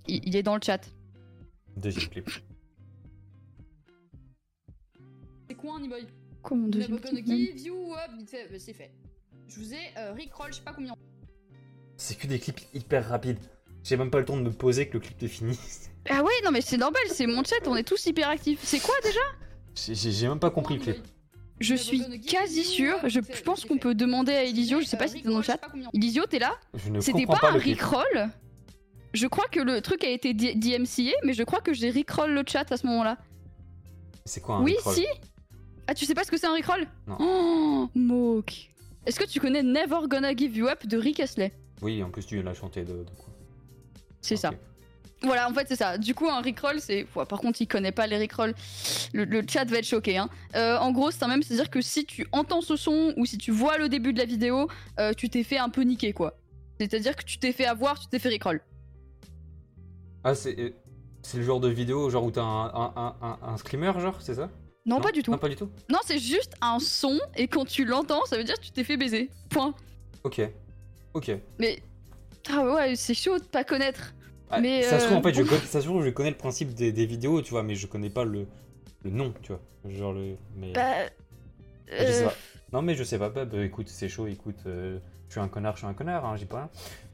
Il, 0.07 0.27
il 0.27 0.35
est 0.35 0.43
dans 0.43 0.55
le 0.55 0.61
chat. 0.61 0.81
Deuxième 1.77 2.09
clip. 2.09 2.29
C'est 5.47 5.55
quoi 5.55 5.75
un 5.75 5.85
e-boy 5.85 6.05
Deuxième 6.51 6.99
you 7.57 7.93
up, 7.93 8.11
vite 8.17 8.29
fait, 8.29 8.47
bah, 8.51 8.57
c'est 8.59 8.73
fait. 8.73 8.91
Je 9.47 9.59
vous 9.59 9.73
ai 9.73 9.77
euh, 9.97 10.13
Rickroll, 10.13 10.51
je 10.51 10.57
sais 10.57 10.63
pas 10.63 10.73
combien. 10.73 10.95
C'est 11.97 12.17
que 12.17 12.27
des 12.27 12.39
clips 12.39 12.61
hyper 12.73 13.07
rapides. 13.07 13.39
J'ai 13.83 13.97
même 13.97 14.09
pas 14.09 14.19
le 14.19 14.25
temps 14.25 14.37
de 14.37 14.41
me 14.43 14.51
poser 14.51 14.87
que 14.87 14.93
le 14.93 14.99
clip 14.99 15.21
est 15.21 15.27
fini. 15.27 15.57
Ah 16.09 16.21
ouais, 16.21 16.33
non, 16.43 16.51
mais 16.51 16.59
c'est 16.59 16.75
normal, 16.75 17.01
c'est 17.07 17.25
mon 17.27 17.45
chat, 17.45 17.65
on 17.65 17.77
est 17.77 17.87
tous 17.87 18.05
hyper 18.07 18.27
actifs. 18.27 18.59
C'est 18.61 18.81
quoi 18.81 18.93
déjà? 19.05 19.21
J'ai- 19.73 20.27
même 20.27 20.37
pas 20.37 20.49
compris 20.49 20.75
le 20.75 20.81
clip. 20.81 20.97
Je 21.61 21.75
suis 21.75 22.19
quasi 22.25 22.65
sûre, 22.65 22.97
je, 23.07 23.21
pense 23.41 23.63
qu'on 23.63 23.77
peut 23.77 23.95
demander 23.95 24.33
à 24.33 24.43
Elisio, 24.43 24.81
je 24.81 24.85
sais 24.85 24.97
pas 24.97 25.07
si 25.07 25.21
t'es 25.21 25.29
dans 25.29 25.37
le 25.37 25.43
chat. 25.43 25.61
Elisio, 25.93 26.25
t'es 26.25 26.39
là? 26.39 26.59
C'était 26.99 27.25
pas, 27.25 27.37
pas, 27.37 27.51
un. 27.51 27.57
Rickroll 27.57 28.29
Je 29.13 29.27
crois 29.27 29.45
que 29.49 29.61
le 29.61 29.79
truc 29.79 30.03
a 30.03 30.09
été 30.09 30.33
DMCA, 30.33 31.15
mais 31.23 31.31
je 31.31 31.43
crois 31.43 31.61
que 31.61 31.73
j'ai 31.73 31.89
Rickroll 31.89 32.33
le 32.33 32.43
chat 32.45 32.69
à 32.69 32.75
ce 32.75 32.85
moment-là. 32.87 33.17
C'est 34.25 34.41
quoi 34.41 34.55
un 34.55 34.63
oui, 34.63 34.73
Rickroll? 34.73 34.95
si 34.95 35.05
Ah, 35.87 35.93
tu 35.93 36.05
sais 36.05 36.13
pas 36.13 36.23
ce 36.23 36.31
que 36.31 36.37
c'est 36.37 36.47
un 36.47 36.53
Rickroll 36.53 36.87
Non. 37.07 37.17
Oh, 37.19 37.89
moque. 37.95 38.69
Est-ce 39.05 39.19
que 39.19 39.25
tu 39.25 39.39
connais 39.39 39.63
Never 39.63 40.07
Gonna 40.07 40.35
Give 40.35 40.55
You 40.55 40.67
Up 40.67 40.85
de 40.85 40.97
Rick 40.97 41.19
Astley? 41.19 41.51
Oui, 41.81 42.01
en 42.01 42.09
plus 42.09 42.25
tu 42.25 42.41
l'as 42.41 42.53
chanté 42.53 42.83
de, 42.83 42.93
de 42.93 43.09
quoi? 43.17 43.33
C'est 44.21 44.37
ça. 44.37 44.51
Voilà, 45.21 45.49
en 45.49 45.53
fait, 45.53 45.67
c'est 45.67 45.75
ça. 45.75 45.97
Du 45.97 46.13
coup, 46.15 46.27
un 46.29 46.41
Rickroll, 46.41 46.79
c'est. 46.81 47.05
Ouais, 47.15 47.25
par 47.25 47.39
contre, 47.39 47.61
il 47.61 47.67
connaît 47.67 47.91
pas 47.93 48.07
les 48.07 48.17
Rickrolls. 48.17 48.53
Le, 49.13 49.23
le 49.23 49.41
chat 49.47 49.65
va 49.65 49.77
être 49.77 49.85
choqué. 49.85 50.17
Hein. 50.17 50.29
Euh, 50.55 50.77
en 50.77 50.91
gros, 50.91 51.11
c'est 51.11 51.23
un 51.23 51.27
même, 51.27 51.41
c'est-à-dire 51.43 51.69
que 51.69 51.81
si 51.81 52.05
tu 52.05 52.27
entends 52.31 52.61
ce 52.61 52.75
son 52.75 53.13
ou 53.15 53.25
si 53.25 53.37
tu 53.37 53.51
vois 53.51 53.77
le 53.77 53.87
début 53.89 54.11
de 54.13 54.19
la 54.19 54.25
vidéo, 54.25 54.69
euh, 54.99 55.13
tu 55.13 55.29
t'es 55.29 55.43
fait 55.43 55.57
un 55.57 55.69
peu 55.69 55.81
niquer, 55.83 56.11
quoi. 56.13 56.37
C'est-à-dire 56.79 57.15
que 57.15 57.23
tu 57.23 57.37
t'es 57.37 57.53
fait 57.53 57.65
avoir, 57.65 57.99
tu 57.99 58.07
t'es 58.07 58.19
fait 58.19 58.29
Rickroll. 58.29 58.61
Ah, 60.25 60.35
c'est 60.35 60.59
euh, 60.59 60.71
c'est 61.21 61.37
le 61.37 61.43
genre 61.43 61.61
de 61.61 61.69
vidéo 61.69 62.09
genre 62.09 62.25
où 62.25 62.31
t'as 62.31 62.43
un, 62.43 62.65
un, 62.65 62.93
un, 62.95 63.15
un, 63.21 63.39
un 63.43 63.57
screamer, 63.57 63.93
genre, 63.99 64.21
c'est 64.21 64.35
ça? 64.35 64.49
Non, 64.85 64.99
pas 64.99 65.11
du 65.11 65.23
tout. 65.23 65.31
Non, 65.31 65.37
pas 65.37 65.49
du 65.49 65.55
tout. 65.55 65.69
Non, 65.89 65.99
c'est 66.05 66.19
juste 66.19 66.53
un 66.61 66.79
son 66.79 67.19
et 67.35 67.47
quand 67.47 67.65
tu 67.65 67.85
l'entends, 67.85 68.25
ça 68.25 68.37
veut 68.37 68.43
dire 68.43 68.55
que 68.55 68.65
tu 68.65 68.71
t'es 68.71 68.83
fait 68.83 68.97
baiser. 68.97 69.29
Point. 69.49 69.73
Ok. 70.23 70.41
Ok. 71.13 71.31
Mais. 71.59 71.81
Ah 72.49 72.65
ouais, 72.73 72.95
c'est 72.95 73.13
chaud 73.13 73.39
de 73.39 73.43
pas 73.43 73.63
connaître. 73.63 74.13
Ah, 74.49 74.59
Mais, 74.59 74.83
ça 74.83 74.99
se 74.99 75.05
trouve, 75.05 75.15
euh, 75.15 75.19
en 75.19 75.23
fait, 75.23 75.33
je 75.33 75.41
connais, 75.43 75.61
ça 75.61 75.81
se 75.81 75.85
trouve, 75.87 76.03
je 76.03 76.09
connais 76.09 76.29
le 76.29 76.37
principe 76.37 76.73
des, 76.73 76.91
des 76.91 77.05
vidéos, 77.05 77.41
tu 77.41 77.51
vois, 77.51 77.63
mais 77.63 77.75
je 77.75 77.87
connais 77.87 78.09
pas 78.09 78.23
le, 78.25 78.45
le 79.03 79.09
nom, 79.09 79.33
tu 79.41 79.53
vois. 79.53 79.61
Genre 79.89 80.13
le. 80.13 80.35
Mais... 80.57 80.73
Bah. 80.73 81.05
je 81.87 81.95
sais 81.97 82.23
euh, 82.23 82.27
pas. 82.27 82.35
Non, 82.73 82.81
mais 82.81 82.95
je 82.95 83.03
sais 83.03 83.17
pas. 83.17 83.29
Bah, 83.29 83.45
bah, 83.45 83.63
écoute, 83.63 83.87
c'est 83.87 84.09
chaud, 84.09 84.27
écoute. 84.27 84.59
euh, 84.65 84.99
je 85.27 85.33
suis 85.33 85.41
un 85.41 85.47
connard, 85.47 85.73
je 85.73 85.79
suis 85.79 85.87
un 85.87 85.93
connard, 85.93 86.25
hein, 86.25 86.35
j'ai 86.35 86.45
pas 86.45 86.57
rien. 86.57 86.69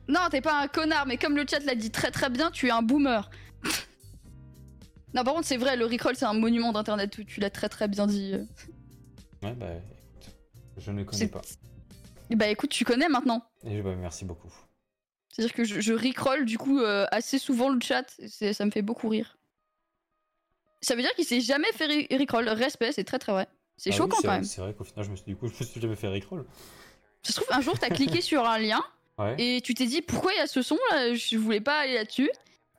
Non, 0.09 0.21
t'es 0.29 0.41
pas 0.41 0.61
un 0.61 0.67
connard, 0.67 1.05
mais 1.05 1.17
comme 1.17 1.37
le 1.37 1.45
chat 1.49 1.59
l'a 1.59 1.75
dit 1.75 1.91
très 1.91 2.11
très 2.11 2.29
bien, 2.29 2.51
tu 2.51 2.67
es 2.67 2.71
un 2.71 2.81
boomer. 2.81 3.29
Non, 5.13 5.23
par 5.23 5.33
contre, 5.33 5.47
c'est 5.47 5.57
vrai, 5.57 5.75
le 5.75 5.85
Rickroll, 5.85 6.15
c'est 6.15 6.25
un 6.25 6.33
monument 6.33 6.71
d'internet, 6.71 7.09
tu, 7.25 7.39
l'as 7.39 7.49
très 7.49 7.69
très 7.69 7.87
bien 7.87 8.07
dit. 8.07 8.33
Ouais, 9.43 9.53
bah, 9.55 9.67
écoute. 9.73 10.35
Je 10.77 10.91
ne 10.91 11.03
connais 11.03 11.27
pas. 11.27 11.41
Et 12.29 12.35
bah 12.35 12.47
écoute, 12.47 12.69
tu 12.69 12.85
connais 12.85 13.09
maintenant. 13.09 13.43
Et 13.63 13.81
bah, 13.81 13.95
merci 13.95 14.23
beaucoup. 14.23 14.53
C'est-à-dire 15.31 15.53
que 15.53 15.63
je, 15.63 15.79
je 15.81 15.93
Rickroll 15.93 16.45
du 16.45 16.57
coup 16.57 16.79
euh, 16.79 17.05
assez 17.11 17.37
souvent 17.39 17.69
le 17.69 17.79
chat, 17.81 18.05
ça 18.53 18.65
me 18.65 18.71
fait 18.71 18.81
beaucoup 18.83 19.09
rire. 19.09 19.37
Ça 20.81 20.95
veut 20.95 21.01
dire 21.01 21.11
qu'il 21.15 21.25
s'est 21.25 21.41
jamais 21.41 21.71
fait 21.73 21.85
ri- 21.87 22.07
Rickroll, 22.11 22.47
respect, 22.49 22.91
c'est 22.91 23.03
très 23.03 23.19
très 23.19 23.31
vrai. 23.31 23.47
C'est 23.77 23.91
Ah 23.91 23.95
choquant 23.97 24.17
quand 24.17 24.27
vrai- 24.27 24.35
même. 24.37 24.43
C'est 24.43 24.61
vrai 24.61 24.73
qu'au 24.73 24.83
final, 24.83 25.05
je 25.05 25.11
me 25.11 25.15
suis, 25.15 25.25
du 25.25 25.35
coup, 25.35 25.47
je 25.47 25.53
me 25.59 25.65
suis 25.65 25.81
jamais 25.81 25.95
fait 25.95 26.07
Rickroll. 26.07 26.45
Ça 27.23 27.33
se 27.33 27.41
trouve, 27.41 27.47
un 27.55 27.61
jour, 27.61 27.77
t'as 27.77 27.89
cliqué 27.89 28.21
sur 28.21 28.45
un 28.47 28.59
lien 28.59 28.81
Ouais. 29.17 29.35
et 29.37 29.59
tu 29.61 29.73
t'es 29.73 29.85
dit 29.85 30.01
pourquoi 30.01 30.31
il 30.33 30.37
y 30.37 30.41
a 30.41 30.47
ce 30.47 30.61
son 30.61 30.77
là, 30.91 31.13
je 31.13 31.35
voulais 31.35 31.59
pas 31.59 31.79
aller 31.79 31.95
là-dessus. 31.95 32.29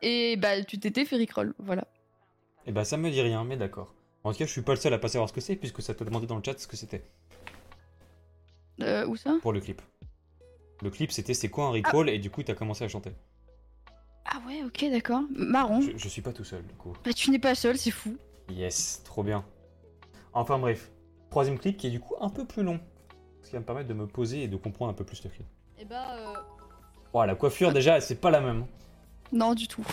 Et 0.01 0.37
bah 0.37 0.63
tu 0.65 0.79
t'étais 0.79 1.05
fait 1.05 1.17
Rickroll, 1.17 1.53
voilà. 1.59 1.87
Et 2.71 2.73
bah, 2.73 2.85
ça 2.85 2.97
me 2.97 3.11
dit 3.11 3.21
rien, 3.21 3.43
mais 3.43 3.57
d'accord. 3.57 3.93
En 4.23 4.31
tout 4.31 4.39
cas, 4.39 4.47
je 4.47 4.53
suis 4.53 4.63
pas 4.63 4.75
le 4.75 4.79
seul 4.79 4.95
à 4.95 4.99
pas 5.01 5.09
savoir 5.09 5.29
ce 5.29 5.35
que 5.35 5.41
c'est, 5.41 5.57
puisque 5.57 5.83
ça 5.83 5.93
t'a 5.93 6.05
demandé 6.05 6.29
dans 6.29 6.37
le 6.37 6.43
chat 6.45 6.57
ce 6.57 6.69
que 6.69 6.77
c'était 6.77 7.03
Euh, 8.81 9.05
où 9.09 9.17
ça? 9.17 9.39
Pour 9.43 9.53
le 9.53 9.59
clip. 9.59 9.83
Le 10.81 10.91
clip, 10.91 11.11
c'était 11.11 11.35
c'est 11.35 11.49
quoi 11.49 11.65
un 11.65 11.73
Rickroll, 11.73 12.09
et 12.09 12.21
du 12.21 12.31
coup, 12.31 12.45
t'as 12.45 12.55
commencé 12.55 12.85
à 12.85 12.89
chanter. 12.89 13.11
Ah 14.25 14.41
ouais, 14.47 14.63
ok, 14.63 14.89
d'accord. 14.89 15.23
Marrant. 15.31 15.81
Je, 15.81 15.97
je 15.97 16.09
suis 16.09 16.23
pas 16.23 16.33
tout 16.33 16.45
seul, 16.45 16.65
du 16.65 16.75
coup. 16.75 16.93
Bah 17.05 17.13
tu 17.13 17.33
n'es 17.33 17.41
pas 17.41 17.57
seul, 17.57 17.77
c'est 17.77 17.91
fou. 17.91 18.17
Yes, 18.49 19.03
trop 19.05 19.25
bien. 19.25 19.45
Enfin 20.33 20.57
bref, 20.61 20.93
troisième 21.29 21.59
clip 21.59 21.77
qui 21.77 21.89
est 21.89 21.91
du 21.91 21.99
coup 21.99 22.15
un 22.21 22.31
peu 22.31 22.45
plus 22.45 22.63
long. 22.63 22.79
Ce 23.43 23.49
qui 23.49 23.55
va 23.55 23.59
me 23.59 23.65
permettre 23.65 23.89
de 23.89 23.95
me 23.95 24.07
poser 24.07 24.45
et 24.45 24.49
de 24.49 24.57
comprendre 24.57 24.93
un 24.93 24.95
peu 24.95 25.05
plus 25.05 25.25
le 25.25 25.31
clip. 25.31 25.47
Et 25.77 25.85
bah, 25.85 26.07
euh, 26.17 26.35
Oh, 27.15 27.25
la 27.25 27.35
coiffure 27.35 27.73
déjà, 27.73 28.01
c'est 28.01 28.15
pas 28.21 28.31
la 28.31 28.41
même. 28.41 28.65
Non, 29.33 29.55
du 29.55 29.67
tout. 29.67 29.85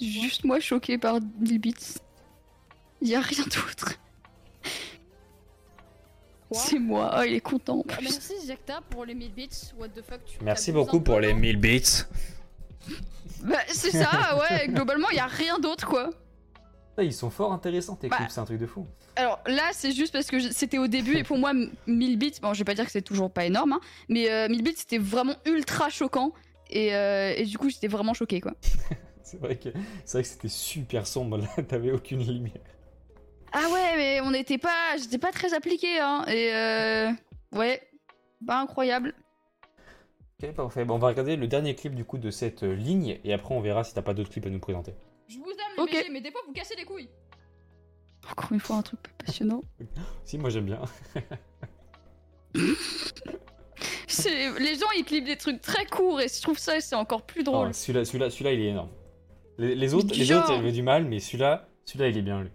Juste 0.00 0.44
moi 0.44 0.60
choqué 0.60 0.98
par 0.98 1.18
1000 1.40 1.58
bits. 1.58 1.74
Y 3.02 3.14
a 3.14 3.20
rien 3.20 3.44
d'autre. 3.44 3.92
C'est 6.52 6.78
moi. 6.78 7.16
Oh, 7.18 7.22
il 7.26 7.34
est 7.34 7.40
content 7.40 7.78
en 7.80 7.84
Ah, 7.88 7.94
plus. 7.96 8.04
merci 8.04 8.34
Ziakta 8.44 8.80
pour 8.90 9.04
les 9.04 9.14
1000 9.14 9.32
bits. 9.32 9.48
What 9.78 9.88
the 9.88 10.02
fuck, 10.02 10.24
tu 10.24 10.38
Merci 10.42 10.70
beaucoup 10.72 11.00
pour 11.00 11.18
les 11.20 11.32
non 11.32 11.40
1000 11.40 11.56
bits. 11.56 12.02
Bah, 13.42 13.56
c'est 13.68 13.90
ça, 13.90 14.38
ouais. 14.50 14.68
Globalement, 14.68 15.10
y 15.10 15.18
a 15.18 15.26
rien 15.26 15.58
d'autre, 15.58 15.86
quoi. 15.86 16.10
Ah, 16.98 17.02
ils 17.02 17.12
sont 17.12 17.30
fort 17.30 17.52
intéressants 17.52 17.96
tes 17.96 18.08
Bah. 18.08 18.16
clips, 18.16 18.30
c'est 18.30 18.40
un 18.40 18.44
truc 18.44 18.58
de 18.60 18.66
fou. 18.66 18.86
Alors 19.16 19.40
là, 19.46 19.70
c'est 19.72 19.92
juste 19.92 20.12
parce 20.12 20.28
que 20.28 20.38
c'était 20.52 20.78
au 20.78 20.86
début 20.86 21.16
et 21.16 21.24
pour 21.24 21.36
moi, 21.36 21.50
m- 21.50 21.70
1000 21.86 22.16
bits, 22.16 22.34
bon, 22.40 22.54
je 22.54 22.58
vais 22.60 22.64
pas 22.64 22.74
dire 22.74 22.84
que 22.86 22.92
c'est 22.92 23.02
toujours 23.02 23.30
pas 23.30 23.44
énorme, 23.44 23.72
hein, 23.72 23.80
mais 24.08 24.30
euh, 24.30 24.48
1000 24.48 24.62
bits, 24.62 24.74
c'était 24.76 24.98
vraiment 24.98 25.34
ultra 25.46 25.88
choquant. 25.90 26.32
Et, 26.70 26.94
euh, 26.94 27.34
et 27.36 27.44
du 27.44 27.58
coup, 27.58 27.68
j'étais 27.70 27.88
vraiment 27.88 28.14
choquée, 28.14 28.40
quoi. 28.40 28.52
C'est 29.26 29.40
vrai 29.40 29.56
que 29.56 29.70
c'est 30.04 30.18
vrai 30.18 30.22
que 30.22 30.28
c'était 30.28 30.48
super 30.48 31.04
sombre 31.04 31.38
là, 31.38 31.48
t'avais 31.68 31.90
aucune 31.90 32.24
lumière. 32.24 32.62
Ah 33.52 33.68
ouais, 33.72 33.96
mais 33.96 34.20
on 34.20 34.30
n'était 34.30 34.56
pas, 34.56 34.96
j'étais 34.96 35.18
pas 35.18 35.32
très 35.32 35.52
appliqué, 35.52 35.98
hein. 35.98 36.24
Et 36.28 36.54
euh, 36.54 37.10
ouais, 37.58 37.82
pas 38.46 38.60
incroyable. 38.60 39.14
Ok, 40.40 40.52
parfait. 40.52 40.84
Bon, 40.84 40.94
on 40.94 40.98
va 40.98 41.08
regarder 41.08 41.34
le 41.34 41.48
dernier 41.48 41.74
clip 41.74 41.96
du 41.96 42.04
coup 42.04 42.18
de 42.18 42.30
cette 42.30 42.62
euh, 42.62 42.76
ligne 42.76 43.18
et 43.24 43.32
après 43.32 43.52
on 43.52 43.60
verra 43.60 43.82
si 43.82 43.94
t'as 43.94 44.02
pas 44.02 44.14
d'autres 44.14 44.30
clips 44.30 44.46
à 44.46 44.50
nous 44.50 44.60
présenter. 44.60 44.94
Je 45.26 45.38
vous 45.38 45.50
aime 45.50 45.86
les. 45.86 46.02
BG, 46.02 46.10
mais 46.12 46.20
des 46.20 46.30
fois 46.30 46.42
vous 46.46 46.52
cassez 46.52 46.76
les 46.76 46.84
couilles. 46.84 47.10
Encore 48.30 48.52
une 48.52 48.60
fois, 48.60 48.76
un 48.76 48.82
truc 48.82 49.00
passionnant. 49.24 49.62
Si, 50.24 50.38
moi 50.38 50.50
j'aime 50.50 50.66
bien. 50.66 50.82
Les 54.58 54.76
gens, 54.76 54.90
ils 54.96 55.04
clipent 55.04 55.26
des 55.26 55.36
trucs 55.36 55.60
très 55.60 55.84
courts 55.84 56.20
et 56.20 56.28
je 56.28 56.40
trouve 56.40 56.58
ça, 56.58 56.80
c'est 56.80 56.94
encore 56.94 57.22
plus 57.22 57.44
drôle. 57.44 57.68
Oh, 57.70 57.72
celui-là, 57.72 58.04
celui-là, 58.04 58.30
celui-là, 58.30 58.52
il 58.52 58.60
est 58.60 58.68
énorme. 58.68 58.88
Les, 59.58 59.74
les 59.74 59.94
autres, 59.94 60.14
les 60.14 60.24
genre. 60.24 60.44
autres, 60.44 60.54
j'avais 60.54 60.72
du 60.72 60.82
mal, 60.82 61.04
mais 61.06 61.18
celui-là, 61.20 61.68
celui-là, 61.84 62.08
il 62.08 62.18
est 62.18 62.22
bien 62.22 62.42
lui. 62.42 62.50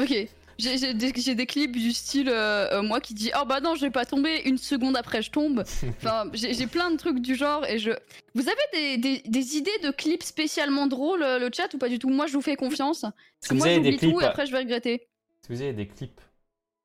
Ok. 0.00 0.28
J'ai 0.60 0.92
des, 0.92 1.46
clips 1.46 1.70
du 1.76 1.92
style 1.92 2.28
euh, 2.28 2.66
euh, 2.72 2.82
moi 2.82 3.00
qui 3.00 3.14
dis 3.14 3.30
oh 3.40 3.44
bah 3.46 3.60
non 3.60 3.76
je 3.76 3.82
vais 3.82 3.92
pas 3.92 4.04
tomber 4.04 4.42
une 4.44 4.58
seconde 4.58 4.96
après 4.96 5.22
je 5.22 5.30
tombe 5.30 5.62
enfin 5.98 6.24
j'ai 6.34 6.66
plein 6.66 6.90
de 6.90 6.96
trucs 6.96 7.20
du 7.20 7.36
genre 7.36 7.64
et 7.64 7.78
je 7.78 7.92
vous 8.34 8.48
avez 8.48 8.58
des, 8.72 8.98
des- 8.98 9.22
des 9.28 9.56
idées 9.56 9.78
de 9.84 9.92
clips 9.92 10.24
spécialement 10.24 10.88
drôles 10.88 11.22
euh, 11.22 11.38
le 11.38 11.48
chat 11.56 11.72
ou 11.74 11.78
pas 11.78 11.88
du 11.88 12.00
tout? 12.00 12.08
Moi 12.10 12.26
je 12.26 12.32
vous 12.32 12.40
fais 12.42 12.56
confiance 12.56 13.02
parce 13.02 13.50
que 13.50 13.54
moi 13.54 13.68
j'oublie 13.72 13.98
tout 13.98 14.20
et 14.20 14.24
à- 14.24 14.30
après 14.30 14.46
je 14.46 14.50
vais 14.50 14.58
regretter 14.58 15.06
Si 15.46 15.52
vous 15.52 15.62
avez 15.62 15.72
des 15.74 15.86
clips, 15.86 16.20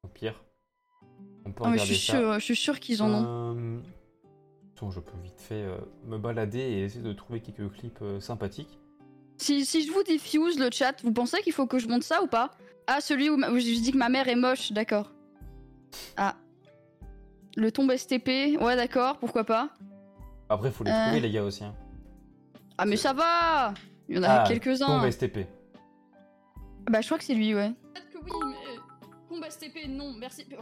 au 0.04 0.08
pire, 0.08 0.40
on 1.44 1.52
peut 1.52 1.64
Ah, 1.66 1.72
mais 1.72 1.80
je 1.80 1.86
suis 1.86 1.96
ça. 1.96 2.14
sûr 2.20 2.34
je 2.36 2.46
suis 2.46 2.56
sûr 2.56 2.80
qu'ils 2.80 3.02
en 3.02 3.12
ont 3.12 3.56
Euh, 3.58 3.80
attends, 4.76 4.92
je 4.92 5.00
peux 5.00 5.18
vite 5.24 5.42
fait 5.42 5.64
euh, 5.64 5.80
me 6.06 6.20
balader 6.20 6.60
et 6.60 6.84
essayer 6.84 7.02
de 7.04 7.14
trouver 7.14 7.40
quelques 7.40 7.72
clips 7.72 8.04
sympathiques. 8.20 8.78
Si, 9.38 9.66
si 9.66 9.86
je 9.86 9.92
vous 9.92 10.04
diffuse 10.04 10.60
le 10.60 10.70
chat 10.72 10.94
vous 11.04 11.12
pensez 11.14 11.42
qu'il 11.42 11.54
faut 11.54 11.68
que 11.68 11.80
je 11.80 11.88
monte 11.88 12.04
ça 12.04 12.22
ou 12.24 12.28
pas? 12.28 12.52
Ah 12.88 13.02
celui 13.02 13.30
où, 13.30 13.38
ma- 13.38 13.50
où 13.50 13.56
je 13.58 13.64
dis 13.82 13.92
que 13.92 13.98
ma 13.98 14.10
mère 14.10 14.28
est 14.28 14.36
moche 14.36 14.72
d'accord 14.72 15.12
ah 16.18 16.36
Le 17.56 17.72
tombe 17.72 17.96
STP, 17.96 18.58
ouais 18.62 18.76
d'accord, 18.76 19.18
pourquoi 19.20 19.44
pas. 19.44 19.70
Après, 20.50 20.72
faut 20.72 20.84
les 20.84 20.92
Euh. 20.92 21.04
trouver, 21.06 21.20
les 21.22 21.32
gars, 21.32 21.44
aussi. 21.44 21.64
hein. 21.64 21.74
Ah 22.78 22.86
mais 22.86 22.98
ça 22.98 23.14
va 23.14 23.74
Il 24.10 24.18
y 24.18 24.20
en 24.20 24.24
a 24.24 24.42
Ah, 24.42 24.44
quelques-uns. 24.48 24.88
Tombe 24.88 25.10
STP. 25.10 25.48
Bah 26.90 27.00
je 27.02 27.08
crois 27.08 27.18
que 27.18 27.24
c'est 27.24 27.34
lui, 27.36 27.56
ouais. 27.56 27.72
Peut-être 27.94 28.10
que 28.12 28.18
oui, 28.18 28.32
mais. 28.48 28.74
euh, 28.74 28.80
Combat 29.30 29.50
STP, 29.50 29.88
non, 29.88 30.14
merci. 30.20 30.46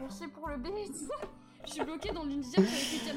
Merci 0.00 0.26
pour 0.28 0.48
le 0.48 0.56
bait. 0.56 0.70
Je 1.66 1.72
suis 1.72 1.84
bloquée 1.84 2.10
dans 2.12 2.24
huitièmes. 2.24 2.64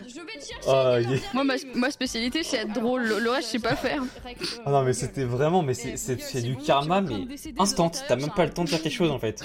Je 0.07 0.13
vais 0.21 0.39
te 0.39 0.45
chercher. 0.45 0.69
Ah, 0.69 0.97
Moi 1.33 1.43
ma, 1.75 1.91
spécialité 1.91 2.43
c'est 2.43 2.57
être 2.57 2.73
drôle, 2.73 3.03
le, 3.03 3.29
reste 3.29 3.47
je 3.47 3.51
sais 3.53 3.59
pas 3.59 3.75
faire. 3.75 4.01
Euh, 4.03 4.31
Ah 4.65 4.71
non, 4.71 4.83
mais 4.83 4.93
c'était 4.93 5.23
vraiment, 5.23 5.61
mais 5.61 5.73
c'est 5.73 5.95
Eh, 6.35 6.41
du 6.41 6.53
bon, 6.53 6.59
tu 6.59 6.65
karma, 6.65 7.01
mais 7.01 7.25
instant. 7.57 7.89
T'as 8.07 8.15
même 8.15 8.29
pas 8.29 8.43
a 8.43 8.45
le 8.45 8.53
temps 8.53 8.63
de 8.63 8.69
faire 8.69 8.81
quelque 8.81 8.93
chose, 8.93 9.11
en 9.11 9.19
fait. 9.19 9.43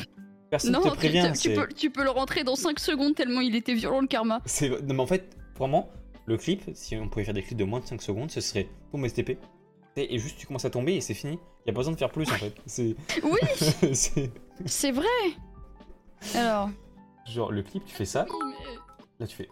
Personne 0.51 0.72
Non, 0.72 0.80
te 0.82 0.88
tu, 0.90 0.96
prévient. 0.96 1.30
tu 1.34 1.38
c'est- 1.38 1.55
peux, 1.55 1.68
tu 1.68 1.90
peux 1.90 2.03
le 2.03 2.11
rentrer 2.11 2.42
dans 2.44 2.57
5 2.57 2.78
secondes 2.80 3.14
tellement 3.14 3.40
il 3.40 3.55
était 3.55 3.74
violent 3.74 4.01
le 4.01 4.09
karma. 4.09 4.40
Non 4.62 4.94
mais 4.94 5.01
en 5.01 5.07
fait 5.07 5.36
vraiment 5.57 5.88
le 6.26 6.36
clip 6.36 6.62
si 6.74 6.96
on 6.96 7.09
pouvait 7.09 7.24
faire 7.24 7.34
des 7.34 7.42
clips 7.42 7.57
de 7.59 7.62
moins 7.64 7.78
de 7.78 7.86
5 7.86 8.03
secondes 8.03 8.30
ce 8.32 8.40
serait 8.40 8.68
tombe 8.90 9.07
STP 9.07 9.38
et 9.96 10.14
et 10.14 10.18
juste 10.18 10.38
tu 10.38 10.46
commences 10.48 10.64
à 10.64 10.70
tomber 10.70 10.94
et 10.96 11.01
c'est 11.01 11.14
fini. 11.14 11.38
Y 11.66 11.70
a 11.70 11.72
pas 11.72 11.78
besoin 11.78 11.92
de 11.92 11.98
faire 11.98 12.11
plus 12.11 12.28
en 12.28 12.34
fait. 12.34 12.53
Oui, 13.22 13.38
c'est 13.94 14.32
c'est 14.66 14.90
vrai 14.90 15.07
Alors, 16.34 16.70
genre 17.26 17.53
le 17.53 17.62
clip 17.62 17.84
tu 17.86 17.94
fais 17.94 18.05
ça, 18.05 18.26
Oui, 18.28 18.36
mais. 18.48 18.76
Là 19.21 19.27
tu 19.27 19.37
fais 19.37 19.49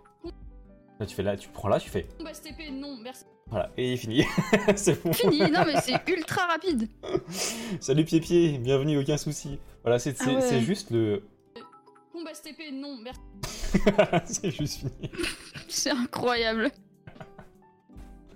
là 0.99 1.07
tu 1.07 1.15
fais 1.15 1.23
là 1.23 1.37
tu 1.37 1.49
prends 1.49 1.69
là 1.69 1.79
tu 1.79 1.89
fais 1.91 2.07
Combat 2.19 2.35
STP, 2.35 2.71
non, 2.73 2.97
merci. 3.03 3.25
voilà 3.47 3.71
et 3.77 3.89
il 3.89 3.93
est 3.93 3.97
fini. 3.97 4.25
c'est 4.77 5.03
bon. 5.03 5.13
fini, 5.13 5.39
non 5.51 5.65
mais 5.67 5.81
c'est 5.81 5.97
ultra 6.09 6.47
rapide. 6.47 6.89
Salut 7.81 8.05
pied 8.05 8.21
pied, 8.21 8.59
bienvenue 8.59 8.99
aucun 8.99 9.17
souci. 9.17 9.59
Voilà 9.83 9.99
c'est 9.99 10.17
Ah 10.21 10.33
ouais. 10.35 10.61
juste 10.61 10.91
le 10.91 11.23
Combat 12.13 12.35
STP, 12.35 12.73
non, 12.73 12.97
merci. 12.97 13.21
c'est 14.25 14.51
juste 14.51 14.79
fini. 14.81 15.11
C'est 15.69 15.91
incroyable. 15.91 16.71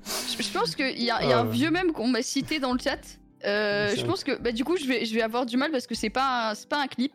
Je, 0.04 0.42
je 0.42 0.52
pense 0.52 0.74
qu'il 0.76 0.98
y 0.98 1.04
y 1.04 1.10
a 1.10 1.16
Ah 1.16 1.40
un 1.40 1.46
ouais. 1.46 1.52
vieux 1.52 1.70
même 1.70 1.92
qu'on 1.92 2.08
m'a 2.08 2.22
cité 2.22 2.58
dans 2.60 2.72
le 2.72 2.78
chat. 2.78 3.00
Euh, 3.44 3.92
je 3.96 4.04
pense 4.06 4.22
que 4.22 4.36
bah, 4.38 4.52
du 4.52 4.62
coup 4.64 4.76
je 4.76 4.84
vais, 4.86 5.04
je 5.04 5.12
vais 5.14 5.22
avoir 5.22 5.46
du 5.46 5.56
mal 5.56 5.72
parce 5.72 5.88
que 5.88 5.96
c'est 5.96 6.10
pas, 6.10 6.52
un- 6.52 6.54
pas 6.68 6.80
un 6.80 6.86
clip. 6.86 7.12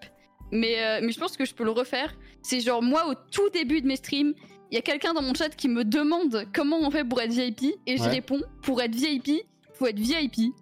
Mais, 0.51 0.75
euh, 0.83 0.99
mais 1.03 1.11
je 1.11 1.19
pense 1.19 1.35
que 1.37 1.45
je 1.45 1.53
peux 1.53 1.63
le 1.65 1.71
refaire. 1.71 2.15
C'est 2.41 2.59
genre 2.61 2.81
moi 2.81 3.07
au 3.09 3.13
tout 3.31 3.49
début 3.49 3.81
de 3.81 3.87
mes 3.87 3.95
streams, 3.97 4.33
il 4.71 4.75
y 4.75 4.77
a 4.77 4.81
quelqu'un 4.81 5.13
dans 5.13 5.21
mon 5.21 5.33
chat 5.33 5.49
qui 5.49 5.67
me 5.67 5.83
demande 5.83 6.45
comment 6.53 6.77
on 6.79 6.89
fait 6.91 7.03
pour 7.03 7.21
être 7.21 7.31
VIP 7.31 7.75
et 7.85 7.97
je 7.97 8.03
Ouais. 8.03 8.09
réponds 8.09 8.41
pour 8.61 8.81
être 8.81 8.95
VIP, 8.95 9.45
faut 9.73 9.87
être 9.87 9.99
VIP. 9.99 10.53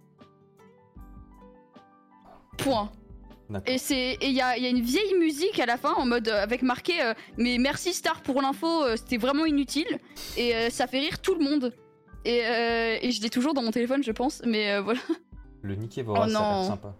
Point. 2.57 2.91
Et 3.67 3.77
c'est 3.77 4.13
et 4.21 4.27
il 4.29 4.31
y 4.33 4.41
a, 4.41 4.57
y 4.57 4.65
a 4.65 4.69
une 4.69 4.81
vieille 4.81 5.13
musique 5.19 5.59
à 5.59 5.67
la 5.67 5.77
fin 5.77 5.93
en 5.93 6.05
mode 6.07 6.27
euh, 6.29 6.41
avec 6.41 6.63
marqué 6.63 6.99
euh, 7.03 7.13
mais 7.37 7.59
merci 7.59 7.93
Star 7.93 8.21
pour 8.23 8.41
l'info, 8.41 8.83
euh, 8.83 8.95
c'était 8.95 9.17
vraiment 9.17 9.45
inutile 9.45 9.99
et 10.35 10.69
ça 10.71 10.87
fait 10.87 10.97
rire 10.99 11.21
tout 11.21 11.35
le 11.35 11.43
monde. 11.43 11.71
Et, 12.27 12.39
et 12.39 13.11
je 13.11 13.21
l'ai 13.21 13.29
toujours 13.29 13.53
dans 13.53 13.61
mon 13.61 13.69
téléphone 13.69 14.01
je 14.03 14.11
pense, 14.11 14.41
mais 14.47 14.79
voilà. 14.79 14.99
Le 15.61 15.75
Nicky 15.75 16.01
Vorace 16.01 16.31
Oh 16.31 16.33
ça 16.33 16.39
a 16.39 16.53
non. 16.61 16.67
sympa. 16.69 16.95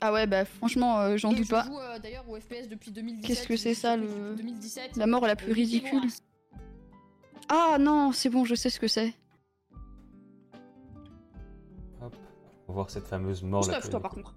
Ah 0.00 0.12
ouais 0.12 0.26
bah 0.26 0.44
franchement 0.44 1.00
euh, 1.00 1.16
j'en 1.16 1.32
doute 1.32 1.46
je 1.46 1.50
pas. 1.50 1.64
joue 1.64 1.78
euh, 1.78 1.98
d'ailleurs 1.98 2.28
au 2.28 2.38
FPS 2.38 2.68
depuis 2.68 2.90
2017. 2.90 3.26
Qu'est-ce 3.26 3.48
que 3.48 3.56
c'est 3.56 3.74
ça, 3.74 3.96
le- 3.96 4.06
depuis 4.06 4.36
2017. 4.44 4.96
La 4.96 5.06
mort 5.06 5.26
la 5.26 5.36
plus 5.36 5.50
Euh, 5.52 5.54
ridicule. 5.54 6.02
Ah 7.48 7.76
non 7.80 8.12
c'est 8.12 8.28
bon 8.28 8.44
je 8.44 8.54
sais 8.54 8.68
ce 8.70 8.78
que 8.78 8.88
c'est. 8.88 9.14
Hop. 12.02 12.14
On 12.68 12.72
va 12.72 12.74
voir 12.74 12.90
cette 12.90 13.06
fameuse 13.06 13.42
mort 13.42 13.62
Vorace. 13.62 13.74
là. 13.76 13.80
Stuff, 13.80 13.90
toi 13.90 14.00
par 14.00 14.10
contre. 14.12 14.34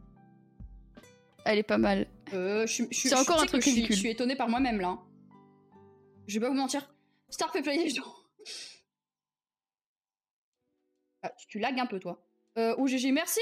Elle 1.46 1.58
est 1.58 1.64
pas 1.64 1.78
mal. 1.78 2.08
Euh, 2.34 2.66
C'est 2.68 2.90
je- 2.92 3.16
encore 3.16 3.42
un 3.42 3.46
truc 3.46 3.62
que 3.62 3.66
je 3.66 3.72
suis- 3.72 3.72
ridicule. 3.72 3.96
Je 3.96 4.00
suis 4.00 4.10
étonnée 4.10 4.36
par 4.36 4.50
moi-même 4.50 4.80
là. 4.80 4.98
Je 6.28 6.36
vais 6.40 6.46
pas 6.46 6.50
vous 6.50 6.56
mentir. 6.58 6.94
Star 7.30 7.52
fait 7.52 7.64
gens. 7.90 8.04
Ah, 11.22 11.30
tu, 11.38 11.48
tu 11.48 11.60
lagues 11.60 11.80
un 11.80 11.86
peu 11.86 12.00
toi. 12.00 12.26
Euh, 12.58 12.76
oh 12.78 12.88
GG, 12.88 13.12
merci 13.12 13.40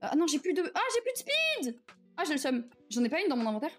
Ah 0.00 0.16
non, 0.16 0.26
j'ai 0.26 0.38
plus 0.38 0.54
de... 0.54 0.62
Ah, 0.74 0.80
j'ai 0.94 1.00
plus 1.02 1.12
de 1.12 1.18
speed 1.18 1.78
Ah, 2.16 2.22
j'ai 2.26 2.32
le 2.32 2.38
seum. 2.38 2.64
J'en 2.90 3.04
ai 3.04 3.08
pas 3.08 3.20
une 3.20 3.28
dans 3.28 3.36
mon 3.36 3.48
inventaire. 3.48 3.70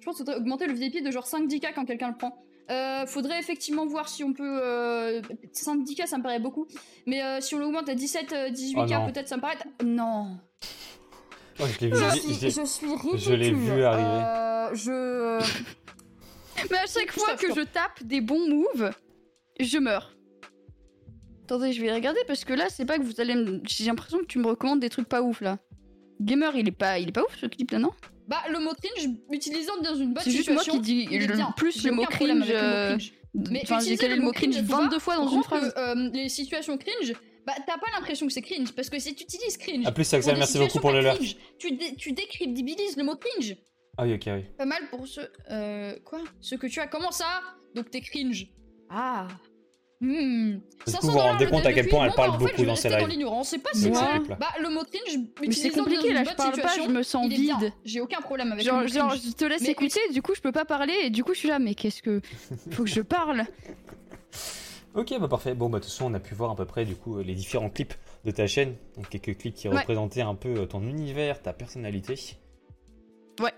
Je 0.00 0.04
pense 0.04 0.16
qu'il 0.16 0.24
faudrait 0.24 0.40
augmenter 0.40 0.66
le 0.66 0.72
VIP 0.72 1.04
de 1.04 1.10
genre 1.10 1.26
5-10k 1.26 1.74
quand 1.74 1.84
quelqu'un 1.84 2.08
le 2.08 2.16
prend. 2.16 2.42
Euh, 2.70 3.06
faudrait 3.06 3.38
effectivement 3.38 3.86
voir 3.86 4.08
si 4.08 4.24
on 4.24 4.32
peut... 4.32 4.60
Euh... 4.62 5.20
5-10k, 5.52 6.06
ça 6.06 6.18
me 6.18 6.22
paraît 6.22 6.40
beaucoup. 6.40 6.66
Mais 7.06 7.22
euh, 7.22 7.40
si 7.40 7.54
on 7.54 7.58
l'augmente 7.58 7.88
à 7.88 7.94
17-18k, 7.94 8.74
Oh 8.76 8.86
non. 8.86 9.06
peut-être 9.12 9.28
ça 9.28 9.36
me 9.36 9.42
paraît... 9.42 9.58
Non 9.84 10.38
Oh, 11.60 11.64
je 11.66 11.80
l'ai 11.80 11.90
vu, 11.90 11.96
je 11.96 12.18
suis, 12.18 12.50
je 12.50 12.64
suis 12.64 12.86
ridicule. 12.86 13.18
je 13.18 13.34
l'ai 13.34 13.52
vu 13.52 13.84
arriver. 13.84 14.08
Euh, 14.08 14.74
je... 14.74 15.38
Mais 16.70 16.78
à 16.78 16.86
chaque 16.86 17.12
fois 17.12 17.34
que 17.34 17.54
je 17.54 17.60
tape 17.60 18.02
des 18.02 18.20
bons 18.20 18.48
moves, 18.48 18.90
je 19.60 19.78
meurs. 19.78 20.14
Attendez, 21.44 21.72
je 21.72 21.82
vais 21.82 21.92
regarder 21.92 22.20
parce 22.26 22.44
que 22.44 22.52
là, 22.52 22.66
c'est 22.70 22.84
pas 22.86 22.98
que 22.98 23.02
vous 23.02 23.20
allez 23.20 23.34
me... 23.34 23.60
J'ai 23.66 23.84
l'impression 23.84 24.18
que 24.18 24.26
tu 24.26 24.38
me 24.38 24.46
recommandes 24.46 24.80
des 24.80 24.88
trucs 24.88 25.08
pas 25.08 25.22
ouf 25.22 25.40
là. 25.40 25.58
Gamer, 26.20 26.54
il 26.56 26.68
est 26.68 26.72
pas, 26.72 26.98
il 26.98 27.08
est 27.08 27.12
pas 27.12 27.22
ouf 27.22 27.36
ce 27.38 27.46
clip 27.46 27.70
là, 27.72 27.78
non? 27.78 27.90
Bah, 28.28 28.38
le 28.48 28.60
mot 28.60 28.70
cringe, 28.80 29.10
utilisant 29.30 29.76
dans 29.82 29.94
une 29.96 30.14
bonne 30.14 30.22
C'est 30.22 30.30
juste 30.30 30.48
moi 30.50 30.62
situation. 30.62 30.80
qui 30.82 31.06
dis 31.08 31.18
le- 31.18 31.34
bien. 31.34 31.52
plus 31.56 31.84
le 31.84 31.90
mot 31.92 32.04
cringe. 32.04 32.30
avec 32.30 32.48
le 32.48 32.54
mot 32.54 32.60
euh, 32.64 32.88
cringe. 32.90 33.12
Mais 33.50 33.60
Enfin, 33.64 33.80
j'ai 33.80 33.96
calé 33.96 34.16
le 34.16 34.22
mot 34.22 34.30
cringe 34.32 34.54
faut 34.62 34.76
22 34.76 34.90
pas 34.90 35.00
fois 35.00 35.16
dans 35.16 35.28
une 35.28 35.42
phrase. 35.42 35.72
que, 35.74 35.78
euh, 35.80 36.10
les 36.12 36.28
situations 36.28 36.78
cringe, 36.78 37.12
bah, 37.44 37.54
t'as 37.66 37.76
pas 37.78 37.86
l'impression 37.96 38.26
que 38.26 38.32
c'est 38.32 38.42
cringe. 38.42 38.72
Parce 38.72 38.88
que 38.88 38.98
si 39.00 39.14
tu 39.14 39.24
utilises 39.24 39.56
cringe. 39.56 39.84
A 39.86 39.90
plus 39.92 40.08
pour 40.08 40.18
Axel, 40.18 40.36
merci 40.38 40.58
beaucoup 40.58 40.78
pour 40.78 40.92
le 40.92 41.02
cringe, 41.02 41.36
Tu, 41.58 41.72
dé- 41.72 41.96
tu 41.96 42.12
décrédibilises 42.12 42.96
le 42.96 43.02
mot 43.04 43.16
cringe. 43.16 43.56
Ah 43.98 44.04
oui 44.04 44.14
ok 44.14 44.22
oui. 44.28 44.44
Pas 44.56 44.64
mal 44.64 44.82
pour 44.90 45.06
ce. 45.08 45.20
Euh, 45.50 45.94
quoi? 46.04 46.20
Ce 46.40 46.54
que 46.54 46.66
tu 46.68 46.78
as. 46.78 46.86
Comment 46.86 47.10
ça? 47.10 47.40
Donc 47.74 47.90
t'es 47.90 48.00
cringe. 48.00 48.46
Ah. 48.88 49.26
Hmm. 50.02 50.54
Du 50.54 50.58
coup, 50.58 50.90
500 50.90 51.06
vous 51.06 51.12
vous 51.12 51.18
rendez 51.20 51.46
compte 51.46 51.64
à 51.64 51.72
quel 51.72 51.88
point 51.88 52.06
elle 52.06 52.12
parle 52.12 52.32
bah, 52.32 52.38
beaucoup 52.38 52.64
dans 52.64 52.74
ses 52.74 52.88
lives. 52.88 53.06
C'est 53.44 53.58
pas 53.62 53.70
si. 53.72 53.88
Bah, 53.88 54.48
le 54.60 54.68
mot 54.68 54.82
cringe, 54.82 55.52
c'est 55.52 55.70
compliqué 55.70 56.12
là, 56.12 56.24
je 56.24 56.34
parle 56.34 56.60
pas, 56.60 56.74
je 56.84 56.88
me 56.90 57.04
sens 57.04 57.28
vide. 57.28 57.72
J'ai 57.84 58.00
aucun 58.00 58.20
problème 58.20 58.50
avec 58.50 58.64
le 58.64 58.70
Genre, 58.70 58.88
genre, 58.88 59.14
je 59.14 59.30
te 59.30 59.44
laisse 59.44 59.62
Mais 59.62 59.68
écouter, 59.70 60.00
du 60.12 60.20
coup 60.20 60.34
je 60.34 60.40
peux 60.40 60.50
pas 60.50 60.64
parler 60.64 60.92
et 61.04 61.10
du 61.10 61.22
coup 61.22 61.34
je 61.34 61.38
suis 61.38 61.48
là, 61.48 61.60
mais 61.60 61.76
qu'est-ce 61.76 62.02
que. 62.02 62.20
Faut 62.72 62.82
que 62.82 62.90
je 62.90 63.00
parle? 63.00 63.44
Ok, 64.94 65.14
bah 65.20 65.28
parfait. 65.28 65.54
Bon, 65.54 65.70
bah 65.70 65.78
de 65.78 65.84
toute 65.84 65.92
façon, 65.92 66.10
on 66.10 66.14
a 66.14 66.20
pu 66.20 66.34
voir 66.34 66.50
à 66.50 66.56
peu 66.56 66.64
près 66.66 66.84
du 66.84 66.96
coup 66.96 67.20
les 67.20 67.34
différents 67.34 67.70
clips 67.70 67.94
de 68.24 68.30
ta 68.32 68.48
chaîne. 68.48 68.74
Donc 68.96 69.08
quelques 69.08 69.38
clips 69.38 69.54
qui 69.54 69.68
Ouais. 69.68 69.78
représentaient 69.78 70.20
un 70.22 70.34
peu 70.34 70.54
euh, 70.58 70.66
ton 70.66 70.82
univers, 70.82 71.40
ta 71.40 71.52
personnalité. 71.52 72.16
Ouais. 73.40 73.52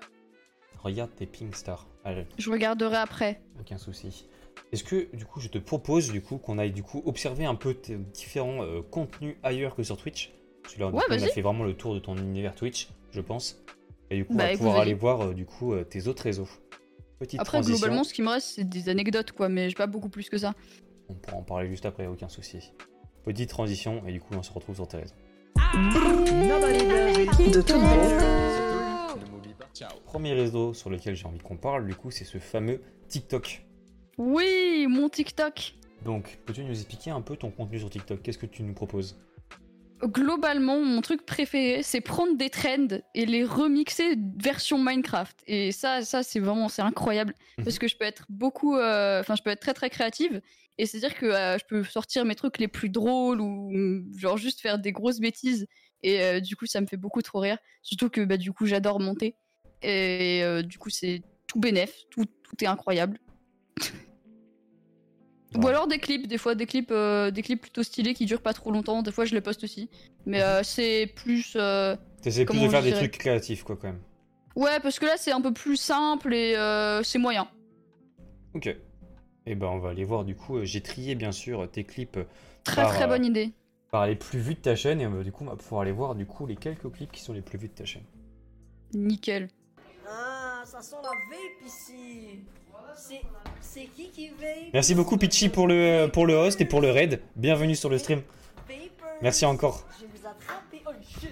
Regarde 0.83 1.11
tes 1.17 1.27
pink 1.27 1.57
stars. 1.57 1.87
Allez, 2.05 2.27
Je 2.37 2.51
regarderai 2.51 2.97
après. 2.97 3.41
aucun 3.59 3.79
souci. 3.79 4.27
Est-ce 4.73 4.85
que 4.85 5.15
du 5.15 5.25
coup, 5.25 5.41
je 5.41 5.49
te 5.49 5.59
propose 5.59 6.11
du 6.11 6.21
coup 6.21 6.39
qu'on 6.39 6.59
aille 6.59 6.73
du 6.73 6.83
coup 6.83 7.03
observer 7.07 7.45
un 7.45 7.55
peu 7.55 7.75
tes 7.75 7.97
différents 7.97 8.63
euh, 8.63 8.83
contenus 8.83 9.37
ailleurs 9.43 9.77
que 9.77 9.83
sur 9.83 9.97
Twitch? 9.97 10.33
Parce 10.63 10.75
que 10.75 10.81
là, 10.81 10.87
Ouais, 10.89 10.93
coup, 11.03 11.07
on 11.11 11.13
a 11.13 11.19
fait 11.29 11.43
vraiment 11.43 11.65
le 11.65 11.75
tour 11.75 11.95
de 11.95 11.99
ton 12.01 12.17
univers 12.17 12.55
Twitch, 12.55 12.89
je 13.13 13.21
pense. 13.21 13.63
Et 14.11 14.17
du 14.17 14.25
coup, 14.25 14.35
Bah, 14.35 14.45
on 14.45 14.47
va 14.47 14.53
écoute, 14.53 14.59
pouvoir 14.65 14.81
aller 14.81 14.95
voir 14.95 15.21
euh, 15.27 15.35
du 15.35 15.45
coup 15.47 15.73
euh, 15.75 15.85
tes 15.85 16.07
autres 16.09 16.23
réseaux. 16.23 16.49
Petite 17.19 17.41
Après, 17.41 17.59
transition. 17.59 17.79
globalement, 17.79 18.05
ce 18.05 18.13
qui 18.13 18.23
me 18.23 18.29
reste, 18.31 18.49
c'est 18.57 18.65
des 18.69 18.89
anecdotes 18.89 19.33
quoi, 19.33 19.49
mais 19.49 19.69
j'ai 19.69 19.77
pas 19.77 19.87
beaucoup 19.87 20.09
plus 20.09 20.29
que 20.29 20.39
ça. 20.39 20.55
On 21.09 21.15
pourra 21.15 21.37
en 21.37 21.43
parler 21.43 21.69
juste 21.69 21.87
après, 21.87 22.07
aucun 22.07 22.29
souci. 22.29 22.73
Petite 23.25 23.51
transition 23.51 24.03
et 24.07 24.13
du 24.13 24.21
coup, 24.21 24.35
on 24.37 24.43
se 24.43 24.51
retrouve 24.53 24.75
sur 24.75 24.89
tes 24.89 24.97
réseaux. 24.99 25.15
Nobody 25.77 26.87
does 26.87 27.23
it. 27.23 27.55
De 27.55 27.61
tout 27.63 27.75
le. 27.75 29.05
Premier 30.05 30.33
réseau 30.35 30.73
sur 30.75 30.89
lequel 30.91 31.15
j'ai 31.17 31.27
envie 31.27 31.39
qu'on 31.39 31.57
parle, 31.57 31.87
du 31.87 31.95
coup, 31.95 32.11
c'est 32.11 32.25
ce 32.25 32.39
fameux 32.39 32.81
TikTok. 33.09 33.65
Oui, 34.19 34.87
mon 34.89 35.09
TikTok 35.09 35.75
Donc, 36.05 36.39
peux-tu 36.47 36.63
nous 36.65 36.73
expliquer 36.75 37.11
un 37.11 37.21
peu 37.21 37.37
ton 37.37 37.51
contenu 37.51 37.79
sur 37.79 37.91
TikTok? 37.91 38.23
Qu'est-ce 38.23 38.39
que 38.39 38.47
tu 38.47 38.63
nous 38.63 38.75
proposes? 38.75 39.17
Globalement, 40.03 40.81
mon 40.81 41.01
truc 41.01 41.25
préféré, 41.25 41.83
c'est 41.83 42.01
prendre 42.01 42.37
des 42.37 42.51
trends 42.51 42.99
et 43.15 43.27
les 43.27 43.45
remixer 43.45 44.17
version 44.37 44.79
Minecraft. 44.79 45.43
Et 45.47 45.73
ça, 45.73 46.03
ça 46.03 46.23
c'est 46.23 46.41
vraiment, 46.41 46.69
c'est 46.69 46.83
incroyable. 46.83 47.35
Mhm. 47.59 47.65
Parce 47.65 47.79
que 47.79 47.89
je 47.89 47.97
peux 47.97 48.05
être 48.05 48.27
beaucoup, 48.29 48.77
euh, 48.77 49.21
enfin, 49.21 49.35
je 49.35 49.43
peux 49.43 49.51
être 49.51 49.61
très 49.61 49.73
très 49.73 49.91
créative. 49.91 50.43
Et 50.77 50.87
c'est-à-dire 50.87 51.17
que 51.17 51.27
euh, 51.27 51.59
je 51.59 51.65
peux 51.69 51.85
sortir 51.85 52.25
mes 52.25 52.35
trucs 52.35 52.59
les 52.59 52.69
plus 52.69 52.91
drôles 52.91 53.41
ou 53.41 54.05
genre 54.17 54.37
juste 54.37 54.61
faire 54.61 54.79
des 54.79 54.93
grosses 54.93 55.21
bêtises. 55.21 55.67
Et 56.03 56.21
euh, 56.21 56.41
du 56.41 56.55
coup, 56.57 56.67
ça 56.67 56.81
me 56.81 56.87
fait 56.87 56.97
beaucoup 56.99 57.23
trop 57.23 57.39
rire. 57.41 57.59
Surtout 57.83 58.11
que 58.11 58.21
bah, 58.25 58.37
du 58.37 58.53
coup, 58.53 58.67
j'adore 58.67 59.01
monter. 59.01 59.37
Et 59.83 60.43
du 60.65 60.79
coup, 60.79 60.91
c'est 60.91 61.23
tout 61.47 61.61
tout, 62.11 62.25
tout 62.25 62.65
est 62.65 62.67
incroyable. 62.67 63.19
Ou 65.57 65.69
alors 65.69 65.87
des 65.87 65.99
clips, 65.99 66.27
des 66.27 66.37
fois 66.39 66.57
des 66.57 66.67
clips, 66.67 66.91
euh, 66.91 67.31
des 67.31 67.43
clips 67.43 67.61
plutôt 67.61 67.85
stylés 67.85 68.13
qui 68.15 68.27
durent 68.27 68.43
pas 68.43 68.53
trop 68.53 68.73
longtemps. 68.73 69.03
Des 69.03 69.13
fois, 69.13 69.25
je 69.25 69.35
les 69.35 69.41
poste 69.41 69.63
aussi. 69.63 69.89
Mais 70.27 70.43
euh, 70.43 70.63
c'est 70.65 71.13
plus. 71.15 71.53
euh, 71.57 71.97
T'essaies 72.23 72.45
plus 72.45 72.59
de 72.61 72.69
faire 72.69 72.83
des 72.83 72.89
dirais 72.89 73.03
trucs 73.09 73.19
créatifs, 73.19 73.63
quoi, 73.63 73.77
quand 73.77 73.87
même. 73.87 74.01
Ouais, 74.57 74.81
parce 74.81 74.99
que 74.99 75.07
là, 75.07 75.17
c'est 75.17 75.31
un 75.31 75.41
peu 75.41 75.53
plus 75.53 75.77
simple 75.77 76.35
et 76.35 76.57
euh, 76.57 77.03
c'est 77.05 77.19
moyen. 77.19 77.47
Ok. 78.55 78.67
Et 79.47 79.55
ben, 79.55 79.67
on 79.69 79.79
va 79.79 79.91
aller 79.91 80.05
voir, 80.05 80.25
du 80.25 80.35
coup, 80.35 80.65
j'ai 80.65 80.81
trié, 80.81 81.15
bien 81.15 81.31
sûr, 81.33 81.71
tes 81.71 81.85
clips 81.85 82.19
Très 82.65 82.83
Par, 82.83 82.95
très 82.95 83.07
bonne 83.07 83.25
idée. 83.25 83.53
par 83.93 84.07
les 84.07 84.17
plus 84.17 84.39
vus 84.39 84.55
de 84.55 84.61
ta 84.61 84.75
chaîne, 84.75 85.01
et 85.01 85.23
du 85.23 85.31
coup, 85.33 85.45
on 85.45 85.51
va 85.51 85.57
pouvoir 85.57 85.83
aller 85.83 85.93
voir, 85.93 86.15
du 86.15 86.25
coup, 86.25 86.47
les 86.47 86.57
quelques 86.57 86.91
clips 86.91 87.13
qui 87.13 87.21
sont 87.21 87.35
les 87.35 87.43
plus 87.43 87.59
vus 87.59 87.69
de 87.69 87.75
ta 87.75 87.85
chaîne. 87.85 88.05
Nickel. 88.95 89.49
Ah, 90.09 90.63
ça 90.65 90.81
sent 90.81 90.97
la 91.03 91.11
vape 91.11 91.67
ici. 91.67 92.41
C'est, 92.97 93.21
c'est 93.61 93.87
qui 93.97 94.09
qui 94.11 94.29
vape 94.29 94.71
Merci 94.73 94.95
beaucoup 94.95 95.17
Pitchy 95.17 95.49
pour 95.49 95.67
le, 95.67 96.07
pour 96.07 96.27
le 96.27 96.35
host 96.35 96.61
et 96.61 96.65
pour 96.65 96.81
le 96.81 96.91
raid. 96.91 97.21
Bienvenue 97.37 97.75
sur 97.75 97.89
le 97.91 97.99
stream. 97.99 98.23
Vapers. 98.69 99.17
Merci 99.23 99.45
encore. 99.45 99.87
Je 99.99 100.05
vais 100.05 100.11
vous 100.15 100.27
attraper. 100.27 100.83
Oh 100.87 100.91
shit. 101.21 101.31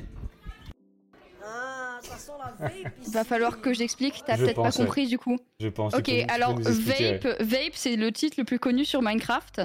Ah, 1.45 1.99
ça 2.03 2.17
sent 2.17 2.33
la 2.39 2.69
vape 2.69 2.93
ici. 3.03 3.11
Va 3.13 3.25
falloir 3.25 3.61
que 3.61 3.73
j'explique, 3.73 4.23
t'as 4.27 4.37
Je 4.37 4.45
peut-être 4.45 4.57
pas 4.57 4.63
pense, 4.65 4.79
ouais. 4.79 4.85
compris 4.85 5.07
du 5.07 5.19
coup. 5.19 5.39
Je 5.61 5.69
pense. 5.69 5.95
Ok, 5.95 6.03
tu 6.05 6.11
peux- 6.13 6.21
tu 6.21 6.27
peux 6.27 6.33
alors 6.33 6.59
nous 6.59 6.69
expliquer, 6.69 7.19
Vape, 7.19 7.41
Vape 7.43 7.73
c'est 7.75 7.97
le 7.97 8.11
titre 8.13 8.37
le 8.39 8.45
plus 8.45 8.59
connu 8.59 8.85
sur 8.85 9.03
Minecraft. 9.03 9.63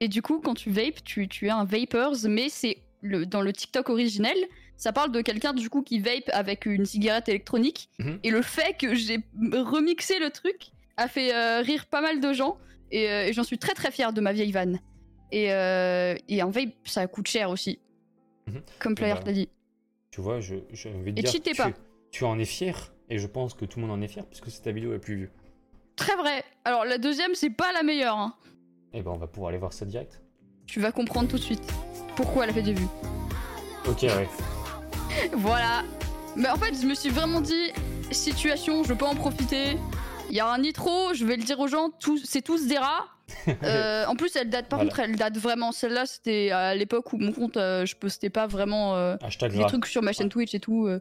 Et 0.00 0.08
du 0.08 0.22
coup, 0.22 0.40
quand 0.40 0.54
tu 0.54 0.70
vapes, 0.70 1.04
tu, 1.04 1.28
tu 1.28 1.46
es 1.46 1.50
un 1.50 1.64
vapors, 1.64 2.14
mais 2.28 2.48
c'est 2.48 2.78
le, 3.00 3.26
dans 3.26 3.42
le 3.42 3.52
TikTok 3.52 3.88
originel, 3.90 4.36
ça 4.76 4.92
parle 4.92 5.12
de 5.12 5.20
quelqu'un 5.20 5.52
du 5.52 5.70
coup 5.70 5.82
qui 5.82 6.00
vape 6.00 6.28
avec 6.32 6.66
une 6.66 6.84
cigarette 6.84 7.28
électronique. 7.28 7.88
Mhm. 7.98 8.18
Et 8.24 8.30
le 8.30 8.42
fait 8.42 8.76
que 8.78 8.94
j'ai 8.94 9.20
remixé 9.52 10.18
le 10.18 10.30
truc 10.30 10.70
a 10.96 11.08
fait 11.08 11.34
euh, 11.34 11.60
rire 11.60 11.86
pas 11.86 12.00
mal 12.00 12.20
de 12.20 12.32
gens. 12.32 12.56
Et, 12.90 13.10
euh, 13.10 13.26
et 13.26 13.32
j'en 13.32 13.42
suis 13.44 13.58
très 13.58 13.74
très 13.74 13.90
fière 13.90 14.12
de 14.12 14.20
ma 14.20 14.32
vieille 14.32 14.52
vanne. 14.52 14.80
Et, 15.32 15.52
euh, 15.52 16.14
et 16.28 16.40
un 16.40 16.50
vape, 16.50 16.68
ça 16.84 17.06
coûte 17.06 17.26
cher 17.28 17.50
aussi. 17.50 17.80
Mhm. 18.46 18.62
Comme 18.78 18.94
Player 18.94 19.14
bah, 19.14 19.22
t'a 19.22 19.32
dit. 19.32 19.48
Tu 20.10 20.20
vois, 20.20 20.40
je, 20.40 20.54
de 20.56 21.08
Et 21.08 21.12
dire. 21.12 21.30
tu, 21.30 21.54
pas. 21.54 21.70
tu 22.10 22.24
en 22.24 22.38
es 22.38 22.44
fier. 22.44 22.92
Et 23.10 23.18
je 23.18 23.26
pense 23.26 23.54
que 23.54 23.64
tout 23.64 23.80
le 23.80 23.86
monde 23.86 23.98
en 23.98 24.02
est 24.02 24.08
fier 24.08 24.24
puisque 24.26 24.50
c'est 24.50 24.62
ta 24.62 24.72
vidéo 24.72 24.92
la 24.92 24.98
plus 24.98 25.16
vue. 25.16 25.30
Très 25.96 26.14
vrai. 26.16 26.44
Alors 26.64 26.84
la 26.84 26.98
deuxième, 26.98 27.34
c'est 27.34 27.50
pas 27.50 27.72
la 27.72 27.82
meilleure. 27.82 28.16
hein. 28.16 28.34
Et 28.92 29.02
ben 29.02 29.10
on 29.10 29.16
va 29.18 29.26
pouvoir 29.26 29.48
aller 29.50 29.58
voir 29.58 29.72
ça 29.72 29.84
direct. 29.84 30.20
Tu 30.66 30.80
vas 30.80 30.92
comprendre 30.92 31.28
tout 31.28 31.36
de 31.36 31.42
suite 31.42 31.62
pourquoi 32.16 32.44
elle 32.44 32.50
a 32.50 32.52
fait 32.54 32.62
des 32.62 32.72
vues. 32.74 32.86
Ok, 33.88 34.02
ouais. 34.02 34.28
Voilà. 35.32 35.82
Mais 36.36 36.48
en 36.48 36.56
fait, 36.56 36.74
je 36.80 36.86
me 36.86 36.94
suis 36.94 37.10
vraiment 37.10 37.40
dit, 37.40 37.70
situation, 38.10 38.82
je 38.84 38.94
peux 38.94 39.04
en 39.04 39.14
profiter. 39.14 39.76
Il 40.30 40.36
y 40.36 40.40
a 40.40 40.46
un 40.48 40.58
nitro, 40.58 41.14
je 41.14 41.24
vais 41.24 41.36
le 41.36 41.42
dire 41.44 41.60
aux 41.60 41.68
gens, 41.68 41.90
c'est 42.24 42.42
tous 42.42 42.66
des 42.66 42.78
rats. 42.78 43.06
Euh, 43.62 44.04
en 44.06 44.16
plus, 44.16 44.36
elle 44.36 44.50
date, 44.50 44.68
par 44.68 44.78
Voilà. 44.78 44.90
contre, 44.90 45.00
elle 45.00 45.16
date 45.16 45.38
vraiment. 45.38 45.72
Celle-là, 45.72 46.04
c'était 46.04 46.50
à 46.50 46.74
l'époque 46.74 47.10
où 47.14 47.16
mon 47.18 47.32
compte, 47.32 47.56
euh, 47.56 47.86
je 47.86 47.96
postais 47.96 48.28
pas 48.28 48.46
vraiment 48.46 48.96
euh, 48.96 49.16
des 49.50 49.64
trucs 49.66 49.86
sur 49.86 50.02
ma 50.02 50.12
chaîne 50.12 50.28
Twitch 50.28 50.54
et 50.54 50.60
tout. 50.60 50.86
euh. 50.86 51.00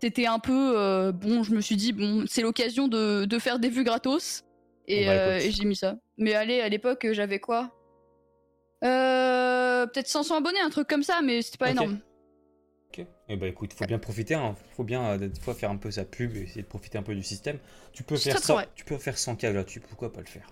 C'était 0.00 0.26
un 0.26 0.38
peu. 0.38 1.10
bon, 1.12 1.42
je 1.42 1.52
me 1.52 1.60
suis 1.60 1.74
dit, 1.76 1.92
bon, 1.92 2.24
c'est 2.28 2.42
l'occasion 2.42 2.86
de, 2.86 3.24
de 3.24 3.38
faire 3.40 3.58
des 3.58 3.68
vues 3.70 3.82
gratos. 3.84 4.44
Et, 4.86 5.06
Bah, 5.06 5.38
et 5.40 5.50
j'ai 5.50 5.64
mis 5.64 5.74
ça. 5.76 5.96
Mais 6.16 6.34
allez, 6.34 6.60
à 6.60 6.68
l'époque, 6.68 7.06
j'avais 7.12 7.40
quoi? 7.40 7.70
Peut-être 8.80 10.08
500 10.08 10.36
abonnés, 10.36 10.60
un 10.60 10.70
truc 10.70 10.86
comme 10.88 11.02
ça, 11.02 11.20
mais 11.22 11.42
c'était 11.42 11.58
pas 11.58 11.70
énorme. 11.70 11.98
Ok. 12.96 13.06
Et 13.28 13.36
bah 13.36 13.48
écoute, 13.48 13.72
faut 13.72 13.86
bien 13.86 13.98
profiter. 13.98 14.34
Hein. 14.34 14.54
Faut 14.76 14.84
bien 14.84 15.02
euh, 15.02 15.28
des 15.28 15.40
fois 15.40 15.54
faire 15.54 15.70
un 15.70 15.76
peu 15.76 15.90
sa 15.90 16.04
pub 16.04 16.36
et 16.36 16.42
essayer 16.42 16.62
de 16.62 16.66
profiter 16.66 16.98
un 16.98 17.02
peu 17.02 17.14
du 17.14 17.22
système. 17.22 17.58
Tu 17.92 18.04
peux 18.04 18.16
faire 18.16 18.38
ça. 18.38 18.66
Tu 18.74 18.84
peux 18.84 18.98
faire 18.98 19.16
100K 19.16 19.52
là-dessus. 19.52 19.80
Pourquoi 19.80 20.12
pas 20.12 20.20
le 20.20 20.26
faire? 20.26 20.46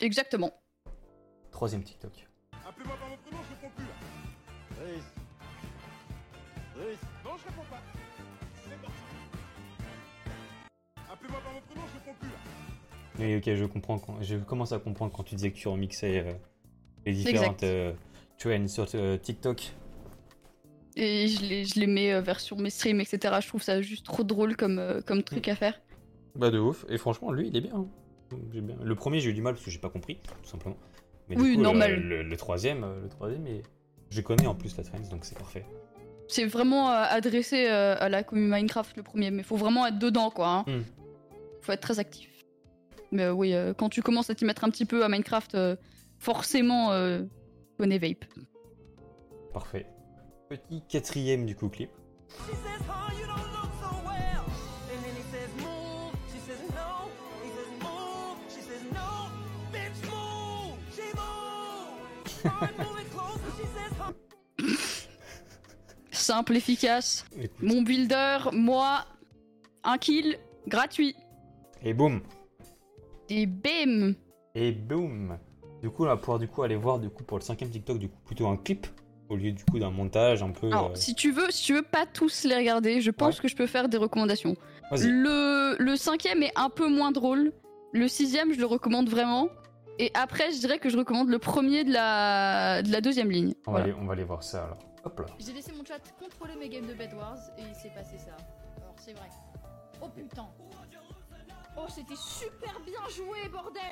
Exactement. 0.00 0.52
Troisième 1.50 1.82
TikTok. 1.82 2.12
Appelez-moi 2.66 2.96
par 2.96 3.08
mon 3.08 3.16
prénom, 3.16 3.38
je 3.42 3.54
réponds 3.54 3.74
plus 3.74 3.84
là. 3.84 3.90
Brice. 4.76 5.04
Brice. 6.76 6.98
Non, 7.24 7.30
je 7.36 7.44
réponds 7.44 7.68
pas. 7.68 7.82
C'est 8.62 8.80
parti. 8.80 8.94
Appelez-moi 11.10 11.40
par 11.40 11.52
mon 11.52 11.60
prénom, 11.62 11.82
je 11.88 11.98
réponds 11.98 12.14
plus 12.20 12.28
là. 12.28 12.36
Oui, 13.18 13.36
ok, 13.36 13.54
je 13.56 13.64
comprends. 13.64 13.98
Quand... 13.98 14.22
Je 14.22 14.36
commence 14.36 14.72
à 14.72 14.78
comprendre 14.78 15.12
quand 15.12 15.24
tu 15.24 15.34
disais 15.34 15.50
que 15.50 15.56
tu 15.56 15.66
remixais 15.66 16.20
euh, 16.20 16.32
les 17.04 17.14
différentes 17.14 17.64
euh, 17.64 17.92
trends 18.38 18.68
sur 18.68 18.86
euh, 18.94 19.16
TikTok. 19.16 19.72
Et 21.00 21.28
je 21.28 21.42
les, 21.42 21.64
je 21.64 21.78
les 21.78 21.86
mets 21.86 22.12
euh, 22.12 22.20
vers 22.20 22.40
sur 22.40 22.58
mes 22.58 22.70
streams, 22.70 23.00
etc. 23.00 23.36
Je 23.40 23.46
trouve 23.46 23.62
ça 23.62 23.80
juste 23.80 24.04
trop 24.04 24.24
drôle 24.24 24.56
comme, 24.56 24.78
euh, 24.80 25.00
comme 25.00 25.22
truc 25.22 25.46
à 25.46 25.54
faire. 25.54 25.80
Bah 26.34 26.50
de 26.50 26.58
ouf. 26.58 26.84
Et 26.88 26.98
franchement, 26.98 27.30
lui, 27.30 27.46
il 27.48 27.56
est 27.56 27.60
bien. 27.60 27.74
hein. 27.76 27.86
J'ai 28.52 28.60
bien- 28.60 28.76
Le 28.82 28.94
premier, 28.96 29.20
j'ai 29.20 29.30
eu 29.30 29.34
du 29.34 29.40
mal 29.42 29.54
parce 29.54 29.64
que 29.64 29.70
j'ai 29.70 29.78
pas 29.78 29.90
compris, 29.90 30.18
tout 30.42 30.48
simplement. 30.48 30.76
Mais 31.28 31.36
du 31.36 31.42
Oui, 31.42 31.50
coup, 31.52 31.58
le- 31.58 31.62
normal. 31.62 32.00
Le, 32.00 32.22
le 32.24 32.36
troisième, 32.36 32.82
euh, 32.84 33.00
le 33.02 33.08
troisième, 33.08 33.46
et 33.46 33.62
je 34.10 34.20
connais 34.20 34.46
en 34.46 34.54
plus 34.56 34.76
la 34.76 34.82
trend, 34.82 34.98
donc 35.10 35.24
c'est 35.24 35.38
parfait. 35.38 35.64
C'est 36.26 36.44
vraiment 36.46 36.90
euh, 36.90 37.04
adressé 37.08 37.68
euh, 37.68 37.94
à 37.98 38.08
la 38.08 38.22
communauté 38.24 38.56
Minecraft 38.60 38.96
le 38.96 39.02
premier, 39.02 39.30
mais 39.30 39.42
faut 39.42 39.56
vraiment 39.56 39.86
être 39.86 39.98
dedans 39.98 40.30
quoi. 40.30 40.48
Hein. 40.48 40.64
Hmm. 40.66 40.82
Faut 41.62 41.72
être 41.72 41.80
très 41.80 41.98
actif. 42.00 42.28
Mais 43.12 43.22
euh, 43.24 43.32
oui, 43.32 43.54
euh, 43.54 43.72
quand 43.72 43.88
tu 43.88 44.02
commences 44.02 44.28
à 44.30 44.34
t'y 44.34 44.44
mettre 44.44 44.64
un 44.64 44.70
petit 44.70 44.84
peu 44.84 45.04
à 45.04 45.08
Minecraft, 45.08 45.54
euh, 45.54 45.76
forcément, 46.18 46.92
euh, 46.92 47.22
connais 47.78 47.98
Vape. 47.98 48.24
Parfait. 49.54 49.86
Petit 50.48 50.82
quatrième 50.88 51.44
du 51.44 51.54
coup 51.54 51.68
clip. 51.68 51.90
She 52.30 52.54
says, 52.56 52.80
"Huh, 52.88 53.12
you 53.14 53.26
don't 53.26 53.52
look 53.52 53.70
so 53.80 53.90
well." 54.06 54.44
And 54.90 55.02
then 55.04 55.14
he 55.14 55.22
says, 55.30 55.50
"Move." 55.58 56.14
She 56.32 56.40
says, 56.40 56.60
"No." 56.70 57.10
He 57.44 57.50
says, 57.50 57.70
"Move." 57.82 58.38
She 58.48 58.62
says, 58.62 58.82
"No." 58.92 59.28
Bitch, 59.72 60.00
move. 60.08 60.78
She 60.94 61.08
moves. 61.14 62.32
Start 62.32 62.78
moving 62.78 63.08
closer. 63.10 63.50
She 63.58 63.66
says, 63.74 63.92
"Huh." 63.98 64.12
Simple, 66.12 66.56
efficace. 66.56 67.24
Écoute. 67.36 67.62
Mon 67.62 67.82
builder, 67.82 68.38
moi, 68.52 69.04
un 69.84 69.98
kill, 69.98 70.38
gratuit. 70.66 71.14
Et 71.82 71.92
boum 71.94 72.22
Et 73.28 73.46
bim 73.46 74.14
Et 74.54 74.72
boum 74.72 75.38
Du 75.82 75.90
coup, 75.90 76.04
on 76.04 76.06
va 76.06 76.16
pouvoir 76.16 76.38
du 76.38 76.48
coup 76.48 76.62
aller 76.62 76.76
voir 76.76 76.98
du 76.98 77.08
coup 77.10 77.22
pour 77.22 77.38
le 77.38 77.44
cinquième 77.44 77.70
TikTok 77.70 77.98
du 77.98 78.08
coup 78.08 78.18
plutôt 78.24 78.48
un 78.48 78.56
clip 78.56 78.86
au 79.28 79.36
lieu 79.36 79.52
du 79.52 79.64
coup 79.64 79.78
d'un 79.78 79.90
montage 79.90 80.42
un 80.42 80.50
peu. 80.50 80.66
Alors, 80.68 80.90
euh, 80.90 80.94
si 80.94 81.14
tu 81.14 81.30
veux, 81.32 81.50
si 81.50 81.64
tu 81.64 81.74
veux 81.74 81.82
pas 81.82 82.06
tous 82.06 82.44
les 82.44 82.54
regarder, 82.56 83.00
je 83.00 83.10
pense 83.10 83.36
Ouais. 83.36 83.42
que 83.42 83.48
je 83.48 83.56
peux 83.56 83.66
faire 83.66 83.88
des 83.88 83.98
recommandations. 83.98 84.54
Vas-y. 84.90 85.08
Le, 85.08 85.76
le 85.78 85.96
cinquième 85.96 86.42
est 86.42 86.52
un 86.56 86.70
peu 86.70 86.88
moins 86.88 87.12
drôle. 87.12 87.52
Le 87.92 88.08
sixième, 88.08 88.52
je 88.52 88.58
le 88.58 88.66
recommande 88.66 89.08
vraiment. 89.08 89.48
Et 89.98 90.10
après, 90.14 90.52
je 90.52 90.58
dirais 90.60 90.78
que 90.78 90.88
je 90.90 90.96
recommande 90.96 91.28
le 91.28 91.38
premier 91.38 91.84
de 91.84 91.92
la, 91.92 92.82
de 92.82 92.90
la 92.92 93.00
deuxième 93.00 93.30
ligne. 93.30 93.54
On 93.66 93.72
va, 93.72 93.80
aller, 93.80 93.92
on 94.00 94.06
va 94.06 94.12
aller 94.12 94.24
voir 94.24 94.42
ça 94.42 94.64
alors. 94.64 94.78
Hop 95.04 95.18
là. 95.20 95.26
J'ai 95.38 95.52
laissé 95.52 95.72
mon 95.76 95.84
chat 95.84 95.98
contrôler 96.18 96.54
mes 96.58 96.68
games 96.68 96.86
de 96.86 96.94
Bed 96.94 97.12
Wars 97.14 97.38
et 97.58 97.62
il 97.68 97.74
s'est 97.74 97.90
passé 97.94 98.16
ça. 98.18 98.36
Alors 98.80 98.94
c'est 98.96 99.12
vrai. 99.12 99.28
Oh 100.00 100.06
putain. 100.08 100.46
Oh 101.76 101.84
c'était 101.88 102.16
super 102.16 102.80
bien 102.84 103.00
joué 103.14 103.48
bordel. 103.50 103.82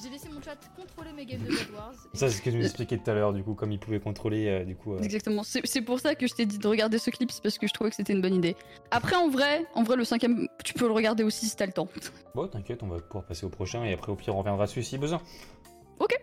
J'ai 0.00 0.08
laissé 0.08 0.28
mon 0.30 0.40
chat 0.40 0.56
contrôler 0.74 1.12
mes 1.12 1.26
games 1.26 1.40
de 1.42 1.48
Bed 1.48 1.70
Wars. 1.74 1.92
et- 2.14 2.16
Ça 2.16 2.28
c'est 2.30 2.36
ce 2.38 2.42
que 2.42 2.50
je 2.50 2.56
vous 2.56 2.64
expliquais 2.64 2.96
tout 2.98 3.10
à 3.10 3.14
l'heure 3.14 3.32
du 3.34 3.42
coup 3.44 3.54
comme 3.54 3.72
il 3.72 3.78
pouvait 3.78 4.00
contrôler 4.00 4.48
euh, 4.48 4.64
du 4.64 4.74
coup. 4.74 4.94
euh, 4.94 5.00
Exactement. 5.02 5.42
C'est 5.42 5.60
c'est 5.66 5.82
pour 5.82 6.00
ça 6.00 6.14
que 6.14 6.26
je 6.26 6.32
t'ai 6.34 6.46
dit 6.46 6.58
de 6.58 6.66
regarder 6.66 6.98
ce 6.98 7.10
clip, 7.10 7.30
c'est 7.30 7.42
parce 7.42 7.58
que 7.58 7.66
je 7.66 7.72
trouvais 7.74 7.90
que 7.90 7.96
c'était 7.96 8.12
une 8.14 8.22
bonne 8.22 8.34
idée. 8.34 8.56
Après, 8.90 9.16
en 9.16 9.28
vrai, 9.28 9.66
en 9.74 9.82
vrai, 9.82 9.96
le 9.96 10.04
cinquième, 10.04 10.48
tu 10.64 10.72
peux 10.74 10.86
le 10.86 10.92
regarder 10.94 11.24
aussi 11.24 11.46
si 11.46 11.56
t'as 11.56 11.66
le 11.66 11.72
temps. 11.72 11.88
Bon 12.34 12.48
t'inquiète 12.48 12.82
on 12.82 12.88
va 12.88 13.00
pouvoir 13.00 13.24
passer 13.26 13.44
au 13.44 13.50
prochain 13.50 13.84
et 13.84 13.92
après 13.92 14.10
au 14.10 14.16
pire 14.16 14.34
on 14.34 14.38
reviendra 14.38 14.64
dessus 14.64 14.82
si 14.82 14.96
besoin. 14.96 15.20
Ok. 15.98 16.16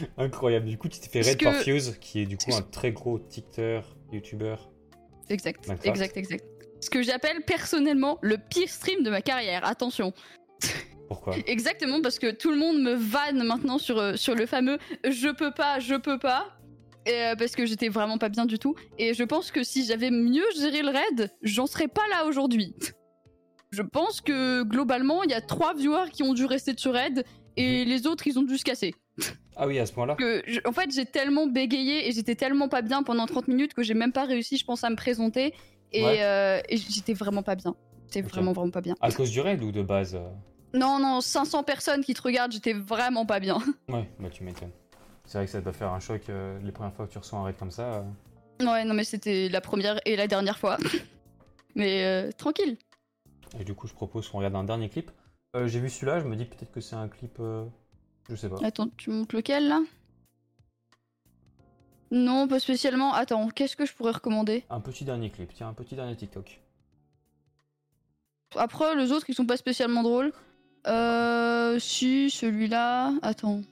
Incroyable. 0.18 0.66
Du 0.66 0.78
coup 0.78 0.88
tu 0.88 1.00
t'es 1.00 1.08
fait 1.08 1.20
raid 1.22 1.42
par 1.42 1.54
que- 1.54 1.62
Fuse 1.62 1.96
qui 2.00 2.20
est 2.20 2.26
du 2.26 2.36
coup 2.36 2.54
un 2.54 2.62
très 2.62 2.92
gros 2.92 3.18
TikTok, 3.18 3.84
YouTuber. 4.12 4.56
Exact, 5.28 5.66
Minecraft. 5.66 5.86
exact, 5.88 6.16
exact. 6.16 6.44
Ce 6.80 6.90
que 6.90 7.02
j'appelle 7.02 7.42
personnellement 7.46 8.18
le 8.22 8.36
pire 8.38 8.68
stream 8.68 9.02
de 9.02 9.10
ma 9.10 9.22
carrière. 9.22 9.64
Attention. 9.66 10.12
Pourquoi? 11.08 11.36
Exactement, 11.46 12.00
parce 12.02 12.18
que 12.18 12.30
tout 12.32 12.50
le 12.50 12.56
monde 12.56 12.80
me 12.80 12.94
vanne 12.94 13.42
maintenant 13.44 13.78
sur, 13.78 13.98
euh, 13.98 14.16
sur 14.16 14.34
le 14.34 14.46
fameux 14.46 14.78
je 15.08 15.28
peux 15.28 15.52
pas, 15.52 15.78
je 15.78 15.94
peux 15.94 16.18
pas. 16.18 16.52
Euh, 17.08 17.36
parce 17.36 17.54
que 17.54 17.66
j'étais 17.66 17.88
vraiment 17.88 18.18
pas 18.18 18.28
bien 18.28 18.46
du 18.46 18.58
tout. 18.58 18.74
Et 18.98 19.14
je 19.14 19.22
pense 19.22 19.52
que 19.52 19.62
si 19.62 19.84
j'avais 19.84 20.10
mieux 20.10 20.44
géré 20.58 20.82
le 20.82 20.88
raid, 20.88 21.30
j'en 21.42 21.66
serais 21.66 21.86
pas 21.86 22.02
là 22.10 22.26
aujourd'hui. 22.26 22.74
Je 23.72 23.82
pense 23.82 24.20
que 24.20 24.62
globalement, 24.62 25.22
il 25.24 25.30
y 25.30 25.34
a 25.34 25.40
trois 25.40 25.74
viewers 25.74 26.10
qui 26.10 26.22
ont 26.22 26.34
dû 26.34 26.46
rester 26.46 26.72
ce 26.76 26.88
raid 26.88 27.24
et 27.56 27.84
les 27.84 28.06
autres, 28.06 28.26
ils 28.26 28.38
ont 28.38 28.42
dû 28.44 28.56
se 28.56 28.64
casser. 28.64 28.94
Ah 29.56 29.66
oui 29.66 29.78
à 29.78 29.86
ce 29.86 29.92
point-là. 29.92 30.16
En 30.66 30.72
fait, 30.72 30.90
j'ai 30.92 31.06
tellement 31.06 31.46
bégayé 31.46 32.08
et 32.08 32.12
j'étais 32.12 32.34
tellement 32.34 32.68
pas 32.68 32.82
bien 32.82 33.02
pendant 33.02 33.26
30 33.26 33.48
minutes 33.48 33.72
que 33.74 33.82
j'ai 33.82 33.94
même 33.94 34.12
pas 34.12 34.24
réussi, 34.24 34.56
je 34.58 34.64
pense, 34.64 34.84
à 34.84 34.90
me 34.90 34.96
présenter. 34.96 35.54
Et, 35.92 36.02
Ouais. 36.04 36.18
euh, 36.22 36.60
et 36.68 36.76
j'étais 36.76 37.14
vraiment 37.14 37.42
pas 37.42 37.54
bien. 37.54 37.74
J'étais 38.08 38.22
vraiment, 38.22 38.52
vraiment 38.52 38.70
pas 38.70 38.80
bien. 38.82 38.94
À 39.00 39.10
cause 39.10 39.30
du 39.30 39.40
raid 39.40 39.62
ou 39.62 39.72
de 39.72 39.82
base 39.82 40.14
euh 40.14 40.28
Non, 40.74 40.98
non, 40.98 41.20
500 41.20 41.62
personnes 41.62 42.04
qui 42.04 42.12
te 42.12 42.20
regardent, 42.22 42.52
j'étais 42.52 42.72
vraiment 42.74 43.24
pas 43.24 43.40
bien. 43.40 43.58
Ouais 43.88 44.08
bah 44.18 44.28
tu 44.30 44.42
m'étonnes. 44.44 44.72
C'est 45.24 45.38
vrai 45.38 45.46
que 45.46 45.52
ça 45.52 45.60
doit 45.60 45.72
faire 45.72 45.90
un 45.92 46.00
choc 46.00 46.22
euh, 46.28 46.58
les 46.62 46.70
premières 46.72 46.92
fois 46.92 47.06
que 47.06 47.12
tu 47.12 47.18
reçois 47.18 47.38
un 47.38 47.44
raid 47.44 47.56
comme 47.56 47.70
ça. 47.70 47.94
euh. 48.60 48.64
Ouais, 48.64 48.84
non, 48.84 48.94
mais 48.94 49.04
c'était 49.04 49.48
la 49.48 49.60
première 49.60 49.98
et 50.04 50.16
la 50.16 50.26
dernière 50.26 50.58
fois. 50.58 50.76
mais 51.74 52.04
euh, 52.04 52.30
tranquille. 52.32 52.76
Et 53.58 53.64
du 53.64 53.74
coup 53.74 53.86
je 53.86 53.94
propose 53.94 54.28
qu'on 54.28 54.38
regarde 54.38 54.56
un 54.56 54.64
dernier 54.64 54.88
clip. 54.88 55.10
Euh, 55.56 55.66
J'ai 55.66 55.80
vu 55.80 55.88
celui-là, 55.88 56.20
je 56.20 56.24
me 56.26 56.36
dis 56.36 56.44
peut-être 56.44 56.72
que 56.72 56.80
c'est 56.80 56.96
un 56.96 57.08
clip. 57.08 57.38
Je 58.28 58.36
sais 58.36 58.48
pas. 58.48 58.56
Attends, 58.62 58.88
tu 58.96 59.10
montes 59.10 59.32
lequel 59.32 59.68
là? 59.68 59.80
Non, 62.10 62.46
pas 62.48 62.60
spécialement. 62.60 63.12
Attends, 63.14 63.48
qu'est-ce 63.48 63.76
que 63.76 63.84
je 63.86 63.92
pourrais 63.92 64.12
recommander? 64.12 64.64
Un 64.70 64.80
petit 64.80 65.04
dernier 65.04 65.30
clip, 65.30 65.52
tiens, 65.54 65.68
un 65.68 65.74
petit 65.74 65.96
dernier 65.96 66.16
TikTok. 66.16 66.60
Après, 68.54 68.94
les 68.94 69.10
autres, 69.12 69.26
ils 69.28 69.34
sont 69.34 69.46
pas 69.46 69.56
spécialement 69.56 70.02
drôles. 70.02 70.32
Euh, 70.86 71.78
si, 71.80 72.30
celui-là. 72.30 73.12
Attends. 73.22 73.62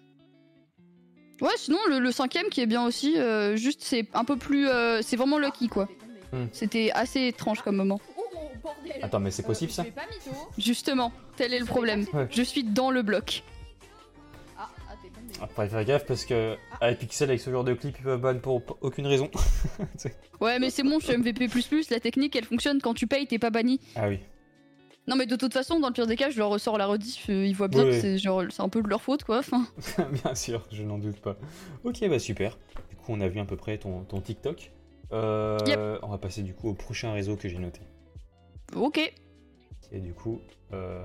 Ouais, 1.41 1.53
sinon, 1.57 1.79
le, 1.89 1.99
le 2.01 2.13
cinquième 2.13 2.49
qui 2.49 2.61
est 2.61 2.67
bien 2.67 2.85
aussi, 2.85 3.19
euh, 3.19 3.57
juste 3.57 3.83
c'est 3.83 4.09
un 4.15 4.25
peu 4.25 4.37
plus. 4.37 4.69
euh, 4.69 5.03
c'est 5.03 5.17
vraiment 5.17 5.39
lucky 5.39 5.69
quoi. 5.69 5.89
Hmm. 6.33 6.47
C'était 6.53 6.91
assez 6.93 7.27
étrange 7.29 7.63
comme 7.63 7.77
moment. 7.77 8.01
Oh 8.17 8.23
Attends, 9.03 9.21
mais 9.21 9.31
c'est 9.31 9.43
possible, 9.43 9.71
ça? 9.71 9.85
Justement, 10.59 11.13
tel 11.37 11.53
est 11.53 11.59
le 11.59 11.67
problème. 11.67 12.07
Ouais. 12.13 12.29
Je 12.31 12.43
suis 12.43 12.65
dans 12.65 12.91
le 12.91 13.03
bloc. 13.03 13.43
Après, 15.45 15.69
faire 15.69 15.85
gaffe 15.85 16.07
parce 16.07 16.25
que 16.25 16.57
avec 16.81 16.99
Pixel, 17.01 17.29
avec 17.29 17.41
ce 17.41 17.51
genre 17.51 17.65
de 17.65 17.75
clip, 17.75 17.97
ils 17.99 18.03
peuvent 18.03 18.21
ban 18.21 18.39
pour 18.39 18.63
aucune 18.81 19.07
raison. 19.07 19.31
Ouais, 20.41 20.59
mais 20.59 20.71
c'est 20.71 20.83
bon, 20.83 20.99
je 21.01 21.07
suis 21.07 21.17
MVP. 21.17 21.49
La 21.91 22.01
technique 22.01 22.35
elle 22.37 22.45
fonctionne 22.45 22.81
quand 22.81 22.95
tu 22.95 23.07
payes, 23.07 23.27
t'es 23.27 23.39
pas 23.39 23.51
banni. 23.51 23.81
ah 23.97 24.09
oui. 24.09 24.19
Non, 25.07 25.17
mais 25.17 25.27
de 25.27 25.37
toute 25.37 25.53
façon, 25.53 25.81
dans 25.81 25.89
le 25.89 25.93
pire 25.93 26.07
des 26.07 26.17
cas, 26.17 26.31
je 26.31 26.39
leur 26.39 26.49
ressors 26.49 26.79
la 26.79 26.87
rediff. 26.87 27.29
euh, 27.29 27.45
ils 27.47 27.55
voient 27.55 27.69
bien 27.69 27.85
Oui, 27.85 27.91
que 28.01 28.15
oui. 28.15 28.49
c'est 28.51 28.63
un 28.63 28.69
peu 28.71 28.81
de 28.83 28.89
leur 28.89 29.03
faute 29.03 29.23
quoi. 29.25 29.39
Enfin, 29.41 29.67
Bien 30.25 30.35
sûr, 30.35 30.67
je 30.73 30.83
n'en 30.83 30.97
doute 30.99 31.21
pas. 31.21 31.37
Ok, 31.85 32.09
bah 32.09 32.19
super. 32.19 32.57
Du 32.91 32.97
coup, 32.97 33.13
on 33.13 33.21
a 33.21 33.29
vu 33.29 33.39
à 33.39 33.45
peu 33.45 33.57
près 33.57 33.77
ton, 33.77 34.03
ton 34.05 34.21
TikTok. 34.23 34.73
Euh, 35.13 35.59
Yep. 35.67 35.79
On 36.03 36.09
va 36.09 36.17
passer 36.19 36.43
du 36.43 36.55
coup 36.55 36.71
au 36.71 36.75
prochain 36.75 37.13
réseau 37.13 37.37
que 37.37 37.49
j'ai 37.51 37.59
noté. 37.59 37.81
ok. 38.75 38.99
Est 39.93 40.01
du 40.01 40.15
coup 40.15 40.41
euh, 40.73 41.05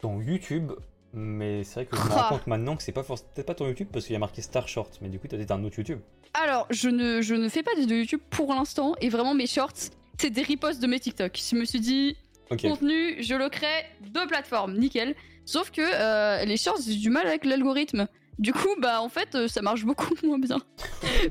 ton 0.00 0.20
YouTube. 0.20 0.70
Mais 1.12 1.64
c'est 1.64 1.74
vrai 1.74 1.86
que 1.86 1.96
je 1.96 2.02
me 2.02 2.08
rends 2.08 2.28
compte 2.28 2.46
maintenant 2.46 2.76
que 2.76 2.82
c'est 2.82 2.92
pas 2.92 3.02
peut-être 3.02 3.46
pas 3.46 3.54
ton 3.54 3.66
YouTube 3.66 3.88
parce 3.92 4.06
qu'il 4.06 4.12
y 4.12 4.16
a 4.16 4.20
marqué 4.20 4.42
Star 4.42 4.68
Short. 4.68 4.98
Mais 5.02 5.08
du 5.08 5.18
coup, 5.18 5.26
t'as 5.28 5.36
peut-être 5.36 5.50
un 5.50 5.64
autre 5.64 5.78
YouTube. 5.78 5.98
Alors, 6.34 6.66
je 6.70 6.88
ne, 6.88 7.20
je 7.20 7.34
ne 7.34 7.48
fais 7.48 7.62
pas 7.62 7.74
de 7.74 7.80
YouTube 7.94 8.20
pour 8.30 8.54
l'instant. 8.54 8.94
Et 9.00 9.08
vraiment, 9.08 9.34
mes 9.34 9.46
shorts, 9.48 9.72
c'est 10.18 10.30
des 10.30 10.42
reposts 10.42 10.80
de 10.80 10.86
mes 10.86 11.00
TikTok. 11.00 11.36
Je 11.36 11.56
me 11.56 11.64
suis 11.64 11.80
dit, 11.80 12.16
Ok. 12.50 12.62
contenu, 12.62 13.20
je 13.22 13.34
le 13.34 13.48
crée, 13.48 13.66
deux 14.12 14.26
plateformes, 14.26 14.74
nickel. 14.76 15.14
Sauf 15.44 15.70
que 15.70 15.80
euh, 15.82 16.44
les 16.44 16.56
shorts, 16.56 16.78
j'ai 16.86 16.94
du 16.94 17.10
mal 17.10 17.26
avec 17.26 17.44
l'algorithme. 17.44 18.06
Du 18.38 18.52
coup, 18.52 18.74
bah 18.78 19.02
en 19.02 19.08
fait, 19.08 19.34
euh, 19.34 19.48
ça 19.48 19.60
marche 19.62 19.84
beaucoup 19.84 20.14
moins 20.22 20.38
bien. 20.38 20.58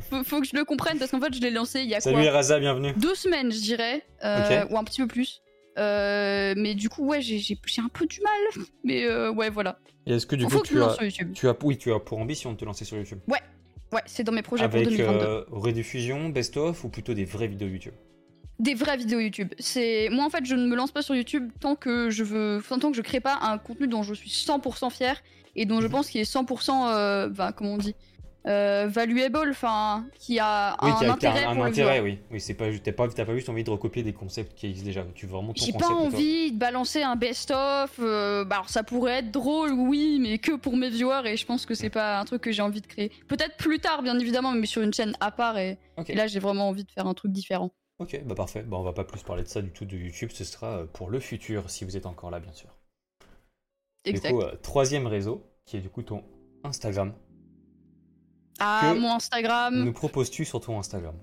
faut, 0.09 0.23
faut 0.23 0.41
que 0.41 0.45
je 0.47 0.55
le 0.55 0.65
comprenne 0.65 0.99
parce 0.99 1.09
qu'en 1.11 1.21
fait, 1.21 1.33
je 1.33 1.39
l'ai 1.39 1.49
lancé 1.51 1.81
il 1.81 1.89
y 1.89 1.95
a 1.95 2.01
Salut 2.01 2.17
quoi 2.17 2.25
Eraza, 2.25 2.59
bienvenue. 2.59 2.93
Deux 2.97 3.15
semaines, 3.15 3.51
je 3.51 3.59
dirais, 3.61 4.03
euh, 4.23 4.65
ou 4.69 4.77
un 4.77 4.83
petit 4.83 5.01
peu 5.01 5.07
plus. 5.07 5.41
Euh, 5.77 6.53
mais 6.57 6.75
du 6.75 6.89
coup, 6.89 7.05
ouais, 7.05 7.21
j'ai 7.21 7.41
un 7.77 7.89
peu 7.89 8.05
du 8.05 8.19
mal. 8.21 8.65
Mais 8.83 9.05
euh, 9.05 9.31
ouais, 9.31 9.49
voilà. 9.49 9.79
Et 10.05 10.13
est-ce 10.13 10.25
que 10.25 10.35
du 10.35 10.45
coup 10.45 10.61
tu 10.63 10.81
as, 10.81 10.89
sur 10.93 11.03
YouTube. 11.03 11.31
tu 11.33 11.47
as, 11.47 11.55
oui, 11.63 11.77
tu 11.77 11.91
as 11.93 11.99
pour 11.99 12.17
ambition 12.19 12.51
de 12.53 12.57
te 12.57 12.65
lancer 12.65 12.83
sur 12.85 12.97
YouTube 12.97 13.19
Ouais, 13.27 14.01
c'est 14.05 14.23
dans 14.23 14.31
mes 14.31 14.41
projets 14.41 14.65
pour 14.67 14.75
Avec 14.75 14.89
2022. 14.89 15.25
euh, 15.25 15.43
rediffusion, 15.51 16.29
best-of 16.29 16.83
ou 16.83 16.89
plutôt 16.89 17.13
des 17.13 17.25
vraies 17.25 17.47
vidéos 17.47 17.67
YouTube? 17.69 17.93
Des 18.59 18.73
vraies 18.73 18.97
vidéos 18.97 19.19
YouTube. 19.19 19.53
C'est 19.57 20.09
moi 20.11 20.25
en 20.25 20.29
fait, 20.29 20.45
je 20.45 20.55
ne 20.55 20.67
me 20.67 20.75
lance 20.75 20.91
pas 20.91 21.01
sur 21.01 21.15
YouTube 21.15 21.49
tant 21.59 21.75
que 21.75 22.09
je 22.09 22.23
veux, 22.23 22.61
tant 22.67 22.91
que 22.91 22.97
je 22.97 23.01
crée 23.01 23.19
pas 23.21 23.39
un 23.41 23.57
contenu 23.57 23.87
dont 23.87 24.03
je 24.03 24.13
suis 24.13 24.29
100% 24.29 24.89
fier 24.91 25.21
et 25.55 25.65
dont 25.65 25.79
je 25.81 25.85
Mhm. 25.87 25.91
pense 25.91 26.09
qu'il 26.09 26.19
est 26.21 26.25
100%, 26.31 26.87
euh, 26.89 27.29
bah, 27.29 27.51
comment 27.55 27.73
on 27.73 27.77
dit, 27.77 27.95
euh, 28.47 28.87
valuable, 28.87 29.49
enfin, 29.51 30.05
qui 30.17 30.39
a 30.39 30.77
Oui, 30.81 30.89
un 30.89 30.95
qui 30.97 30.97
a, 30.97 30.99
qui 30.99 31.05
a 31.05 31.13
intérêt 31.13 31.43
un, 31.43 31.53
pour 31.53 31.63
le 31.63 31.69
intérêt, 31.69 31.99
oui. 31.99 32.19
Oui, 32.31 32.39
c'est 32.39 32.53
pas, 32.53 32.65
t'as 32.83 32.91
pas, 32.93 33.07
t'as 33.09 33.25
pas 33.25 33.35
juste 33.35 33.49
envie 33.49 33.63
de 33.63 33.69
recopier 33.69 34.01
des 34.01 34.13
concepts 34.13 34.55
qui 34.57 34.67
existent 34.67 34.87
déjà. 34.87 35.05
Tu 35.13 35.25
veux 35.25 35.33
vraiment 35.33 35.53
ton 35.53 35.65
J'ai 35.65 35.71
concept. 35.71 35.79
pas 35.89 35.93
à 35.93 35.97
toi. 35.97 36.05
envie 36.07 36.51
de 36.51 36.57
balancer 36.57 37.03
un 37.03 37.15
best-of. 37.15 37.99
euh, 37.99 38.45
bah, 38.45 38.55
alors 38.57 38.69
ça 38.69 38.83
pourrait 38.83 39.19
être 39.19 39.31
drôle, 39.31 39.73
oui, 39.73 40.19
mais 40.21 40.37
que 40.37 40.53
pour 40.55 40.77
mes 40.77 40.89
viewers 40.89 41.21
et 41.25 41.37
je 41.37 41.45
pense 41.45 41.65
que 41.65 41.73
c'est 41.73 41.89
pas 41.89 42.19
un 42.19 42.25
truc 42.25 42.41
que 42.41 42.51
j'ai 42.51 42.61
envie 42.61 42.81
de 42.81 42.87
créer. 42.87 43.11
Peut-être 43.27 43.57
plus 43.57 43.79
tard, 43.79 44.01
bien 44.03 44.17
évidemment, 44.17 44.51
mais 44.51 44.65
sur 44.67 44.81
une 44.81 44.93
chaîne 44.93 45.13
à 45.19 45.31
part 45.31 45.57
et, 45.57 45.77
là 46.07 46.27
j'ai 46.27 46.39
vraiment 46.39 46.69
envie 46.69 46.85
de 46.85 46.91
faire 46.91 47.07
un 47.07 47.13
truc 47.13 47.31
différent. 47.31 47.71
Ok, 47.99 48.21
bah 48.25 48.35
parfait. 48.35 48.63
Bah, 48.63 48.77
on 48.77 48.83
va 48.83 48.93
pas 48.93 49.03
plus 49.03 49.21
parler 49.23 49.43
de 49.43 49.49
ça 49.49 49.61
du 49.61 49.71
tout 49.71 49.83
de 49.83 49.97
YouTube. 49.97 50.29
Ce 50.33 50.45
sera 50.45 50.77
euh, 50.77 50.85
pour 50.85 51.09
le 51.09 51.19
futur, 51.19 51.69
si 51.69 51.83
vous 51.83 51.97
êtes 51.97 52.05
encore 52.05 52.31
là, 52.31 52.39
bien 52.39 52.53
sûr. 52.53 52.69
Exact. 54.05 54.29
Du 54.29 54.35
coup, 54.35 54.41
euh, 54.41 54.55
troisième 54.61 55.05
réseau, 55.05 55.43
qui 55.65 55.75
est 55.75 55.81
du 55.81 55.89
coup 55.89 56.01
ton 56.03 56.23
Instagram. 56.63 57.13
Ah, 58.59 58.91
que 58.93 58.99
mon 58.99 59.13
Instagram. 59.13 59.83
Nous 59.83 59.93
proposes-tu 59.93 60.45
sur 60.45 60.59
ton 60.59 60.79
Instagram 60.79 61.15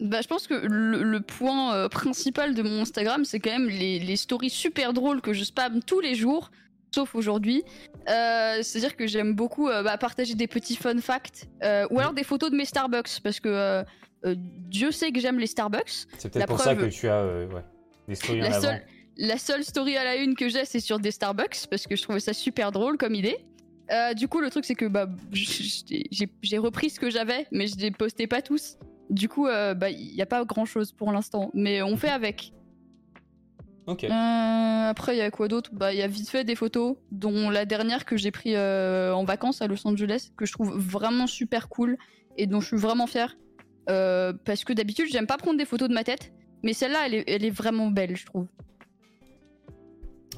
Bah, 0.00 0.20
je 0.20 0.26
pense 0.26 0.46
que 0.46 0.54
le, 0.54 1.02
le 1.02 1.20
point 1.20 1.74
euh, 1.74 1.88
principal 1.88 2.54
de 2.54 2.62
mon 2.62 2.82
Instagram, 2.82 3.24
c'est 3.24 3.40
quand 3.40 3.50
même 3.50 3.68
les, 3.68 3.98
les 3.98 4.16
stories 4.16 4.50
super 4.50 4.92
drôles 4.92 5.20
que 5.20 5.32
je 5.32 5.44
spam 5.44 5.82
tous 5.82 6.00
les 6.00 6.14
jours, 6.14 6.50
sauf 6.94 7.14
aujourd'hui. 7.14 7.62
Euh, 8.08 8.58
C'est-à-dire 8.62 8.96
que 8.96 9.06
j'aime 9.06 9.34
beaucoup 9.34 9.68
euh, 9.68 9.82
bah, 9.82 9.96
partager 9.98 10.34
des 10.34 10.46
petits 10.46 10.76
fun 10.76 10.98
facts, 11.00 11.48
ou 11.90 11.98
alors 11.98 12.12
des 12.12 12.24
photos 12.24 12.50
de 12.50 12.56
mes 12.56 12.64
Starbucks, 12.64 13.20
parce 13.22 13.40
que 13.40 13.84
Dieu 14.24 14.90
sait 14.90 15.12
que 15.12 15.20
j'aime 15.20 15.38
les 15.38 15.46
Starbucks. 15.46 16.06
C'est 16.18 16.32
peut-être 16.32 16.46
pour 16.46 16.60
ça 16.60 16.74
que 16.74 16.86
tu 16.86 17.08
as 17.08 17.24
ouais, 17.26 17.64
des 18.08 18.14
stories 18.14 18.40
en 18.40 18.44
La 18.44 18.56
avant. 18.56 18.60
seule, 18.62 18.82
la 19.16 19.38
seule 19.38 19.64
story 19.64 19.96
à 19.96 20.04
la 20.04 20.16
une 20.16 20.34
que 20.34 20.48
j'ai, 20.48 20.64
c'est 20.64 20.80
sur 20.80 20.98
des 20.98 21.10
Starbucks, 21.10 21.66
parce 21.70 21.86
que 21.86 21.94
je 21.94 22.02
trouvais 22.02 22.20
ça 22.20 22.32
super 22.32 22.72
drôle 22.72 22.96
comme 22.96 23.14
idée. 23.14 23.38
Euh, 23.90 24.14
du 24.14 24.28
coup, 24.28 24.40
le 24.40 24.50
truc, 24.50 24.64
c'est 24.64 24.74
que 24.74 24.86
bah, 24.86 25.08
j'ai 25.32 26.58
repris 26.58 26.90
ce 26.90 26.98
que 27.00 27.10
j'avais, 27.10 27.46
mais 27.52 27.66
je 27.66 27.76
les 27.76 27.90
postais 27.90 28.26
pas 28.26 28.42
tous. 28.42 28.78
Du 29.10 29.28
coup, 29.28 29.46
euh, 29.46 29.74
bah, 29.74 29.90
il 29.90 30.14
n'y 30.14 30.22
a 30.22 30.26
pas 30.26 30.44
grand 30.44 30.64
chose 30.64 30.92
pour 30.92 31.12
l'instant, 31.12 31.50
mais 31.54 31.82
on 31.82 31.96
fait 31.96 32.08
avec. 32.08 32.52
Ok. 33.86 34.04
Euh, 34.04 34.08
après, 34.10 35.14
il 35.14 35.18
y 35.18 35.22
a 35.22 35.30
quoi 35.30 35.48
d'autre? 35.48 35.70
Bah, 35.74 35.92
il 35.92 35.98
y 35.98 36.02
a 36.02 36.06
vite 36.06 36.30
fait 36.30 36.44
des 36.44 36.54
photos, 36.54 36.96
dont 37.10 37.50
la 37.50 37.66
dernière 37.66 38.06
que 38.06 38.16
j'ai 38.16 38.30
pris 38.30 38.54
euh, 38.54 39.14
en 39.14 39.24
vacances 39.24 39.60
à 39.60 39.66
Los 39.66 39.86
Angeles, 39.86 40.30
que 40.36 40.46
je 40.46 40.52
trouve 40.52 40.74
vraiment 40.78 41.26
super 41.26 41.68
cool 41.68 41.98
et 42.38 42.46
dont 42.46 42.60
je 42.60 42.68
suis 42.68 42.76
vraiment 42.78 43.06
fière. 43.06 43.36
Euh, 43.90 44.32
parce 44.44 44.64
que 44.64 44.72
d'habitude, 44.72 45.06
j'aime 45.10 45.26
pas 45.26 45.36
prendre 45.36 45.58
des 45.58 45.66
photos 45.66 45.88
de 45.88 45.94
ma 45.94 46.04
tête, 46.04 46.32
mais 46.62 46.72
celle-là, 46.72 47.06
elle 47.06 47.14
est, 47.14 47.24
elle 47.26 47.44
est 47.44 47.50
vraiment 47.50 47.90
belle, 47.90 48.16
je 48.16 48.24
trouve. 48.24 48.46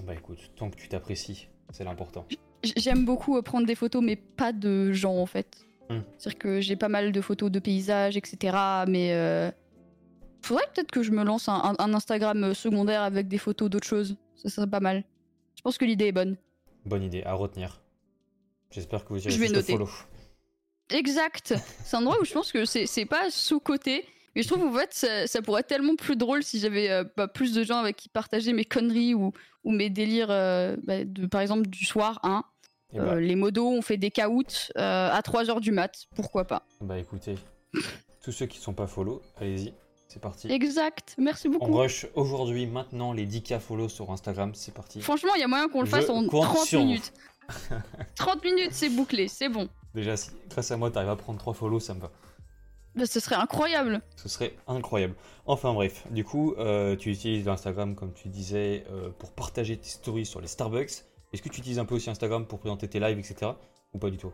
Bah 0.04 0.14
écoute, 0.14 0.50
tant 0.56 0.70
que 0.70 0.76
tu 0.76 0.88
t'apprécies, 0.88 1.48
c'est 1.70 1.84
l'important. 1.84 2.26
J'aime 2.76 3.04
beaucoup 3.04 3.36
euh, 3.36 3.42
prendre 3.42 3.66
des 3.66 3.74
photos, 3.74 4.02
mais 4.02 4.16
pas 4.16 4.52
de 4.52 4.92
gens 4.92 5.16
en 5.16 5.26
fait. 5.26 5.66
Hmm. 5.88 6.00
C'est-à-dire 6.18 6.38
que 6.38 6.60
j'ai 6.60 6.76
pas 6.76 6.88
mal 6.88 7.12
de 7.12 7.20
photos 7.20 7.50
de 7.50 7.58
paysages, 7.58 8.16
etc. 8.16 8.56
Mais 8.88 9.12
euh, 9.12 9.50
faudrait 10.42 10.66
peut-être 10.74 10.90
que 10.90 11.02
je 11.02 11.12
me 11.12 11.24
lance 11.24 11.48
un, 11.48 11.74
Instagram 11.78 12.44
euh, 12.44 12.54
secondaire 12.54 13.02
avec 13.02 13.28
des 13.28 13.38
photos 13.38 13.70
d'autres 13.70 13.86
choses. 13.86 14.16
Ça 14.34 14.48
serait 14.48 14.66
pas 14.66 14.80
mal. 14.80 15.04
Je 15.56 15.62
pense 15.62 15.78
que 15.78 15.84
l'idée 15.84 16.06
est 16.06 16.12
bonne. 16.12 16.36
Bonne 16.84 17.02
idée, 17.02 17.22
à 17.24 17.34
retenir. 17.34 17.80
J'espère 18.70 19.04
que 19.04 19.12
vous 19.12 19.20
irez 19.22 19.30
Je 19.30 19.40
vais 19.40 19.48
noter. 19.48 19.72
follow. 19.72 19.88
Exact. 20.90 21.54
C'est 21.84 21.96
un 21.96 22.00
endroit 22.00 22.20
où 22.20 22.24
je 22.24 22.32
pense 22.32 22.52
que 22.52 22.64
c'est 22.64 22.86
c'est 22.86 23.06
pas 23.06 23.30
sous-côté. 23.30 24.04
Mais 24.36 24.42
je 24.42 24.48
trouve 24.48 24.64
en 24.64 24.72
fait 24.72 24.92
ça, 24.92 25.26
ça 25.26 25.40
pourrait 25.40 25.60
être 25.62 25.66
tellement 25.66 25.96
plus 25.96 26.14
drôle 26.14 26.42
si 26.42 26.60
j'avais 26.60 26.90
euh, 26.90 27.04
bah, 27.16 27.26
plus 27.26 27.54
de 27.54 27.64
gens 27.64 27.78
avec 27.78 27.96
qui 27.96 28.10
partager 28.10 28.52
mes 28.52 28.66
conneries 28.66 29.14
ou, 29.14 29.32
ou 29.64 29.72
mes 29.72 29.88
délires, 29.88 30.30
euh, 30.30 30.76
bah, 30.84 31.04
de, 31.04 31.26
par 31.26 31.40
exemple 31.40 31.66
du 31.66 31.86
soir. 31.86 32.20
Hein. 32.22 32.44
Bah, 32.92 33.00
Euh, 33.14 33.20
les 33.20 33.36
modos, 33.36 33.68
on 33.68 33.82
fait 33.82 33.96
des 33.96 34.10
caouts 34.10 34.42
euh, 34.76 35.10
à 35.10 35.20
3h 35.20 35.60
du 35.60 35.72
mat. 35.72 36.06
Pourquoi 36.14 36.44
pas 36.44 36.62
bah 36.80 36.98
écoutez, 36.98 37.34
tous 38.22 38.32
ceux 38.32 38.46
qui 38.46 38.58
sont 38.58 38.74
pas 38.74 38.86
follow, 38.86 39.22
allez-y, 39.40 39.74
c'est 40.08 40.20
parti. 40.20 40.50
Exact. 40.50 41.14
Merci 41.18 41.48
On 41.48 41.52
beaucoup. 41.52 41.72
rush 41.76 42.06
aujourd'hui, 42.14 42.66
maintenant, 42.66 43.12
les 43.12 43.26
10K 43.26 43.58
follow 43.60 43.88
sur 43.88 44.10
Instagram, 44.10 44.54
c'est 44.54 44.72
parti. 44.74 45.00
Franchement, 45.00 45.34
il 45.34 45.40
y 45.40 45.44
a 45.44 45.48
moyen 45.48 45.68
qu'on 45.68 45.80
le 45.80 45.86
Je 45.86 45.90
fasse 45.90 46.08
en 46.10 46.26
compte 46.28 46.44
30 46.44 46.66
sur 46.66 46.80
vous. 46.80 46.86
minutes. 46.86 47.12
30 48.16 48.44
minutes, 48.44 48.72
c'est 48.72 48.88
bouclé, 48.88 49.28
c'est 49.28 49.48
bon. 49.48 49.68
Déjà, 49.94 50.16
si 50.16 50.30
grâce 50.48 50.70
à 50.70 50.76
moi, 50.76 50.90
t'arrives 50.90 51.10
à 51.10 51.16
prendre 51.16 51.38
3 51.38 51.54
follow, 51.54 51.80
ça 51.80 51.94
me 51.94 52.00
va. 52.00 52.10
Bah, 52.94 53.04
ce 53.06 53.20
serait 53.20 53.34
incroyable. 53.36 54.00
Ce 54.16 54.28
serait 54.28 54.54
incroyable. 54.66 55.14
Enfin 55.44 55.72
bref, 55.74 56.04
du 56.10 56.24
coup, 56.24 56.54
euh, 56.58 56.96
tu 56.96 57.10
utilises 57.10 57.46
Instagram, 57.46 57.94
comme 57.94 58.12
tu 58.14 58.28
disais, 58.28 58.84
euh, 58.90 59.10
pour 59.18 59.32
partager 59.32 59.76
tes 59.76 59.88
stories 59.88 60.24
sur 60.26 60.40
les 60.40 60.46
Starbucks. 60.48 61.04
Est-ce 61.32 61.42
que 61.42 61.48
tu 61.48 61.60
utilises 61.60 61.78
un 61.78 61.84
peu 61.84 61.94
aussi 61.94 62.08
Instagram 62.10 62.46
pour 62.46 62.58
présenter 62.58 62.88
tes 62.88 63.00
lives, 63.00 63.18
etc. 63.18 63.52
Ou 63.92 63.98
pas 63.98 64.10
du 64.10 64.16
tout? 64.18 64.32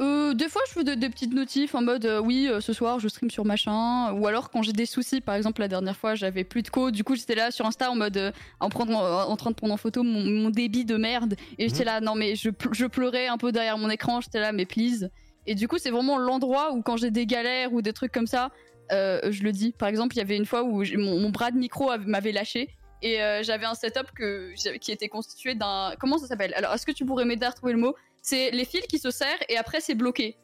Euh, 0.00 0.32
des 0.32 0.48
fois, 0.48 0.62
je 0.66 0.72
fais 0.72 0.84
des, 0.84 0.96
des 0.96 1.10
petites 1.10 1.34
notifs 1.34 1.74
en 1.74 1.82
mode 1.82 2.06
euh, 2.06 2.18
oui, 2.18 2.48
euh, 2.48 2.60
ce 2.62 2.72
soir 2.72 2.98
je 2.98 3.08
stream 3.08 3.30
sur 3.30 3.44
machin. 3.44 4.10
Ou 4.14 4.26
alors 4.26 4.50
quand 4.50 4.62
j'ai 4.62 4.72
des 4.72 4.86
soucis, 4.86 5.20
par 5.20 5.34
exemple 5.34 5.60
la 5.60 5.68
dernière 5.68 5.96
fois 5.96 6.14
j'avais 6.14 6.44
plus 6.44 6.62
de 6.62 6.70
code, 6.70 6.94
du 6.94 7.04
coup 7.04 7.14
j'étais 7.14 7.34
là 7.34 7.50
sur 7.50 7.66
Insta 7.66 7.90
en 7.90 7.94
mode 7.94 8.16
euh, 8.16 8.32
en, 8.58 8.70
prendre, 8.70 8.96
en, 8.96 9.36
train 9.36 9.50
de 9.50 9.54
prendre 9.54 9.74
en 9.74 9.76
photo 9.76 10.02
mon, 10.02 10.24
mon 10.24 10.48
débit 10.50 10.86
de 10.86 10.96
merde. 10.96 11.34
Et 11.58 11.68
j'étais 11.68 11.80
Mhm. 11.80 11.86
là, 11.86 12.00
non 12.00 12.14
mais 12.14 12.36
je, 12.36 12.48
ple- 12.48 12.72
je 12.74 12.86
pleurais 12.86 13.26
un 13.26 13.36
peu 13.36 13.52
derrière 13.52 13.76
mon 13.76 13.90
écran, 13.90 14.20
j'étais 14.22 14.40
là, 14.40 14.52
mais 14.52 14.64
please. 14.64 15.10
Et 15.46 15.54
du 15.54 15.68
coup, 15.68 15.76
c'est 15.78 15.90
vraiment 15.90 16.16
l'endroit 16.18 16.72
où 16.72 16.80
quand 16.82 16.96
j'ai 16.96 17.10
des 17.10 17.26
galères 17.26 17.72
ou 17.74 17.82
des 17.82 17.92
trucs 17.92 18.12
comme 18.12 18.26
ça, 18.28 18.50
je 18.90 19.42
le 19.42 19.52
dis. 19.52 19.72
Par 19.72 19.88
exemple, 19.88 20.14
il 20.14 20.18
y 20.18 20.22
avait 20.22 20.36
une 20.36 20.44
fois 20.46 20.62
où 20.62 20.84
mon, 20.96 21.18
mon 21.18 21.30
bras 21.30 21.50
de 21.50 21.56
micro 21.58 21.90
avait- 21.90 22.06
m'avait 22.06 22.32
lâché. 22.32 22.68
Et 23.02 23.20
euh, 23.22 23.42
j'avais 23.42 23.66
un 23.66 23.74
setup 23.74 24.12
que, 24.14 24.52
qui 24.78 24.92
était 24.92 25.08
constitué 25.08 25.54
d'un. 25.54 25.94
Comment 25.98 26.18
ça 26.18 26.26
s'appelle? 26.28 26.54
Alors, 26.54 26.72
est-ce 26.72 26.86
que 26.86 26.92
tu 26.92 27.04
pourrais 27.04 27.24
m'aider 27.24 27.44
à 27.46 27.50
retrouver 27.50 27.72
le 27.72 27.78
mot 27.80 27.94
C'est 28.22 28.50
les 28.52 28.64
fils 28.64 28.86
qui 28.86 28.98
se 28.98 29.10
serrent 29.10 29.42
et 29.48 29.56
après 29.56 29.80
c'est 29.80 29.94
bloqué. 29.96 30.36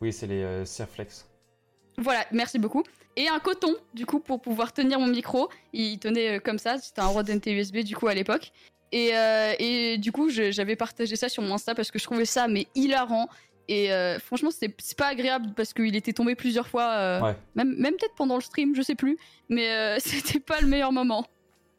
Oui, 0.00 0.12
c'est 0.12 0.26
les 0.26 0.42
euh, 0.42 0.64
Serflex. 0.64 1.26
Voilà, 1.98 2.26
merci 2.32 2.58
beaucoup. 2.58 2.82
Et 3.16 3.28
un 3.28 3.38
coton, 3.38 3.74
du 3.94 4.04
coup, 4.04 4.20
pour 4.20 4.42
pouvoir 4.42 4.72
tenir 4.74 4.98
mon 5.00 5.06
micro. 5.06 5.48
Il 5.72 5.98
tenait 5.98 6.36
euh, 6.36 6.40
comme 6.40 6.58
ça, 6.58 6.76
c'était 6.78 7.00
un 7.00 7.06
Rode 7.06 7.30
NT 7.30 7.52
USB, 7.52 7.78
du 7.78 7.96
coup, 7.96 8.08
à 8.08 8.14
l'époque. 8.14 8.50
Et, 8.92 9.16
euh, 9.16 9.54
et 9.58 9.96
du 9.98 10.12
coup, 10.12 10.28
j'avais 10.28 10.76
partagé 10.76 11.16
ça 11.16 11.28
sur 11.28 11.42
mon 11.42 11.54
Insta 11.54 11.74
parce 11.74 11.90
que 11.90 11.98
je 11.98 12.04
trouvais 12.04 12.26
ça, 12.26 12.46
mais 12.48 12.66
hilarant. 12.74 13.28
Et 13.68 13.92
euh, 13.92 14.18
franchement, 14.20 14.50
c'est 14.52 14.72
c'est 14.78 14.96
pas 14.96 15.06
agréable 15.08 15.52
parce 15.56 15.72
qu'il 15.72 15.96
était 15.96 16.12
tombé 16.12 16.34
plusieurs 16.36 16.68
fois, 16.68 16.90
euh, 16.92 17.20
Ouais. 17.20 17.36
même, 17.56 17.74
même 17.78 17.94
peut-être 17.94 18.14
pendant 18.14 18.36
le 18.36 18.40
stream, 18.42 18.76
je 18.76 18.82
sais 18.82 18.94
plus. 18.94 19.16
Mais 19.48 19.98
c'était 20.00 20.38
pas 20.40 20.60
le 20.60 20.66
meilleur 20.66 20.92
moment. 20.92 21.26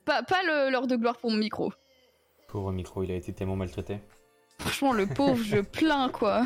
Pas, 0.07 0.23
pas 0.23 0.41
le- 0.43 0.71
l'heure 0.71 0.87
de 0.87 0.95
gloire 0.95 1.17
pour 1.17 1.29
mon 1.29 1.37
micro. 1.37 1.71
Pauvre 2.47 2.71
micro, 2.71 3.03
il 3.03 3.11
a 3.11 3.15
été 3.15 3.31
tellement 3.33 3.55
maltraité. 3.55 3.99
Franchement, 4.59 4.93
le 4.93 5.05
pauvre, 5.05 5.43
je 5.43 5.57
plains 5.77 6.09
quoi. 6.09 6.43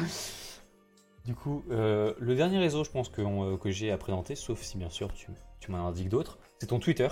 Du 1.26 1.36
coup, 1.36 1.64
euh, 1.70 2.14
le 2.20 2.36
dernier 2.36 2.58
réseau, 2.58 2.84
je 2.84 2.90
pense, 2.90 3.08
que, 3.10 3.22
on- 3.22 3.54
euh, 3.54 3.58
que 3.58 3.70
j'ai 3.72 3.92
à 3.92 3.98
présenter, 3.98 4.36
sauf 4.36 4.62
si 4.62 4.78
bien 4.78 4.90
sûr 4.90 5.14
tu, 5.14 5.28
tu 5.60 5.72
m'en 5.72 5.88
indiques 5.88 6.10
d'autres, 6.10 6.40
c'est 6.60 6.68
ton 6.68 6.80
Twitter. 6.80 7.08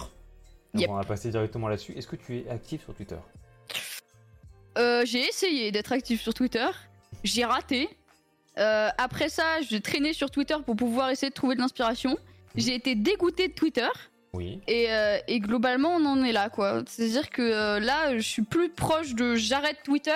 Donc 0.74 0.82
Yep. 0.82 0.90
on 0.90 0.96
va 0.96 1.04
passer 1.04 1.30
directement 1.30 1.68
là-dessus. 1.68 1.94
Est-ce 1.94 2.08
que 2.08 2.16
tu 2.16 2.40
es 2.40 2.50
actif 2.50 2.84
sur 2.84 2.94
Twitter? 2.94 3.18
Euh, 4.78 5.04
j'ai 5.06 5.22
essayé 5.28 5.72
d'être 5.72 5.92
actif 5.92 6.22
sur 6.22 6.34
Twitter, 6.34 6.68
j'ai 7.24 7.46
raté. 7.46 7.90
Euh, 8.58 8.90
après 8.98 9.30
ça, 9.30 9.62
j'ai 9.62 9.82
traîné 9.82 10.14
sur 10.14 10.30
Twitter 10.32 10.56
pour 10.66 10.76
pouvoir 10.76 11.10
essayer 11.12 11.30
de 11.30 11.34
trouver 11.34 11.56
de 11.56 11.62
l'inspiration. 11.62 12.18
J'ai 12.56 12.76
été 12.76 12.96
dégoûté 12.96 13.48
de 13.48 13.54
Twitter 13.54 13.88
Oui. 14.34 14.62
et, 14.68 14.92
euh, 14.92 15.18
et 15.28 15.40
globalement 15.40 15.90
on 15.96 16.06
en 16.06 16.24
est 16.24 16.32
là 16.32 16.50
quoi. 16.50 16.84
C'est-à-dire 16.88 17.30
que 17.32 17.42
euh, 17.42 17.80
là 17.80 18.16
je 18.16 18.22
suis 18.22 18.44
plus 18.44 18.70
proche 18.70 19.16
de 19.16 19.36
j'arrête 19.36 19.78
Twitter 19.84 20.12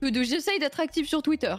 que 0.00 0.08
de 0.08 0.22
j'essaye 0.22 0.58
d'être 0.58 0.80
actif 0.80 1.06
sur 1.08 1.22
Twitter. 1.22 1.54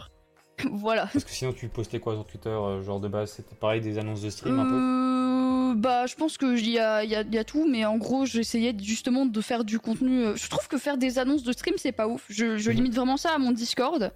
voilà. 0.70 1.06
Parce 1.12 1.24
que 1.24 1.30
sinon, 1.30 1.52
tu 1.52 1.68
postais 1.68 1.98
quoi 2.00 2.14
sur 2.14 2.24
Twitter 2.26 2.48
euh, 2.48 2.80
Genre 2.82 3.00
de 3.00 3.08
base, 3.08 3.32
c'était 3.32 3.54
pareil, 3.56 3.80
des 3.80 3.98
annonces 3.98 4.22
de 4.22 4.30
stream 4.30 4.58
un 4.60 4.64
peu? 4.64 5.80
Bah, 5.80 6.06
je 6.06 6.14
pense 6.14 6.38
qu'il 6.38 6.68
y 6.70 6.78
a, 6.78 7.02
y, 7.04 7.16
a, 7.16 7.22
il 7.22 7.34
y 7.34 7.38
a 7.38 7.42
tout, 7.44 7.66
mais 7.68 7.84
en 7.84 7.96
gros, 7.96 8.24
j'essayais 8.24 8.72
justement 8.80 9.26
de 9.26 9.40
faire 9.40 9.64
du 9.64 9.80
contenu. 9.80 10.26
Je 10.36 10.48
trouve 10.48 10.68
que 10.68 10.78
faire 10.78 10.96
des 10.96 11.18
annonces 11.18 11.42
de 11.42 11.50
stream, 11.52 11.74
c'est 11.76 11.90
pas 11.92 12.06
ouf. 12.06 12.24
Je, 12.28 12.56
je 12.56 12.70
Mhm. 12.70 12.76
limite 12.76 12.94
vraiment 12.94 13.16
ça 13.16 13.30
à 13.34 13.38
mon 13.38 13.50
Discord. 13.50 14.12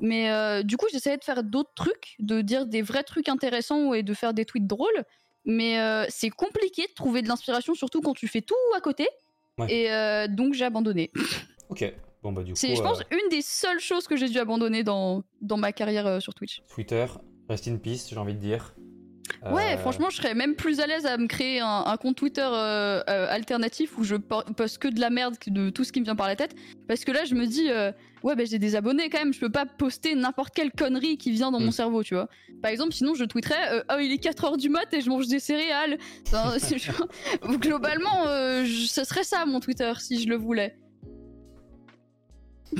Mais 0.00 0.64
du 0.64 0.76
coup, 0.78 0.86
j'essayais 0.90 1.18
de 1.18 1.24
faire 1.24 1.42
d'autres 1.44 1.72
trucs, 1.74 2.16
de 2.18 2.40
dire 2.40 2.64
des 2.66 2.80
vrais 2.82 3.02
trucs 3.04 3.28
intéressants 3.28 3.92
et 3.92 4.02
de 4.02 4.14
faire 4.14 4.32
des 4.34 4.44
tweets 4.46 4.66
drôles. 4.66 5.04
Mais 5.44 5.78
euh, 5.78 6.04
c'est 6.08 6.30
compliqué 6.30 6.82
de 6.82 6.92
trouver 6.94 7.22
de 7.22 7.28
l'inspiration, 7.28 7.74
surtout 7.74 8.00
quand 8.00 8.14
tu 8.14 8.28
fais 8.28 8.42
tout 8.42 8.54
à 8.76 8.80
côté. 8.80 9.08
Ouais. 9.58 9.72
Et 9.72 9.92
euh, 9.92 10.28
donc, 10.28 10.54
j'ai 10.54 10.64
abandonné. 10.64 11.10
Ok. 11.68 11.90
Bon, 12.22 12.32
bah, 12.32 12.42
du 12.42 12.52
coup, 12.52 12.58
C'est, 12.58 12.76
je 12.76 12.82
pense, 12.82 13.00
euh, 13.00 13.04
une 13.10 13.30
des 13.30 13.40
seules 13.40 13.80
choses 13.80 14.06
que 14.06 14.14
j'ai 14.14 14.28
dû 14.28 14.38
abandonner 14.38 14.84
dans, 14.84 15.22
dans 15.40 15.56
ma 15.56 15.72
carrière 15.72 16.20
sur 16.20 16.34
Twitch. 16.34 16.60
Twitter, 16.68 17.06
rest 17.48 17.66
in 17.66 17.78
peace, 17.78 18.10
j'ai 18.10 18.18
envie 18.18 18.34
de 18.34 18.38
dire. 18.38 18.74
Ouais, 19.50 19.74
Euh, 19.74 19.78
franchement, 19.78 20.08
je 20.08 20.16
serais 20.18 20.34
même 20.34 20.54
plus 20.54 20.78
à 20.78 20.86
l'aise 20.86 21.04
à 21.04 21.16
me 21.16 21.26
créer 21.26 21.58
un, 21.60 21.82
un 21.86 21.96
compte 21.96 22.14
Twitter 22.16 22.46
euh, 22.46 23.02
euh, 23.08 23.26
alternatif 23.28 23.98
où 23.98 24.04
je 24.04 24.14
po- 24.14 24.42
poste 24.56 24.78
que 24.78 24.86
de 24.88 25.00
la 25.00 25.10
merde, 25.10 25.36
que 25.38 25.50
de 25.50 25.68
tout 25.70 25.82
ce 25.82 25.90
qui 25.90 25.98
me 26.00 26.04
vient 26.04 26.14
par 26.14 26.28
la 26.28 26.36
tête. 26.36 26.54
Parce 26.86 27.04
que 27.04 27.10
là, 27.10 27.24
je 27.24 27.34
me 27.34 27.46
dis, 27.46 27.68
ouais, 28.22 28.36
bah, 28.36 28.44
j'ai 28.44 28.58
des 28.60 28.76
abonnés 28.76 29.08
quand 29.10 29.18
même, 29.18 29.32
je 29.32 29.40
peux 29.40 29.50
pas 29.50 29.66
poster 29.66 30.14
n'importe 30.14 30.54
quelle 30.54 30.70
connerie 30.70 31.16
qui 31.18 31.32
vient 31.32 31.50
dans 31.50 31.58
mon 31.58 31.68
Mm. 31.68 31.72
cerveau, 31.72 32.02
tu 32.04 32.14
vois. 32.14 32.28
Par 32.62 32.70
exemple, 32.70 32.92
sinon, 32.92 33.14
je 33.14 33.24
tweeterais, 33.24 33.82
oh, 33.90 33.96
il 34.00 34.12
est 34.12 34.22
4h 34.22 34.56
du 34.58 34.68
mat 34.68 34.86
et 34.92 35.00
je 35.00 35.08
mange 35.08 35.26
des 35.26 35.40
céréales. 35.40 35.98
Enfin, 36.28 36.52
c'est 36.58 36.78
genre- 36.78 37.08
Globalement, 37.42 38.24
je- 38.64 38.86
ce 38.86 39.02
serait 39.04 39.24
ça 39.24 39.44
mon 39.44 39.58
Twitter 39.58 39.92
si 39.98 40.22
je 40.22 40.28
le 40.28 40.36
voulais. 40.36 40.76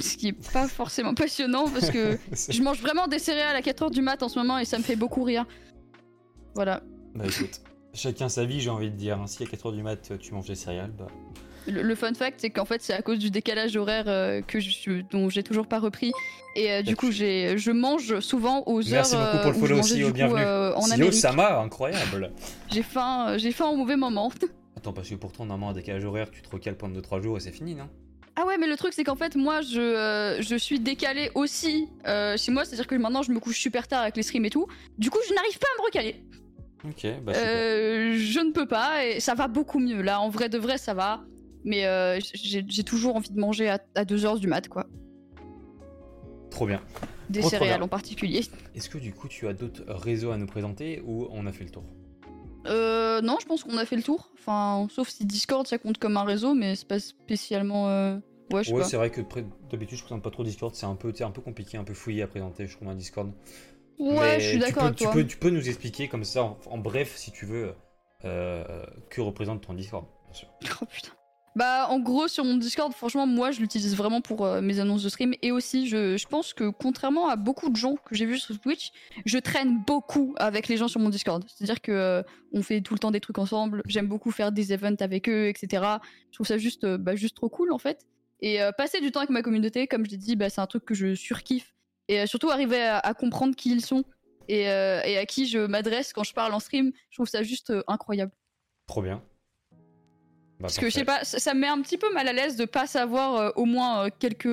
Ce 0.00 0.16
qui 0.16 0.28
est 0.28 0.52
pas 0.52 0.68
forcément 0.68 1.12
passionnant 1.12 1.68
parce 1.68 1.90
que 1.90 2.16
je 2.48 2.62
mange 2.62 2.80
vraiment 2.80 3.08
des 3.08 3.18
céréales 3.18 3.56
à 3.56 3.60
4h 3.60 3.90
du 3.90 4.00
mat 4.00 4.22
en 4.22 4.28
ce 4.28 4.38
moment 4.38 4.58
et 4.58 4.64
ça 4.64 4.78
me 4.78 4.82
fait 4.84 4.96
beaucoup 4.96 5.22
rire. 5.22 5.44
Voilà. 6.54 6.82
Bah 7.14 7.24
écoute, 7.26 7.60
chacun 7.94 8.28
sa 8.28 8.44
vie, 8.44 8.60
j'ai 8.60 8.70
envie 8.70 8.90
de 8.90 8.96
dire. 8.96 9.18
hein. 9.20 9.26
Si 9.26 9.42
à 9.42 9.46
4h 9.46 9.74
du 9.74 9.82
mat, 9.82 10.12
tu 10.18 10.32
manges 10.34 10.46
des 10.48 10.54
céréales, 10.54 10.92
bah. 10.96 11.06
Le, 11.68 11.82
le 11.82 11.94
fun 11.94 12.12
fact, 12.12 12.40
c'est 12.40 12.50
qu'en 12.50 12.64
fait, 12.64 12.82
c'est 12.82 12.92
à 12.92 13.02
cause 13.02 13.20
du 13.20 13.30
décalage 13.30 13.76
horaire 13.76 14.06
euh, 14.08 14.40
que 14.42 14.58
je, 14.58 15.02
dont 15.12 15.28
j'ai 15.28 15.44
toujours 15.44 15.68
pas 15.68 15.78
repris. 15.78 16.12
Et 16.56 16.72
euh, 16.72 16.82
du 16.82 16.96
coup, 16.96 17.12
j'ai, 17.12 17.56
je 17.56 17.70
mange 17.70 18.18
souvent 18.18 18.64
aux 18.66 18.82
Merci 18.82 19.14
heures 19.14 19.32
beaucoup 19.32 19.42
pour 19.42 19.44
le 19.44 19.46
euh, 19.46 19.50
où 19.50 19.54
je 19.54 19.60
follow 19.60 19.78
aussi, 19.78 19.94
du 19.94 20.04
oh, 20.04 20.06
coup, 20.08 20.12
bienvenue. 20.12 20.40
euh, 20.42 20.74
en 20.74 20.90
Amérique. 20.90 21.14
Sama, 21.14 21.60
incroyable. 21.60 22.32
J'ai 22.72 22.82
faim, 22.82 23.28
euh, 23.28 23.38
j'ai 23.38 23.52
faim 23.52 23.66
au 23.68 23.76
mauvais 23.76 23.94
moment. 23.96 24.32
Attends, 24.76 24.92
parce 24.92 25.08
que 25.08 25.14
pourtant, 25.14 25.44
normalement, 25.46 25.70
un 25.70 25.74
décalage 25.74 26.04
horaire, 26.04 26.32
tu 26.32 26.42
te 26.42 26.50
recales 26.50 26.76
pendant 26.76 26.98
2-3 26.98 27.22
jours 27.22 27.36
et 27.36 27.40
c'est 27.40 27.52
fini, 27.52 27.76
non? 27.76 27.88
Ah 28.34 28.44
ouais, 28.44 28.58
mais 28.58 28.66
le 28.66 28.76
truc, 28.76 28.92
c'est 28.92 29.04
qu'en 29.04 29.14
fait, 29.14 29.36
moi, 29.36 29.60
je, 29.60 29.78
euh, 29.80 30.42
je 30.42 30.56
suis 30.56 30.80
décalée 30.80 31.30
aussi 31.36 31.86
euh, 32.08 32.36
chez 32.36 32.50
moi. 32.50 32.64
C'est-à-dire 32.64 32.88
que 32.88 32.94
maintenant, 32.96 33.22
je 33.22 33.30
me 33.30 33.38
couche 33.38 33.60
super 33.60 33.86
tard 33.86 34.02
avec 34.02 34.16
les 34.16 34.24
streams 34.24 34.46
et 34.46 34.50
tout. 34.50 34.66
Du 34.98 35.10
coup, 35.10 35.18
je 35.28 35.32
n'arrive 35.34 35.58
pas 35.60 35.66
à 35.76 35.80
me 35.82 35.84
recaler. 35.86 36.24
Ok, 36.84 37.06
bah. 37.24 37.32
Euh, 37.36 38.14
je 38.16 38.40
ne 38.40 38.52
peux 38.52 38.66
pas 38.66 39.04
et 39.06 39.20
ça 39.20 39.34
va 39.34 39.48
beaucoup 39.48 39.78
mieux. 39.78 40.02
Là, 40.02 40.20
en 40.20 40.28
vrai 40.28 40.48
de 40.48 40.58
vrai, 40.58 40.78
ça 40.78 40.94
va. 40.94 41.22
Mais 41.64 41.86
euh, 41.86 42.18
j'ai 42.34 42.82
toujours 42.84 43.14
envie 43.16 43.30
de 43.30 43.38
manger 43.38 43.68
à, 43.68 43.78
2h 43.96 44.40
du 44.40 44.48
mat, 44.48 44.68
quoi. 44.68 44.86
Trop 46.50 46.66
bien. 46.66 46.80
Des 47.30 47.40
Trop, 47.40 47.48
trop 47.48 47.58
céréales 47.58 47.78
bien. 47.78 47.84
en 47.84 47.88
particulier. 47.88 48.42
Est-ce 48.74 48.90
que 48.90 48.98
du 48.98 49.12
coup, 49.14 49.28
tu 49.28 49.46
as 49.46 49.52
d'autres 49.54 49.84
réseaux 49.86 50.32
à 50.32 50.36
nous 50.36 50.46
présenter 50.46 51.02
ou 51.06 51.28
on 51.30 51.46
a 51.46 51.52
fait 51.52 51.64
le 51.64 51.70
tour? 51.70 51.84
Euh, 52.66 53.20
non, 53.22 53.38
je 53.40 53.46
pense 53.46 53.64
qu'on 53.64 53.78
a 53.78 53.84
fait 53.84 53.96
le 53.96 54.02
tour. 54.02 54.30
Enfin, 54.38 54.86
sauf 54.90 55.08
si 55.08 55.24
Discord 55.24 55.66
ça 55.66 55.78
compte 55.78 55.98
comme 55.98 56.16
un 56.16 56.24
réseau, 56.24 56.54
mais 56.54 56.74
c'est 56.74 56.88
pas 56.88 56.98
spécialement. 56.98 57.88
euh, 57.88 58.18
Ouais, 58.52 58.62
je 58.62 58.68
sais 58.68 58.74
Ouais, 58.74 58.84
c'est 58.84 58.96
vrai 58.96 59.08
que 59.08 59.22
d'habitude, 59.70 59.96
je 59.96 60.02
présente 60.02 60.22
pas 60.22 60.30
trop 60.30 60.44
Discord. 60.44 60.74
C'est 60.74 60.84
un 60.84 60.94
peu, 60.94 61.12
un 61.20 61.30
peu 61.30 61.40
compliqué, 61.40 61.78
un 61.78 61.84
peu 61.84 61.94
fouillé 61.94 62.22
à 62.22 62.26
présenter, 62.26 62.66
je 62.66 62.76
trouve, 62.76 62.88
un 62.88 62.94
Discord. 62.94 63.32
Ouais, 63.98 64.14
Mais 64.20 64.40
je 64.40 64.48
suis 64.48 64.58
d'accord 64.58 64.84
avec 64.84 64.96
tu 64.96 65.04
toi. 65.04 65.12
Peux, 65.12 65.26
tu 65.26 65.36
peux 65.36 65.50
nous 65.50 65.68
expliquer 65.68 66.08
comme 66.08 66.24
ça, 66.24 66.44
en, 66.44 66.58
en 66.66 66.78
bref, 66.78 67.16
si 67.16 67.30
tu 67.32 67.46
veux, 67.46 67.74
euh, 68.24 68.84
que 69.10 69.20
représente 69.20 69.66
ton 69.66 69.74
Discord, 69.74 70.06
bien 70.26 70.34
sûr. 70.34 70.48
Oh 70.82 70.86
putain. 70.86 71.12
Bah, 71.54 71.86
en 71.90 72.00
gros, 72.00 72.28
sur 72.28 72.44
mon 72.44 72.56
Discord, 72.56 72.94
franchement, 72.94 73.26
moi, 73.26 73.50
je 73.50 73.60
l'utilise 73.60 73.94
vraiment 73.94 74.22
pour 74.22 74.46
euh, 74.46 74.62
mes 74.62 74.80
annonces 74.80 75.02
de 75.02 75.10
stream. 75.10 75.34
Et 75.42 75.52
aussi, 75.52 75.86
je, 75.86 76.16
je 76.16 76.26
pense 76.26 76.54
que 76.54 76.70
contrairement 76.70 77.28
à 77.28 77.36
beaucoup 77.36 77.68
de 77.68 77.76
gens 77.76 77.96
que 77.96 78.14
j'ai 78.14 78.24
vus 78.24 78.38
sur 78.38 78.58
Twitch, 78.58 78.90
je 79.26 79.36
traîne 79.36 79.82
beaucoup 79.86 80.34
avec 80.38 80.68
les 80.68 80.78
gens 80.78 80.88
sur 80.88 80.98
mon 80.98 81.10
Discord. 81.10 81.44
C'est-à-dire 81.46 81.82
que 81.82 81.92
euh, 81.92 82.22
on 82.54 82.62
fait 82.62 82.80
tout 82.80 82.94
le 82.94 82.98
temps 82.98 83.10
des 83.10 83.20
trucs 83.20 83.36
ensemble. 83.36 83.82
J'aime 83.86 84.06
beaucoup 84.06 84.30
faire 84.30 84.50
des 84.50 84.72
events 84.72 84.96
avec 85.00 85.28
eux, 85.28 85.48
etc. 85.48 85.82
Je 86.30 86.36
trouve 86.36 86.46
ça 86.46 86.56
juste, 86.56 86.84
euh, 86.84 86.96
bah, 86.96 87.16
juste 87.16 87.36
trop 87.36 87.50
cool, 87.50 87.70
en 87.70 87.78
fait. 87.78 88.06
Et 88.40 88.62
euh, 88.62 88.72
passer 88.72 89.02
du 89.02 89.12
temps 89.12 89.20
avec 89.20 89.30
ma 89.30 89.42
communauté, 89.42 89.86
comme 89.86 90.06
je 90.06 90.10
l'ai 90.10 90.16
dit, 90.16 90.36
bah, 90.36 90.48
c'est 90.48 90.62
un 90.62 90.66
truc 90.66 90.86
que 90.86 90.94
je 90.94 91.14
surkiffe. 91.14 91.74
Et 92.08 92.20
euh, 92.20 92.26
surtout, 92.26 92.50
arriver 92.50 92.82
à, 92.82 92.98
à 92.98 93.14
comprendre 93.14 93.54
qui 93.54 93.70
ils 93.72 93.84
sont 93.84 94.04
et, 94.48 94.68
euh, 94.68 95.00
et 95.04 95.18
à 95.18 95.24
qui 95.26 95.46
je 95.46 95.58
m'adresse 95.58 96.12
quand 96.12 96.24
je 96.24 96.34
parle 96.34 96.52
en 96.52 96.58
stream, 96.60 96.92
je 97.10 97.16
trouve 97.16 97.28
ça 97.28 97.42
juste 97.42 97.70
euh, 97.70 97.82
incroyable. 97.86 98.32
Trop 98.86 99.02
bien. 99.02 99.22
Bah, 99.70 99.76
Parce 100.68 100.78
que 100.78 100.86
je 100.88 100.94
sais 100.94 101.04
pas, 101.04 101.24
ça, 101.24 101.38
ça 101.38 101.54
me 101.54 101.60
met 101.60 101.68
un 101.68 101.80
petit 101.80 101.98
peu 101.98 102.12
mal 102.12 102.28
à 102.28 102.32
l'aise 102.32 102.56
de 102.56 102.64
pas 102.64 102.86
savoir 102.86 103.36
euh, 103.36 103.50
au 103.56 103.64
moins 103.64 104.10
quelques. 104.10 104.46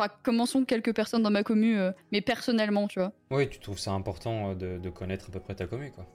Enfin, 0.00 0.12
comment 0.22 0.46
sont 0.46 0.64
quelques 0.64 0.94
personnes 0.94 1.22
dans 1.24 1.30
ma 1.30 1.42
commu, 1.42 1.76
mais 2.12 2.20
personnellement, 2.20 2.86
tu 2.86 3.00
vois. 3.00 3.12
Oui, 3.32 3.48
tu 3.48 3.58
trouves 3.58 3.80
ça 3.80 3.90
important 3.90 4.54
de, 4.54 4.78
de 4.78 4.90
connaître 4.90 5.26
à 5.28 5.32
peu 5.32 5.40
près 5.40 5.56
ta 5.56 5.66
commu, 5.66 5.90
quoi. 5.90 6.06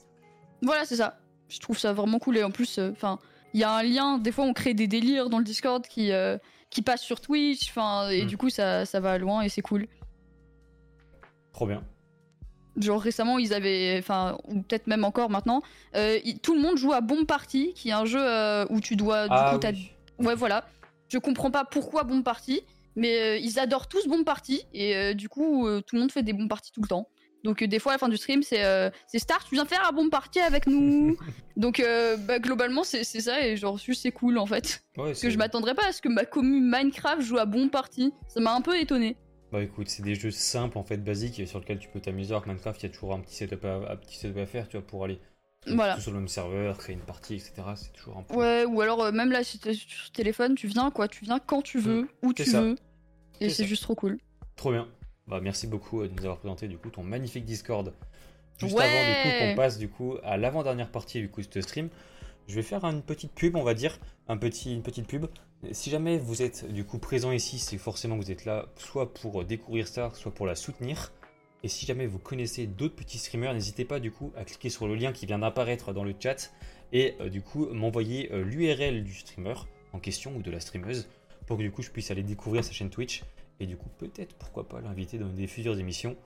Voilà, 0.62 0.86
c'est 0.86 0.95
ça. 0.95 1.20
Je 1.50 1.60
trouve 1.60 1.78
ça 1.78 1.91
vraiment 1.91 2.18
cool. 2.18 2.38
Et 2.38 2.44
en 2.45 2.52
plus, 2.52 2.80
enfin, 2.80 3.20
il 3.54 3.60
y 3.60 3.66
a 3.66 3.72
un 3.76 3.84
lien. 3.84 4.18
Des 4.20 4.32
fois, 4.32 4.45
on 4.45 4.54
crée 4.54 4.74
des 4.74 4.88
délires 4.88 5.30
dans 5.30 5.38
le 5.38 5.44
Discord 5.44 5.86
qui, 5.86 6.12
qui 6.70 6.82
passent 6.82 7.02
sur 7.02 7.20
Twitch. 7.20 7.70
Enfin, 7.70 8.10
et 8.10 8.24
Mm. 8.24 8.28
du 8.28 8.38
coup, 8.38 8.50
ça, 8.50 8.86
ça 8.86 9.02
va 9.02 9.18
loin 9.18 9.41
et 9.41 9.50
c'est 9.50 9.62
cool. 9.62 9.88
Trop 11.53 11.67
bien. 11.67 11.84
Genre 12.75 12.99
récemment, 12.99 13.38
ils 13.38 13.53
avaient, 13.53 13.97
enfin, 13.99 14.38
ou 14.47 14.61
peut-être 14.63 14.88
même 14.88 15.03
encore 15.03 15.30
maintenant, 15.30 15.61
euh, 15.95 16.17
il- 16.25 16.39
tout 16.39 16.55
le 16.55 16.61
monde 16.61 16.75
joue 16.75 16.91
à 16.91 17.01
Bomb 17.01 17.25
Party, 17.25 17.73
qui 17.75 17.89
est 17.89 17.93
un 17.93 18.05
jeu 18.05 18.19
euh, 18.19 18.65
où 18.71 18.80
tu 18.81 18.95
dois, 18.95 19.25
du 19.27 19.35
ah 19.35 19.51
coup, 19.53 19.59
t'as 19.59 19.71
oui. 19.71 19.91
Ouais, 20.19 20.34
voilà. 20.35 20.65
Je 21.09 21.19
comprends 21.19 21.51
pas 21.51 21.65
pourquoi 21.65 22.03
Bomb 22.03 22.23
Party, 22.23 22.61
mais 22.95 23.19
euh, 23.21 23.38
ils 23.38 23.59
adorent 23.59 23.88
tous 23.88 24.07
Bomb 24.07 24.23
Party, 24.23 24.63
et 24.73 24.95
euh, 24.95 25.13
du 25.13 25.30
coup, 25.30 25.67
euh, 25.67 25.81
tout 25.81 25.95
le 25.95 26.01
monde 26.01 26.11
fait 26.11 26.23
des 26.23 26.34
Bomb 26.34 26.47
Party 26.47 26.71
tout 26.71 26.81
le 26.81 26.88
temps. 26.88 27.07
Donc, 27.43 27.61
euh, 27.61 27.67
des 27.67 27.77
fois, 27.77 27.91
à 27.91 27.95
la 27.95 27.99
fin 27.99 28.09
du 28.09 28.17
stream, 28.17 28.41
c'est 28.41 28.63
euh, 28.63 28.89
c'est 29.05 29.19
Star, 29.19 29.43
tu 29.43 29.53
viens 29.53 29.65
faire 29.65 29.88
un 29.88 29.91
Bomb 29.91 30.09
Party 30.09 30.39
avec 30.39 30.65
nous 30.65 31.15
Donc, 31.57 31.80
euh, 31.80 32.17
bah, 32.17 32.39
globalement, 32.39 32.84
c'est 32.84 33.03
c'est 33.03 33.21
ça, 33.21 33.45
et 33.45 33.55
genre, 33.55 33.77
juste, 33.77 34.01
c'est 34.01 34.11
cool 34.11 34.39
en 34.39 34.47
fait. 34.47 34.84
Ouais, 34.97 35.03
Parce 35.09 35.09
que 35.11 35.27
c'est- 35.27 35.31
je 35.31 35.38
m'attendrais 35.38 35.75
pas 35.75 35.85
à 35.85 35.91
ce 35.91 36.01
que 36.01 36.09
ma 36.09 36.25
commune 36.25 36.67
Minecraft 36.67 37.21
joue 37.21 37.38
à 37.38 37.45
Bomb 37.45 37.69
Party. 37.69 38.11
Ça 38.27 38.39
m'a 38.39 38.55
un 38.55 38.61
peu 38.61 38.80
étonné. 38.80 39.15
Bah 39.53 39.61
écoute, 39.61 39.88
c'est 39.88 40.01
des 40.01 40.15
jeux 40.15 40.31
simples 40.31 40.80
en 40.80 40.84
fait, 40.84 40.97
basiques, 40.97 41.47
sur 41.47 41.59
lesquels 41.59 41.77
tu 41.77 41.88
peux 41.88 41.99
t'amuser. 41.99 42.31
Alors 42.31 42.41
que 42.43 42.49
Minecraft, 42.49 42.81
il 42.81 42.88
y 42.88 42.89
a 42.89 42.91
toujours 42.91 43.13
un 43.13 43.19
petit 43.19 43.35
setup 43.35 43.63
à, 43.65 43.91
un 43.91 43.95
petit 43.97 44.17
setup 44.17 44.35
à 44.39 44.47
faire, 44.47 44.67
tu 44.67 44.77
vois, 44.77 44.85
pour 44.88 45.03
aller 45.03 45.19
Voilà. 45.67 45.93
tout 45.93 46.01
sur 46.01 46.11
le 46.11 46.17
même 46.17 46.27
serveur, 46.27 46.75
créer 46.80 46.95
une 46.95 47.01
partie, 47.03 47.35
etc. 47.35 47.53
C'est 47.75 47.93
toujours 47.93 48.17
un 48.17 48.23
peu. 48.23 48.34
Ouais, 48.35 48.65
ou 48.65 48.81
alors, 48.81 49.03
euh, 49.03 49.11
même 49.11 49.31
là, 49.31 49.43
si 49.43 49.59
t'es 49.59 49.75
sur 49.75 50.09
téléphone, 50.11 50.55
tu 50.55 50.65
viens, 50.65 50.89
quoi. 50.89 51.07
Tu 51.07 51.23
viens 51.23 51.38
quand 51.38 51.61
tu 51.61 51.77
veux, 51.77 52.09
où 52.23 52.30
C'est 52.35 52.45
tu 52.45 52.49
ça. 52.49 52.61
veux. 52.61 52.75
Et 53.41 53.49
C'est 53.51 53.65
juste 53.65 53.84
trop 53.84 53.93
cool. 53.93 54.17
Trop 54.55 54.71
bien. 54.71 54.88
Bah 55.27 55.39
merci 55.39 55.67
beaucoup 55.67 56.01
euh, 56.01 56.07
de 56.07 56.13
nous 56.13 56.23
avoir 56.23 56.39
présenté 56.39 56.67
du 56.67 56.77
coup 56.80 56.89
ton 56.89 57.03
magnifique 57.03 57.45
Discord. 57.45 57.93
Juste 58.57 58.75
Ouais. 58.75 58.84
avant 58.84 59.07
du 59.07 59.21
coup 59.21 59.38
qu'on 59.39 59.55
passe 59.55 59.77
du 59.77 59.88
coup 59.88 60.15
à 60.23 60.35
l'avant-dernière 60.38 60.89
partie 60.89 61.19
du 61.21 61.30
coup 61.30 61.41
de 61.41 61.47
ce 61.53 61.61
stream, 61.61 61.89
je 62.47 62.55
vais 62.55 62.63
faire 62.63 62.84
une 62.85 63.03
petite 63.03 63.34
pub, 63.34 63.55
on 63.55 63.63
va 63.63 63.75
dire, 63.75 63.99
un 64.27 64.35
petit, 64.38 64.73
une 64.73 64.81
petite 64.84 65.05
pub. 65.07 65.27
Si 65.72 65.90
jamais 65.90 66.18
vous 66.18 66.41
êtes 66.41 66.72
du 66.72 66.84
coup 66.84 66.99
présent 66.99 67.31
ici, 67.31 67.57
c'est 67.57 67.77
forcément 67.77 68.18
que 68.18 68.23
vous 68.23 68.31
êtes 68.31 68.45
là 68.45 68.68
soit 68.76 69.14
pour 69.14 69.45
découvrir 69.45 69.88
Star, 69.88 70.15
soit 70.15 70.34
pour 70.34 70.45
la 70.45 70.56
soutenir. 70.56 71.11
Et 71.64 71.69
si 71.69 71.85
jamais 71.85 72.06
vous 72.06 72.19
connaissez 72.19 72.68
d'autres 72.68 72.95
petits 72.95 73.18
streamers, 73.18 73.53
n'hésitez 73.53 73.85
pas 73.85 74.02
du 74.02 74.11
coup 74.11 74.34
à 74.35 74.44
cliquer 74.44 74.69
sur 74.69 74.88
le 74.88 74.95
lien 74.95 75.14
qui 75.14 75.26
vient 75.26 75.40
d'apparaître 75.40 75.94
dans 75.94 76.03
le 76.03 76.14
chat 76.19 76.52
et 76.91 77.15
euh, 77.22 77.30
du 77.30 77.41
coup 77.41 77.68
m'envoyer 77.68 78.30
l'URL 78.34 79.03
du 79.03 79.14
streamer 79.14 79.53
en 79.94 79.99
question 79.99 80.35
ou 80.35 80.41
de 80.41 80.52
la 80.52 80.60
streameuse 80.60 81.07
pour 81.45 81.57
que 81.57 81.64
du 81.64 81.72
coup 81.72 81.81
je 81.81 81.91
puisse 81.91 82.11
aller 82.11 82.23
découvrir 82.23 82.64
sa 82.64 82.72
chaîne 82.72 82.90
Twitch 82.90 83.23
et 83.60 83.65
du 83.65 83.77
coup 83.77 83.90
peut-être 83.98 84.35
pourquoi 84.35 84.68
pas 84.68 84.81
l'inviter 84.81 85.18
dans 85.18 85.30
des 85.30 85.48
futures 85.48 85.80
émissions. 85.80 86.18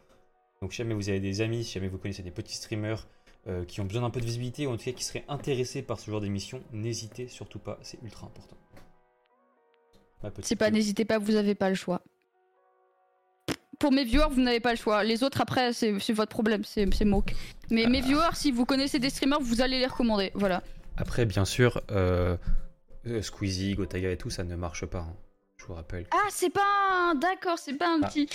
Donc 0.62 0.74
si 0.74 0.78
jamais 0.78 0.96
vous 0.96 1.10
avez 1.10 1.20
des 1.20 1.42
amis, 1.42 1.64
si 1.64 1.74
jamais 1.74 1.88
vous 1.88 2.00
connaissez 2.00 2.24
des 2.24 2.32
petits 2.32 2.56
streamers 2.56 3.08
euh, 3.48 3.66
qui 3.66 3.82
ont 3.82 3.86
besoin 3.86 4.02
d'un 4.02 4.10
peu 4.10 4.20
de 4.20 4.26
visibilité 4.26 4.66
ou 4.66 4.72
en 4.72 4.78
tout 4.78 4.86
cas 4.86 4.92
qui 4.92 5.04
seraient 5.04 5.26
intéressés 5.28 5.84
par 5.84 6.00
ce 6.00 6.10
genre 6.10 6.22
d'émission, 6.22 6.62
n'hésitez 6.74 7.28
surtout 7.28 7.60
pas, 7.60 7.78
c'est 7.84 8.02
ultra 8.02 8.26
important. 8.26 8.58
C'est 10.42 10.56
pas, 10.56 10.70
n'hésitez 10.72 11.06
pas, 11.06 11.18
vous 11.18 11.36
avez 11.36 11.56
pas 11.56 11.70
le 11.70 11.76
choix. 11.76 12.02
Pour 13.80 13.92
mes 13.92 14.04
viewers, 14.06 14.30
vous 14.32 14.42
n'avez 14.42 14.60
pas 14.60 14.72
le 14.72 14.78
choix. 14.78 15.04
Les 15.04 15.24
autres, 15.24 15.40
après, 15.40 15.72
c'est 15.72 15.92
votre 16.10 16.30
problème, 16.32 16.64
c'est 16.64 17.06
moque. 17.06 17.34
Mais 17.70 17.86
mes 17.86 18.02
viewers, 18.02 18.34
si 18.34 18.52
vous 18.52 18.66
connaissez 18.66 18.98
des 18.98 19.10
streamers, 19.12 19.40
vous 19.40 19.62
allez 19.62 19.78
les 19.80 19.86
recommander. 19.86 20.32
Voilà. 20.34 20.64
Après, 20.98 21.26
bien 21.26 21.46
sûr, 21.46 21.80
euh, 21.92 22.38
euh, 23.06 23.22
Squeezie, 23.22 23.76
Gotaga 23.76 24.10
et 24.10 24.18
tout, 24.18 24.32
ça 24.32 24.44
ne 24.44 24.56
marche 24.56 24.86
pas. 24.88 25.00
hein. 25.00 25.14
Je 25.60 25.66
vous 25.66 25.74
rappelle. 25.74 26.06
Ah, 26.12 26.28
c'est 26.30 26.50
pas 26.52 26.62
un. 27.12 27.16
D'accord, 27.16 27.58
c'est 27.60 27.74
pas 27.74 27.88
un 27.90 28.00
Ah. 28.02 28.08
petit. 28.08 28.28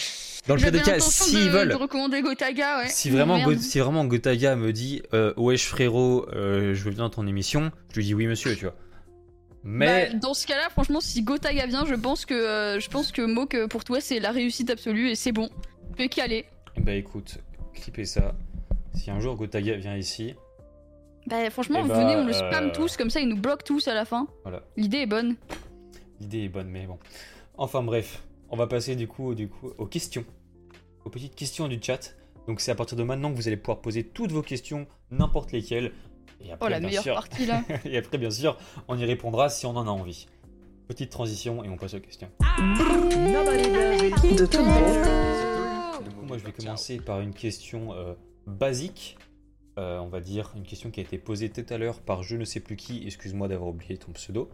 Dans 0.46 0.54
le 0.56 0.60
cas 0.60 0.70
des 0.70 0.80
cas, 0.80 0.98
s'ils 1.00 1.50
veulent, 1.50 1.68
de 1.70 1.74
recommander 1.74 2.20
Gotaga, 2.20 2.78
ouais. 2.80 2.88
si 2.88 3.10
vraiment, 3.10 3.36
Merde. 3.38 3.54
Go- 3.54 3.60
si 3.60 3.78
vraiment 3.80 4.04
Gotaga 4.04 4.54
me 4.56 4.72
dit 4.72 5.02
euh, 5.14 5.32
Wesh 5.36 5.66
frérot, 5.66 6.26
euh, 6.32 6.74
je 6.74 6.82
veux 6.84 6.90
bien 6.90 7.04
dans 7.04 7.10
ton 7.10 7.26
émission, 7.26 7.70
je 7.90 7.96
lui 7.96 8.04
dis 8.04 8.14
oui 8.14 8.26
monsieur, 8.26 8.54
tu 8.56 8.64
vois. 8.64 8.74
Mais 9.64 10.10
Bah, 10.12 10.18
dans 10.18 10.34
ce 10.34 10.46
cas-là, 10.46 10.68
franchement, 10.70 11.00
si 11.00 11.22
Gotaga 11.22 11.66
vient, 11.66 11.84
je 11.86 11.94
pense 11.94 12.26
que 12.26 12.34
euh, 12.34 12.80
je 12.80 12.88
pense 12.90 13.12
que 13.12 13.22
Moke 13.22 13.54
euh, 13.54 13.68
pour 13.68 13.84
toi 13.84 14.00
c'est 14.00 14.18
la 14.20 14.30
réussite 14.32 14.70
absolue 14.70 15.08
et 15.10 15.14
c'est 15.14 15.32
bon. 15.32 15.48
Tu 15.90 15.96
peux 15.96 16.08
caler. 16.08 16.46
bah 16.78 16.94
écoute, 16.94 17.38
clippez 17.74 18.04
ça. 18.04 18.34
Si 18.94 19.10
un 19.10 19.20
jour 19.20 19.36
Gotaga 19.36 19.76
vient 19.76 19.96
ici, 19.96 20.34
Bah 21.26 21.48
franchement, 21.50 21.82
Eh 21.84 21.88
bah, 21.88 21.94
venez, 22.00 22.16
on 22.16 22.26
le 22.26 22.32
spam 22.32 22.66
euh, 22.68 22.72
tous, 22.72 22.96
comme 22.96 23.10
ça 23.10 23.20
ils 23.20 23.28
nous 23.28 23.36
bloquent 23.40 23.64
tous 23.64 23.86
à 23.88 23.94
la 23.94 24.04
fin. 24.04 24.26
voilà, 24.42 24.62
L'idée 24.76 24.98
est 24.98 25.06
bonne. 25.06 25.36
l'idée 26.20 26.44
est 26.44 26.48
bonne, 26.48 26.68
mais 26.68 26.86
bon. 26.86 26.98
Enfin 27.56 27.82
bref, 27.82 28.22
on 28.50 28.56
va 28.56 28.66
passer 28.66 28.96
du 28.96 29.06
coup, 29.06 29.34
du 29.34 29.48
coup 29.48 29.70
aux 29.78 29.86
questions, 29.86 30.24
aux 31.04 31.10
petites 31.10 31.34
questions 31.36 31.68
du 31.68 31.78
chat. 31.80 32.14
Donc 32.48 32.60
c'est 32.60 32.72
à 32.72 32.74
partir 32.74 32.96
de 32.98 33.02
maintenant 33.04 33.30
que 33.30 33.36
vous 33.36 33.46
allez 33.46 33.56
pouvoir 33.56 33.80
poser 33.80 34.02
toutes 34.02 34.32
vos 34.32 34.42
questions, 34.42 34.86
n'importe 35.12 35.52
lesquelles. 35.52 35.92
Et 36.44 36.52
après, 36.52 36.66
Oh 36.66 36.68
la 36.68 36.78
bien 36.80 36.88
meilleure 36.88 37.02
sûr, 37.02 37.14
partie 37.14 37.46
là. 37.46 37.62
et 37.84 37.96
après, 37.98 38.18
bien 38.18 38.30
sûr, 38.30 38.56
on 38.88 38.96
y 38.98 39.04
répondra 39.04 39.48
si 39.48 39.66
on 39.66 39.76
en 39.76 39.86
a 39.86 39.90
envie. 39.90 40.26
Petite 40.88 41.10
transition 41.10 41.62
et 41.64 41.68
on 41.68 41.76
passe 41.76 41.94
aux 41.94 42.00
questions. 42.00 42.28
De 44.36 44.46
tout 44.46 44.58
Du 46.04 46.10
coup, 46.14 46.22
moi, 46.26 46.38
je 46.38 46.44
vais 46.44 46.52
commencer 46.52 46.98
par 46.98 47.20
une 47.20 47.32
question 47.34 47.92
euh, 47.94 48.14
basique. 48.46 49.16
Euh, 49.78 49.98
on 50.00 50.08
va 50.08 50.20
dire 50.20 50.52
une 50.54 50.64
question 50.64 50.90
qui 50.90 51.00
a 51.00 51.02
été 51.02 51.16
posée 51.16 51.48
tout 51.50 51.64
à 51.72 51.78
l'heure 51.78 52.00
par 52.00 52.22
je 52.22 52.36
ne 52.36 52.44
sais 52.44 52.60
plus 52.60 52.76
qui. 52.76 53.06
Excuse-moi 53.06 53.48
d'avoir 53.48 53.70
oublié 53.70 53.96
ton 53.96 54.12
pseudo. 54.12 54.50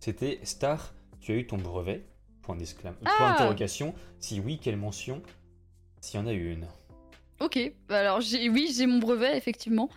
C'était 0.00 0.40
Star, 0.44 0.94
tu 1.20 1.32
as 1.32 1.34
eu 1.34 1.46
ton 1.46 1.58
brevet? 1.58 2.04
Point 2.42 2.56
d'exclam- 2.56 2.94
point 2.94 3.12
Ah 3.20 3.32
d'interrogation. 3.32 3.94
Si 4.18 4.40
oui, 4.40 4.58
quelle 4.62 4.76
mention? 4.76 5.22
S'il 6.00 6.18
y 6.18 6.22
en 6.22 6.26
a 6.26 6.32
eu 6.32 6.52
une. 6.52 6.66
Ok, 7.40 7.58
bah 7.88 7.98
alors 8.00 8.20
j'ai 8.20 8.48
oui 8.48 8.72
j'ai 8.76 8.86
mon 8.86 8.98
brevet 8.98 9.36
effectivement 9.36 9.88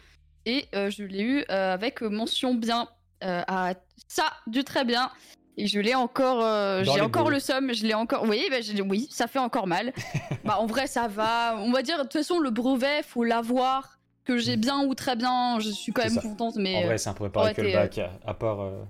et 0.46 0.66
euh, 0.76 0.90
je 0.90 1.04
l'ai 1.04 1.24
eu 1.24 1.46
euh, 1.50 1.74
avec 1.74 2.02
mention 2.02 2.54
bien 2.54 2.88
euh, 3.24 3.42
à 3.48 3.74
ça 4.08 4.32
du 4.48 4.64
très 4.64 4.86
bien. 4.86 5.10
Et 5.58 5.68
je 5.68 5.80
l'ai 5.80 5.96
encore 5.96 6.44
euh, 6.44 6.84
j'ai 6.84 7.00
encore 7.00 7.30
le 7.30 7.40
somme 7.40 7.74
je 7.74 7.86
l'ai 7.88 7.94
encore 7.94 8.24
oui 8.24 8.46
bah, 8.50 8.58
oui 8.86 9.08
ça 9.10 9.28
fait 9.28 9.40
encore 9.40 9.68
mal. 9.68 9.94
Bah 10.44 10.58
en 10.60 10.66
vrai 10.68 10.86
ça 10.88 11.08
va. 11.08 11.56
On 11.60 11.72
va 11.72 11.82
dire 11.82 11.98
de 11.98 12.04
toute 12.04 12.14
façon 12.14 12.40
le 12.40 12.50
brevet 12.52 13.02
faut 13.04 13.24
l'avoir 13.24 14.00
que 14.26 14.38
j'ai 14.38 14.58
bien 14.58 14.86
ou 14.86 14.94
très 14.96 15.16
bien 15.16 15.60
je 15.60 15.70
suis 15.70 15.92
quand 15.94 16.04
même 16.04 16.14
ça. 16.14 16.22
contente 16.22 16.56
mais 16.58 16.76
en 16.76 16.86
vrai, 16.88 16.98
c'est 16.98 17.10
un 17.10 17.14
peu 17.14 17.30
pareil 17.30 17.54
aurait 17.54 17.56
que 17.56 17.62
le 17.62 17.70
euh, 17.70 17.74
bac, 17.74 18.00
à, 18.26 18.34
part. 18.34 18.60
euh, 18.62 18.84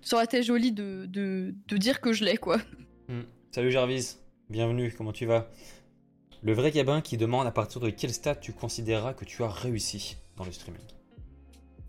ça 0.00 0.16
aurait 0.16 0.24
été 0.26 0.42
joli 0.42 0.70
de, 0.72 1.06
de, 1.06 1.54
de 1.66 1.76
dire 1.76 2.00
que 2.00 2.12
je 2.12 2.24
l'ai 2.24 2.36
quoi. 2.36 2.58
Hmm. 3.08 3.22
Salut 3.50 3.70
Jarvis, 3.72 4.18
bienvenue, 4.48 4.94
comment 4.96 5.12
tu 5.12 5.26
vas? 5.26 5.48
Le 6.42 6.52
vrai 6.52 6.70
gabin 6.70 7.00
qui 7.00 7.16
demande 7.16 7.46
à 7.46 7.50
partir 7.50 7.80
de 7.80 7.90
quel 7.90 8.12
stade 8.12 8.40
tu 8.40 8.52
considéreras 8.52 9.12
que 9.14 9.24
tu 9.24 9.42
as 9.42 9.48
réussi 9.48 10.16
dans 10.36 10.44
le 10.44 10.52
streaming. 10.52 10.80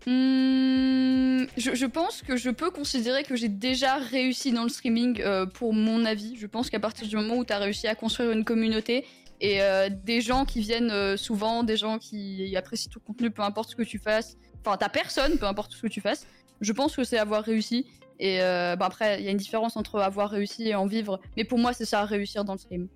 Hmm, 0.06 1.44
je, 1.56 1.74
je 1.74 1.86
pense 1.86 2.22
que 2.22 2.36
je 2.36 2.50
peux 2.50 2.70
considérer 2.70 3.24
que 3.24 3.36
j'ai 3.36 3.48
déjà 3.48 3.96
réussi 3.96 4.52
dans 4.52 4.62
le 4.62 4.68
streaming 4.68 5.20
euh, 5.20 5.44
pour 5.46 5.72
mon 5.74 6.04
avis. 6.04 6.36
Je 6.36 6.46
pense 6.46 6.70
qu'à 6.70 6.80
partir 6.80 7.06
du 7.06 7.16
moment 7.16 7.36
où 7.36 7.44
tu 7.44 7.52
as 7.52 7.58
réussi 7.58 7.86
à 7.88 7.94
construire 7.94 8.30
une 8.30 8.44
communauté 8.44 9.04
et 9.40 9.60
euh, 9.62 9.88
des 10.04 10.20
gens 10.20 10.44
qui 10.44 10.60
viennent 10.60 10.90
euh, 10.90 11.16
souvent, 11.16 11.62
des 11.62 11.76
gens 11.76 11.98
qui 11.98 12.56
apprécient 12.56 12.90
ton 12.92 13.00
contenu, 13.00 13.30
peu 13.30 13.42
importe 13.42 13.70
ce 13.70 13.76
que 13.76 13.82
tu 13.82 13.98
fasses, 13.98 14.36
enfin 14.64 14.76
ta 14.76 14.88
personne, 14.88 15.36
peu 15.38 15.46
importe 15.46 15.72
ce 15.72 15.82
que 15.82 15.88
tu 15.88 16.00
fasses, 16.00 16.26
je 16.60 16.72
pense 16.72 16.96
que 16.96 17.04
c'est 17.04 17.18
avoir 17.18 17.42
réussi. 17.44 17.86
Et 18.20 18.40
euh, 18.42 18.74
bah 18.74 18.86
après, 18.86 19.20
il 19.20 19.24
y 19.24 19.28
a 19.28 19.30
une 19.30 19.36
différence 19.36 19.76
entre 19.76 20.00
avoir 20.00 20.30
réussi 20.30 20.66
et 20.68 20.74
en 20.74 20.86
vivre. 20.86 21.20
Mais 21.36 21.44
pour 21.44 21.58
moi, 21.58 21.72
c'est 21.72 21.84
ça, 21.84 22.04
réussir 22.04 22.44
dans 22.44 22.54
le 22.54 22.58
stream. 22.58 22.88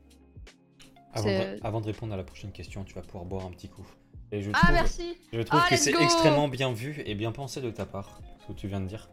Avant 1.15 1.25
C'est- 1.25 1.57
de, 1.61 1.67
avant 1.67 1.81
de 1.81 1.87
répondre 1.87 2.13
à 2.13 2.17
la 2.17 2.25
prochaine 2.25 2.51
question, 2.51 2.83
tu 2.85 2.95
vas 2.95 3.03
pouvoir 3.03 3.25
boire 3.25 3.47
un 3.47 3.51
petit 3.51 3.69
coup. 3.69 3.87
Et 4.33 4.41
je 4.43 4.51
Ah, 4.55 4.59
trouve, 4.61 4.73
merci 4.73 5.17
je 5.33 5.41
trouve 5.43 5.61
Ah, 5.63 5.69
que 5.69 5.77
c'est 5.77 5.95
extrêmement 6.03 6.49
bien 6.49 6.73
vu 6.73 7.03
et 7.05 7.15
bien 7.15 7.33
pensé 7.33 7.61
de 7.61 7.71
ta 7.71 7.85
part, 7.87 8.19
ce 8.41 8.47
que 8.53 8.59
tu 8.59 8.67
viens 8.67 8.81
de 8.81 8.87
dire. 8.87 9.11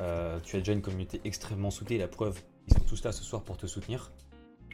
Euh, 0.00 0.40
tu 0.40 0.56
as 0.56 0.58
déjà 0.60 0.72
une 0.72 0.82
communauté 0.82 1.20
extrêmement 1.24 1.70
soutenue, 1.70 1.98
la 1.98 2.08
preuve, 2.08 2.40
ils 2.68 2.74
sont 2.74 2.80
tous 2.80 3.04
là 3.04 3.12
ce 3.12 3.22
soir 3.22 3.42
pour 3.42 3.56
te 3.56 3.66
soutenir, 3.66 4.10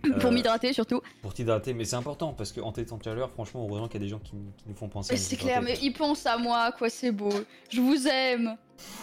Pour 0.21 0.27
Euh, 0.27 0.31
m'hydrater 0.31 0.73
surtout. 0.73 1.01
pour 1.21 1.35
t'hydrater, 1.35 1.75
mais 1.75 1.85
c'est 1.85 1.97
important 1.97 2.33
parce 2.33 2.53
qu'en 2.53 2.71
t'étant 2.73 2.97
tout 2.99 3.09
à 3.09 3.15
l'heure, 3.15 3.31
franchement, 3.31 3.67
heureusement 3.69 3.89
qu'il 3.89 4.01
y 4.01 4.05
a 4.05 4.07
des 4.07 4.11
gens 4.11 4.19
qui, 4.21 4.33
qui 4.57 4.65
nous 4.69 4.75
font 4.75 4.89
penser 4.89 5.17
c'est 5.17 5.37
clair, 5.37 5.61
mais 5.63 5.77
ils 5.83 5.93
pensent 5.93 6.27
à 6.27 6.39
moi, 6.39 6.71
quoi, 6.73 6.89
c'est 6.89 7.13
beau. 7.13 7.33
Je 7.71 7.81
vous 7.81 8.07
aime. 8.07 8.57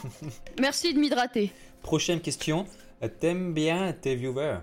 Merci 0.59 0.93
de 0.93 0.99
m'hydrater. 0.99 1.51
Prochaine 1.81 2.21
question, 2.21 2.65
t'aimes 3.19 3.53
bien 3.53 3.91
tes 3.93 4.15
viewers? 4.15 4.59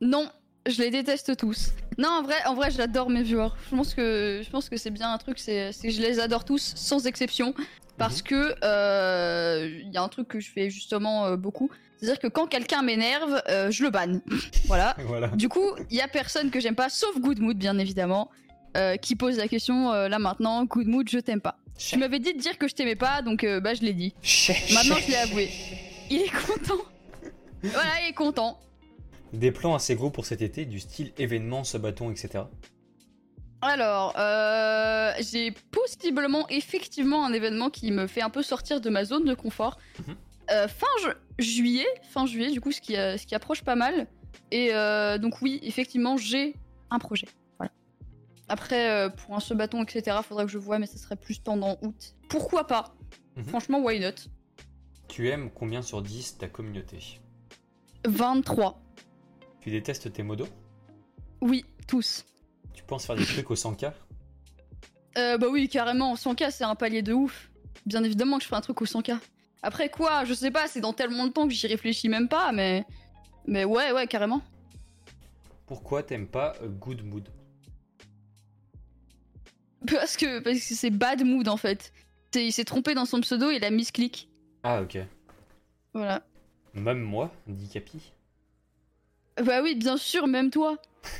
Non, 0.00 0.28
je 0.66 0.80
les 0.82 0.90
déteste 0.90 1.36
tous. 1.36 1.70
Non, 1.98 2.08
en 2.08 2.22
vrai, 2.22 2.36
en 2.46 2.54
vrai, 2.54 2.70
j'adore 2.70 3.10
mes 3.10 3.22
viewers. 3.22 3.50
Je 3.70 3.76
pense 3.76 3.94
que, 3.94 4.40
je 4.44 4.50
pense 4.50 4.68
que 4.68 4.76
c'est 4.76 4.90
bien 4.90 5.12
un 5.12 5.18
truc, 5.18 5.38
c'est, 5.38 5.72
c'est 5.72 5.88
que 5.88 5.94
je 5.94 6.00
les 6.00 6.20
adore 6.20 6.44
tous, 6.44 6.72
sans 6.76 7.06
exception, 7.06 7.54
parce 7.98 8.22
que 8.22 8.54
euh, 8.64 9.80
il 9.82 9.92
y 9.92 9.96
a 9.96 10.02
un 10.02 10.08
truc 10.08 10.28
que 10.28 10.40
je 10.40 10.50
fais 10.50 10.70
justement 10.70 11.26
euh, 11.26 11.36
beaucoup, 11.36 11.70
c'est-à-dire 12.02 12.18
que 12.18 12.26
quand 12.26 12.48
quelqu'un 12.48 12.82
m'énerve, 12.82 13.40
euh, 13.48 13.70
je 13.70 13.84
le 13.84 13.90
banne. 13.90 14.22
voilà. 14.66 14.96
Voilà. 15.06 15.28
Du 15.28 15.48
coup, 15.48 15.70
il 15.90 15.96
y 15.96 16.00
a 16.00 16.08
personne 16.08 16.50
que 16.50 16.58
j'aime 16.58 16.74
pas, 16.74 16.88
sauf 16.88 17.18
Good 17.20 17.38
Mood, 17.38 17.56
bien 17.56 17.78
évidemment, 17.78 18.28
euh, 18.76 18.96
qui 18.96 19.14
pose 19.14 19.36
la 19.36 19.46
question 19.46 19.92
euh, 19.92 20.08
là 20.08 20.18
maintenant. 20.18 20.64
Good 20.64 20.88
Mood, 20.88 21.08
je 21.08 21.18
t'aime 21.18 21.40
pas. 21.40 21.58
Tu 21.78 21.98
m'avais 21.98 22.18
dit 22.18 22.34
de 22.34 22.38
dire 22.40 22.58
que 22.58 22.66
je 22.66 22.74
t'aimais 22.74 22.96
pas, 22.96 23.22
donc 23.22 23.44
euh, 23.44 23.60
bah 23.60 23.74
je 23.74 23.82
l'ai 23.82 23.92
dit. 23.92 24.14
Maintenant, 24.74 24.96
je 25.00 25.10
l'ai 25.10 25.16
avoué. 25.16 25.50
Il 26.10 26.22
est 26.22 26.30
content. 26.30 26.82
Voilà, 27.62 27.90
il 28.02 28.10
est 28.10 28.14
content. 28.14 28.58
Des 29.32 29.50
plans 29.52 29.74
assez 29.74 29.94
gros 29.94 30.10
pour 30.10 30.26
cet 30.26 30.42
été, 30.42 30.64
du 30.66 30.78
style 30.80 31.12
événement, 31.18 31.64
ce 31.64 31.78
bâton, 31.78 32.10
etc. 32.10 32.44
Alors, 33.62 34.14
euh, 34.18 35.12
j'ai 35.20 35.52
possiblement, 35.70 36.48
effectivement, 36.48 37.24
un 37.24 37.32
événement 37.32 37.70
qui 37.70 37.90
me 37.92 38.06
fait 38.06 38.20
un 38.22 38.30
peu 38.30 38.42
sortir 38.42 38.80
de 38.80 38.90
ma 38.90 39.04
zone 39.04 39.24
de 39.24 39.34
confort. 39.34 39.78
Mhm. 40.06 40.16
Euh, 40.50 40.68
fin 40.68 40.86
ju- 41.02 41.14
juillet, 41.44 41.86
fin 42.10 42.26
juillet, 42.26 42.50
du 42.50 42.60
coup, 42.60 42.72
ce 42.72 42.80
qui, 42.80 42.96
euh, 42.96 43.16
ce 43.16 43.24
qui 43.26 43.34
approche 43.34 43.62
pas 43.62 43.76
mal. 43.76 44.06
Et 44.50 44.70
donc 45.18 45.40
oui, 45.40 45.60
effectivement, 45.62 46.16
j'ai 46.18 46.54
un 46.90 46.98
projet. 46.98 47.26
Voilà. 47.58 47.72
Après, 48.48 49.08
pour 49.16 49.34
un 49.34 49.40
ce 49.40 49.54
bâton, 49.54 49.82
etc., 49.82 50.18
faudra 50.22 50.44
que 50.44 50.50
je 50.50 50.58
vois, 50.58 50.78
mais 50.78 50.86
ça 50.86 50.98
serait 50.98 51.16
plus 51.16 51.38
pendant 51.38 51.78
août. 51.80 52.16
Pourquoi 52.28 52.66
pas? 52.66 52.94
Mhm. 53.36 53.44
Franchement, 53.44 53.78
why 53.80 53.98
not? 53.98 54.28
Tu 55.08 55.28
aimes 55.30 55.50
combien 55.54 55.80
sur 55.80 56.02
10 56.02 56.36
ta 56.36 56.48
communauté? 56.48 56.98
23. 58.06 58.78
Tu 59.62 59.70
détestes 59.70 60.12
tes 60.12 60.22
modos 60.22 60.48
Oui, 61.40 61.64
tous. 61.86 62.24
Tu 62.74 62.82
penses 62.84 63.06
faire 63.06 63.16
des 63.16 63.24
trucs 63.24 63.50
au 63.50 63.54
100k 63.54 63.92
Euh, 65.18 65.38
bah 65.38 65.46
oui, 65.50 65.68
carrément, 65.68 66.14
100k 66.14 66.50
c'est 66.50 66.64
un 66.64 66.74
palier 66.74 67.02
de 67.02 67.12
ouf. 67.12 67.50
Bien 67.86 68.02
évidemment 68.04 68.36
que 68.38 68.42
je 68.42 68.48
ferai 68.48 68.58
un 68.58 68.62
truc 68.62 68.80
au 68.82 68.84
100k. 68.86 69.18
Après 69.62 69.88
quoi, 69.88 70.24
je 70.24 70.34
sais 70.34 70.50
pas, 70.50 70.66
c'est 70.68 70.80
dans 70.80 70.92
tellement 70.92 71.26
de 71.26 71.32
temps 71.32 71.46
que 71.46 71.54
j'y 71.54 71.66
réfléchis 71.66 72.08
même 72.08 72.28
pas, 72.28 72.52
mais. 72.52 72.84
Mais 73.46 73.64
ouais, 73.64 73.92
ouais, 73.92 74.06
carrément. 74.06 74.42
Pourquoi 75.66 76.02
t'aimes 76.02 76.26
pas 76.28 76.54
Good 76.62 77.02
Mood 77.04 77.28
Parce 79.86 80.16
que 80.16 80.40
parce 80.40 80.58
que 80.58 80.74
c'est 80.74 80.90
bad 80.90 81.24
mood 81.24 81.48
en 81.48 81.56
fait. 81.56 81.92
C'est- 82.32 82.46
Il 82.46 82.52
s'est 82.52 82.64
trompé 82.64 82.94
dans 82.94 83.04
son 83.04 83.20
pseudo, 83.20 83.50
il 83.50 83.64
a 83.64 83.70
mis 83.70 83.84
clic. 83.86 84.28
Ah 84.62 84.82
ok. 84.82 84.98
Voilà. 85.94 86.22
Même 86.74 87.00
moi, 87.00 87.30
dit 87.46 87.68
Capi. 87.68 88.12
Bah 89.40 89.62
oui, 89.62 89.74
bien 89.74 89.96
sûr, 89.96 90.26
même 90.26 90.50
toi. 90.50 90.76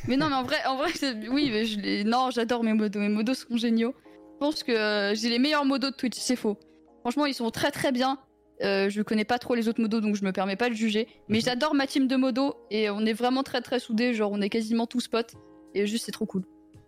Mais 0.06 0.16
non, 0.16 0.28
mais 0.28 0.34
en 0.36 0.42
vrai, 0.44 0.58
en 0.66 0.76
vrai, 0.76 0.90
oui, 1.30 1.50
mais 1.50 1.64
je 1.64 1.78
les... 1.80 2.04
non, 2.04 2.30
j'adore 2.30 2.62
mes 2.62 2.72
modos. 2.74 2.98
Mes 3.00 3.08
modos 3.08 3.34
sont 3.34 3.56
géniaux. 3.56 3.94
Je 4.34 4.38
pense 4.38 4.62
que 4.62 4.72
euh, 4.72 5.14
j'ai 5.14 5.28
les 5.28 5.38
meilleurs 5.38 5.64
modos 5.64 5.90
de 5.90 5.96
Twitch, 5.96 6.18
c'est 6.18 6.36
faux. 6.36 6.58
Franchement, 7.00 7.26
ils 7.26 7.34
sont 7.34 7.50
très 7.50 7.70
très 7.70 7.90
bien. 7.92 8.18
Euh, 8.62 8.88
je 8.90 9.02
connais 9.02 9.24
pas 9.24 9.38
trop 9.38 9.54
les 9.54 9.66
autres 9.68 9.80
modos, 9.80 10.00
donc 10.00 10.14
je 10.14 10.24
me 10.24 10.30
permets 10.32 10.56
pas 10.56 10.68
de 10.68 10.74
juger. 10.74 11.08
Mais 11.28 11.38
Mhm. 11.38 11.44
j'adore 11.44 11.74
ma 11.74 11.86
team 11.86 12.06
de 12.06 12.14
modos 12.16 12.54
et 12.70 12.90
on 12.90 13.00
est 13.06 13.12
vraiment 13.12 13.42
très 13.42 13.60
très 13.60 13.80
soudés. 13.80 14.14
Genre, 14.14 14.30
on 14.30 14.40
est 14.40 14.50
quasiment 14.50 14.86
tous 14.86 15.08
potes. 15.08 15.34
Et 15.74 15.86
juste, 15.86 16.04
c'est 16.06 16.12
trop 16.12 16.26
cool. 16.26 16.44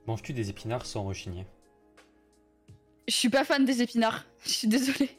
Manges-tu 0.07 0.33
des 0.35 0.51
épinards 0.51 0.85
sans 0.87 1.03
rechigner? 1.05 1.47
Je 3.09 3.15
suis 3.15 3.29
pas 3.29 3.45
fan 3.45 3.65
des 3.65 3.83
épinards. 3.83 4.25
Je 4.45 4.51
suis 4.51 4.69
désolée. 4.69 5.11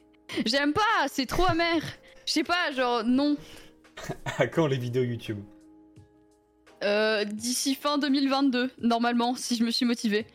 J'aime 0.45 0.73
pas, 0.73 1.07
c'est 1.10 1.26
trop 1.26 1.45
amer. 1.45 1.82
Je 2.26 2.32
sais 2.34 2.44
pas, 2.44 2.72
genre, 2.72 3.03
non. 3.03 3.36
À 4.38 4.48
quand 4.48 4.68
les 4.68 4.77
vidéos 4.77 5.03
YouTube? 5.03 5.40
Euh, 6.86 7.24
D'ici 7.26 7.76
fin 7.76 7.98
2022, 7.98 8.72
normalement, 8.82 9.36
si 9.36 9.56
je 9.56 9.64
me 9.64 9.72
suis 9.72 9.86
motivée. 9.86 10.26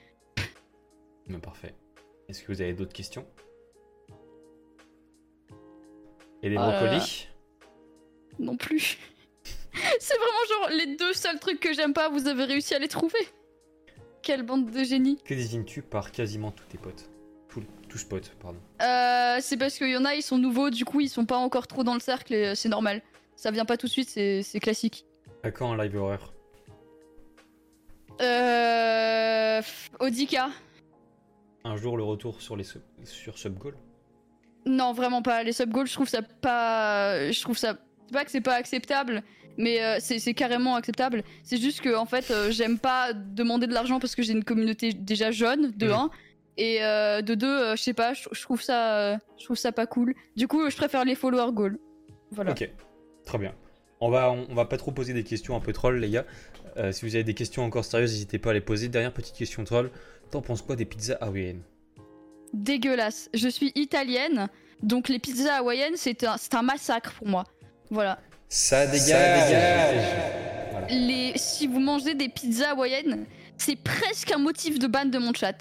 Mais 1.26 1.38
parfait. 1.38 1.74
Est-ce 2.28 2.42
que 2.42 2.52
vous 2.52 2.60
avez 2.60 2.72
d'autres 2.74 2.92
questions? 2.92 3.24
Et 6.42 6.48
les 6.48 6.56
là 6.56 6.70
brocolis? 6.80 7.28
Non 8.38 8.56
plus. 8.56 8.98
C'est 10.00 10.16
vraiment 10.16 10.68
genre 10.68 10.70
les 10.78 10.96
deux 10.96 11.12
seuls 11.12 11.38
trucs 11.38 11.60
que 11.60 11.72
j'aime 11.72 11.92
pas, 11.92 12.08
vous 12.08 12.26
avez 12.26 12.44
réussi 12.44 12.74
à 12.74 12.78
les 12.78 12.88
trouver. 12.88 13.20
Quelle 14.22 14.42
bande 14.42 14.70
de 14.70 14.84
génie. 14.84 15.18
Que 15.24 15.34
désignes-tu 15.34 15.82
par 15.82 16.10
quasiment 16.12 16.50
tous 16.50 16.64
tes 16.66 16.78
potes? 16.78 17.08
Tous- 17.48 17.62
Tous 17.88 18.04
potes, 18.04 18.30
pardon. 18.40 18.58
Euh, 18.82 19.38
c'est 19.40 19.56
parce 19.56 19.76
qu'il 19.76 19.90
y 19.90 19.96
en 19.96 20.04
a, 20.04 20.14
ils 20.14 20.22
sont 20.22 20.38
nouveaux, 20.38 20.70
du 20.70 20.84
coup 20.84 21.00
ils 21.00 21.08
sont 21.08 21.26
pas 21.26 21.36
encore 21.36 21.66
trop 21.66 21.82
dans 21.84 21.94
le 21.94 22.00
cercle 22.00 22.34
et 22.34 22.48
euh, 22.48 22.54
c'est 22.54 22.68
normal. 22.68 23.02
Ça 23.36 23.50
vient 23.50 23.64
pas 23.64 23.76
tout 23.76 23.86
de 23.86 23.90
suite, 23.92 24.08
c'est 24.08 24.42
c'est 24.42 24.60
classique. 24.60 25.04
À 25.42 25.50
quand 25.50 25.72
un 25.72 25.76
live 25.82 25.96
horreur? 25.96 26.32
Euh. 28.20 29.62
Odika. 29.98 30.48
Un 31.64 31.76
jour 31.76 31.96
le 31.96 32.02
retour 32.04 32.40
sur 32.40 32.56
les 32.56 32.64
sub- 32.64 32.82
sur 33.04 33.38
Subgoal 33.38 33.74
Non, 34.66 34.92
vraiment 34.92 35.22
pas. 35.22 35.42
Les 35.42 35.52
sub 35.52 35.70
goals, 35.70 35.86
je 35.86 35.92
trouve 35.94 36.08
ça 36.08 36.22
pas. 36.22 37.30
Je 37.30 37.40
trouve 37.42 37.58
ça. 37.58 37.76
C'est 38.06 38.12
pas 38.14 38.24
que 38.24 38.30
c'est 38.30 38.40
pas 38.40 38.54
acceptable, 38.54 39.22
mais 39.56 39.82
euh, 39.82 39.98
c'est 40.00 40.34
carrément 40.34 40.74
acceptable. 40.74 41.22
C'est 41.44 41.58
juste 41.58 41.80
que, 41.80 41.94
en 41.94 42.06
fait, 42.06 42.30
euh, 42.30 42.50
j'aime 42.50 42.78
pas 42.78 43.12
demander 43.12 43.66
de 43.68 43.72
l'argent 43.74 44.00
parce 44.00 44.14
que 44.16 44.22
j'ai 44.22 44.32
une 44.32 44.42
communauté 44.44 44.92
déjà 44.92 45.30
jeune, 45.30 45.70
de 45.72 45.86
Mhm. 45.86 45.92
1. 45.92 46.10
Et 46.56 46.82
euh, 46.82 47.22
de 47.22 47.34
2, 47.34 47.76
je 47.76 47.82
sais 47.82 47.94
pas, 47.94 48.12
je 48.14 48.42
trouve 48.42 48.60
ça 48.60 49.16
je 49.38 49.44
trouve 49.44 49.56
ça 49.56 49.70
pas 49.72 49.86
cool. 49.86 50.14
Du 50.36 50.48
coup, 50.48 50.68
je 50.68 50.76
préfère 50.76 51.04
les 51.04 51.14
follower 51.14 51.52
goals. 51.52 51.78
Voilà. 52.32 52.50
Ok, 52.50 52.68
très 53.24 53.38
bien. 53.38 53.54
On 54.02 54.08
va, 54.08 54.30
on, 54.30 54.46
on 54.48 54.54
va 54.54 54.64
pas 54.64 54.78
trop 54.78 54.92
poser 54.92 55.12
des 55.12 55.24
questions 55.24 55.54
un 55.54 55.60
peu 55.60 55.74
troll, 55.74 55.98
les 55.98 56.08
gars. 56.08 56.24
Euh, 56.78 56.90
si 56.90 57.04
vous 57.04 57.14
avez 57.14 57.24
des 57.24 57.34
questions 57.34 57.62
encore 57.64 57.84
sérieuses, 57.84 58.12
n'hésitez 58.12 58.38
pas 58.38 58.50
à 58.50 58.52
les 58.54 58.62
poser. 58.62 58.88
Dernière 58.88 59.12
petite 59.12 59.36
question 59.36 59.62
troll. 59.64 59.90
T'en 60.30 60.40
penses 60.40 60.62
quoi 60.62 60.74
des 60.74 60.86
pizzas 60.86 61.18
hawaïennes? 61.20 61.62
Dégueulasse. 62.54 63.28
Je 63.34 63.48
suis 63.48 63.72
italienne, 63.74 64.48
donc 64.82 65.08
les 65.08 65.18
pizzas 65.18 65.56
hawaïennes, 65.58 65.96
c'est 65.96 66.24
un, 66.24 66.36
c'est 66.38 66.54
un 66.54 66.62
massacre 66.62 67.12
pour 67.12 67.28
moi. 67.28 67.44
Voilà. 67.90 68.18
Ça 68.48 68.86
dégage. 68.86 70.06
Voilà. 70.70 70.86
Les... 70.88 71.32
Si 71.36 71.66
vous 71.66 71.80
mangez 71.80 72.14
des 72.14 72.30
pizzas 72.30 72.70
hawaïennes, 72.70 73.26
c'est 73.58 73.76
presque 73.76 74.32
un 74.32 74.38
motif 74.38 74.78
de 74.78 74.86
ban 74.86 75.04
de 75.04 75.18
mon 75.18 75.34
chat. 75.34 75.58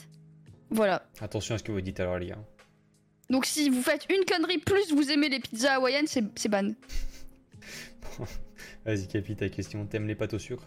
Voilà. 0.70 1.04
Attention 1.20 1.56
à 1.56 1.58
ce 1.58 1.64
que 1.64 1.74
vous 1.74 1.82
dites 1.82 2.00
alors, 2.00 2.18
les 2.18 2.28
gars. 2.28 2.38
Donc 3.30 3.46
si 3.46 3.70
vous 3.70 3.82
faites 3.82 4.06
une 4.10 4.24
connerie 4.26 4.60
plus 4.60 4.94
vous 4.94 5.12
aimez 5.12 5.28
les 5.30 5.40
pizzas 5.40 5.74
hawaïennes, 5.74 6.08
c'est 6.08 6.24
c'est 6.36 6.50
ban. 6.50 6.70
Vas-y, 8.86 9.08
Capi, 9.08 9.36
ta 9.36 9.50
question. 9.50 9.86
T'aimes 9.86 10.08
les 10.08 10.16
pâtes 10.16 10.34
au 10.34 10.40
sucre? 10.40 10.64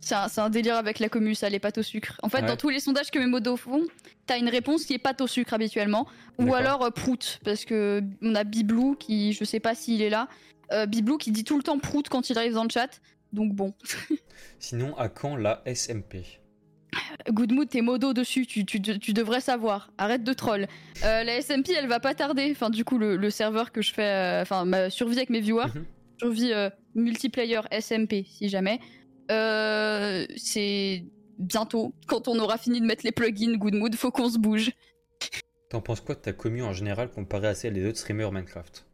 C'est 0.00 0.40
un, 0.40 0.48
délire 0.48 0.76
avec 0.76 1.00
la 1.00 1.08
commu, 1.10 1.34
ça, 1.34 1.50
les 1.50 1.58
pâtes 1.58 1.78
au 1.78 1.82
sucre. 1.82 2.18
En 2.22 2.28
fait, 2.30 2.40
Ouais. 2.40 2.46
dans 2.46 2.56
tous 2.56 2.70
les 2.70 2.80
sondages 2.80 3.10
que 3.10 3.18
mes 3.18 3.26
modos 3.26 3.56
font, 3.56 3.82
t'as 4.26 4.38
une 4.38 4.48
réponse 4.48 4.84
qui 4.86 4.94
est 4.94 4.98
pâte 4.98 5.20
au 5.20 5.26
sucre 5.26 5.52
habituellement. 5.52 6.06
Ou 6.38 6.54
alors 6.54 6.82
euh, 6.84 6.90
prout, 6.90 7.40
parce 7.44 7.64
que 7.66 8.02
on 8.22 8.34
a 8.34 8.44
Biblou 8.44 8.94
qui, 8.94 9.32
je 9.34 9.44
sais 9.44 9.60
pas 9.60 9.74
s'il 9.74 10.00
est 10.00 10.08
là, 10.08 10.28
euh, 10.72 10.86
Biblou 10.86 11.18
qui 11.18 11.30
dit 11.30 11.44
tout 11.44 11.56
le 11.58 11.62
temps 11.62 11.78
prout 11.78 12.08
quand 12.08 12.30
il 12.30 12.38
arrive 12.38 12.54
dans 12.54 12.62
le 12.64 12.70
chat. 12.70 13.00
Donc 13.34 13.52
bon. 13.54 13.74
Sinon, 14.60 14.96
à 14.96 15.08
quand 15.08 15.36
la 15.36 15.62
SMP 15.66 16.40
Good 17.28 17.52
mood, 17.52 17.68
t'es 17.68 17.82
modo 17.82 18.14
dessus, 18.14 18.46
tu, 18.46 18.64
tu, 18.64 18.80
tu 18.80 19.12
devrais 19.12 19.40
savoir. 19.42 19.90
Arrête 19.98 20.24
de 20.24 20.32
troll. 20.32 20.66
Euh, 21.04 21.22
la 21.22 21.42
SMP, 21.42 21.70
elle 21.76 21.86
va 21.86 22.00
pas 22.00 22.14
tarder. 22.14 22.48
Enfin, 22.52 22.70
du 22.70 22.84
coup, 22.84 22.96
le, 22.96 23.16
le 23.16 23.30
serveur 23.30 23.72
que 23.72 23.82
je 23.82 23.92
fais, 23.92 24.38
enfin, 24.40 24.64
ma 24.64 24.88
survie 24.88 25.16
avec 25.18 25.28
mes 25.28 25.40
viewers, 25.40 25.66
Mhm. 25.74 25.84
Survie 26.18 26.52
euh, 26.52 26.70
multiplayer 26.94 27.60
SMP, 27.70 28.24
si 28.26 28.48
jamais. 28.48 28.80
Euh, 29.30 30.26
c'est 30.36 31.04
bientôt, 31.38 31.94
quand 32.06 32.28
on 32.28 32.38
aura 32.38 32.58
fini 32.58 32.80
de 32.80 32.86
mettre 32.86 33.04
les 33.04 33.12
plugins 33.12 33.56
Good 33.56 33.74
mood, 33.74 33.94
faut 33.94 34.10
qu'on 34.10 34.28
se 34.28 34.38
bouge. 34.38 34.72
T'en 35.70 35.80
penses 35.80 36.00
quoi 36.00 36.14
de 36.14 36.20
ta 36.20 36.32
commu 36.32 36.62
en 36.62 36.72
général 36.72 37.10
comparée 37.10 37.48
à 37.48 37.54
celle 37.54 37.74
des 37.74 37.86
autres 37.86 37.98
streamers 37.98 38.32
Minecraft? 38.32 38.86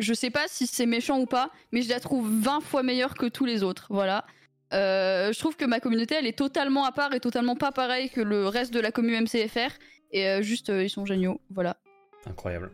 Je 0.00 0.14
sais 0.14 0.30
pas 0.30 0.46
si 0.48 0.66
c'est 0.66 0.86
méchant 0.86 1.20
ou 1.20 1.26
pas, 1.26 1.50
mais 1.72 1.82
je 1.82 1.88
la 1.88 2.00
trouve 2.00 2.30
20 2.42 2.60
fois 2.60 2.82
meilleure 2.82 3.14
que 3.14 3.26
tous 3.26 3.44
les 3.44 3.62
autres. 3.62 3.86
Voilà. 3.90 4.24
Euh, 4.72 5.32
je 5.32 5.38
trouve 5.38 5.56
que 5.56 5.64
ma 5.64 5.80
communauté, 5.80 6.14
elle 6.14 6.26
est 6.26 6.38
totalement 6.38 6.84
à 6.84 6.92
part 6.92 7.14
et 7.14 7.20
totalement 7.20 7.56
pas 7.56 7.72
pareille 7.72 8.10
que 8.10 8.20
le 8.20 8.46
reste 8.46 8.72
de 8.72 8.80
la 8.80 8.92
commu 8.92 9.20
MCFR. 9.20 9.72
Et 10.12 10.26
euh, 10.28 10.42
juste, 10.42 10.68
ils 10.68 10.88
sont 10.90 11.04
géniaux. 11.04 11.40
Voilà. 11.50 11.76
Incroyable. 12.26 12.70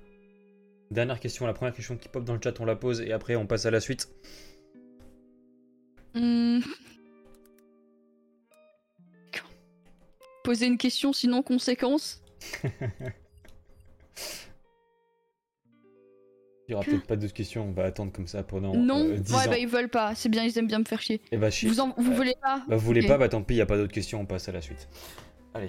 Dernière 0.90 1.18
question, 1.20 1.46
la 1.46 1.54
première 1.54 1.74
question 1.74 1.96
qui 1.96 2.08
pop 2.08 2.24
dans 2.24 2.34
le 2.34 2.40
chat, 2.42 2.58
on 2.60 2.64
la 2.64 2.76
pose 2.76 3.00
et 3.00 3.12
après 3.12 3.36
on 3.36 3.46
passe 3.46 3.66
à 3.66 3.70
la 3.70 3.80
suite. 3.80 4.08
Hmm. 6.14 6.60
Poser 10.44 10.66
une 10.66 10.78
question 10.78 11.12
sinon 11.12 11.42
conséquence 11.42 12.22
Il 16.66 16.72
y 16.72 16.74
aura 16.74 16.84
peut-être 16.84 17.06
pas 17.06 17.16
d'autres 17.16 17.34
questions, 17.34 17.68
on 17.68 17.72
va 17.72 17.84
attendre 17.84 18.10
comme 18.10 18.26
ça 18.26 18.42
pendant 18.42 18.74
Non, 18.74 19.06
euh, 19.06 19.18
10 19.18 19.32
ouais, 19.32 19.38
ans. 19.38 19.50
bah 19.50 19.58
ils 19.58 19.68
veulent 19.68 19.90
pas. 19.90 20.14
C'est 20.14 20.30
bien, 20.30 20.44
ils 20.44 20.56
aiment 20.58 20.66
bien 20.66 20.78
me 20.78 20.84
faire 20.84 21.00
chier. 21.02 21.20
Et 21.30 21.36
bah, 21.36 21.50
chier. 21.50 21.68
Vous, 21.68 21.80
en, 21.80 21.92
vous 21.98 22.14
voulez 22.14 22.36
pas 22.40 22.62
Bah, 22.66 22.76
vous 22.76 22.86
voulez 22.86 23.06
pas, 23.06 23.18
bah 23.18 23.28
tant 23.28 23.42
pis, 23.42 23.56
y 23.56 23.60
a 23.60 23.66
pas 23.66 23.76
d'autres 23.76 23.92
questions, 23.92 24.20
on 24.20 24.26
passe 24.26 24.48
à 24.48 24.52
la 24.52 24.62
suite. 24.62 24.88
Allez. 25.52 25.68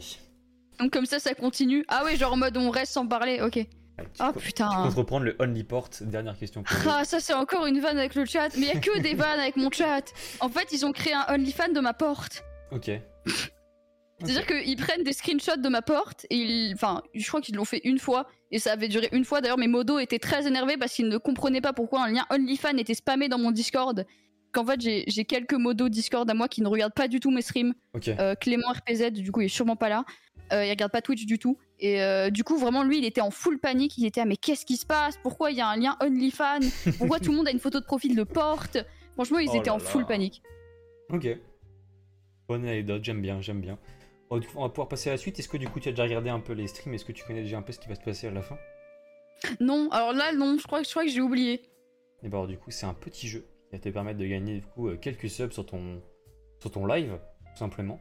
Donc 0.79 0.91
comme 0.93 1.05
ça, 1.05 1.19
ça 1.19 1.33
continue. 1.33 1.83
Ah 1.89 2.05
ouais, 2.05 2.15
genre 2.15 2.31
en 2.33 2.37
mode 2.37 2.55
on 2.55 2.69
reste 2.69 2.93
sans 2.93 3.07
parler. 3.07 3.41
Ok. 3.41 3.59
Ah 4.19 4.31
Tu 4.37 4.39
putain. 4.43 4.69
comptes 4.69 4.93
reprendre 4.93 5.25
le 5.25 5.35
Onlyport, 5.39 5.89
dernière 6.01 6.37
question 6.37 6.63
pour. 6.63 6.75
Ah, 6.91 7.05
ça 7.05 7.19
c'est 7.19 7.33
encore 7.33 7.65
une 7.65 7.79
vanne 7.79 7.97
avec 7.97 8.15
le 8.15 8.25
chat. 8.25 8.49
Mais 8.57 8.67
y 8.67 8.71
a 8.71 8.79
que 8.79 8.99
des 8.99 9.13
vannes 9.15 9.39
avec 9.39 9.55
mon 9.57 9.71
chat. 9.71 10.03
En 10.39 10.49
fait, 10.49 10.71
ils 10.71 10.85
ont 10.85 10.91
créé 10.91 11.13
un 11.13 11.25
OnlyFans 11.33 11.71
de 11.73 11.79
ma 11.79 11.93
porte. 11.93 12.43
Ok. 12.71 12.91
C'est-à-dire 14.19 14.45
qu'ils 14.47 14.77
prennent 14.77 15.03
des 15.03 15.11
screenshots 15.13 15.57
de 15.57 15.67
ma 15.69 15.81
porte 15.81 16.25
et 16.29 16.37
ils... 16.37 16.73
Enfin, 16.73 17.01
je 17.13 17.27
crois 17.27 17.41
qu'ils 17.41 17.55
l'ont 17.55 17.65
fait 17.65 17.81
une 17.83 17.99
fois 17.99 18.27
et 18.49 18.59
ça 18.59 18.71
avait 18.71 18.87
duré 18.87 19.09
une 19.11 19.25
fois. 19.25 19.41
D'ailleurs, 19.41 19.57
mes 19.57 19.67
modos 19.67 19.99
étaient 19.99 20.19
très 20.19 20.47
énervés 20.47 20.77
parce 20.77 20.93
qu'ils 20.93 21.09
ne 21.09 21.17
comprenaient 21.17 21.59
pas 21.61 21.73
pourquoi 21.73 22.03
un 22.05 22.11
lien 22.11 22.25
OnlyFans 22.29 22.77
était 22.77 22.93
spammé 22.93 23.27
dans 23.27 23.37
mon 23.37 23.51
Discord. 23.51 24.05
Qu'en 24.53 24.65
fait, 24.65 24.79
j'ai 24.79 25.25
quelques 25.25 25.53
modos 25.53 25.89
Discord 25.89 26.29
à 26.29 26.33
moi 26.33 26.47
qui 26.47 26.61
ne 26.61 26.67
regardent 26.69 26.93
pas 26.93 27.09
du 27.09 27.19
tout 27.19 27.29
mes 27.29 27.41
streams. 27.41 27.73
Ok. 27.93 28.07
Euh, 28.07 28.35
Clément 28.35 28.69
RPZ, 28.71 29.11
du 29.11 29.33
coup, 29.33 29.41
il 29.41 29.45
est 29.45 29.49
sûrement 29.49 29.75
pas 29.75 29.89
là. 29.89 30.05
Euh, 30.53 30.65
il 30.65 30.69
regarde 30.69 30.91
pas 30.91 31.01
Twitch 31.01 31.25
du 31.25 31.39
tout. 31.39 31.57
Et 31.79 32.01
euh, 32.01 32.29
du 32.29 32.43
coup, 32.43 32.57
vraiment, 32.57 32.83
lui, 32.83 32.99
il 32.99 33.05
était 33.05 33.21
en 33.21 33.31
full 33.31 33.59
panique. 33.59 33.97
Il 33.97 34.05
était, 34.05 34.21
ah, 34.21 34.25
mais 34.25 34.37
qu'est-ce 34.37 34.65
qui 34.65 34.77
se 34.77 34.85
passe? 34.85 35.17
Pourquoi 35.23 35.51
il 35.51 35.57
y 35.57 35.61
a 35.61 35.67
un 35.67 35.75
lien 35.77 35.97
OnlyFans? 36.01 36.59
Pourquoi 36.97 37.19
tout 37.19 37.31
le 37.31 37.37
monde 37.37 37.47
a 37.47 37.51
une 37.51 37.59
photo 37.59 37.79
de 37.79 37.85
profil 37.85 38.15
de 38.15 38.23
porte? 38.23 38.77
Franchement, 39.13 39.39
ils 39.39 39.49
Oh 39.51 39.55
étaient 39.55 39.69
là 39.69 39.75
en 39.75 39.79
full 39.79 40.01
là. 40.01 40.07
panique. 40.07 40.41
Ok. 41.09 41.27
Bonne 42.47 42.65
anecdote, 42.65 43.03
j'aime 43.03 43.21
bien, 43.21 43.41
j'aime 43.41 43.61
bien. 43.61 43.77
Bon, 44.29 44.37
du 44.37 44.47
coup, 44.47 44.53
on 44.57 44.61
va 44.63 44.69
pouvoir 44.69 44.87
passer 44.87 45.09
à 45.09 45.13
la 45.13 45.17
suite. 45.17 45.39
Est-ce 45.39 45.49
que 45.49 45.57
du 45.57 45.67
coup 45.67 45.79
tu 45.79 45.89
as 45.89 45.91
déjà 45.91 46.03
regardé 46.03 46.29
un 46.29 46.39
peu 46.39 46.53
les 46.53 46.67
streams? 46.67 46.93
Est-ce 46.93 47.05
que 47.05 47.11
tu 47.11 47.23
connais 47.23 47.41
déjà 47.41 47.57
un 47.57 47.61
peu 47.61 47.71
ce 47.73 47.79
qui 47.79 47.87
va 47.87 47.95
se 47.95 48.01
passer 48.01 48.27
à 48.27 48.31
la 48.31 48.41
fin? 48.41 48.57
Non, 49.59 49.89
alors 49.91 50.13
là, 50.13 50.31
non, 50.33 50.57
je 50.59 50.63
crois, 50.65 50.81
je 50.83 50.89
crois 50.89 51.03
que 51.05 51.09
j'ai 51.11 51.21
oublié. 51.21 51.61
Et 52.23 52.29
bah 52.29 52.37
alors, 52.37 52.47
du 52.47 52.57
coup 52.57 52.71
c'est 52.71 52.85
un 52.85 52.93
petit 52.93 53.27
jeu 53.27 53.45
qui 53.69 53.75
va 53.75 53.79
te 53.79 53.89
permettre 53.89 54.17
de 54.17 54.25
gagner 54.25 54.55
du 54.55 54.65
coup 54.65 54.87
euh, 54.89 54.97
quelques 54.97 55.29
subs 55.29 55.51
sur 55.51 55.65
ton, 55.65 56.01
sur 56.59 56.71
ton 56.71 56.85
live, 56.85 57.19
tout 57.53 57.57
simplement. 57.59 57.99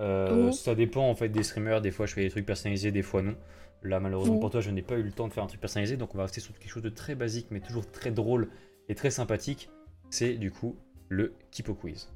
Euh, 0.00 0.48
Oh. 0.48 0.52
Ça 0.52 0.74
dépend 0.74 1.08
en 1.08 1.14
fait 1.14 1.28
des 1.28 1.42
streamers, 1.42 1.80
des 1.80 1.90
fois 1.90 2.06
je 2.06 2.14
fais 2.14 2.22
des 2.22 2.30
trucs 2.30 2.46
personnalisés, 2.46 2.90
des 2.90 3.02
fois 3.02 3.22
non. 3.22 3.36
Là 3.82 4.00
malheureusement 4.00 4.36
Oh. 4.36 4.40
pour 4.40 4.50
toi 4.50 4.60
je 4.60 4.70
n'ai 4.70 4.82
pas 4.82 4.96
eu 4.96 5.02
le 5.02 5.12
temps 5.12 5.28
de 5.28 5.32
faire 5.32 5.44
un 5.44 5.46
truc 5.46 5.60
personnalisé, 5.60 5.96
donc 5.96 6.14
on 6.14 6.18
va 6.18 6.24
rester 6.24 6.40
sur 6.40 6.52
quelque 6.58 6.70
chose 6.70 6.82
de 6.82 6.88
très 6.88 7.14
basique 7.14 7.46
mais 7.50 7.60
toujours 7.60 7.90
très 7.90 8.10
drôle 8.10 8.48
et 8.88 8.94
très 8.94 9.10
sympathique. 9.10 9.70
C'est 10.10 10.34
du 10.34 10.50
coup 10.50 10.76
le 11.08 11.34
Kipo 11.50 11.74
Quiz. 11.74 12.08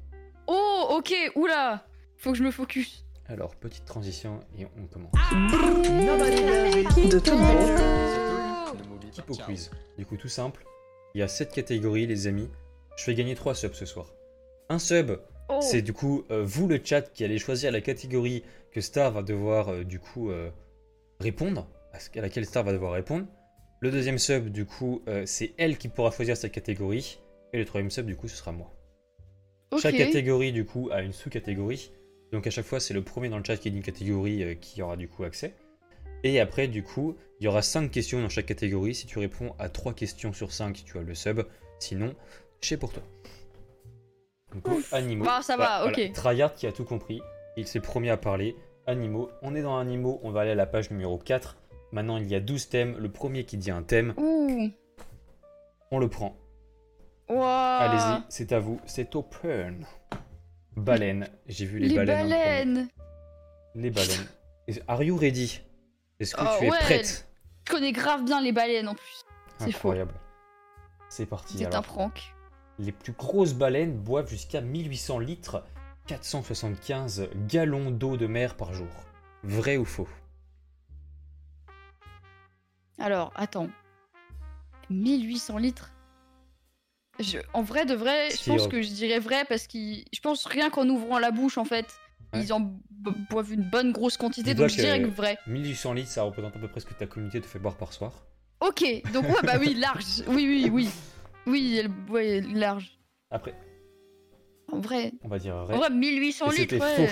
Oh, 0.47 0.87
ok, 0.97 1.13
oula 1.35 1.85
Faut 2.17 2.31
que 2.31 2.37
je 2.37 2.43
me 2.43 2.51
focus. 2.51 3.05
Alors 3.27 3.55
petite 3.55 3.85
transition 3.85 4.39
et 4.57 4.65
on 4.77 4.85
commence. 4.87 5.11
De 7.09 7.19
tout 7.19 7.37
Kipo 9.11 9.33
Quiz. 9.35 9.71
Du 9.97 10.05
coup 10.05 10.17
tout 10.17 10.27
simple, 10.27 10.63
il 11.13 11.19
y 11.19 11.23
a 11.23 11.27
7 11.27 11.51
catégories 11.51 12.05
les 12.07 12.27
amis. 12.27 12.49
Je 12.97 13.03
fais 13.03 13.15
gagner 13.15 13.35
3 13.35 13.55
subs 13.55 13.73
ce 13.73 13.85
soir. 13.85 14.13
Un 14.69 14.79
sub 14.79 15.11
Oh. 15.49 15.59
C'est 15.61 15.81
du 15.81 15.93
coup 15.93 16.25
euh, 16.31 16.43
vous 16.43 16.67
le 16.67 16.79
chat 16.83 17.01
qui 17.13 17.23
allez 17.23 17.37
choisir 17.37 17.71
la 17.71 17.81
catégorie 17.81 18.43
que 18.71 18.81
Star 18.81 19.11
va 19.11 19.21
devoir 19.21 19.69
euh, 19.69 19.83
du 19.83 19.99
coup 19.99 20.31
euh, 20.31 20.49
répondre, 21.19 21.67
à, 21.93 21.99
laquelle 22.19 22.45
Star 22.45 22.63
va 22.63 22.73
devoir 22.73 22.93
répondre. 22.93 23.27
Le 23.81 23.91
deuxième 23.91 24.17
sub 24.17 24.49
du 24.49 24.65
coup 24.65 25.03
c'est 25.25 25.53
elle 25.57 25.77
qui 25.77 25.89
pourra 25.89 26.09
choisir 26.09 26.35
sa 26.35 26.49
catégorie. 26.49 27.19
Et 27.53 27.57
le 27.59 27.65
troisième 27.65 27.91
sub 27.91 28.07
du 28.07 28.15
coup 28.15 28.27
ce 28.27 28.35
sera 28.35 28.51
moi. 28.51 28.73
Chaque 29.79 29.97
catégorie 29.97 30.51
du 30.51 30.65
coup 30.65 30.89
a 30.91 31.01
une 31.01 31.11
sous-catégorie. 31.11 31.91
Donc 32.31 32.47
à 32.47 32.49
chaque 32.49 32.65
fois 32.65 32.79
c'est 32.79 32.93
le 32.93 33.03
premier 33.03 33.29
dans 33.29 33.37
le 33.37 33.43
chat 33.43 33.57
qui 33.57 33.69
dit 33.69 33.77
une 33.77 33.83
catégorie 33.83 34.57
qui 34.59 34.81
aura 34.81 34.97
du 34.97 35.07
coup 35.07 35.23
accès. 35.23 35.53
Et 36.23 36.39
après 36.39 36.67
du 36.67 36.81
coup 36.81 37.15
il 37.39 37.43
y 37.43 37.47
aura 37.47 37.61
5 37.61 37.91
questions 37.91 38.21
dans 38.21 38.29
chaque 38.29 38.47
catégorie. 38.47 38.95
Si 38.95 39.05
tu 39.05 39.19
réponds 39.19 39.53
à 39.59 39.69
3 39.69 39.93
questions 39.93 40.33
sur 40.33 40.51
5 40.51 40.83
tu 40.83 40.97
as 40.97 41.03
le 41.03 41.13
sub. 41.13 41.41
Sinon 41.79 42.15
c'est 42.61 42.77
pour 42.77 42.91
toi. 42.91 43.03
Donc, 44.63 44.83
animaux. 44.91 45.25
Bah, 45.25 45.41
ça 45.41 45.57
va, 45.57 45.85
ok. 45.85 46.11
Tryhard 46.13 46.53
qui 46.53 46.67
a 46.67 46.71
tout 46.71 46.85
compris. 46.85 47.21
Il 47.57 47.67
s'est 47.67 47.79
promis 47.81 48.09
à 48.09 48.17
parler. 48.17 48.55
Animaux. 48.87 49.29
On 49.41 49.55
est 49.55 49.61
dans 49.61 49.77
animaux. 49.77 50.19
On 50.23 50.31
va 50.31 50.41
aller 50.41 50.51
à 50.51 50.55
la 50.55 50.65
page 50.65 50.91
numéro 50.91 51.17
4. 51.17 51.57
Maintenant 51.91 52.17
il 52.17 52.27
y 52.27 52.35
a 52.35 52.39
12 52.39 52.69
thèmes. 52.69 52.97
Le 52.97 53.09
premier 53.11 53.45
qui 53.45 53.57
dit 53.57 53.71
un 53.71 53.81
thème, 53.83 54.13
Ouh. 54.17 54.69
on 55.91 55.99
le 55.99 56.07
prend. 56.09 56.35
Ouah. 57.29 57.77
Allez-y, 57.77 58.23
c'est 58.29 58.51
à 58.51 58.59
vous, 58.59 58.79
c'est 58.85 59.15
open. 59.15 59.85
Baleine, 60.75 61.29
j'ai 61.47 61.65
vu 61.65 61.79
les, 61.79 61.87
Les 61.89 61.95
baleines. 61.95 62.19
premier. 62.19 62.29
baleines. 62.35 62.87
Les 63.75 63.89
baleines. 63.91 64.27
Are 64.87 65.01
you 65.03 65.15
ready? 65.17 65.61
Est-ce 66.19 66.35
que 66.35 66.41
Oh, 66.43 66.55
tu 66.59 66.65
es 66.65 66.71
ouais. 66.71 66.77
prête? 66.79 67.27
Je 67.67 67.71
connais 67.73 67.91
grave 67.93 68.23
bien 68.25 68.41
les 68.41 68.51
baleines 68.51 68.87
en 68.89 68.95
plus. 68.95 69.25
Incroyable. 69.61 70.13
C'est 71.09 71.25
parti 71.25 71.57
C'est 71.57 71.73
un 71.73 71.81
prank. 71.81 72.34
Les 72.79 72.91
plus 72.91 73.13
grosses 73.13 73.53
baleines 73.53 73.97
boivent 73.97 74.29
jusqu'à 74.29 74.61
1800 74.61 75.19
litres, 75.19 75.63
475 76.07 77.29
gallons 77.47 77.91
d'eau 77.91 78.17
de 78.17 78.27
mer 78.27 78.55
par 78.55 78.73
jour. 78.73 78.87
Vrai 79.43 79.77
ou 79.77 79.85
faux? 79.85 80.07
Alors, 82.99 83.31
attends. 83.35 83.69
1800 84.89 85.57
litres? 85.57 85.91
Je- 87.19 87.39
En 87.53 87.61
vrai, 87.63 87.85
de 87.85 87.93
vrai, 87.95 88.29
je 88.31 88.43
pense 88.49 88.67
que 88.67 88.81
je 88.81 88.89
dirais 88.89 89.19
vrai 89.19 89.45
parce 89.47 89.67
que 89.67 89.77
je 89.77 90.19
pense 90.21 90.45
rien 90.45 90.69
qu'en 90.69 90.87
ouvrant 90.89 91.17
la 91.19 91.31
bouche, 91.31 91.57
en 91.57 91.65
fait, 91.65 91.87
Ouais. 92.33 92.41
ils 92.43 92.51
en 92.53 92.59
bo- 92.91 93.13
boivent 93.29 93.53
une 93.53 93.63
bonne 93.69 93.91
grosse 93.93 94.17
quantité, 94.17 94.53
donc 94.53 94.69
je 94.69 94.75
dirais 94.75 95.01
que 95.01 95.07
vrai. 95.07 95.37
1800 95.47 95.93
litres, 95.93 96.09
ça 96.09 96.23
représente 96.23 96.55
à 96.55 96.59
peu 96.59 96.67
près 96.67 96.81
ce 96.81 96.85
que 96.85 96.93
ta 96.93 97.05
communauté 97.07 97.39
te 97.39 97.45
fait 97.45 97.59
boire 97.59 97.77
par 97.77 97.93
soir. 97.93 98.25
Ok, 98.59 98.83
donc 99.13 99.25
ouais, 99.29 99.41
bah 99.43 99.57
oui, 99.59 99.73
large. 99.75 100.23
Oui, 100.27 100.45
oui, 100.47 100.69
oui. 100.71 100.89
Oui, 101.47 101.77
elle- 101.79 101.91
ouais, 102.11 102.41
large. 102.41 102.99
Après, 103.31 103.53
En 104.71 104.79
vrai, 104.79 105.13
on 105.23 105.27
va 105.27 105.39
dire 105.39 105.55
en 105.55 105.65
vrai. 105.65 105.77
vrai 105.77 105.89
1800 105.89 106.47
Et 106.51 106.55
c'était 106.55 106.75
litres, 106.75 106.87
ouais. 106.99 107.09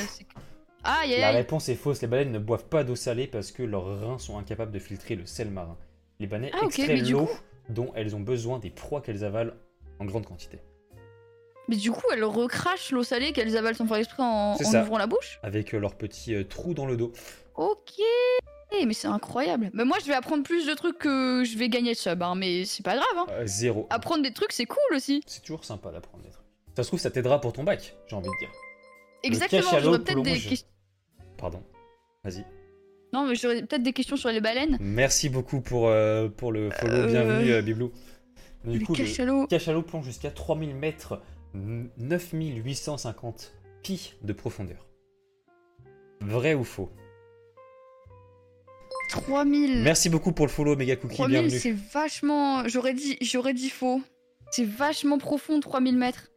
Aïe, 0.86 1.14
aïe, 1.14 1.22
La 1.22 1.32
réponse 1.32 1.70
est 1.70 1.76
fausse. 1.76 2.02
Les 2.02 2.08
baleines 2.08 2.32
ne 2.32 2.40
boivent 2.40 2.68
pas 2.68 2.84
d'eau 2.84 2.96
salée 2.96 3.28
parce 3.28 3.52
que 3.52 3.64
leurs 3.64 4.02
reins 4.02 4.18
sont 4.20 4.38
incapables 4.38 4.72
de 4.72 4.80
filtrer 4.80 5.16
le 5.16 5.26
sel 5.26 5.50
marin. 5.50 5.78
Les 6.20 6.28
baleines 6.28 6.52
Ah, 6.54 6.60
ok, 6.66 6.66
extraient 6.66 6.88
mais 6.96 7.02
du 7.02 7.14
l'eau 7.14 7.26
coup- 7.26 7.40
dont 7.70 7.92
elles 7.96 8.16
ont 8.16 8.20
besoin 8.20 8.60
des 8.60 8.70
proies 8.70 9.02
qu'elles 9.02 9.24
avalent 9.24 9.54
en 10.00 10.06
grande 10.06 10.26
quantité. 10.26 10.60
Mais 11.70 11.78
du 11.78 11.92
coup, 11.92 12.04
elles 12.12 12.26
recrachent 12.26 12.92
l'eau 12.92 13.04
salée 13.04 13.32
qu'elles 13.32 13.56
avalent 13.56 13.78
sans 13.78 13.88
faire 13.88 13.96
exprès 13.98 14.24
en, 14.24 14.56
ouvrant 14.58 14.98
la 14.98 15.08
bouche? 15.08 15.40
Avec 15.44 15.74
euh, 15.74 15.80
leurs 15.80 15.96
petits 15.96 16.36
euh, 16.36 16.44
trous 16.44 16.74
dans 16.74 16.86
le 16.86 16.98
dos. 16.98 17.14
Ok. 17.56 17.94
Mais 18.86 18.94
c'est 18.94 19.08
incroyable. 19.08 19.70
Mais 19.74 19.86
moi, 19.86 19.98
je 20.02 20.08
vais 20.08 20.14
apprendre 20.14 20.44
plus 20.44 20.66
de 20.66 20.74
trucs 20.74 20.98
que 20.98 21.44
je 21.46 21.58
vais 21.58 21.70
gagner 21.70 21.94
de 21.94 21.98
sub, 21.98 22.22
hein, 22.22 22.36
mais 22.36 22.66
c'est 22.66 22.84
pas 22.84 22.96
grave. 22.96 23.06
Hein. 23.18 23.26
Euh, 23.32 23.44
zéro. 23.46 23.88
Apprendre 23.90 24.24
des 24.24 24.34
trucs, 24.34 24.52
c'est 24.52 24.66
cool 24.66 24.96
aussi. 24.96 25.24
C'est 25.26 25.42
toujours 25.42 25.64
sympa 25.64 25.92
d'apprendre 25.92 26.24
des 26.24 26.32
trucs. 26.32 26.44
Ça 26.76 26.84
se 26.84 26.90
trouve, 26.90 27.00
ça 27.00 27.12
t'aidera 27.12 27.40
pour 27.40 27.54
ton 27.54 27.64
bac, 27.64 27.96
j'ai 28.08 28.16
envie 28.16 28.28
de 28.28 28.40
dire. 28.40 28.52
Exactement, 29.24 29.62
cachalot 29.62 29.84
j'aurais 29.84 30.00
peut-être 30.00 30.22
des 30.22 30.40
questions. 30.40 30.68
Pardon. 31.38 31.64
Vas-y. 32.24 32.46
Non, 33.14 33.28
mais 33.28 33.36
j'aurais 33.36 33.62
peut-être 33.62 33.84
des 33.84 33.94
questions 33.94 34.18
sur 34.18 34.30
les 34.30 34.42
baleines. 34.42 34.78
Merci 34.82 35.30
beaucoup 35.30 35.62
pour, 35.62 35.88
euh, 35.88 36.28
pour 36.30 36.52
le 36.52 36.72
follow. 36.72 36.94
Euh, 36.94 37.08
Bienvenue, 37.08 37.62
Biblou. 37.62 37.92
Du 38.66 38.84
coup, 38.86 38.94
le 38.94 38.98
cachalots. 38.98 39.48
cachalot 39.48 39.84
plonge 39.84 40.06
jusqu'à 40.06 40.32
3000 40.32 40.76
mètres, 40.76 41.22
9850 41.54 43.54
pieds 43.84 44.14
de 44.24 44.34
profondeur. 44.34 44.88
Vrai 46.22 46.54
ou 46.54 46.64
faux? 46.64 46.90
3000. 49.10 49.82
Merci 49.84 50.10
beaucoup 50.10 50.32
pour 50.32 50.46
le 50.46 50.52
follow, 50.52 50.76
Mega 50.76 50.96
Cookie. 50.96 51.16
3000, 51.16 51.40
Bienvenue. 51.40 51.60
c'est 51.60 51.72
vachement. 51.72 52.68
J'aurais 52.68 52.94
dit, 52.94 53.18
j'aurais 53.22 53.54
dit 53.54 53.70
faux. 53.70 54.02
C'est 54.52 54.66
vachement 54.66 55.18
profond, 55.18 55.60
3000 55.60 55.98
mètres. 55.98 56.30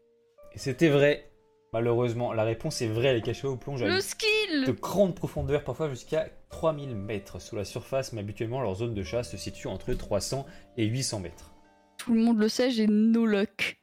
Et 0.54 0.58
c'était 0.58 0.88
vrai. 0.88 1.30
Malheureusement, 1.72 2.32
la 2.32 2.44
réponse 2.44 2.80
est 2.80 2.88
vraie. 2.88 3.12
Les 3.14 3.20
cachalots 3.22 3.56
plongent 3.56 3.82
à 3.82 3.88
Le 3.88 3.96
de 3.96 4.00
skill 4.00 4.74
grandes 4.80 5.14
profondeurs, 5.14 5.64
parfois 5.64 5.90
jusqu'à 5.90 6.28
3000 6.50 6.94
mètres 6.94 7.40
sous 7.40 7.56
la 7.56 7.64
surface, 7.64 8.12
mais 8.12 8.20
habituellement 8.20 8.62
leur 8.62 8.74
zone 8.76 8.94
de 8.94 9.02
chasse 9.02 9.30
se 9.30 9.36
situe 9.36 9.66
entre 9.66 9.92
300 9.92 10.46
et 10.78 10.86
800 10.86 11.20
mètres. 11.20 11.52
Tout 11.98 12.14
le 12.14 12.20
monde 12.20 12.38
le 12.38 12.48
sait, 12.48 12.70
j'ai 12.70 12.86
no 12.86 13.26
luck. 13.26 13.78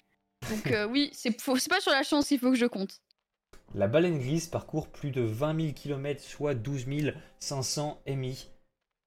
Donc, 0.49 0.71
euh, 0.71 0.87
oui, 0.87 1.11
c'est 1.13 1.37
pas 1.69 1.79
sur 1.81 1.91
la 1.91 2.03
chance 2.03 2.27
qu'il 2.27 2.39
faut 2.39 2.51
que 2.51 2.57
je 2.57 2.65
compte. 2.65 3.01
La 3.75 3.87
baleine 3.87 4.19
grise 4.19 4.47
parcourt 4.47 4.87
plus 4.87 5.11
de 5.11 5.21
20 5.21 5.59
000 5.61 5.73
km, 5.73 6.21
soit 6.21 6.53
12 6.53 6.85
500 7.39 8.01
MI 8.07 8.49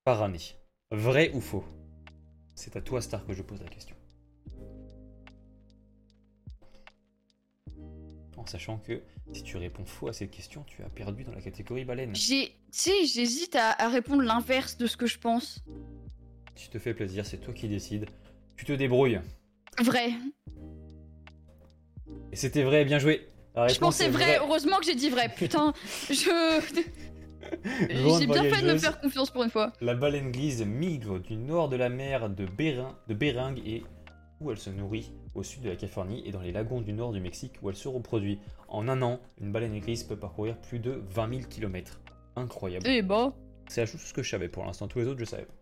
par 0.07 0.23
année. 0.23 0.55
Vrai 0.93 1.33
ou 1.35 1.41
faux? 1.41 1.65
C'est 2.55 2.77
à 2.77 2.81
toi, 2.81 3.03
Star, 3.03 3.27
que 3.27 3.33
je 3.33 3.43
pose 3.43 3.61
la 3.61 3.69
question. 3.69 3.97
En 8.37 8.47
sachant 8.47 8.79
que 8.79 9.03
si 9.33 9.43
tu 9.43 9.57
réponds 9.57 9.85
faux 9.85 10.07
à 10.07 10.13
cette 10.13 10.31
question, 10.31 10.63
tu 10.69 10.85
as 10.85 10.89
perdu 10.89 11.25
dans 11.25 11.33
la 11.33 11.41
catégorie 11.41 11.85
baleine. 11.85 12.15
J'ai. 12.15 12.51
Tu 12.51 12.55
sais, 12.71 13.05
j'hésite 13.05 13.57
à, 13.57 13.73
à 13.73 13.89
répondre 13.89 14.23
l'inverse 14.23 14.77
de 14.77 14.87
ce 14.87 14.97
que 14.97 15.07
je 15.07 15.19
pense. 15.19 15.65
Si 16.55 16.67
tu 16.67 16.71
te 16.71 16.79
fais 16.79 16.95
plaisir, 16.95 17.27
c'est 17.27 17.39
toi 17.39 17.53
qui 17.53 17.69
décides. 17.69 18.07
Tu 18.57 18.65
te 18.65 18.73
débrouilles. 18.73 19.21
Vrai. 19.83 20.11
Et 22.31 22.37
c'était 22.37 22.63
vrai, 22.63 22.85
bien 22.85 23.01
joué. 23.01 23.29
La 23.57 23.67
Je 23.67 23.81
pensais 23.81 24.09
vrai. 24.09 24.37
vraie. 24.37 24.39
Heureusement 24.39 24.79
que 24.79 24.85
j'ai 24.85 24.95
dit 24.95 25.11
vrai. 25.11 25.29
Putain, 25.35 25.73
je. 26.11 26.61
J'ai 27.91 28.27
bien 28.27 28.43
fait 28.45 28.67
de 28.67 28.73
me 28.73 28.79
faire 28.79 29.01
confiance 29.01 29.31
pour 29.31 29.43
une 29.45 29.51
fois. 29.51 29.73
La 29.81 29.95
baleine 29.95 30.31
grise 30.31 30.65
migre 30.65 31.19
du 31.21 31.37
nord 31.37 31.69
de 31.69 31.77
la 31.77 31.89
mer 31.89 32.29
de, 32.31 32.47
Bérin, 32.47 32.97
de 33.09 33.15
Bering 33.15 33.61
et 33.65 33.83
où 34.41 34.51
elle 34.51 34.59
se 34.59 34.71
nourrit 34.71 35.13
au 35.35 35.43
sud 35.43 35.63
de 35.63 35.69
la 35.71 35.77
Californie 35.77 36.23
et 36.27 36.31
dans 36.33 36.41
les 36.43 36.53
lagons 36.53 36.81
du 36.81 36.93
nord 36.93 37.13
du 37.13 37.21
Mexique 37.21 37.55
où 37.63 37.71
elle 37.71 37.77
se 37.77 37.89
reproduit. 37.89 38.39
En 38.69 38.89
un 38.89 39.01
an, 39.03 39.21
une 39.41 39.53
baleine 39.53 39.79
grise 39.79 40.03
peut 40.05 40.17
parcourir 40.17 40.57
plus 40.59 40.79
de 40.79 41.03
20 41.11 41.29
000 41.31 41.41
km. 41.49 42.01
Incroyable. 42.37 42.85
Eh 42.87 43.03
bah. 43.03 43.33
C'est 43.69 43.81
la 43.83 43.87
chose 43.87 44.13
que 44.13 44.23
je 44.23 44.31
savais 44.31 44.49
pour 44.49 44.65
l'instant. 44.65 44.89
Tous 44.89 44.99
les 44.99 45.07
autres, 45.07 45.21
je 45.21 45.25
savais 45.25 45.47
pas. 45.47 45.55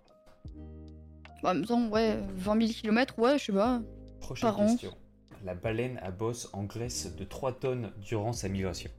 bah, 1.43 1.51
En 1.51 1.55
même 1.55 1.67
temps, 1.67 1.89
ouais, 1.89 2.19
20 2.37 2.61
000 2.67 2.73
km, 2.73 3.19
ouais, 3.19 3.39
je 3.39 3.45
sais 3.45 3.53
pas. 3.53 3.81
Prochaine 4.21 4.51
Par 4.51 4.61
an. 4.61 4.67
question. 4.67 4.93
La 5.45 5.55
baleine 5.55 5.99
à 6.03 6.11
bosse 6.11 6.49
engraisse 6.55 7.15
de 7.15 7.25
3 7.25 7.53
tonnes 7.61 7.93
durant 8.01 8.33
sa 8.33 8.49
migration. 8.49 8.91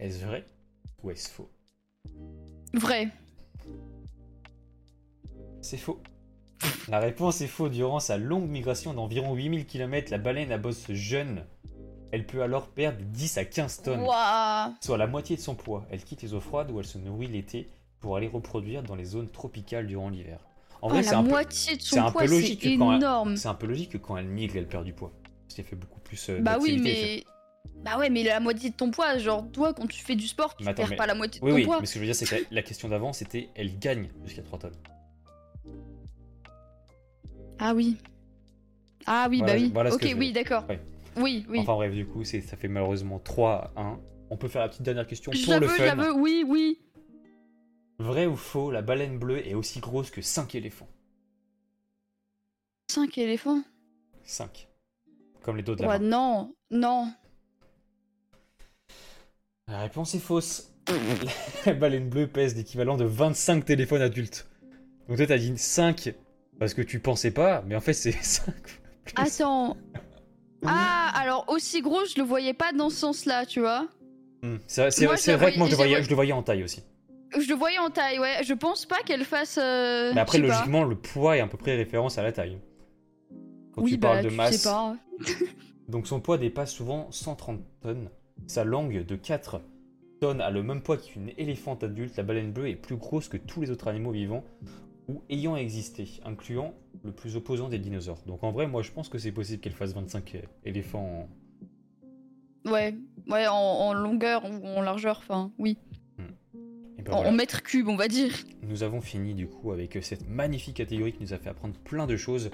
Est-ce 0.00 0.24
vrai? 0.24 0.46
Ou 1.04 1.10
est-ce 1.10 1.28
faux 1.30 1.48
Vrai. 2.72 3.08
C'est 5.60 5.76
faux. 5.76 6.00
La 6.88 6.98
réponse 6.98 7.40
est 7.40 7.46
faux. 7.46 7.68
Durant 7.68 8.00
sa 8.00 8.16
longue 8.16 8.48
migration 8.48 8.94
d'environ 8.94 9.34
8000 9.34 9.66
km, 9.66 10.10
la 10.10 10.18
baleine 10.18 10.50
à 10.52 10.58
bosse 10.58 10.90
jeune. 10.92 11.44
Elle 12.10 12.26
peut 12.26 12.42
alors 12.42 12.68
perdre 12.68 12.98
de 12.98 13.04
10 13.04 13.38
à 13.38 13.44
15 13.44 13.82
tonnes, 13.82 14.06
soit 14.80 14.96
la 14.98 15.06
moitié 15.06 15.36
de 15.36 15.40
son 15.40 15.54
poids. 15.54 15.84
Elle 15.90 16.02
quitte 16.04 16.22
les 16.22 16.32
eaux 16.32 16.40
froides 16.40 16.70
où 16.70 16.78
elle 16.78 16.86
se 16.86 16.98
nourrit 16.98 17.26
l'été 17.26 17.68
pour 18.00 18.16
aller 18.16 18.28
reproduire 18.28 18.82
dans 18.82 18.94
les 18.94 19.04
zones 19.04 19.28
tropicales 19.28 19.86
durant 19.86 20.10
l'hiver. 20.10 20.38
En 20.80 20.88
Oh, 20.88 20.90
vrai, 20.90 21.02
c'est 21.02 21.14
un, 21.14 21.24
peu, 21.24 21.34
c'est 21.50 21.98
un 21.98 22.10
logique 22.26 22.60
c'est 22.62 22.74
que 22.74 22.78
quand 22.78 22.92
elle- 22.92 22.98
énorme. 22.98 23.36
c'est 23.36 23.48
un 23.48 23.54
peu 23.54 23.66
logique 23.66 23.90
que 23.92 23.98
quand 23.98 24.16
elle 24.16 24.26
migre, 24.28 24.56
elle 24.56 24.68
perd 24.68 24.84
du 24.84 24.92
poids. 24.92 25.12
Parce 25.46 25.54
qu'elle 25.56 25.64
fait 25.64 25.76
beaucoup 25.76 26.00
plus 26.00 26.28
euh, 26.28 26.40
Bah 26.40 26.58
oui, 26.60 26.78
mais. 26.80 27.24
Bah 27.84 27.98
ouais, 27.98 28.08
mais 28.08 28.22
la 28.22 28.40
moitié 28.40 28.70
de 28.70 28.74
ton 28.74 28.90
poids, 28.90 29.18
genre 29.18 29.46
toi, 29.52 29.74
quand 29.74 29.86
tu 29.86 30.02
fais 30.02 30.16
du 30.16 30.26
sport, 30.26 30.56
tu 30.56 30.64
attends, 30.66 30.74
perds 30.82 30.90
mais- 30.90 30.96
pas 30.96 31.06
la 31.06 31.14
moitié 31.14 31.40
de 31.40 31.44
Oui, 31.44 31.50
ton 31.50 31.56
oui, 31.56 31.64
poids. 31.64 31.80
mais 31.80 31.86
ce 31.86 31.92
que 31.92 31.98
je 31.98 32.00
veux 32.00 32.06
dire, 32.06 32.14
c'est 32.16 32.24
que 32.26 32.44
la, 32.50 32.62
question 32.62 32.88
d'avant, 32.88 33.12
c'était 33.12 33.50
elle 33.54 33.78
gagne 33.78 34.08
jusqu'à 34.24 34.42
3 34.42 34.58
tonnes. 34.58 34.76
Ah 37.58 37.74
oui. 37.74 37.98
Ah 39.06 39.26
oui, 39.30 39.38
Voilà- 39.38 39.52
bah 39.54 39.58
oui. 39.60 39.70
voilà 39.72 39.94
ok, 39.94 40.14
oui, 40.16 40.32
d'accord. 40.32 40.64
Ouais. 40.68 40.80
Oui, 41.16 41.44
oui. 41.48 41.58
Enfin 41.60 41.74
bref, 41.74 41.92
du 41.92 42.06
coup, 42.06 42.24
c'est- 42.24 42.40
ça 42.40 42.56
fait 42.56 42.68
malheureusement 42.68 43.18
3 43.18 43.70
à 43.76 43.82
1. 43.82 44.00
On 44.30 44.36
peut 44.36 44.48
faire 44.48 44.62
la 44.62 44.68
petite 44.68 44.82
dernière 44.82 45.06
question 45.06 45.30
pour 45.30 45.60
le 45.60 45.68
fun. 45.68 45.94
veux, 45.94 46.12
oui, 46.12 46.44
oui. 46.46 46.80
Vrai 47.98 48.26
ou 48.26 48.34
faux, 48.34 48.70
la 48.72 48.82
baleine 48.82 49.18
bleue 49.18 49.46
est 49.46 49.54
aussi 49.54 49.78
grosse 49.80 50.10
que 50.10 50.22
5 50.22 50.54
éléphants? 50.54 50.88
5 52.90 53.16
éléphants? 53.18 53.62
5. 54.24 54.68
Comme 55.42 55.56
les 55.56 55.62
dos 55.62 55.76
de 55.76 55.82
la 55.82 55.88
Ouais, 55.88 55.98
main. 55.98 56.08
non, 56.08 56.54
non. 56.70 57.12
La 59.68 59.80
réponse 59.80 60.14
est 60.14 60.18
fausse. 60.20 60.70
la 61.66 61.72
baleine 61.72 62.08
bleue 62.10 62.26
pèse 62.26 62.54
l'équivalent 62.56 62.96
de 62.96 63.04
25 63.04 63.64
téléphones 63.64 64.02
adultes. 64.02 64.46
Donc 65.08 65.16
toi, 65.16 65.26
t'as 65.26 65.38
dit 65.38 65.56
5 65.56 66.14
parce 66.58 66.74
que 66.74 66.82
tu 66.82 67.00
pensais 67.00 67.30
pas, 67.30 67.62
mais 67.66 67.74
en 67.74 67.80
fait, 67.80 67.94
c'est 67.94 68.12
5. 68.22 68.52
Attends. 69.16 69.76
Ah, 70.66 71.10
alors 71.14 71.44
aussi 71.48 71.80
gros, 71.82 72.04
je 72.06 72.18
le 72.20 72.26
voyais 72.26 72.54
pas 72.54 72.72
dans 72.72 72.90
ce 72.90 72.96
sens-là, 72.96 73.46
tu 73.46 73.60
vois. 73.60 73.88
Hmm. 74.42 74.56
C'est 74.66 74.82
vrai 75.06 75.52
que 75.52 75.58
moi, 75.58 75.66
je 75.66 75.70
le, 75.72 75.76
voyais- 75.76 76.02
je 76.02 76.08
le 76.08 76.14
voyais 76.14 76.32
en 76.32 76.42
taille 76.42 76.64
aussi. 76.64 76.82
Je 77.38 77.48
le 77.48 77.54
voyais 77.54 77.78
en 77.78 77.90
taille, 77.90 78.18
ouais. 78.18 78.44
Je 78.44 78.54
pense 78.54 78.86
pas 78.86 78.98
qu'elle 79.04 79.24
fasse. 79.24 79.58
euh, 79.60 80.12
Mais 80.14 80.20
après, 80.20 80.40
pas. 80.40 80.46
logiquement, 80.46 80.84
le 80.84 80.94
poids 80.94 81.36
est 81.36 81.40
à 81.40 81.46
peu 81.48 81.56
près 81.58 81.74
référence 81.76 82.16
à 82.18 82.22
la 82.22 82.32
taille. 82.32 82.58
Quand 83.74 83.82
oui, 83.82 83.92
tu 83.92 83.96
bah, 83.96 84.08
parles 84.10 84.24
de 84.24 84.28
tu 84.30 84.34
masse. 84.36 84.56
sais 84.58 84.68
pas. 84.68 84.94
Donc 85.88 86.06
son 86.06 86.20
poids 86.20 86.38
dépasse 86.38 86.72
souvent 86.72 87.08
130 87.10 87.60
tonnes. 87.82 88.08
Sa 88.46 88.64
langue 88.64 89.04
de 89.04 89.16
4 89.16 89.60
tonnes 90.20 90.40
a 90.40 90.50
le 90.50 90.62
même 90.62 90.82
poids 90.82 90.96
qu'une 90.96 91.30
éléphante 91.38 91.82
adulte. 91.84 92.16
La 92.16 92.22
baleine 92.22 92.52
bleue 92.52 92.68
est 92.68 92.76
plus 92.76 92.96
grosse 92.96 93.28
que 93.28 93.36
tous 93.36 93.60
les 93.62 93.70
autres 93.70 93.88
animaux 93.88 94.12
vivants 94.12 94.44
ou 95.08 95.22
ayant 95.28 95.56
existé, 95.56 96.08
incluant 96.24 96.74
le 97.02 97.12
plus 97.12 97.36
opposant 97.36 97.68
des 97.68 97.78
dinosaures. 97.78 98.22
Donc 98.26 98.42
en 98.42 98.52
vrai, 98.52 98.66
moi 98.66 98.82
je 98.82 98.90
pense 98.90 99.08
que 99.08 99.18
c'est 99.18 99.32
possible 99.32 99.60
qu'elle 99.60 99.72
fasse 99.74 99.92
25 99.92 100.36
éléphants. 100.64 101.28
en- 102.66 102.70
Ouais, 102.70 102.94
ouais, 103.28 103.46
en, 103.46 103.54
en 103.54 103.92
longueur 103.92 104.44
ou 104.46 104.66
en 104.66 104.80
largeur, 104.80 105.18
enfin, 105.18 105.52
oui. 105.58 105.76
Et 106.98 107.02
ben 107.02 107.12
en, 107.12 107.16
voilà. 107.16 107.28
en 107.30 107.32
mètres 107.32 107.62
cubes, 107.62 107.88
on 107.88 107.96
va 107.96 108.08
dire. 108.08 108.32
Nous 108.62 108.82
avons 108.82 109.02
fini 109.02 109.34
du 109.34 109.46
coup 109.46 109.72
avec 109.72 109.98
cette 110.02 110.26
magnifique 110.28 110.76
catégorie 110.76 111.12
qui 111.12 111.22
nous 111.22 111.34
a 111.34 111.38
fait 111.38 111.50
apprendre 111.50 111.74
plein 111.84 112.06
de 112.06 112.16
choses. 112.16 112.50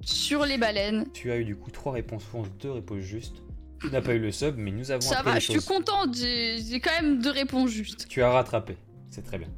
Sur 0.00 0.46
les 0.46 0.56
baleines. 0.56 1.06
Tu 1.12 1.30
as 1.30 1.36
eu 1.38 1.44
du 1.44 1.56
coup 1.56 1.70
3 1.70 1.92
réponses 1.92 2.24
fausses, 2.24 2.48
2 2.60 2.70
réponses 2.70 3.00
justes. 3.00 3.42
Tu 3.80 3.90
n'as 3.90 4.00
pas 4.00 4.14
eu 4.14 4.18
le 4.18 4.32
sub, 4.32 4.56
mais 4.56 4.70
nous 4.72 4.90
avons 4.90 5.00
Ça 5.02 5.22
va, 5.22 5.34
je 5.38 5.44
suis 5.44 5.54
choses. 5.54 5.66
contente, 5.66 6.14
j'ai 6.16 6.80
quand 6.80 7.02
même 7.02 7.20
deux 7.20 7.30
réponses 7.30 7.70
justes. 7.70 8.06
Tu 8.08 8.22
as 8.22 8.30
rattrapé, 8.30 8.76
c'est 9.10 9.22
très 9.22 9.38
bien. 9.38 9.48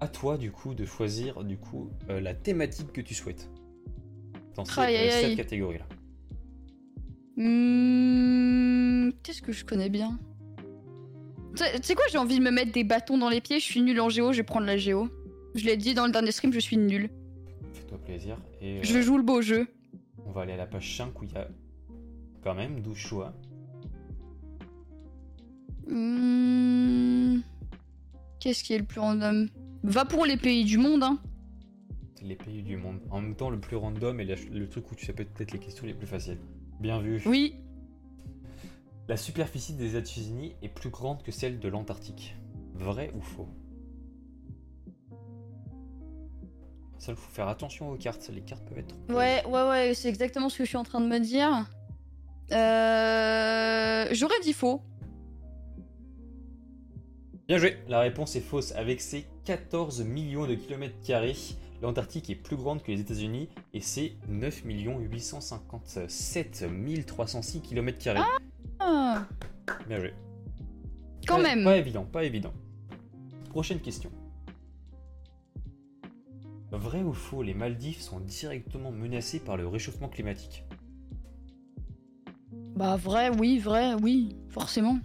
À 0.00 0.08
toi 0.08 0.38
du 0.38 0.50
coup 0.52 0.74
de 0.74 0.84
choisir 0.84 1.42
du 1.44 1.56
coup 1.58 1.90
euh, 2.08 2.20
la 2.20 2.32
thématique 2.32 2.92
que 2.92 3.00
tu 3.00 3.14
souhaites. 3.14 3.50
dans 4.54 4.62
aïe, 4.78 4.96
euh, 4.96 5.10
cette 5.20 5.36
catégorie-là. 5.36 5.86
Hmm, 7.36 9.10
Qu'est-ce 9.22 9.42
que 9.42 9.52
je 9.52 9.64
connais 9.64 9.88
bien? 9.88 10.18
Tu 11.56 11.64
sais 11.82 11.94
quoi, 11.94 12.04
j'ai 12.10 12.18
envie 12.18 12.38
de 12.38 12.44
me 12.44 12.50
mettre 12.50 12.72
des 12.72 12.84
bâtons 12.84 13.18
dans 13.18 13.28
les 13.28 13.40
pieds. 13.40 13.58
Je 13.58 13.64
suis 13.64 13.80
nulle 13.82 14.00
en 14.00 14.08
géo, 14.08 14.32
je 14.32 14.38
vais 14.38 14.42
prendre 14.44 14.66
la 14.66 14.76
géo. 14.76 15.08
Je 15.54 15.64
l'ai 15.64 15.76
dit 15.76 15.94
dans 15.94 16.06
le 16.06 16.12
dernier 16.12 16.30
stream, 16.30 16.52
je 16.52 16.60
suis 16.60 16.76
nulle. 16.76 17.10
Fais-toi 17.72 17.98
plaisir. 17.98 18.36
Et 18.60 18.82
Je 18.82 18.96
euh, 18.98 19.02
joue 19.02 19.16
le 19.16 19.22
beau 19.24 19.40
jeu. 19.42 19.66
on 20.24 20.30
va 20.30 20.42
aller 20.42 20.52
à 20.52 20.56
la 20.56 20.66
page 20.66 20.96
5 20.96 21.20
où 21.20 21.24
il 21.24 21.32
y 21.32 21.36
a 21.36 21.48
quand 22.48 22.54
même 22.54 22.80
12 22.80 22.96
choix. 22.96 23.34
Hmm, 25.86 27.40
Qu'est-ce 28.40 28.64
qui 28.64 28.72
est 28.72 28.78
le 28.78 28.84
plus 28.86 29.00
random? 29.00 29.50
Va 29.82 30.06
pour 30.06 30.24
les 30.24 30.38
pays 30.38 30.64
du 30.64 30.78
monde, 30.78 31.02
hein. 31.02 31.18
Les 32.22 32.36
pays 32.36 32.62
du 32.62 32.78
monde. 32.78 33.00
En 33.10 33.20
même 33.20 33.36
temps, 33.36 33.50
le 33.50 33.60
plus 33.60 33.76
random 33.76 34.18
et 34.20 34.24
le 34.24 34.66
truc 34.66 34.90
où 34.90 34.94
tu 34.94 35.04
sais 35.04 35.12
peut-être 35.12 35.52
les 35.52 35.58
questions 35.58 35.86
les 35.86 35.92
plus 35.92 36.06
faciles. 36.06 36.38
Bien 36.80 37.00
vu. 37.00 37.20
Oui. 37.26 37.54
La 39.08 39.18
superficie 39.18 39.74
des 39.74 39.96
États-Unis 39.96 40.54
est 40.62 40.68
plus 40.70 40.88
grande 40.88 41.22
que 41.22 41.32
celle 41.32 41.60
de 41.60 41.68
l'Antarctique. 41.68 42.34
Vrai 42.72 43.12
ou 43.14 43.20
faux? 43.20 43.48
Ça, 46.98 47.12
il 47.12 47.16
faut 47.16 47.30
faire 47.30 47.48
attention 47.48 47.90
aux 47.90 47.96
cartes. 47.96 48.30
Les 48.34 48.40
cartes 48.40 48.64
peuvent 48.66 48.78
être. 48.78 48.94
Ouais, 49.10 49.44
ouais, 49.46 49.68
ouais, 49.68 49.92
c'est 49.94 50.08
exactement 50.08 50.48
ce 50.48 50.56
que 50.56 50.64
je 50.64 50.68
suis 50.70 50.78
en 50.78 50.84
train 50.84 51.02
de 51.02 51.08
me 51.08 51.18
dire. 51.20 51.68
Euh... 52.52 54.06
J'aurais 54.12 54.40
dit 54.42 54.52
faux. 54.52 54.82
Bien 57.46 57.58
joué. 57.58 57.76
La 57.88 58.00
réponse 58.00 58.36
est 58.36 58.40
fausse. 58.40 58.72
Avec 58.72 59.00
ses 59.00 59.26
14 59.44 60.02
millions 60.04 60.46
de 60.46 60.54
kilomètres 60.54 61.00
carrés, 61.02 61.36
l'Antarctique 61.82 62.28
est 62.30 62.34
plus 62.34 62.56
grande 62.56 62.82
que 62.82 62.92
les 62.92 63.00
États-Unis 63.00 63.48
et 63.72 63.80
c'est 63.80 64.12
9 64.28 64.62
857 64.64 66.66
306 67.06 67.60
kilomètres 67.62 67.98
carrés. 67.98 68.20
Ah, 68.80 69.26
Bien 69.88 69.98
joué. 69.98 70.12
quand 71.26 71.36
Pas- 71.36 71.42
même. 71.42 71.64
Pas 71.64 71.76
évident, 71.78 72.04
pas 72.04 72.24
évident. 72.24 72.52
Prochaine 73.50 73.80
question. 73.80 74.10
Vrai 76.70 77.02
ou 77.02 77.12
faux, 77.14 77.42
les 77.42 77.54
Maldives 77.54 78.00
sont 78.00 78.20
directement 78.20 78.92
menacées 78.92 79.40
par 79.40 79.56
le 79.56 79.66
réchauffement 79.66 80.08
climatique? 80.08 80.64
Bah 82.78 82.94
vrai, 82.96 83.28
oui, 83.36 83.58
vrai, 83.58 83.94
oui, 84.00 84.36
forcément. 84.50 84.98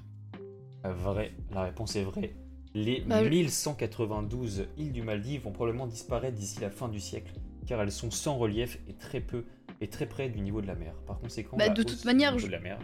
Euh, 0.86 0.94
Vrai, 0.94 1.34
la 1.52 1.64
réponse 1.64 1.96
est 1.96 2.04
vraie. 2.04 2.36
Les 2.76 3.02
Bah, 3.02 3.24
je- 3.24 3.30
1192 3.30 4.68
îles 4.78 4.92
du 4.92 5.02
Maldives 5.02 5.42
vont 5.42 5.52
probablement 5.52 5.88
disparaître 5.88 6.38
d'ici 6.38 6.60
la 6.62 6.70
fin 6.70 6.88
du 6.88 7.00
siècle, 7.00 7.34
car 7.66 7.82
elles 7.82 7.92
sont 7.92 8.12
sans 8.12 8.38
relief 8.38 8.78
et 8.88 8.94
très 8.94 9.22
peu 9.22 9.46
et 9.82 9.88
très 9.88 10.06
près 10.06 10.30
du 10.30 10.40
niveau 10.42 10.62
de 10.62 10.68
la 10.68 10.76
mer. 10.76 10.94
Par 11.08 11.18
conséquent, 11.20 11.58
Bah, 11.58 11.68
la 11.68 11.74
de 11.74 11.82
toute 11.82 12.06
manière, 12.06 12.36
de 12.36 12.46
la 12.48 12.60
mer. 12.60 12.78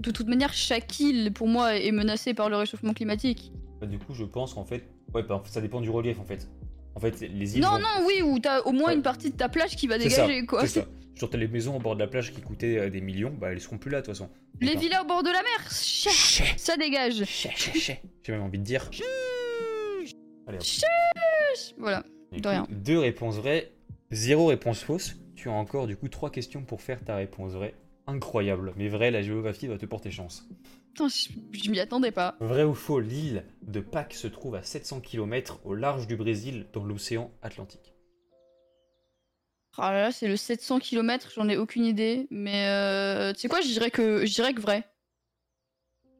De 0.00 0.10
toute 0.10 0.26
manière, 0.26 0.52
chaque 0.52 0.98
île, 0.98 1.32
pour 1.32 1.46
moi, 1.46 1.76
est 1.76 1.92
menacée 1.92 2.34
par 2.34 2.50
le 2.50 2.56
réchauffement 2.56 2.94
climatique. 2.94 3.52
Bah, 3.80 3.86
du 3.86 3.98
coup, 4.00 4.12
je 4.12 4.24
pense 4.24 4.54
qu'en 4.54 4.64
fait, 4.64 4.88
ouais, 5.14 5.22
bah, 5.22 5.40
ça 5.46 5.60
dépend 5.60 5.80
du 5.80 5.90
relief 5.90 6.18
en 6.18 6.24
fait. 6.24 6.48
En 6.96 7.00
fait, 7.00 7.20
les 7.20 7.56
îles. 7.56 7.62
Non, 7.62 7.70
vont- 7.72 7.78
non, 7.78 8.06
oui, 8.08 8.22
ou 8.22 8.40
t'as 8.40 8.60
au 8.62 8.72
moins 8.72 8.88
Ouais. 8.88 8.94
une 8.96 9.02
partie 9.02 9.30
de 9.30 9.36
ta 9.36 9.48
plage 9.48 9.76
qui 9.76 9.86
va 9.86 9.98
ça, 10.00 10.04
dégager, 10.08 10.46
quoi. 10.46 10.62
C'est 10.66 10.80
ça. 10.80 10.86
Genre, 11.16 11.30
t'as 11.30 11.38
les 11.38 11.48
maisons 11.48 11.76
au 11.76 11.78
bord 11.78 11.94
de 11.94 12.00
la 12.00 12.06
plage 12.06 12.32
qui 12.32 12.42
coûtaient 12.42 12.78
euh, 12.78 12.90
des 12.90 13.00
millions, 13.00 13.30
bah 13.30 13.50
elles 13.50 13.60
seront 13.60 13.78
plus 13.78 13.90
là 13.90 14.00
de 14.00 14.06
toute 14.06 14.14
façon. 14.14 14.28
Les 14.60 14.76
villas 14.76 15.02
au 15.02 15.06
bord 15.06 15.22
de 15.22 15.30
la 15.30 15.42
mer, 15.42 15.70
Chais, 15.70 16.44
ça 16.58 16.76
dégage. 16.76 17.24
J'ai 17.24 17.98
même 18.28 18.42
envie 18.42 18.58
de 18.58 18.64
dire. 18.64 18.90
Allez. 20.46 20.58
Voilà. 21.78 22.04
De 22.32 22.40
coup, 22.40 22.48
rien. 22.48 22.66
Deux 22.70 22.98
réponses 22.98 23.36
vraies, 23.36 23.72
zéro 24.10 24.46
réponse 24.46 24.82
fausse. 24.82 25.16
Tu 25.36 25.48
as 25.48 25.52
encore 25.52 25.86
du 25.86 25.96
coup 25.96 26.08
trois 26.08 26.30
questions 26.30 26.62
pour 26.64 26.82
faire 26.82 27.02
ta 27.02 27.16
réponse 27.16 27.52
vraie. 27.52 27.74
Incroyable, 28.06 28.72
mais 28.76 28.88
vrai, 28.88 29.10
la 29.10 29.22
géographie 29.22 29.66
va 29.66 29.78
te 29.78 29.86
porter 29.86 30.10
chance. 30.10 30.46
Putain, 30.88 31.08
je, 31.08 31.28
je 31.52 31.70
m'y 31.70 31.80
attendais 31.80 32.12
pas. 32.12 32.36
Vrai 32.40 32.62
ou 32.62 32.74
faux, 32.74 33.00
l'île 33.00 33.44
de 33.62 33.80
Pâques 33.80 34.14
se 34.14 34.28
trouve 34.28 34.54
à 34.54 34.62
700 34.62 35.00
km 35.00 35.60
au 35.64 35.74
large 35.74 36.06
du 36.06 36.16
Brésil 36.16 36.66
dans 36.72 36.84
l'océan 36.84 37.32
Atlantique. 37.42 37.95
Ah 39.78 39.92
là 39.92 40.02
là, 40.02 40.12
c'est 40.12 40.28
le 40.28 40.36
700 40.36 40.78
km, 40.80 41.30
j'en 41.34 41.48
ai 41.48 41.56
aucune 41.56 41.84
idée. 41.84 42.26
Mais 42.30 42.66
euh, 42.68 43.32
tu 43.32 43.40
sais 43.40 43.48
quoi, 43.48 43.60
je 43.60 43.68
dirais 43.68 43.90
que, 43.90 44.24
je 44.26 44.34
dirais 44.34 44.54
que 44.54 44.60
vrai. 44.60 44.84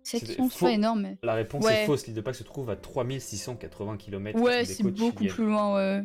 700, 0.04 0.48
c'est 0.50 0.60
pas 0.66 0.70
énorme, 0.72 1.00
mais. 1.02 1.18
La 1.22 1.34
réponse 1.34 1.64
Ouais. 1.64 1.82
est 1.82 1.86
fausse, 1.86 2.06
l'île 2.06 2.14
de 2.14 2.20
Pâques 2.20 2.36
se 2.36 2.44
trouve 2.44 2.70
à 2.70 2.76
3680 2.76 3.96
km 3.96 4.38
Ouais, 4.40 4.64
c'est 4.64 4.82
beaucoup 4.84 5.18
chiliennes. 5.18 5.34
plus 5.34 5.44
loin, 5.46 5.74
ouais. 5.74 6.04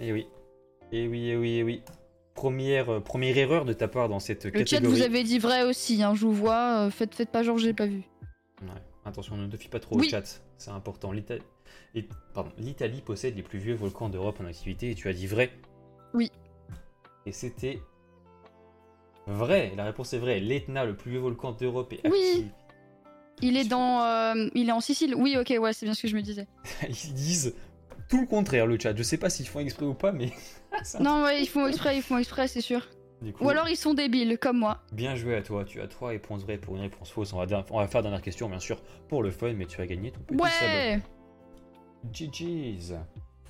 Eh 0.00 0.12
oui. 0.12 0.26
Eh 0.92 1.06
oui, 1.08 1.28
eh 1.30 1.36
oui, 1.36 1.56
eh 1.58 1.62
oui. 1.62 1.82
Première, 2.34 2.90
euh, 2.90 3.00
première 3.00 3.36
erreur 3.36 3.64
de 3.64 3.72
ta 3.72 3.88
part 3.88 4.08
dans 4.08 4.20
cette 4.20 4.44
Le 4.44 4.50
catégorie. 4.52 4.84
chat, 4.84 4.88
vous 4.88 5.02
avez 5.02 5.22
dit 5.22 5.38
vrai 5.38 5.64
aussi, 5.64 6.02
hein, 6.02 6.14
je 6.14 6.22
vous 6.26 6.32
vois. 6.32 6.86
euh, 6.86 6.90
faites, 6.90 7.14
faites 7.14 7.30
pas 7.30 7.42
genre, 7.42 7.58
j'ai 7.58 7.74
pas 7.74 7.86
vu. 7.86 8.02
Ouais. 8.62 8.68
Attention, 9.04 9.36
ne 9.36 9.46
te 9.48 9.56
fie 9.56 9.68
pas 9.68 9.80
trop 9.80 9.96
Oui. 9.98 10.06
au 10.06 10.10
chat, 10.10 10.40
c'est 10.56 10.70
important. 10.70 11.12
Et- 11.14 12.08
L'Italie 12.58 13.00
possède 13.02 13.36
les 13.36 13.42
plus 13.42 13.58
vieux 13.58 13.74
volcans 13.74 14.08
d'Europe 14.08 14.38
en 14.40 14.46
activité 14.46 14.90
et 14.90 14.94
tu 14.94 15.08
as 15.08 15.12
dit 15.12 15.26
vrai. 15.26 15.50
Oui. 16.14 16.30
Et 17.26 17.32
c'était 17.32 17.80
vrai. 19.26 19.72
La 19.76 19.84
réponse 19.84 20.12
est 20.12 20.18
vraie. 20.18 20.40
L'Etna, 20.40 20.84
le 20.84 20.96
plus 20.96 21.10
vieux 21.12 21.20
volcan 21.20 21.52
d'Europe, 21.52 21.92
est 21.92 22.08
Oui. 22.08 22.20
actif. 22.30 22.46
Il 23.42 23.56
est 23.56 23.68
dans. 23.68 24.02
euh, 24.02 24.48
il 24.54 24.68
est 24.68 24.72
en 24.72 24.80
Sicile. 24.80 25.14
Oui, 25.14 25.36
ok, 25.38 25.54
ouais, 25.60 25.72
c'est 25.72 25.84
bien 25.84 25.94
ce 25.94 26.02
que 26.02 26.08
je 26.08 26.16
me 26.16 26.22
disais. 26.22 26.46
Ils 26.88 27.12
disent 27.14 27.54
tout 28.08 28.20
le 28.20 28.26
contraire, 28.26 28.66
le 28.66 28.78
chat. 28.78 28.96
Je 28.96 29.02
sais 29.02 29.18
pas 29.18 29.28
s'ils 29.28 29.46
font 29.48 29.60
exprès 29.60 29.84
ou 29.84 29.94
pas, 29.94 30.12
mais. 30.12 30.30
Non, 31.00 31.22
ouais, 31.24 31.40
ils 31.42 31.46
font 31.48 31.66
exprès, 31.66 31.96
ils 31.96 32.02
font 32.02 32.18
exprès, 32.18 32.48
c'est 32.48 32.60
sûr. 32.60 32.86
Coup, 33.32 33.44
Ou 33.44 33.48
alors 33.48 33.66
ils 33.66 33.76
sont 33.78 33.94
débiles, 33.94 34.36
comme 34.38 34.58
moi. 34.58 34.82
bien 34.92 35.14
joué 35.14 35.34
à 35.36 35.42
toi. 35.42 35.64
Tu 35.64 35.80
as 35.80 35.86
trois 35.88 36.10
réponses 36.10 36.42
vraies 36.42 36.58
pour 36.58 36.76
une 36.76 36.82
réponse 36.82 37.10
fausse. 37.10 37.32
On 37.32 37.42
va, 37.42 37.64
on 37.70 37.78
va 37.78 37.88
faire 37.88 38.02
dernière 38.02 38.20
question, 38.20 38.48
bien 38.50 38.58
sûr, 38.58 38.82
pour 39.08 39.22
le 39.22 39.30
fun, 39.30 39.54
mais 39.54 39.64
tu 39.64 39.80
as 39.80 39.86
gagné 39.86 40.12
ton 40.12 40.20
petit. 40.20 40.36
Ouais 40.38 41.00
GG's. 42.12 42.94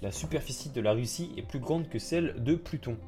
La 0.02 0.12
superficie 0.12 0.70
de 0.70 0.80
la 0.80 0.92
Russie 0.92 1.32
est 1.36 1.42
plus 1.42 1.58
grande 1.58 1.88
que 1.88 1.98
celle 1.98 2.42
de 2.42 2.54
Pluton. 2.54 2.98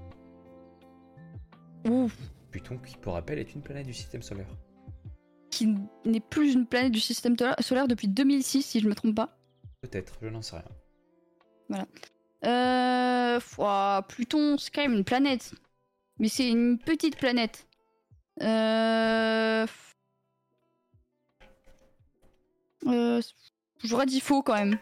Ouf. 1.86 2.16
Pluton, 2.50 2.78
qui 2.78 2.96
pour 2.96 3.12
rappel 3.12 3.38
est 3.38 3.54
une 3.54 3.62
planète 3.62 3.86
du 3.86 3.94
système 3.94 4.22
solaire. 4.22 4.48
Qui 5.50 5.74
n'est 6.04 6.20
plus 6.20 6.54
une 6.54 6.66
planète 6.66 6.92
du 6.92 7.00
système 7.00 7.36
solaire 7.60 7.88
depuis 7.88 8.08
2006, 8.08 8.62
si 8.62 8.80
je 8.80 8.88
me 8.88 8.94
trompe 8.94 9.14
pas. 9.14 9.38
Peut-être, 9.82 10.18
je 10.22 10.28
n'en 10.28 10.42
sais 10.42 10.56
rien. 10.56 11.86
Euh. 12.44 13.40
ouah, 13.58 14.06
Pluton, 14.08 14.56
c'est 14.58 14.72
quand 14.72 14.82
même 14.82 14.94
une 14.94 15.04
planète. 15.04 15.52
Mais 16.18 16.28
c'est 16.28 16.48
une 16.48 16.78
petite 16.78 17.16
planète. 17.16 17.66
Euh. 18.42 19.66
Euh. 22.86 23.20
J'aurais 23.84 24.06
dit 24.06 24.20
faux 24.20 24.42
quand 24.42 24.54
même. 24.54 24.78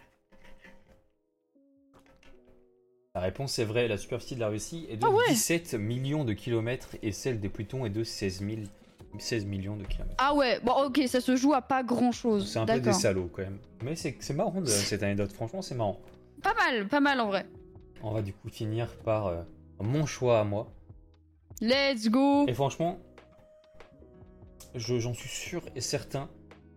La 3.17 3.23
réponse 3.23 3.59
est 3.59 3.65
vraie, 3.65 3.89
la 3.89 3.97
superficie 3.97 4.35
de 4.35 4.41
la 4.41 4.49
Russie 4.49 4.87
est 4.91 4.99
de 4.99 5.07
Ah 5.07 5.09
ouais 5.09 5.31
17 5.31 5.73
millions 5.73 6.27
de 6.27 6.35
kilomètres 6.35 6.97
et 7.03 7.13
celle 7.13 7.41
de 7.41 7.49
Pluton 7.49 7.87
est 7.87 7.91
de 7.91 8.05
16, 8.05 8.41
000 8.41 8.51
16 9.19 9.47
millions 9.47 9.75
de 9.75 9.85
kilomètres. 9.85 10.17
Ah 10.19 10.35
ouais, 10.35 10.61
bon 10.63 10.73
ok, 10.85 11.01
ça 11.07 11.23
se 11.23 11.35
joue 11.35 11.55
à 11.55 11.63
pas 11.63 11.83
grand 11.83 12.13
chose. 12.13 12.47
C'est 12.47 12.59
un 12.59 12.67
peu 12.67 12.79
des 12.79 12.93
salauds 12.93 13.31
quand 13.33 13.41
même. 13.41 13.57
Mais 13.83 13.97
c'est 13.97 14.35
marrant 14.35 14.61
de, 14.61 14.67
cette 14.67 15.03
anecdote, 15.03 15.33
franchement 15.33 15.63
c'est 15.63 15.75
marrant. 15.75 15.99
Pas 16.43 16.53
mal, 16.53 16.89
pas 16.89 17.01
mal 17.01 17.19
en 17.23 17.29
vrai. 17.29 17.47
On 18.03 18.11
va 18.13 18.21
du 18.21 18.35
coup 18.35 18.51
finir 18.51 18.95
par 18.99 19.29
euh, 19.29 19.43
mon 19.81 20.05
choix 20.05 20.39
à 20.41 20.45
moi. 20.45 20.71
Let's 21.63 22.11
go 22.11 22.47
Et 22.47 22.53
franchement, 22.53 22.99
je- 24.75 24.99
j'en 24.99 25.15
suis 25.15 25.31
sûr 25.31 25.63
et 25.75 25.81
certain, 25.81 26.29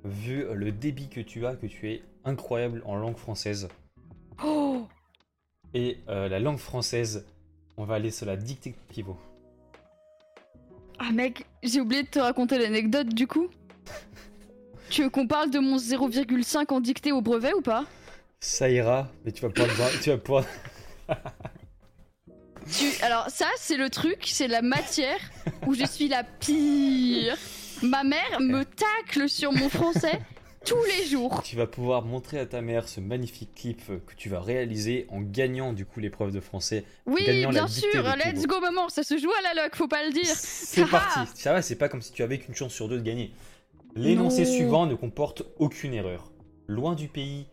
vu 0.05 0.45
le 0.53 0.71
débit 0.71 1.09
que 1.09 1.19
tu 1.19 1.45
as, 1.45 1.57
que 1.57 1.67
tu 1.67 1.91
es 1.91 2.01
incroyable 2.23 2.81
en 2.85 2.95
langue 2.95 3.17
française. 3.17 3.67
Oh 4.41 4.87
Et 5.73 5.97
euh, 6.09 6.27
la 6.27 6.39
langue 6.39 6.57
française, 6.57 7.25
on 7.77 7.85
va 7.85 7.95
aller 7.95 8.11
sur 8.11 8.25
la 8.25 8.35
dictée 8.35 8.75
pivot. 8.89 9.17
Ah 10.97 11.11
mec, 11.11 11.45
j'ai 11.63 11.79
oublié 11.79 12.03
de 12.03 12.07
te 12.07 12.19
raconter 12.19 12.57
l'anecdote 12.57 13.09
du 13.09 13.27
coup. 13.27 13.47
tu 14.89 15.03
veux 15.03 15.09
qu'on 15.09 15.27
parle 15.27 15.49
de 15.49 15.59
mon 15.59 15.77
0,5 15.77 16.73
en 16.73 16.79
dictée 16.81 17.11
au 17.11 17.21
brevet 17.21 17.53
ou 17.53 17.61
pas? 17.61 17.85
Ça 18.39 18.69
ira, 18.69 19.07
mais 19.25 19.31
tu 19.31 19.41
vas 19.41 19.49
pouvoir... 19.49 19.89
tu 20.01 20.09
vas 20.09 20.17
pouvoir... 20.17 20.45
Tu- 22.71 23.01
Alors 23.01 23.29
ça, 23.29 23.47
c'est 23.57 23.77
le 23.77 23.89
truc, 23.89 24.25
c'est 24.27 24.47
la 24.47 24.61
matière 24.61 25.17
où 25.65 25.73
je 25.73 25.85
suis 25.85 26.07
la 26.07 26.23
pire. 26.23 27.35
Ma 27.81 28.03
mère 28.03 28.39
me 28.39 28.63
tacle 28.63 29.27
sur 29.27 29.51
mon 29.51 29.69
français 29.69 30.19
tous 30.69 30.83
les 30.85 31.05
jours. 31.05 31.41
tu 31.43 31.55
vas 31.55 31.67
pouvoir 31.67 32.03
montrer 32.05 32.39
à 32.39 32.45
ta 32.45 32.61
mère 32.61 32.87
ce 32.87 32.99
magnifique 32.99 33.53
clip 33.55 33.81
que 34.05 34.15
tu 34.15 34.29
vas 34.29 34.39
réaliser 34.41 35.05
en 35.09 35.21
gagnant 35.21 35.73
du 35.73 35.85
coup 35.85 35.99
l'épreuve 35.99 36.31
de 36.31 36.39
français. 36.39 36.85
Oui, 37.05 37.23
Gagnant 37.25 37.49
la 37.49 37.53
bien 37.61 37.65
dictée 37.65 37.91
sûr, 37.91 38.03
let's 38.25 38.45
go 38.47 38.59
maman, 38.61 38.89
ça 38.89 39.03
se 39.03 39.17
joue 39.17 39.31
à 39.31 39.53
la 39.53 39.63
loc, 39.63 39.75
faut 39.75 39.87
pas 39.87 40.05
le 40.05 40.11
dire. 40.13 40.25
C'est 40.25 40.85
parti. 40.85 41.19
Ça 41.35 41.53
va, 41.53 41.61
c'est 41.61 41.75
pas 41.75 41.89
comme 41.89 42.01
si 42.01 42.11
tu 42.11 42.23
avais 42.23 42.37
qu'une 42.39 42.55
chance 42.55 42.73
sur 42.73 42.87
deux 42.87 42.97
de 42.97 43.03
gagner. 43.03 43.31
L'énoncé 43.95 44.43
Non. 44.43 44.51
suivant 44.51 44.85
ne 44.85 44.95
comporte 44.95 45.43
aucune 45.57 45.93
erreur. 45.93 46.31
Loin 46.67 46.93
du 46.95 47.07
pays 47.07 47.47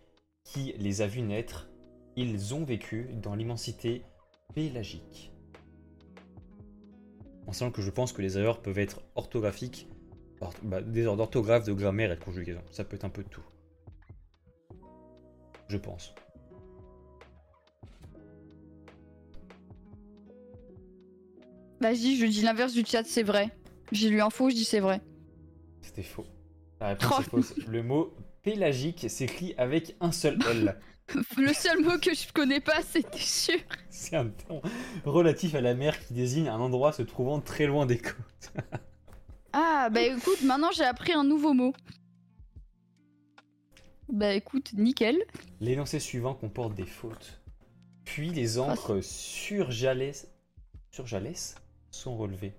qui 0.45 0.75
les 0.79 1.01
a 1.01 1.07
vus 1.07 1.23
naître, 1.23 1.69
ils 2.17 2.55
ont 2.55 2.65
vécu 2.65 3.09
dans 3.23 3.35
l'immensité 3.35 4.03
pélagique. 4.55 5.33
En 7.47 7.53
sachant 7.53 7.71
que 7.71 7.81
je 7.83 7.91
pense 7.91 8.13
que 8.13 8.23
les 8.23 8.39
erreurs 8.39 8.61
peuvent 8.61 8.79
être 8.79 9.01
orthographiques, 9.15 9.87
or- 9.91 9.96
bah, 10.63 10.83
des 10.83 11.03
erreurs 11.03 11.17
d'orthographe, 11.17 11.65
de 11.65 11.73
grammaire 11.73 12.13
et 12.13 12.17
de 12.17 12.23
conjugaison. 12.23 12.61
Ça 12.71 12.85
peut 12.85 12.97
être 12.97 13.05
un 13.05 13.11
peu 13.11 13.23
de 13.23 13.29
tout. 13.29 13.45
Je 15.69 15.77
pense. 15.77 16.15
Vas-y, 21.81 22.17
je 22.17 22.27
dis 22.27 22.43
l'inverse 22.43 22.73
du 22.73 22.85
chat, 22.85 23.05
c'est 23.05 23.23
vrai. 23.23 23.51
J'ai 23.93 24.09
lu 24.09 24.21
info, 24.21 24.49
je 24.51 24.55
dis 24.55 24.65
c'est 24.65 24.81
vrai. 24.81 25.01
C'était 25.83 26.03
faux. 26.03 26.27
La 26.81 26.89
réponse 26.89 27.11
Oh. 27.13 27.21
est 27.21 27.25
fausse. 27.25 27.55
Le 27.69 27.83
mot 27.83 28.15
pélagique 28.43 29.07
s'écrit 29.09 29.55
avec 29.59 29.95
un 30.01 30.13
seul 30.13 30.39
L. 30.51 30.79
Le 31.37 31.53
seul 31.53 31.81
mot 31.85 31.99
que 31.99 32.15
je 32.15 32.33
connais 32.33 32.61
pas, 32.61 32.83
c'était 32.83 33.19
sûr. 33.19 33.59
C'est 33.91 34.17
un 34.17 34.27
terme 34.27 34.61
relatif 35.05 35.55
à 35.55 35.61
la 35.61 35.75
mer 35.75 35.99
qui 36.05 36.15
désigne 36.15 36.49
un 36.49 36.59
endroit 36.59 36.93
se 36.93 37.03
trouvant 37.03 37.41
très 37.41 37.67
loin 37.67 37.87
des 37.87 37.99
côtes. 37.99 38.53
Ah, 39.59 39.89
bah 39.91 40.03
écoute, 40.03 40.43
maintenant 40.43 40.71
j'ai 40.71 40.85
appris 40.85 41.13
un 41.13 41.25
nouveau 41.25 41.55
mot. 41.55 41.73
Bah 44.11 44.35
écoute, 44.35 44.73
nickel. 44.75 45.17
L'énoncé 45.61 45.99
suivant 45.99 46.35
comporte 46.35 46.75
des 46.75 46.85
fautes. 46.87 47.41
Puis 48.05 48.31
les 48.31 48.59
encres 48.59 49.03
sur 49.03 49.71
Jalès, 49.71 50.29
sur 50.91 51.07
Jalès 51.07 51.57
sont 51.91 52.17
relevées. 52.17 52.55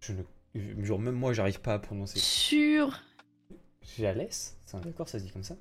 Je 0.00 0.12
ne. 0.12 0.84
Genre, 0.84 0.98
même 0.98 1.14
moi, 1.14 1.32
j'arrive 1.32 1.60
pas 1.60 1.74
à 1.74 1.78
prononcer. 1.78 2.18
Sur. 2.18 3.00
Jalès 3.96 4.56
C'est 4.66 4.76
un 4.76 4.82
ça 5.06 5.18
se 5.18 5.24
dit 5.24 5.30
comme 5.32 5.42
ça 5.42 5.56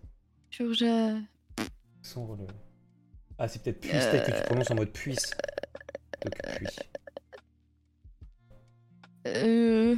Sur. 0.51 0.73
ja- 0.73 1.17
Sont 2.01 2.27
relevées. 2.27 2.47
Ah, 3.37 3.47
c'est 3.47 3.63
peut-être 3.63 3.79
puis, 3.79 3.89
peut-être 3.91 4.25
que 4.31 4.37
tu 4.37 4.43
prononces 4.43 4.71
en 4.71 4.75
mode 4.75 4.91
puisse. 4.91 5.31
Donc, 6.23 6.33
puis. 6.57 6.67
Euh. 9.27 9.95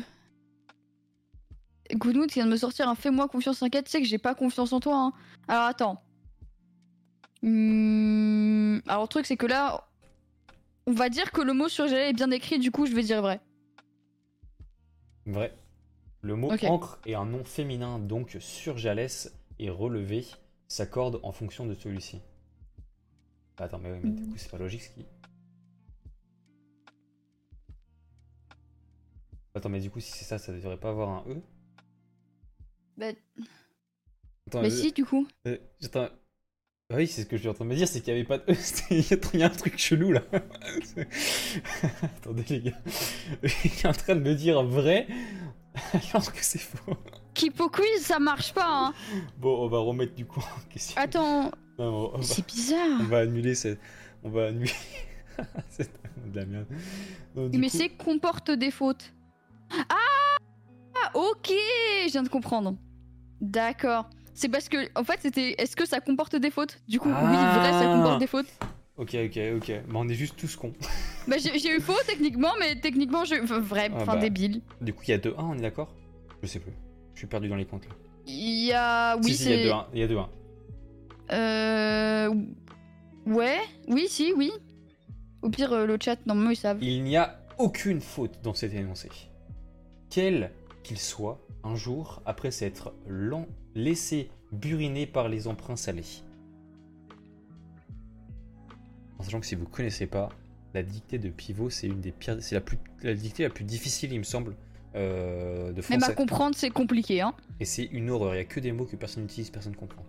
Goodwood 1.94 2.32
vient 2.32 2.46
de 2.46 2.52
me 2.52 2.58
sortir 2.58 2.88
un 2.88 2.96
fais-moi 2.96 3.28
confiance, 3.28 3.60
t'inquiète, 3.60 3.86
tu 3.86 3.92
sais 3.92 4.02
que 4.02 4.08
j'ai 4.08 4.18
pas 4.18 4.36
confiance 4.36 4.74
en 4.74 4.80
toi. 4.80 4.98
Hein. 4.98 5.14
Alors 5.48 5.64
attends. 5.66 6.02
Hmm, 7.42 8.80
Alors 8.88 9.04
le 9.04 9.08
truc 9.08 9.26
c'est 9.26 9.38
que 9.38 9.46
là, 9.46 9.88
on 10.86 10.92
va 10.94 11.10
dire 11.10 11.32
que 11.32 11.42
le 11.42 11.54
mot 11.54 11.70
surgelé 11.70 12.10
est 12.10 12.14
bien 12.14 12.32
écrit, 12.32 12.60
du 12.60 12.72
coup 12.72 12.86
je 12.86 12.94
vais 12.94 13.04
dire 13.04 13.22
vrai. 13.22 13.40
Vrai. 15.26 15.54
Le 16.22 16.36
mot 16.36 16.52
encre 16.52 17.00
est 17.06 17.14
un 17.14 17.26
nom 17.26 17.44
féminin, 17.46 17.98
donc 17.98 18.36
sur 18.40 18.78
Jalès 18.78 19.34
et 19.58 19.70
relevé 19.70 20.26
s'accorde 20.68 21.20
en 21.24 21.32
fonction 21.32 21.66
de 21.66 21.74
celui-ci. 21.74 22.22
Attends, 23.58 23.80
mais 23.80 23.92
oui, 23.92 24.00
mais 24.04 24.12
du 24.12 24.26
coup, 24.26 24.38
c'est 24.38 24.50
pas 24.52 24.58
logique 24.58 24.84
ce 24.84 24.90
qui. 24.90 25.06
Attends, 29.54 29.70
mais 29.70 29.82
du 29.82 29.90
coup, 29.90 30.00
si 30.00 30.12
c'est 30.12 30.26
ça, 30.26 30.38
ça 30.38 30.54
devrait 30.54 30.78
pas 30.78 30.90
avoir 30.90 31.10
un 31.10 31.30
E? 31.30 31.42
Bah, 33.00 33.08
Attends, 34.48 34.62
bah 34.62 34.70
si 34.70 34.92
du 34.92 35.06
coup. 35.06 35.28
euh, 35.48 35.58
attends. 35.84 36.10
Ah 36.92 36.96
oui, 36.96 37.08
c'est 37.08 37.22
ce 37.22 37.28
que 37.28 37.38
je 37.38 37.42
suis 37.42 37.50
en 37.50 37.54
train 37.54 37.66
de 37.66 37.70
me 37.70 37.76
dire, 37.76 37.88
c'est 37.88 38.02
qu'il 38.02 38.14
n'y 38.14 38.20
avait 38.20 38.28
pas 38.28 38.40
de 38.40 38.46
Il 39.34 39.40
y 39.40 39.44
a 39.44 39.46
un 39.46 39.50
truc 39.50 39.78
chelou 39.78 40.12
là. 40.12 40.24
Attendez, 42.04 42.44
les 42.50 42.62
gars. 42.62 42.78
Il 43.44 43.72
est 43.72 43.86
en 43.86 43.92
train 43.94 44.16
de 44.16 44.22
me 44.22 44.34
dire 44.34 44.64
vrai 44.64 45.08
alors 46.12 46.34
que 46.34 46.44
c'est 46.44 46.60
faux. 46.60 46.96
Kipo 47.36 47.70
quiz, 47.70 48.02
ça 48.02 48.20
marche 48.20 48.54
pas 48.54 48.66
hein. 48.88 48.94
Bon, 49.38 49.64
on 49.64 49.68
va 49.70 49.78
remettre 49.80 50.16
du 50.16 50.26
coup 50.26 50.40
en 50.42 50.70
question. 50.70 51.00
Attends, 51.00 51.52
Non, 51.78 52.12
on, 52.14 52.18
va, 52.18 52.24
c'est 52.24 52.46
bizarre. 52.46 53.00
on 53.02 53.06
va 53.06 53.20
annuler 53.20 53.54
cette. 53.56 53.80
On 54.24 54.30
va 54.32 54.48
annuler. 54.48 54.72
c'est 55.70 55.90
de 56.26 56.36
la 56.40 56.46
merde. 56.46 56.66
Donc, 57.36 57.52
du 57.52 57.60
Mais 57.60 57.70
coup- 57.70 57.78
c'est 57.78 57.90
comporte 57.90 58.50
des 58.52 58.72
fautes. 58.72 59.14
Ah, 59.90 59.96
Ok, 61.14 61.50
je 61.50 62.12
viens 62.12 62.24
de 62.24 62.30
comprendre. 62.30 62.76
D'accord. 63.42 64.10
C'est 64.34 64.50
parce 64.50 64.70
que, 64.70 64.78
en 64.98 65.04
fait, 65.04 65.20
c'était. 65.22 65.56
Est-ce 65.58 65.76
que 65.76 65.86
ça 65.86 66.00
comporte 66.00 66.36
des 66.36 66.50
fautes? 66.52 66.80
Du 66.88 67.00
coup, 67.00 67.10
oui, 67.10 67.14
vrai, 67.16 67.72
ça 67.72 67.92
Ah. 67.92 67.96
comporte 67.98 68.20
des 68.20 68.28
fautes. 68.28 68.48
Ok, 68.98 69.16
ok, 69.16 69.40
ok. 69.58 69.68
Mais 69.88 69.96
on 69.96 70.08
est 70.10 70.14
juste 70.14 70.36
tous 70.38 70.56
cons. 70.56 70.74
Bah, 71.28 71.36
j'ai 71.38 71.76
eu 71.76 71.80
faux 71.80 71.94
techniquement, 72.08 72.52
mais 72.60 72.80
techniquement, 72.80 73.24
je. 73.24 73.36
enfin, 73.44 73.60
Vrai, 73.60 73.90
Ah 73.94 73.98
enfin, 74.02 74.14
bah. 74.16 74.20
débile. 74.22 74.62
Du 74.82 74.94
coup, 74.94 75.04
il 75.08 75.12
y 75.12 75.14
a 75.14 75.18
2-1, 75.20 75.34
on 75.38 75.54
est 75.58 75.62
d'accord? 75.62 75.94
Je 76.42 76.48
sais 76.48 76.60
plus. 76.60 76.72
Je 77.14 77.20
suis 77.20 77.28
perdu 77.28 77.48
dans 77.50 77.56
les 77.56 77.66
comptes 77.66 77.86
là. 77.86 77.92
Il 78.26 78.66
y 78.66 78.74
a. 78.74 79.16
Oui, 79.18 79.34
si, 79.34 79.44
si, 79.44 79.44
il 79.52 79.60
y 79.60 79.64
c'est. 79.66 79.70
a 79.72 79.76
2-1. 79.76 79.86
Il 79.94 80.00
y 80.00 80.04
a 80.04 80.08
2-1. 80.08 80.28
Euh. 81.32 82.34
Ouais, 83.28 83.60
oui, 83.88 84.08
si, 84.10 84.34
oui. 84.36 84.52
Au 85.42 85.50
pire, 85.50 85.72
euh, 85.74 85.86
le 85.86 85.98
chat, 86.02 86.18
normalement, 86.26 86.52
ils 86.52 86.56
savent. 86.56 86.80
Il 86.82 87.04
n'y 87.04 87.16
a 87.18 87.40
aucune 87.58 88.02
faute 88.02 88.40
dans 88.42 88.54
cet 88.54 88.74
énoncé. 88.74 89.10
Quel 90.10 90.52
qu'il 90.84 90.98
soit, 90.98 91.40
un 91.64 91.76
jour, 91.76 92.22
après 92.26 92.52
s'être 92.52 92.94
laissé 93.76 94.30
buriner 94.52 95.06
par 95.06 95.30
les 95.30 95.48
emprunts 95.48 95.76
salés. 95.76 96.24
En 99.18 99.24
sachant 99.24 99.40
que 99.40 99.46
si 99.46 99.56
vous 99.56 99.66
connaissez 99.68 100.08
pas, 100.08 100.30
la 100.74 100.84
dictée 100.84 101.18
de 101.20 101.30
pivot, 101.30 101.70
c'est 101.70 101.88
une 101.88 102.00
des 102.02 102.12
pires, 102.12 102.38
c'est 102.42 102.56
la 102.56 102.62
plus, 102.62 102.78
la 103.02 103.14
dictée 103.14 103.44
la 103.44 103.50
plus 103.50 103.66
difficile, 103.66 104.14
il 104.14 104.20
me 104.20 104.24
semble, 104.24 104.56
euh, 104.96 105.72
de 105.72 105.82
Même 105.90 106.00
à 106.00 106.06
français. 106.06 106.16
comprendre, 106.16 106.56
c'est 106.56 106.70
compliqué, 106.70 107.22
hein. 107.22 107.34
Et 107.60 107.66
c'est 107.66 107.86
une 107.86 108.10
horreur, 108.10 108.34
il 108.34 108.38
n'y 108.38 108.42
a 108.42 108.46
que 108.46 108.60
des 108.60 108.72
mots 108.72 108.86
que 108.86 108.96
personne 108.96 109.24
n'utilise, 109.24 109.50
personne 109.50 109.74
ne 109.74 109.78
comprend. 109.78 110.06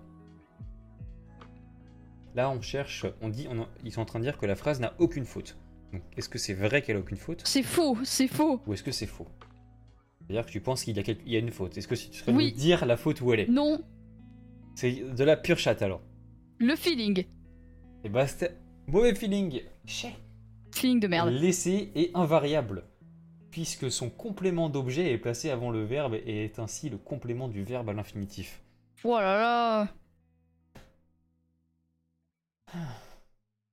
Là, 2.34 2.50
on 2.50 2.60
cherche, 2.60 3.06
on 3.20 3.28
dit, 3.28 3.48
on 3.50 3.66
ils 3.84 3.92
sont 3.92 4.02
en 4.02 4.04
train 4.04 4.20
de 4.20 4.24
dire 4.24 4.38
que 4.38 4.46
la 4.46 4.54
phrase 4.54 4.78
n'a 4.80 4.94
aucune 4.98 5.24
faute. 5.24 5.58
Donc, 5.92 6.02
est-ce 6.16 6.28
que 6.28 6.38
c'est 6.38 6.54
vrai 6.54 6.80
qu'elle 6.82 6.96
a 6.96 7.00
aucune 7.00 7.16
faute? 7.16 7.42
C'est 7.44 7.64
faux, 7.64 7.98
c'est 8.04 8.28
faux. 8.28 8.60
ou 8.66 8.72
est-ce 8.72 8.84
que 8.84 8.92
c'est 8.92 9.06
faux? 9.06 9.26
C'est-à-dire 10.30 10.46
que 10.46 10.52
tu 10.52 10.60
penses 10.60 10.84
qu'il 10.84 10.96
y, 10.96 11.00
a 11.00 11.14
y 11.26 11.36
une 11.40 11.50
faute. 11.50 11.76
Est-ce 11.76 11.88
que 11.88 11.96
tu 11.96 12.12
serais 12.12 12.30
Oui. 12.30 12.52
de 12.52 12.56
dire 12.56 12.86
la 12.86 12.96
faute 12.96 13.20
où 13.20 13.32
elle 13.32 13.40
est 13.40 13.48
Non, 13.48 13.82
C'est 14.76 14.92
de 14.92 15.24
la 15.24 15.36
pure 15.36 15.58
chatte 15.58 15.82
alors. 15.82 16.00
le 16.60 16.76
feeling. 16.76 17.24
Et 18.04 18.08
bah, 18.08 18.28
c'était 18.28 18.56
mauvais 18.86 19.12
feeling. 19.16 19.60
Chais. 19.86 20.14
Feeling 20.72 21.00
de 21.00 21.08
merde. 21.08 21.30
Laissé 21.30 21.90
est 21.96 22.16
invariable, 22.16 22.84
puisque 23.50 23.90
son 23.90 24.08
complément 24.08 24.68
d'objet 24.68 25.10
est 25.10 25.18
placé 25.18 25.50
avant 25.50 25.72
le 25.72 25.82
verbe 25.82 26.14
et 26.14 26.44
est 26.44 26.60
ainsi 26.60 26.88
le 26.90 26.96
complément 26.96 27.48
du 27.48 27.64
verbe 27.64 27.88
à 27.88 27.92
l'infinitif. 27.92 28.62
Oh 29.02 29.18
là 29.18 29.36
là. 29.36 29.88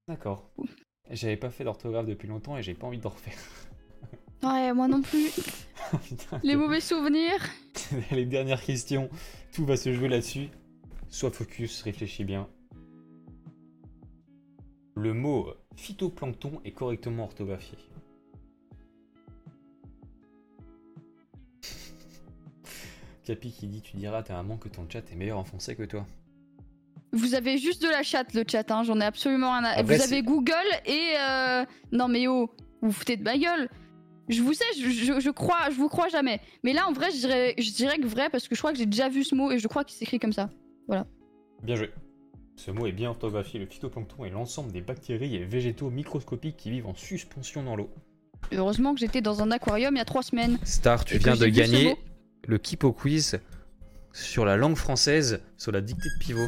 D'accord. 0.07 0.49
J'avais 1.11 1.37
pas 1.37 1.51
fait 1.51 1.63
d'orthographe 1.65 2.07
depuis 2.07 2.27
longtemps 2.27 2.57
et 2.57 2.63
j'ai 2.63 2.73
pas 2.73 2.87
envie 2.87 2.97
d'en 2.97 3.09
refaire. 3.09 3.37
Ouais, 4.43 4.73
moi 4.73 4.87
non 4.87 5.01
plus. 5.01 5.31
Putain, 6.07 6.39
Les 6.43 6.55
mauvais 6.55 6.81
souvenirs. 6.81 7.39
les 8.11 8.25
dernières 8.25 8.61
questions, 8.63 9.09
tout 9.53 9.65
va 9.65 9.77
se 9.77 9.91
jouer 9.93 10.07
là-dessus. 10.09 10.49
Sois 11.09 11.31
focus, 11.31 11.81
réfléchis 11.83 12.23
bien. 12.25 12.47
Le 14.95 15.13
mot 15.13 15.49
phytoplancton 15.75 16.59
est 16.65 16.71
correctement 16.71 17.23
orthographié. 17.25 17.77
Capi 23.25 23.51
qui 23.51 23.67
dit 23.67 23.81
Tu 23.81 23.97
diras 23.97 24.19
à 24.19 24.23
ta 24.23 24.33
maman 24.33 24.57
que 24.57 24.69
ton 24.69 24.87
chat 24.89 25.09
est 25.11 25.15
meilleur 25.15 25.37
en 25.37 25.43
français 25.43 25.75
que 25.75 25.83
toi. 25.83 26.05
Vous 27.13 27.35
avez 27.35 27.57
juste 27.57 27.81
de 27.81 27.87
la 27.87 28.03
chatte, 28.03 28.33
le 28.33 28.43
chat, 28.49 28.69
hein. 28.69 28.83
J'en 28.83 28.99
ai 28.99 29.05
absolument 29.05 29.51
rien 29.53 29.63
à. 29.63 29.69
Après, 29.79 29.97
vous 29.97 30.01
avez 30.03 30.21
Google 30.23 30.53
et. 30.85 31.13
euh, 31.17 31.65
Non, 31.91 32.07
mais 32.07 32.27
oh, 32.27 32.51
vous 32.81 32.89
vous 32.89 32.93
foutez 32.93 33.15
de 33.17 33.23
ma 33.23 33.37
gueule. 33.37 33.69
Je 34.29 34.41
vous 34.41 34.53
sais, 34.53 34.65
je, 34.77 34.89
je- 34.89 35.19
je 35.19 35.29
crois, 35.29 35.69
je 35.71 35.75
vous 35.75 35.87
crois 35.89 36.09
jamais. 36.09 36.41
Mais 36.63 36.73
là, 36.73 36.87
en 36.87 36.91
vrai, 36.93 37.11
je 37.11 37.17
dirais, 37.17 37.53
je 37.57 37.71
dirais 37.71 37.97
que 37.97 38.05
vrai 38.07 38.29
parce 38.29 38.47
que 38.47 38.55
je 38.55 38.59
crois 38.59 38.71
que 38.73 38.77
j'ai 38.77 38.85
déjà 38.85 39.07
vu 39.09 39.23
ce 39.23 39.35
mot 39.35 39.51
et 39.51 39.59
je 39.59 39.67
crois 39.67 39.83
qu'il 39.83 39.97
s'écrit 39.97 40.19
comme 40.19 40.33
ça. 40.33 40.49
Bien 41.63 41.75
joué. 41.75 41.91
Ce 42.55 42.71
mot 42.71 42.87
est 42.87 42.91
bien 42.91 43.09
orthographié. 43.09 43.59
Le 43.59 43.65
phytoplancton 43.67 44.25
est 44.25 44.29
l'ensemble 44.29 44.71
des 44.71 44.81
bactéries 44.81 45.35
et 45.35 45.45
végétaux 45.45 45.89
microscopiques 45.89 46.57
qui 46.57 46.71
vivent 46.71 46.87
en 46.87 46.95
suspension 46.95 47.63
dans 47.63 47.75
l'eau. 47.75 47.89
Heureusement 48.51 48.93
que 48.93 48.99
j'étais 48.99 49.21
dans 49.21 49.41
un 49.41 49.51
aquarium 49.51 49.95
il 49.95 49.97
y 49.97 50.01
a 50.01 50.05
trois 50.05 50.23
semaines. 50.23 50.57
Star, 50.63 51.03
tu 51.05 51.17
viens 51.17 51.35
de 51.35 51.47
gagner 51.47 51.95
le 52.47 52.57
Kipo 52.57 52.91
Quiz 52.93 53.39
sur 54.13 54.45
la 54.45 54.57
langue 54.57 54.75
française, 54.75 55.41
sur 55.57 55.71
la 55.71 55.81
dictée 55.81 56.09
de 56.09 56.23
pivot. 56.23 56.47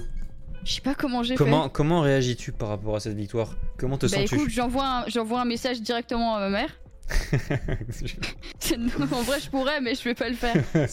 Je 0.63 0.73
sais 0.73 0.81
pas 0.81 0.95
comment 0.95 1.23
j'ai 1.23 1.35
Comment, 1.35 1.69
comment 1.69 2.01
réagis-tu 2.01 2.51
par 2.51 2.69
rapport 2.69 2.95
à 2.95 2.99
cette 2.99 3.15
victoire? 3.15 3.53
Comment 3.77 3.97
te 3.97 4.07
fait. 4.07 4.15
Bah 4.15 4.21
sens-tu? 4.21 4.35
écoute, 4.35 4.49
j'envoie 4.49 4.85
un, 4.85 5.05
j'envoie 5.07 5.41
un 5.41 5.45
message 5.45 5.81
directement 5.81 6.35
à 6.35 6.39
ma 6.41 6.49
mère. 6.49 6.69
en 9.11 9.21
vrai, 9.23 9.39
je 9.39 9.49
pourrais, 9.49 9.81
mais 9.81 9.95
je 9.95 10.03
vais 10.03 10.15
pas 10.15 10.29
le 10.29 10.35
faire. 10.35 10.55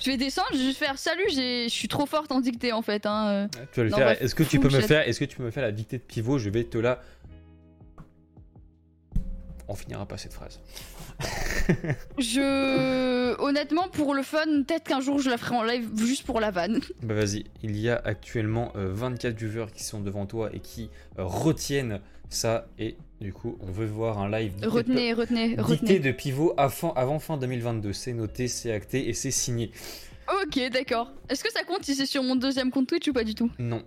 Je 0.00 0.10
vais 0.10 0.16
descendre, 0.16 0.48
je 0.52 0.56
vais 0.58 0.64
juste 0.64 0.78
faire 0.80 0.98
salut, 0.98 1.22
je 1.28 1.66
suis 1.68 1.86
trop 1.86 2.04
forte 2.04 2.32
en 2.32 2.40
dictée 2.40 2.72
en 2.72 2.82
fait. 2.82 3.06
Hein. 3.06 3.46
tu 3.72 3.78
vas 3.78 3.84
le 3.84 3.90
Non, 3.90 3.96
faire. 3.98 4.06
bref, 4.06 4.18
Est-ce 4.20 4.34
que 4.34 4.42
tu 4.42 4.58
peux 4.58 4.68
me 4.68 4.80
faire 4.80 5.06
Est-ce 5.06 5.20
que 5.20 5.24
tu 5.24 5.36
peux 5.36 5.44
me 5.44 5.52
faire 5.52 5.62
la 5.62 5.70
dictée 5.70 5.98
de 5.98 6.02
pivot? 6.02 6.38
Je 6.38 6.50
vais 6.50 6.64
te 6.64 6.76
la. 6.76 7.00
On 9.70 9.74
finira 9.74 10.04
pas 10.06 10.18
cette 10.18 10.32
phrase. 10.32 10.60
Je. 12.18 13.40
Honnêtement, 13.40 13.88
pour 13.88 14.14
le 14.14 14.22
fun, 14.22 14.44
peut-être 14.66 14.84
qu'un 14.84 15.00
jour 15.00 15.18
je 15.20 15.30
la 15.30 15.38
ferai 15.38 15.56
en 15.56 15.62
live 15.62 15.88
juste 15.96 16.24
pour 16.24 16.40
la 16.40 16.50
vanne. 16.50 16.80
Bah 17.02 17.14
vas-y, 17.14 17.44
il 17.62 17.76
y 17.78 17.88
a 17.88 17.96
actuellement 18.04 18.72
euh, 18.76 18.90
24 18.92 19.34
viewers 19.36 19.70
qui 19.74 19.84
sont 19.84 20.00
devant 20.00 20.26
toi 20.26 20.50
et 20.52 20.60
qui 20.60 20.90
euh, 21.18 21.24
retiennent 21.24 22.00
ça. 22.28 22.66
Et 22.78 22.96
du 23.20 23.32
coup, 23.32 23.56
on 23.60 23.70
veut 23.70 23.86
voir 23.86 24.18
un 24.18 24.30
live 24.30 24.54
dicté- 24.56 24.66
Retenez, 24.66 25.12
retenez, 25.12 25.48
dicté 25.50 25.62
retenez. 25.62 25.98
de 26.00 26.12
pivot 26.12 26.54
avant, 26.56 26.92
avant 26.94 27.18
fin 27.18 27.36
2022. 27.36 27.92
C'est 27.92 28.12
noté, 28.12 28.48
c'est 28.48 28.72
acté 28.72 29.08
et 29.08 29.12
c'est 29.14 29.30
signé. 29.30 29.70
Ok, 30.44 30.60
d'accord. 30.72 31.10
Est-ce 31.28 31.42
que 31.42 31.52
ça 31.52 31.64
compte 31.64 31.84
si 31.84 31.94
c'est 31.94 32.06
sur 32.06 32.22
mon 32.22 32.36
deuxième 32.36 32.70
compte 32.70 32.86
Twitch 32.88 33.08
ou 33.08 33.12
pas 33.12 33.24
du 33.24 33.34
tout? 33.34 33.50
Non. 33.58 33.82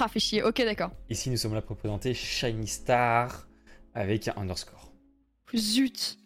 Ah, 0.00 0.08
fait 0.08 0.20
chier. 0.20 0.42
Ok, 0.42 0.56
d'accord. 0.58 0.90
Ici, 1.10 1.30
nous 1.30 1.36
sommes 1.36 1.54
là 1.54 1.62
pour 1.62 1.76
présenter 1.76 2.14
Shiny 2.14 2.66
Star 2.66 3.46
avec 3.94 4.28
un 4.28 4.34
underscore. 4.36 4.85
Zut. 5.54 6.18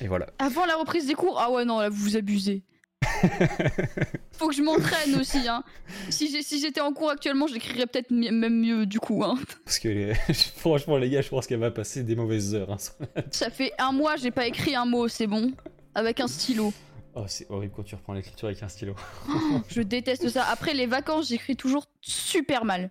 Et 0.00 0.08
voilà. 0.08 0.26
Avant 0.38 0.66
la 0.66 0.76
reprise 0.76 1.06
des 1.06 1.14
cours, 1.14 1.38
ah 1.40 1.50
ouais, 1.50 1.64
non, 1.64 1.80
là, 1.80 1.88
vous 1.88 1.96
vous 2.02 2.16
abusez. 2.16 2.62
Faut 4.32 4.48
que 4.48 4.54
je 4.54 4.62
m'entraîne 4.62 5.14
aussi, 5.20 5.46
hein. 5.48 5.62
Si 6.08 6.30
j'ai- 6.30 6.42
si 6.42 6.60
j'étais 6.60 6.80
en 6.80 6.92
cours 6.92 7.10
actuellement, 7.10 7.46
j'écrirais 7.46 7.86
peut-être 7.86 8.10
même 8.10 8.60
mieux, 8.60 8.86
du 8.86 8.98
coup, 9.00 9.22
hein. 9.24 9.36
Parce 9.64 9.78
que 9.78 9.88
les- 9.88 10.14
franchement, 10.56 10.96
les 10.96 11.10
gars, 11.10 11.22
je 11.22 11.28
pense 11.28 11.46
qu'elle 11.46 11.58
va 11.60 11.70
passer 11.70 12.02
des 12.02 12.16
mauvaises 12.16 12.54
heures. 12.54 12.70
hein. 12.72 12.76
Ça 13.30 13.50
fait 13.50 13.72
un 13.78 13.92
mois, 13.92 14.16
j'ai 14.16 14.30
pas 14.30 14.46
écrit 14.46 14.74
un 14.74 14.84
mot, 14.86 15.08
c'est 15.08 15.26
bon. 15.26 15.52
Avec 15.94 16.20
un 16.20 16.26
stylo. 16.28 16.72
Oh, 17.14 17.24
c'est 17.28 17.46
horrible 17.50 17.74
quand 17.76 17.82
tu 17.82 17.94
reprends 17.94 18.14
l'écriture 18.14 18.48
avec 18.48 18.62
un 18.62 18.68
stylo. 18.68 18.94
Je 19.68 19.82
déteste 19.82 20.28
ça. 20.30 20.44
Après 20.46 20.72
les 20.72 20.86
vacances, 20.86 21.28
j'écris 21.28 21.56
toujours 21.56 21.86
super 22.00 22.64
mal. 22.64 22.90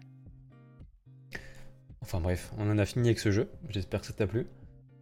Enfin 2.02 2.20
bref, 2.20 2.52
on 2.60 2.70
en 2.70 2.78
a 2.78 2.86
fini 2.86 3.08
avec 3.08 3.20
ce 3.20 3.32
jeu. 3.32 3.50
J'espère 3.70 4.02
que 4.02 4.08
ça 4.08 4.14
t'a 4.14 4.28
plu. 4.28 4.46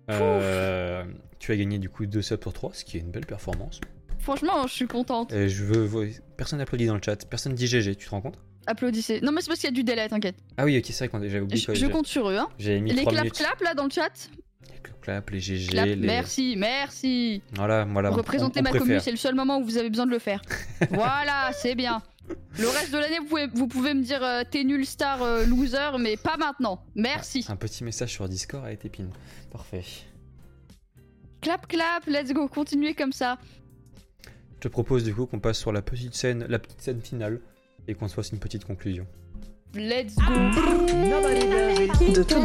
Euh, 0.10 1.04
tu 1.40 1.52
as 1.52 1.56
gagné 1.58 1.78
du 1.80 1.90
coup 1.90 2.06
2 2.06 2.22
subs 2.22 2.38
pour 2.38 2.54
3, 2.54 2.72
ce 2.74 2.84
qui 2.86 2.98
est 2.98 3.00
une 3.02 3.12
belle 3.12 3.26
performance. 3.26 3.80
Franchement, 4.20 4.68
je 4.68 4.74
suis 4.74 4.88
contente. 4.88 5.32
Et 5.34 5.48
je 5.50 5.64
veux. 5.64 6.10
Personne 6.38 6.60
n'applaudit 6.60 6.86
dans 6.88 6.96
le 6.96 7.02
chat, 7.04 7.26
personne 7.30 7.54
dit 7.54 7.68
GG, 7.68 7.96
tu 7.96 8.06
te 8.06 8.12
rends 8.12 8.22
compte? 8.22 8.38
Applaudissez. 8.68 9.22
Non, 9.22 9.32
mais 9.32 9.42
c'est 9.42 9.48
parce 9.48 9.60
qu'il 9.60 9.70
y 9.70 9.74
a 9.74 9.76
du 9.76 9.84
délai, 9.84 10.08
t'inquiète. 10.10 10.36
Ah 10.58 10.66
oui, 10.66 10.78
ok, 10.78 10.86
c'est 10.88 10.98
vrai 11.00 11.08
qu'on 11.08 11.22
j'avais 11.22 11.40
oublié 11.40 11.66
Je, 11.74 11.86
compte 11.88 12.06
sur 12.08 12.30
eux, 12.30 12.38
hein. 12.38 12.48
Mis 12.60 12.92
Les 12.92 13.02
3 13.02 13.12
clap 13.14 13.24
minutes. 13.24 13.38
clap 13.38 13.62
là 13.62 13.74
dans 13.74 13.86
le 13.86 13.90
chat. 13.90 14.30
Les 14.70 14.92
clap 15.02 15.30
les 15.30 15.40
GG, 15.40 15.68
Clap, 15.72 15.86
les. 15.88 15.96
Merci, 15.96 16.56
merci. 16.58 17.42
Voilà, 17.56 17.86
voilà. 17.86 18.12
on- 18.12 18.16
Représentez 18.16 18.60
on 18.60 18.64
ma 18.64 18.70
préfère. 18.70 18.86
commune, 18.86 19.00
c'est 19.00 19.12
le 19.12 19.18
seul 19.18 19.34
moment 19.36 19.60
où 19.60 19.64
vous 19.64 19.78
avez 19.78 19.90
besoin 19.90 20.06
de 20.06 20.12
le 20.12 20.20
faire. 20.20 20.42
voilà, 20.92 21.52
c'est 21.54 21.76
bien. 21.76 22.02
Le 22.58 22.68
reste 22.68 22.92
de 22.92 22.98
l'année, 22.98 23.20
vous 23.20 23.26
pouvez, 23.28 23.48
vous 23.48 23.68
pouvez 23.68 23.94
me 23.94 24.04
dire 24.04 24.22
euh, 24.24 24.44
t'es 24.50 24.64
nul 24.64 24.86
star 24.86 25.22
euh, 25.22 25.46
loser, 25.46 25.98
mais 26.00 26.18
pas 26.18 26.38
maintenant. 26.38 26.84
Merci. 26.96 27.46
Un 27.50 27.56
petit 27.56 27.84
message 27.84 28.12
sur 28.12 28.28
Discord 28.28 28.66
a 28.66 28.72
été 28.72 28.90
pin. 28.90 29.06
Parfait. 29.52 29.84
Clap 31.42 31.68
clap, 31.68 32.06
let's 32.08 32.34
go, 32.34 32.48
continuez 32.50 32.94
comme 32.94 33.14
ça. 33.14 33.38
Je 34.56 34.60
te 34.62 34.68
propose 34.68 35.06
du 35.06 35.14
coup 35.16 35.26
qu'on 35.26 35.40
passe 35.40 35.58
sur 35.58 35.72
la 35.72 35.82
petite 35.82 36.14
scène, 36.16 36.46
la 36.50 36.60
petite 36.60 36.82
scène 36.82 37.02
finale 37.02 37.40
et 37.88 37.94
qu'on 37.96 38.10
se 38.10 38.14
fasse 38.14 38.32
une 38.32 38.40
petite 38.40 38.66
conclusion. 38.66 39.08
Let's 39.74 40.16
go. 40.16 40.34
De 42.14 42.24
tout 42.24 42.36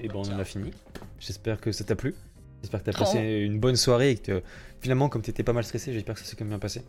Et 0.00 0.08
bon, 0.08 0.22
on 0.24 0.32
en 0.34 0.38
a 0.38 0.44
fini. 0.44 0.70
J'espère 1.18 1.60
que 1.60 1.72
ça 1.72 1.82
t'a 1.82 1.96
plu. 1.96 2.14
J'espère 2.62 2.80
que 2.84 2.90
t'as 2.90 2.96
Oh. 2.96 3.04
passé 3.04 3.18
une 3.18 3.58
bonne 3.58 3.76
soirée 3.76 4.12
et 4.12 4.16
que 4.16 4.42
finalement, 4.80 5.08
comme 5.08 5.22
t'étais 5.22 5.42
pas 5.42 5.52
mal 5.52 5.64
stressé, 5.64 5.92
j'espère 5.92 6.14
que 6.14 6.20
ça 6.20 6.26
s'est 6.26 6.36
quand 6.36 6.44
même 6.44 6.50
bien 6.50 6.58
passé. 6.58 6.82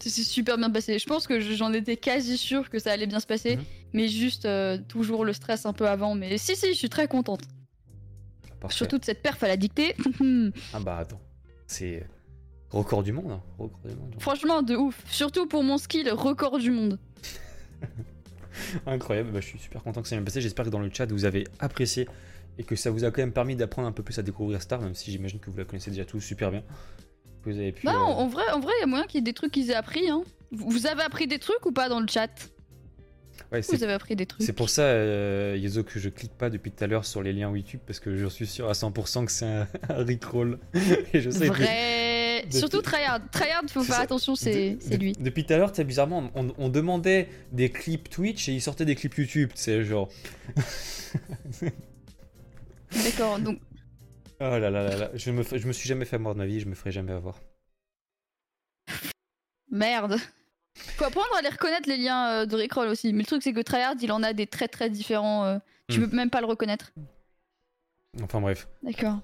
Ça 0.00 0.10
s'est 0.10 0.22
super 0.22 0.56
bien 0.58 0.70
passé. 0.70 0.98
Je 0.98 1.06
pense 1.06 1.26
que 1.26 1.40
j'en 1.40 1.72
étais 1.72 1.96
quasi 1.96 2.36
sûre 2.38 2.70
que 2.70 2.78
ça 2.78 2.92
allait 2.92 3.06
bien 3.08 3.18
se 3.20 3.26
passer, 3.26 3.56
Mhm. 3.56 3.64
mais 3.94 4.08
juste 4.08 4.44
euh, 4.44 4.78
toujours 4.88 5.24
le 5.24 5.32
stress 5.32 5.66
un 5.66 5.72
peu 5.72 5.88
avant. 5.88 6.14
Mais 6.14 6.38
si, 6.38 6.54
si, 6.56 6.68
je 6.68 6.78
suis 6.78 6.88
très 6.88 7.08
contente. 7.08 7.42
Parfait. 8.60 8.76
Surtout 8.76 8.98
de 8.98 9.04
cette 9.04 9.22
perf 9.22 9.42
à 9.42 9.48
la 9.48 9.56
dictée. 9.56 9.94
Ah 10.72 10.80
bah 10.80 10.98
attends, 10.98 11.20
c'est 11.66 12.06
record 12.70 13.02
du 13.02 13.12
monde. 13.12 13.30
hein. 13.32 13.42
Record 13.58 13.80
du 13.88 13.94
monde. 13.96 14.14
Franchement, 14.18 14.62
de 14.62 14.76
ouf. 14.76 15.02
Surtout 15.10 15.46
pour 15.46 15.62
mon 15.64 15.78
skill 15.78 16.10
record 16.10 16.58
du 16.58 16.70
monde. 16.70 16.98
Incroyable, 18.86 19.30
bah, 19.32 19.40
je 19.40 19.46
suis 19.46 19.58
super 19.58 19.82
content 19.82 20.02
que 20.02 20.08
ça 20.08 20.14
ait 20.16 20.18
bien 20.18 20.24
passé. 20.24 20.40
J'espère 20.40 20.64
que 20.64 20.70
dans 20.70 20.80
le 20.80 20.90
chat 20.92 21.06
vous 21.06 21.24
avez 21.24 21.46
apprécié 21.60 22.08
et 22.58 22.64
que 22.64 22.74
ça 22.76 22.90
vous 22.90 23.04
a 23.04 23.10
quand 23.10 23.22
même 23.22 23.32
permis 23.32 23.54
d'apprendre 23.56 23.86
un 23.88 23.92
peu 23.92 24.02
plus 24.02 24.18
à 24.18 24.22
découvrir 24.22 24.60
Star, 24.62 24.80
même 24.80 24.94
si 24.94 25.10
j'imagine 25.12 25.38
que 25.38 25.50
vous 25.50 25.58
la 25.58 25.64
connaissez 25.64 25.90
déjà 25.90 26.04
tous 26.04 26.20
super 26.20 26.50
bien. 26.50 26.62
Que 27.44 27.50
vous 27.50 27.58
avez 27.58 27.72
pu. 27.72 27.86
Non, 27.86 27.92
euh, 27.92 27.96
en 27.96 28.28
vrai, 28.28 28.44
en 28.52 28.60
vrai, 28.60 28.72
il 28.78 28.80
y 28.80 28.84
a 28.84 28.86
moyen 28.86 29.04
qu'il 29.06 29.18
y 29.18 29.18
ait 29.18 29.22
des 29.22 29.32
trucs 29.32 29.52
qu'ils 29.52 29.70
aient 29.70 29.74
appris. 29.74 30.08
Hein. 30.10 30.22
Vous 30.50 30.86
avez 30.86 31.02
appris 31.02 31.26
des 31.26 31.38
trucs 31.38 31.64
ou 31.66 31.72
pas 31.72 31.88
dans 31.88 32.00
le 32.00 32.06
chat? 32.08 32.28
Ouais, 33.52 33.62
c'est 33.62 33.76
Vous 33.76 33.84
avez 33.84 33.92
appris 33.94 34.16
des 34.16 34.26
trucs. 34.26 34.42
C'est 34.44 34.52
pour 34.52 34.68
ça, 34.68 34.82
euh, 34.82 35.56
Yezo, 35.58 35.82
que 35.84 35.98
je 36.00 36.08
clique 36.10 36.32
pas 36.36 36.50
depuis 36.50 36.70
tout 36.70 36.82
à 36.84 36.86
l'heure 36.86 37.04
sur 37.06 37.22
les 37.22 37.32
liens 37.32 37.50
YouTube 37.54 37.80
parce 37.86 38.00
que 38.00 38.14
je 38.16 38.26
suis 38.26 38.46
sûr 38.46 38.68
à 38.68 38.72
100% 38.72 39.24
que 39.24 39.32
c'est 39.32 39.46
un, 39.46 39.68
un 39.88 40.04
Rickroll. 40.04 40.58
Et 41.14 41.20
je 41.20 41.30
sais 41.30 41.48
que 41.48 41.54
Vrai. 41.54 42.44
Surtout 42.50 42.82
Tryhard. 42.82 43.20
Tryhard, 43.30 43.62
faut 43.68 43.82
faire 43.82 43.96
ça. 43.96 44.00
attention, 44.02 44.34
c'est 44.34 44.76
de- 44.90 44.96
lui. 44.96 45.12
de- 45.12 45.22
Depuis 45.22 45.44
tout 45.44 45.52
à 45.52 45.56
l'heure, 45.58 45.72
tu 45.72 45.82
bizarrement, 45.84 46.30
on, 46.34 46.48
on 46.58 46.68
demandait 46.68 47.28
des 47.52 47.68
clips 47.70 48.08
Twitch 48.10 48.48
et 48.48 48.52
il 48.52 48.60
sortait 48.62 48.84
des 48.84 48.94
clips 48.94 49.14
YouTube. 49.16 49.50
C'est 49.54 49.82
genre. 49.84 50.08
D'accord, 52.92 53.38
donc 53.38 53.58
Oh 54.40 54.44
là 54.44 54.58
là 54.58 54.70
là 54.70 54.96
là. 54.96 55.10
Je 55.14 55.30
me, 55.30 55.42
je 55.42 55.66
me 55.66 55.72
suis 55.72 55.88
jamais 55.88 56.04
fait 56.04 56.18
mort 56.18 56.34
de 56.34 56.38
ma 56.38 56.46
vie, 56.46 56.60
je 56.60 56.66
me 56.68 56.74
ferai 56.74 56.92
jamais 56.92 57.12
avoir. 57.12 57.40
merde. 59.70 60.16
Faut 60.96 61.04
apprendre 61.04 61.34
à 61.36 61.42
les 61.42 61.48
reconnaître 61.48 61.88
les 61.88 61.96
liens 61.96 62.28
euh, 62.30 62.46
de 62.46 62.54
Rickroll 62.56 62.88
aussi. 62.88 63.12
Mais 63.12 63.20
le 63.20 63.26
truc, 63.26 63.42
c'est 63.42 63.52
que 63.52 63.60
Tryhard, 63.60 63.96
il 64.00 64.12
en 64.12 64.22
a 64.22 64.32
des 64.32 64.46
très 64.46 64.68
très 64.68 64.88
différents. 64.90 65.44
euh, 65.44 65.58
Tu 65.88 65.98
Hmm. 65.98 66.08
peux 66.08 66.16
même 66.16 66.30
pas 66.30 66.40
le 66.40 66.46
reconnaître. 66.46 66.92
Enfin 68.22 68.40
bref. 68.40 68.68
D'accord. 68.82 69.18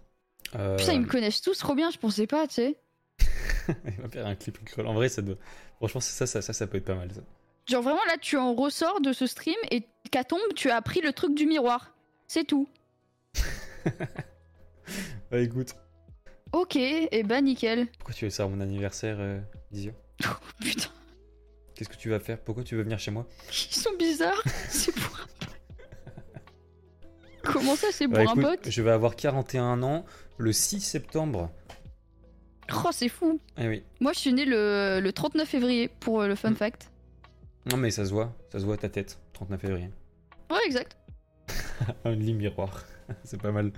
Euh, 0.56 0.76
Putain, 0.76 0.92
ils 0.94 1.00
me 1.00 1.06
connaissent 1.06 1.40
tous 1.42 1.58
trop 1.58 1.74
bien, 1.74 1.90
je 1.90 1.98
pensais 1.98 2.26
pas, 2.26 2.46
tu 2.48 2.54
sais. 2.54 2.76
il 3.86 4.00
va 4.02 4.08
faire 4.08 4.26
un 4.26 4.34
clip 4.34 4.56
Rickroll. 4.58 4.86
En 4.86 4.94
vrai, 4.94 5.08
ça 5.08 5.22
doit. 5.22 5.36
Franchement, 5.76 6.00
ça, 6.00 6.26
ça, 6.26 6.42
ça, 6.42 6.52
ça 6.52 6.66
peut 6.66 6.78
être 6.78 6.84
pas 6.84 6.94
mal. 6.94 7.10
Ça. 7.12 7.20
Genre 7.66 7.82
vraiment, 7.82 8.04
là, 8.06 8.16
tu 8.20 8.36
en 8.36 8.54
ressors 8.54 9.00
de 9.00 9.12
ce 9.12 9.26
stream 9.26 9.56
et 9.70 9.84
qu'à 10.10 10.24
tombe, 10.24 10.40
tu 10.56 10.70
as 10.70 10.76
appris 10.76 11.00
le 11.00 11.12
truc 11.12 11.34
du 11.34 11.46
miroir. 11.46 11.94
C'est 12.26 12.44
tout. 12.44 12.68
Bah 15.30 15.38
écoute. 15.40 15.74
Ok, 16.52 16.76
et 16.76 17.22
bah 17.24 17.40
nickel. 17.40 17.88
Pourquoi 17.98 18.14
tu 18.14 18.24
veux 18.26 18.30
ça 18.30 18.44
à 18.44 18.48
mon 18.48 18.60
anniversaire, 18.60 19.16
euh, 19.18 19.40
Dizio 19.72 19.92
Putain, 20.60 20.88
Qu'est-ce 21.74 21.88
que 21.88 21.96
tu 21.96 22.10
vas 22.10 22.20
faire? 22.20 22.38
Pourquoi 22.40 22.62
tu 22.62 22.76
veux 22.76 22.82
venir 22.82 22.98
chez 23.00 23.10
moi? 23.10 23.26
Ils 23.48 23.74
sont 23.74 23.90
bizarres. 23.98 24.40
c'est 24.68 24.94
pour 24.94 25.16
un 25.20 25.26
pote. 25.46 25.48
Comment 27.42 27.74
ça, 27.76 27.88
c'est 27.90 28.04
pour 28.06 28.14
Bah, 28.14 28.20
un 28.20 28.24
écoute, 28.32 28.42
pote? 28.42 28.70
Je 28.70 28.82
vais 28.82 28.90
avoir 28.92 29.16
41 29.16 29.82
ans 29.82 30.04
le 30.38 30.52
6 30.52 30.80
septembre. 30.80 31.50
Oh, 32.72 32.88
c'est 32.92 33.08
fou. 33.08 33.40
Eh 33.58 33.68
oui. 33.68 33.82
Moi, 34.00 34.12
je 34.12 34.20
suis 34.20 34.32
né 34.32 34.44
le, 34.44 35.00
le 35.02 35.12
39 35.12 35.46
février 35.48 35.88
pour 35.88 36.20
euh, 36.22 36.28
le 36.28 36.34
fun 36.36 36.52
Hmm. 36.52 36.56
fact. 36.56 36.90
Non 37.70 37.78
mais 37.78 37.90
ça 37.90 38.04
se 38.04 38.10
voit, 38.10 38.36
ça 38.52 38.58
se 38.60 38.64
voit 38.66 38.74
à 38.74 38.78
ta 38.78 38.88
tête. 38.90 39.18
39 39.32 39.58
février. 39.60 39.88
Ouais, 40.50 40.58
exact. 40.66 40.96
Only 42.04 42.34
miroir. 42.34 42.84
c'est 43.24 43.40
pas 43.40 43.52
mal. 43.52 43.72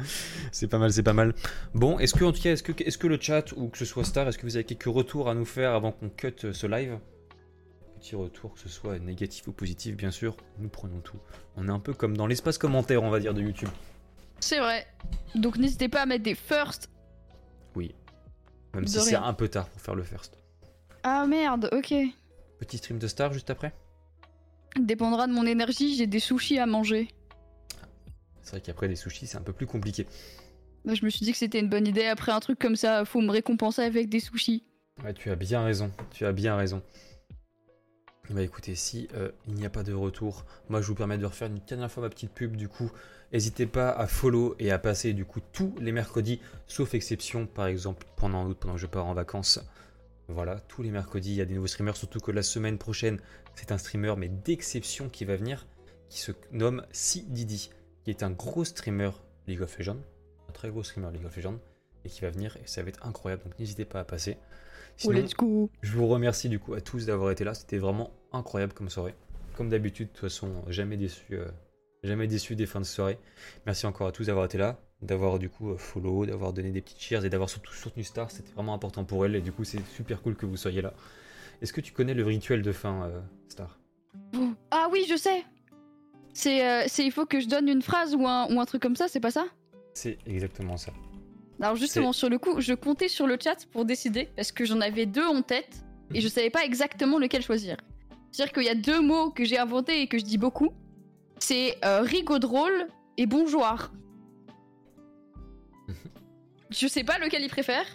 C'est 0.52 0.68
pas 0.68 0.78
mal, 0.78 0.92
c'est 0.92 1.02
pas 1.02 1.12
mal. 1.12 1.34
Bon, 1.74 1.98
est-ce 1.98 2.14
que 2.14 2.24
en 2.24 2.32
tout 2.32 2.40
cas, 2.40 2.52
est-ce 2.52 2.62
que, 2.62 2.72
est-ce 2.82 2.98
que 2.98 3.06
le 3.06 3.18
chat 3.20 3.52
ou 3.56 3.68
que 3.68 3.78
ce 3.78 3.84
soit 3.84 4.04
Star, 4.04 4.28
est-ce 4.28 4.38
que 4.38 4.46
vous 4.46 4.56
avez 4.56 4.64
quelques 4.64 4.84
retours 4.84 5.28
à 5.28 5.34
nous 5.34 5.44
faire 5.44 5.72
avant 5.72 5.92
qu'on 5.92 6.08
cut 6.08 6.34
euh, 6.44 6.52
ce 6.52 6.66
live? 6.66 6.98
Petit 7.98 8.14
retour, 8.14 8.54
que 8.54 8.60
ce 8.60 8.68
soit 8.68 8.98
négatif 8.98 9.48
ou 9.48 9.52
positif, 9.52 9.96
bien 9.96 10.10
sûr. 10.10 10.36
Nous 10.58 10.68
prenons 10.68 11.00
tout. 11.00 11.18
On 11.56 11.68
est 11.68 11.72
un 11.72 11.80
peu 11.80 11.94
comme 11.94 12.16
dans 12.16 12.26
l'espace 12.26 12.58
commentaire, 12.58 13.02
on 13.02 13.10
va 13.10 13.20
dire, 13.20 13.34
de 13.34 13.42
YouTube. 13.42 13.70
C'est 14.40 14.58
vrai. 14.58 14.86
Donc 15.34 15.56
n'hésitez 15.56 15.88
pas 15.88 16.02
à 16.02 16.06
mettre 16.06 16.24
des 16.24 16.34
first. 16.34 16.90
Oui. 17.74 17.94
Même 18.74 18.84
De 18.84 18.88
si 18.88 19.00
c'est 19.00 19.14
un 19.14 19.32
peu 19.32 19.48
tard 19.48 19.68
pour 19.68 19.80
faire 19.80 19.94
le 19.94 20.02
first. 20.02 20.38
Ah 21.02 21.26
merde, 21.26 21.70
ok. 21.72 21.94
Petit 22.58 22.78
stream 22.78 22.98
de 22.98 23.06
Star 23.06 23.32
juste 23.32 23.50
après? 23.50 23.74
Dépendra 24.78 25.26
de 25.26 25.32
mon 25.32 25.46
énergie, 25.46 25.96
j'ai 25.96 26.06
des 26.06 26.20
sushis 26.20 26.58
à 26.58 26.66
manger. 26.66 27.08
C'est 28.47 28.52
vrai 28.52 28.60
qu'après 28.60 28.86
des 28.86 28.94
sushis, 28.94 29.27
c'est 29.27 29.39
un 29.39 29.43
peu 29.43 29.52
plus 29.52 29.66
compliqué. 29.66 30.06
Moi, 30.85 30.94
je 30.94 31.05
me 31.05 31.10
suis 31.10 31.27
dit 31.27 31.32
que 31.32 31.39
c'était 31.39 31.59
une 31.59 31.68
bonne 31.68 31.86
idée. 31.86 32.05
Après 32.05 32.31
un 32.31 32.39
truc 32.39 32.60
comme 32.60 32.77
ça, 32.77 33.05
faut 33.05 33.20
me 33.20 33.32
récompenser 33.32 33.82
avec 33.82 34.09
des 34.09 34.20
sushis. 34.20 34.62
Ouais, 35.02 35.12
tu 35.12 35.31
as 35.32 35.35
bien 35.35 35.64
raison. 35.64 35.90
Tu 36.12 36.24
as 36.24 36.32
bien 36.32 36.56
raison. 36.56 36.81
Bah 38.31 38.43
écoutez, 38.43 38.77
si 38.77 39.09
euh, 39.14 39.31
il 39.48 39.55
n'y 39.55 39.66
a 39.66 39.70
pas 39.70 39.82
de 39.82 39.93
retour, 39.93 40.47
moi 40.68 40.81
je 40.81 40.86
vous 40.89 40.97
permets 40.97 41.18
de 41.18 41.27
refaire 41.27 41.47
une 41.47 41.60
dernière 41.60 41.90
fois 41.90 42.02
ma 42.02 42.09
petite 42.09 42.32
pub 42.32 42.56
du 42.56 42.68
coup. 42.68 42.90
N'hésitez 43.32 43.66
pas 43.66 43.90
à 43.90 44.09
follow 44.09 44.56
et 44.59 44.73
à 44.73 44.81
passer 44.81 45.12
du 45.12 45.24
coup 45.24 45.40
tous 45.52 45.73
les 45.81 45.93
mercredis, 45.93 46.40
sauf 46.66 46.94
exception 46.94 47.47
par 47.47 47.66
exemple 47.66 48.05
pendant 48.16 48.44
août, 48.47 48.56
pendant 48.59 48.74
que 48.74 48.81
je 48.81 48.86
pars 48.86 49.06
en 49.06 49.14
vacances. 49.14 49.60
Voilà, 50.27 50.59
tous 50.59 50.82
les 50.82 50.90
mercredis 50.90 51.31
il 51.31 51.36
y 51.36 51.40
a 51.40 51.44
des 51.44 51.55
nouveaux 51.55 51.68
streamers, 51.68 51.97
surtout 51.97 52.18
que 52.18 52.32
la 52.32 52.43
semaine 52.43 52.78
prochaine 52.78 53.20
c'est 53.55 53.70
un 53.70 53.78
streamer 53.78 54.14
mais 54.16 54.28
d'exception 54.28 55.09
qui 55.09 55.24
va 55.24 55.36
venir, 55.36 55.68
qui 56.09 56.18
se 56.18 56.32
nomme 56.51 56.85
Si 56.90 57.23
Didi, 57.28 57.70
qui 58.06 58.10
est 58.10 58.22
un 58.22 58.30
gros 58.30 58.64
streamer 58.64 59.10
League 59.48 59.62
of 59.62 59.76
Legends, 59.76 59.98
un 60.48 60.52
très 60.52 60.70
gros 60.70 60.84
streamer 60.84 61.10
League 61.12 61.26
of 61.26 61.36
Legends, 61.36 61.58
et 62.04 62.08
qui 62.08 62.20
va 62.20 62.30
venir 62.30 62.56
et 62.56 62.66
ça 62.68 62.80
va 62.84 62.88
être 62.88 63.04
incroyable, 63.04 63.42
donc 63.42 63.58
n'hésitez 63.58 63.84
pas 63.84 63.98
à 63.98 64.04
passer. 64.04 64.36
Oh, 64.38 64.92
Sinon, 64.96 65.14
let's 65.14 65.34
go. 65.34 65.68
je 65.82 65.90
vous 65.90 66.06
remercie 66.06 66.48
du 66.48 66.60
coup 66.60 66.74
à 66.74 66.80
tous 66.80 67.06
d'avoir 67.06 67.32
été 67.32 67.42
là. 67.42 67.52
C'était 67.52 67.78
vraiment 67.78 68.12
incroyable 68.32 68.74
comme 68.74 68.90
soirée. 68.90 69.16
Comme 69.56 69.70
d'habitude, 69.70 70.06
de 70.06 70.12
toute 70.12 70.20
façon, 70.20 70.52
jamais 70.68 70.96
déçu 70.96 71.24
euh, 71.32 71.48
Jamais 72.04 72.28
déçu 72.28 72.54
des 72.54 72.66
fins 72.66 72.78
de 72.78 72.84
soirée. 72.84 73.18
Merci 73.66 73.86
encore 73.86 74.06
à 74.06 74.12
tous 74.12 74.26
d'avoir 74.26 74.44
été 74.44 74.56
là, 74.56 74.78
d'avoir 75.02 75.40
du 75.40 75.48
coup 75.48 75.70
euh, 75.72 75.76
follow, 75.76 76.26
d'avoir 76.26 76.52
donné 76.52 76.70
des 76.70 76.82
petites 76.82 77.00
cheers 77.00 77.24
et 77.24 77.28
d'avoir 77.28 77.50
surtout 77.50 77.72
soutenu 77.74 78.04
Star. 78.04 78.30
C'était 78.30 78.52
vraiment 78.52 78.72
important 78.74 79.04
pour 79.04 79.26
elle 79.26 79.34
et 79.34 79.40
du 79.40 79.50
coup 79.50 79.64
c'est 79.64 79.84
super 79.96 80.22
cool 80.22 80.36
que 80.36 80.46
vous 80.46 80.56
soyez 80.56 80.80
là. 80.80 80.94
Est-ce 81.60 81.72
que 81.72 81.80
tu 81.80 81.92
connais 81.92 82.14
le 82.14 82.22
rituel 82.22 82.62
de 82.62 82.70
fin, 82.70 83.06
euh, 83.06 83.20
Star? 83.48 83.80
Ah 84.70 84.86
oui, 84.92 85.04
je 85.10 85.16
sais. 85.16 85.42
C'est, 86.36 86.66
euh, 86.68 86.84
c'est 86.86 87.02
il 87.02 87.10
faut 87.12 87.24
que 87.24 87.40
je 87.40 87.48
donne 87.48 87.66
une 87.66 87.80
phrase 87.80 88.14
ou 88.14 88.26
un, 88.26 88.46
ou 88.54 88.60
un 88.60 88.66
truc 88.66 88.82
comme 88.82 88.94
ça, 88.94 89.08
c'est 89.08 89.20
pas 89.20 89.30
ça? 89.30 89.46
C'est 89.94 90.18
exactement 90.26 90.76
ça. 90.76 90.92
Alors 91.62 91.76
justement, 91.76 92.12
sur 92.12 92.28
le 92.28 92.38
coup, 92.38 92.60
je 92.60 92.74
comptais 92.74 93.08
sur 93.08 93.26
le 93.26 93.38
chat 93.42 93.64
pour 93.72 93.86
décider, 93.86 94.28
parce 94.36 94.52
que 94.52 94.66
j'en 94.66 94.82
avais 94.82 95.06
deux 95.06 95.24
en 95.24 95.40
tête, 95.40 95.82
et 96.12 96.20
je 96.20 96.28
savais 96.28 96.50
pas 96.50 96.62
exactement 96.62 97.18
lequel 97.18 97.40
choisir. 97.42 97.78
C'est-à-dire 98.30 98.52
qu'il 98.52 98.64
y 98.64 98.68
a 98.68 98.74
deux 98.74 99.00
mots 99.00 99.30
que 99.30 99.46
j'ai 99.46 99.56
inventés 99.56 100.02
et 100.02 100.08
que 100.08 100.18
je 100.18 100.24
dis 100.24 100.36
beaucoup. 100.36 100.74
C'est 101.38 101.78
euh, 101.86 102.02
rigo 102.02 102.38
drôle 102.38 102.86
et 103.16 103.24
bonjour. 103.24 103.90
je 106.70 106.86
sais 106.86 107.02
pas 107.02 107.16
lequel 107.18 107.42
il 107.42 107.48
préfère. 107.48 107.86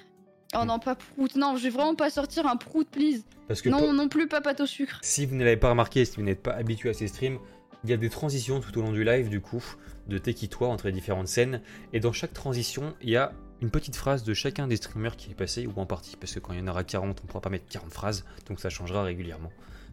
Oh 0.60 0.66
non, 0.66 0.80
pas 0.80 0.96
prout. 0.96 1.36
Non, 1.36 1.58
je 1.58 1.64
vais 1.64 1.70
vraiment 1.70 1.94
pas 1.94 2.10
sortir 2.10 2.48
un 2.48 2.56
prout, 2.58 2.88
please. 2.90 3.24
Parce 3.48 3.62
que 3.62 3.70
Non, 3.70 3.78
pour- 3.78 3.94
non 3.94 4.10
plus 4.10 4.28
pas 4.28 4.42
pâte 4.42 4.62
au 4.62 4.66
sucre. 4.66 4.98
si 5.04 5.28
vous 5.28 5.36
ne 5.36 5.44
l'avez 5.44 5.58
pas 5.58 5.70
remarqué, 5.70 6.06
si 6.06 6.16
vous 6.18 6.24
n'êtes 6.24 6.42
pas 6.42 6.54
habitué 6.54 6.90
à 6.90 6.94
ces 6.94 7.08
streams, 7.08 7.38
il 7.84 7.90
y 7.90 7.94
a 7.94 7.98
des 7.98 8.10
transitions 8.10 8.60
tout 8.60 8.78
au 8.78 8.82
long 8.82 8.92
du 8.92 9.04
live 9.04 9.30
du 9.30 9.42
coup, 9.42 9.64
de 10.08 10.18
Tekitoi 10.18 10.68
entre 10.68 10.86
les 10.88 10.92
différentes 10.92 11.28
scènes. 11.28 11.62
Et 11.94 12.00
dans 12.00 12.12
chaque 12.12 12.34
transition, 12.34 12.96
il 13.02 13.10
y 13.10 13.18
a 13.18 13.34
une 13.62 13.70
petite 13.72 13.96
phrase 13.96 14.24
de 14.24 14.34
chacun 14.34 14.68
des 14.68 14.76
streamers 14.78 15.16
qui 15.16 15.32
est 15.32 15.36
passé 15.36 15.68
ou 15.68 15.80
en 15.80 15.86
partie. 15.86 16.16
Parce 16.16 16.34
que 16.34 16.40
quand 16.40 16.54
il 16.54 16.60
y 16.60 16.62
en 16.62 16.68
aura 16.68 16.84
40, 16.84 17.22
on 17.24 17.28
pourra 17.28 17.42
pas 17.42 17.50
mettre 17.50 17.68
40 17.70 17.92
phrases, 17.92 18.26
donc 18.48 18.60
ça 18.60 18.70
changera 18.70 19.04
régulièrement. 19.04 19.52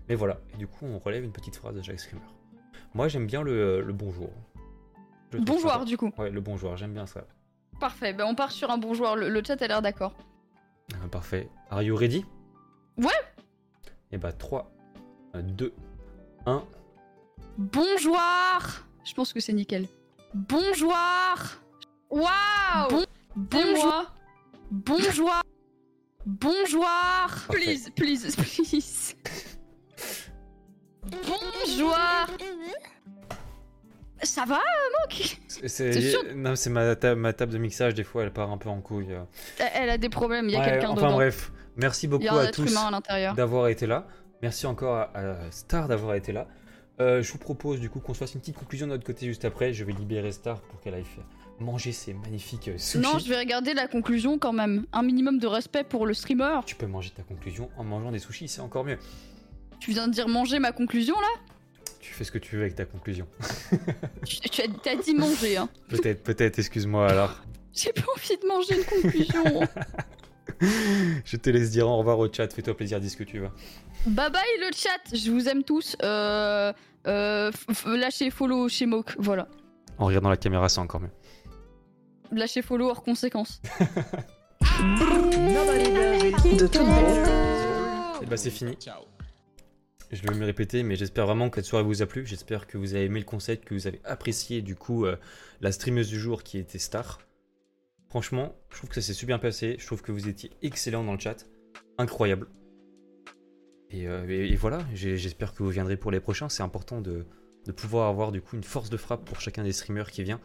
Mais 0.08 0.14
voilà, 0.14 0.38
et 0.54 0.56
du 0.56 0.66
coup, 0.66 0.86
on 0.86 0.98
relève 0.98 1.24
une 1.24 1.32
petite 1.32 1.56
phrase 1.56 1.74
de 1.74 1.82
chaque 1.82 2.00
streamer. 2.00 2.22
Moi, 2.94 3.08
j'aime 3.08 3.26
bien 3.26 3.42
le, 3.42 3.82
le 3.82 3.92
bonjour. 3.92 4.30
Trouve 5.30 5.44
Bonjour 5.44 5.84
du 5.84 5.98
coup. 5.98 6.10
Ouais, 6.16 6.30
le 6.30 6.40
bonjour, 6.40 6.76
j'aime 6.76 6.94
bien 6.94 7.06
ça. 7.06 7.24
Parfait, 7.78 8.14
ben 8.14 8.24
on 8.26 8.34
part 8.34 8.50
sur 8.50 8.70
un 8.70 8.78
bonjour. 8.78 9.14
Le, 9.14 9.28
le 9.28 9.42
chat 9.44 9.60
a 9.60 9.66
l'air 9.68 9.82
d'accord. 9.82 10.16
Ah, 10.94 11.08
parfait. 11.08 11.48
Are 11.70 11.82
you 11.82 11.94
ready? 11.94 12.24
Ouais. 12.96 13.10
Et 14.10 14.16
bah 14.16 14.32
3, 14.32 14.72
2, 15.34 15.74
1. 16.46 16.64
Bonjour 17.58 18.16
Je 19.04 19.14
pense 19.14 19.32
que 19.32 19.40
c'est 19.40 19.52
nickel. 19.52 19.86
Bonjour 20.34 20.94
Waouh 22.10 22.88
bon, 22.90 23.04
Bonjour 23.34 24.12
Bonjour 24.70 25.32
Bonjour 26.24 26.86
Please, 27.48 27.90
please, 27.96 28.36
please 28.36 29.14
Bonjour 31.10 31.96
Ça 34.22 34.44
va, 34.44 34.56
Mook 34.58 35.38
C'est 35.48 35.68
C'est 35.68 36.00
sûr 36.10 36.20
non, 36.36 36.54
c'est 36.54 36.70
ma, 36.70 36.94
ta- 36.96 37.14
ma 37.14 37.32
table 37.32 37.52
de 37.52 37.58
mixage, 37.58 37.94
des 37.94 38.04
fois 38.04 38.22
elle 38.24 38.32
part 38.32 38.50
un 38.52 38.58
peu 38.58 38.68
en 38.68 38.80
couille. 38.80 39.12
euh. 39.12 39.24
Elle- 39.74 39.90
a 39.90 39.98
des 39.98 40.08
problèmes, 40.10 40.48
il 40.48 40.52
y 40.52 40.56
a 40.56 40.60
Ouais, 40.60 40.64
quelqu'un 40.66 40.90
enfin 40.90 41.06
dedans. 41.06 41.14
bref, 41.16 41.50
merci 41.76 42.06
beaucoup 42.06 42.24
à 42.36 42.46
tous 42.52 42.72
d'avoir 43.36 43.68
été 43.68 43.86
là. 43.86 44.06
Merci 44.42 44.66
encore 44.66 44.96
à, 44.96 45.10
à 45.16 45.50
Star 45.50 45.88
d'avoir 45.88 46.14
été 46.14 46.30
là. 46.32 46.46
Euh, 47.00 47.22
je 47.22 47.32
vous 47.32 47.38
propose 47.38 47.80
du 47.80 47.90
coup 47.90 48.00
qu'on 48.00 48.14
se 48.14 48.18
fasse 48.18 48.34
une 48.34 48.40
petite 48.40 48.56
conclusion 48.56 48.86
de 48.86 48.92
notre 48.92 49.04
côté 49.04 49.26
juste 49.26 49.44
après. 49.44 49.72
Je 49.72 49.84
vais 49.84 49.92
libérer 49.92 50.32
Star 50.32 50.60
pour 50.60 50.80
qu'elle 50.80 50.94
aille 50.94 51.04
faire 51.04 51.24
manger 51.60 51.92
ses 51.92 52.14
magnifiques 52.14 52.68
euh, 52.68 52.78
sushis. 52.78 52.98
Non, 52.98 53.18
je 53.18 53.28
vais 53.28 53.38
regarder 53.38 53.74
la 53.74 53.88
conclusion 53.88 54.38
quand 54.38 54.52
même. 54.52 54.86
Un 54.92 55.02
minimum 55.02 55.38
de 55.38 55.46
respect 55.46 55.84
pour 55.84 56.06
le 56.06 56.14
streamer. 56.14 56.60
Tu 56.66 56.74
peux 56.74 56.86
manger 56.86 57.10
ta 57.10 57.22
conclusion 57.22 57.70
en 57.76 57.84
mangeant 57.84 58.12
des 58.12 58.18
sushis, 58.18 58.48
c'est 58.48 58.60
encore 58.60 58.84
mieux. 58.84 58.98
Tu 59.80 59.92
viens 59.92 60.08
de 60.08 60.12
dire 60.12 60.28
manger 60.28 60.58
ma 60.58 60.72
conclusion 60.72 61.14
là? 61.20 61.40
Tu 62.00 62.12
fais 62.12 62.24
ce 62.24 62.30
que 62.30 62.38
tu 62.38 62.56
veux 62.56 62.62
avec 62.62 62.74
ta 62.74 62.84
conclusion. 62.84 63.26
Tu, 64.24 64.40
tu 64.40 64.62
as, 64.62 64.66
t'as 64.82 64.96
dit 64.96 65.14
manger, 65.14 65.56
hein. 65.56 65.68
Peut-être, 65.88 66.22
peut-être, 66.22 66.58
excuse-moi 66.58 67.08
alors. 67.08 67.40
J'ai 67.72 67.92
pas 67.92 68.02
envie 68.14 68.36
de 68.36 68.46
manger 68.46 68.76
une 68.76 69.02
conclusion. 69.02 69.44
Je 71.24 71.36
te 71.36 71.50
laisse 71.50 71.70
dire 71.70 71.88
au 71.88 71.96
revoir 71.96 72.18
au 72.18 72.30
chat, 72.32 72.52
fais-toi 72.52 72.76
plaisir, 72.76 73.00
dis 73.00 73.10
ce 73.10 73.16
que 73.16 73.24
tu 73.24 73.38
veux. 73.38 73.48
bye 74.06 74.30
bye 74.30 74.42
le 74.60 74.70
chat, 74.74 75.16
je 75.16 75.30
vous 75.30 75.48
aime 75.48 75.62
tous. 75.62 75.96
Euh, 76.02 76.72
euh, 77.06 77.50
lâchez 77.86 78.30
follow 78.30 78.68
chez 78.68 78.86
Moke, 78.86 79.14
voilà. 79.18 79.48
En 79.98 80.06
regardant 80.06 80.28
la 80.28 80.36
caméra, 80.36 80.68
c'est 80.68 80.80
encore 80.80 81.00
mieux. 81.00 81.10
Lâchez 82.30 82.62
follow 82.62 82.88
hors 82.88 83.02
conséquence. 83.02 83.60
De 86.58 86.66
tout. 86.66 88.22
Et 88.22 88.26
bah 88.26 88.36
c'est 88.36 88.50
fini. 88.50 88.76
Je 90.10 90.22
vais 90.22 90.34
me 90.34 90.44
répéter, 90.44 90.82
mais 90.82 90.96
j'espère 90.96 91.26
vraiment 91.26 91.50
que 91.50 91.56
cette 91.56 91.66
soirée 91.66 91.84
vous 91.84 92.02
a 92.02 92.06
plu. 92.06 92.26
J'espère 92.26 92.66
que 92.66 92.78
vous 92.78 92.94
avez 92.94 93.04
aimé 93.04 93.18
le 93.18 93.26
concept, 93.26 93.64
que 93.64 93.74
vous 93.74 93.86
avez 93.86 94.00
apprécié 94.04 94.62
du 94.62 94.74
coup 94.74 95.04
euh, 95.04 95.16
la 95.60 95.72
streameuse 95.72 96.08
du 96.08 96.18
jour 96.18 96.42
qui 96.42 96.58
était 96.58 96.78
Star. 96.78 97.20
Franchement, 98.08 98.54
je 98.70 98.78
trouve 98.78 98.88
que 98.88 98.94
ça 98.94 99.02
s'est 99.02 99.14
super 99.14 99.38
bien 99.38 99.48
passé. 99.48 99.76
Je 99.78 99.86
trouve 99.86 100.00
que 100.00 100.12
vous 100.12 100.28
étiez 100.28 100.50
excellent 100.62 101.04
dans 101.04 101.12
le 101.12 101.18
chat. 101.18 101.46
Incroyable. 101.98 102.48
Et, 103.90 104.06
euh, 104.06 104.26
et- 104.28 104.52
et 104.52 104.56
voilà, 104.56 104.80
j'espère 104.94 105.54
que 105.54 105.62
vous 105.62 105.70
viendrez 105.70 105.96
pour 105.96 106.10
les 106.10 106.20
prochains. 106.20 106.48
C'est 106.48 106.62
important 106.62 107.00
de, 107.00 107.24
pouvoir 107.76 108.08
avoir 108.08 108.32
du 108.32 108.40
coup 108.40 108.56
une 108.56 108.64
force 108.64 108.88
de 108.88 108.96
frappe 108.96 109.24
pour 109.26 109.40
chacun 109.40 109.62
des 109.62 109.72
streamers 109.72 110.10
qui 110.10 110.22
vient, 110.22 110.40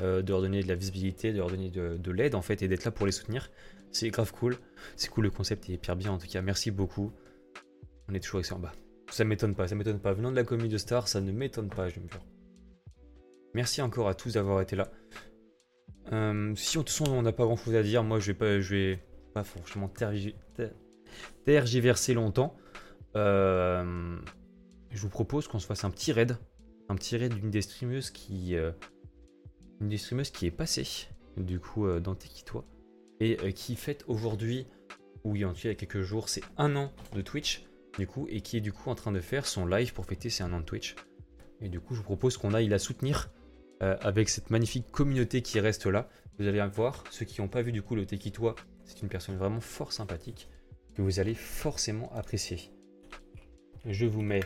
euh, 0.00 0.22
de 0.22 0.30
leur 0.30 0.40
donner 0.40 0.62
de 0.62 0.68
la 0.68 0.76
visibilité, 0.76 1.32
de 1.32 1.38
leur 1.38 1.48
donner 1.48 1.70
de, 1.70 1.96
de 1.96 2.10
l'aide 2.12 2.36
en 2.36 2.42
fait 2.42 2.62
et 2.62 2.68
d'être 2.68 2.84
là 2.84 2.92
pour 2.92 3.04
les 3.06 3.10
soutenir. 3.12 3.50
C'est 3.90 4.08
grave 4.10 4.32
cool. 4.32 4.56
C'est 4.94 5.08
cool 5.10 5.24
le 5.24 5.30
concept 5.30 5.68
est 5.70 5.72
hyper 5.72 5.96
bien 5.96 6.12
en 6.12 6.18
tout 6.18 6.28
cas. 6.28 6.40
Merci 6.40 6.70
beaucoup. 6.70 7.12
On 8.08 8.14
est 8.14 8.20
toujours 8.20 8.38
excellent. 8.40 8.60
Bah, 8.60 8.72
ça 9.10 9.24
m'étonne 9.24 9.54
pas, 9.56 9.66
ça 9.66 9.74
m'étonne 9.74 9.98
pas. 9.98 10.12
Venant 10.12 10.30
de 10.30 10.36
la 10.36 10.44
comédie 10.44 10.68
de 10.68 10.78
Star, 10.78 11.08
ça 11.08 11.20
ne 11.20 11.32
m'étonne 11.32 11.68
pas, 11.68 11.88
je 11.88 11.98
me 11.98 12.06
jure. 12.08 12.24
Merci 13.54 13.82
encore 13.82 14.08
à 14.08 14.14
tous 14.14 14.34
d'avoir 14.34 14.60
été 14.60 14.76
là. 14.76 14.88
Euh, 16.12 16.54
si 16.54 16.78
de 16.78 16.82
toute 16.82 17.08
on 17.08 17.22
n'a 17.22 17.32
pas 17.32 17.44
grand 17.44 17.56
chose 17.56 17.74
à 17.74 17.82
dire, 17.82 18.02
moi 18.04 18.18
je 18.20 18.28
vais 18.28 18.38
pas, 18.38 18.60
je 18.60 18.74
vais 18.74 18.98
pas 19.34 19.42
franchement 19.44 19.88
tergi- 19.88 20.34
ter- 20.54 20.72
tergiverser 21.44 22.14
longtemps. 22.14 22.56
Euh, 23.16 24.18
je 24.90 25.00
vous 25.00 25.08
propose 25.08 25.48
qu'on 25.48 25.58
se 25.58 25.66
fasse 25.66 25.84
un 25.84 25.90
petit 25.90 26.12
raid, 26.12 26.36
un 26.88 26.94
petit 26.94 27.16
raid 27.16 27.34
d'une 27.34 27.50
des 27.50 27.62
streameuses 27.62 28.10
qui, 28.10 28.54
euh, 28.54 28.72
une 29.80 29.88
des 29.88 29.98
streameuses 29.98 30.30
qui 30.30 30.46
est 30.46 30.50
passée 30.50 31.08
du 31.36 31.60
coup 31.60 31.86
euh, 31.86 32.00
dans 32.00 32.14
Tekitoi 32.14 32.64
et 33.20 33.52
qui 33.52 33.74
fête 33.74 34.04
aujourd'hui, 34.06 34.68
ou 35.24 35.34
il 35.34 35.42
y 35.42 35.44
a 35.44 35.74
quelques 35.74 36.02
jours, 36.02 36.28
c'est 36.28 36.44
un 36.56 36.76
an 36.76 36.92
de 37.16 37.20
Twitch 37.20 37.64
du 37.98 38.06
coup 38.06 38.28
et 38.30 38.42
qui 38.42 38.56
est 38.56 38.60
du 38.60 38.72
coup 38.72 38.90
en 38.90 38.94
train 38.94 39.10
de 39.10 39.18
faire 39.18 39.44
son 39.44 39.66
live 39.66 39.92
pour 39.92 40.06
fêter 40.06 40.30
ses 40.30 40.44
un 40.44 40.52
an 40.52 40.60
de 40.60 40.64
Twitch. 40.64 40.94
Et 41.60 41.68
du 41.68 41.80
coup, 41.80 41.94
je 41.94 41.98
vous 41.98 42.04
propose 42.04 42.36
qu'on 42.36 42.54
aille 42.54 42.68
la 42.68 42.78
soutenir 42.78 43.32
avec 43.80 44.28
cette 44.28 44.50
magnifique 44.50 44.92
communauté 44.92 45.42
qui 45.42 45.58
reste 45.58 45.86
là. 45.86 46.08
Vous 46.38 46.46
allez 46.46 46.64
voir, 46.68 47.02
ceux 47.10 47.24
qui 47.24 47.40
n'ont 47.40 47.48
pas 47.48 47.62
vu 47.62 47.72
du 47.72 47.82
coup 47.82 47.96
le 47.96 48.06
Tekitois, 48.06 48.54
c'est 48.84 49.02
une 49.02 49.08
personne 49.08 49.36
vraiment 49.36 49.60
fort 49.60 49.92
sympathique 49.92 50.48
que 50.94 51.02
vous 51.02 51.18
allez 51.18 51.34
forcément 51.34 52.12
apprécier. 52.14 52.70
Je 53.88 54.04
vous 54.04 54.20
mets 54.20 54.42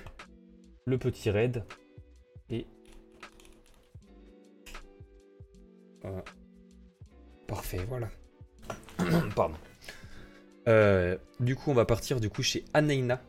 le 0.86 0.98
petit 0.98 1.30
raid 1.30 1.64
et 2.48 2.64
parfait, 7.46 7.80
voilà. 7.88 8.08
Pardon. 9.36 9.56
Euh, 10.68 11.18
du 11.40 11.56
coup, 11.56 11.70
on 11.70 11.74
va 11.74 11.84
partir 11.84 12.20
du 12.20 12.30
coup 12.30 12.42
chez 12.42 12.64
Anaina, 12.72 13.20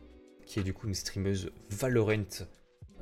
qui 0.46 0.60
est 0.60 0.62
du 0.62 0.72
coup 0.72 0.86
une 0.86 0.94
streameuse 0.94 1.50
Valorant 1.70 2.46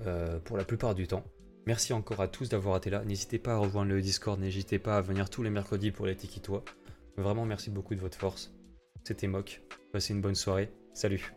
euh, 0.06 0.38
pour 0.40 0.56
la 0.56 0.64
plupart 0.64 0.94
du 0.94 1.06
temps. 1.06 1.24
Merci 1.66 1.92
encore 1.92 2.20
à 2.20 2.28
tous 2.28 2.48
d'avoir 2.48 2.78
été 2.78 2.88
là. 2.88 3.04
N'hésitez 3.04 3.38
pas 3.38 3.52
à 3.52 3.58
rejoindre 3.58 3.90
le 3.90 4.00
Discord, 4.00 4.40
n'hésitez 4.40 4.78
pas 4.78 4.96
à 4.96 5.00
venir 5.02 5.28
tous 5.28 5.42
les 5.42 5.50
mercredis 5.50 5.90
pour 5.90 6.06
les 6.06 6.16
Tikitois. 6.16 6.64
Vraiment, 7.18 7.44
merci 7.44 7.70
beaucoup 7.70 7.94
de 7.94 8.00
votre 8.00 8.16
force. 8.16 8.54
C'était 9.04 9.26
Mock. 9.26 9.60
Passez 9.92 10.14
une 10.14 10.22
bonne 10.22 10.34
soirée. 10.34 10.70
Salut. 10.94 11.32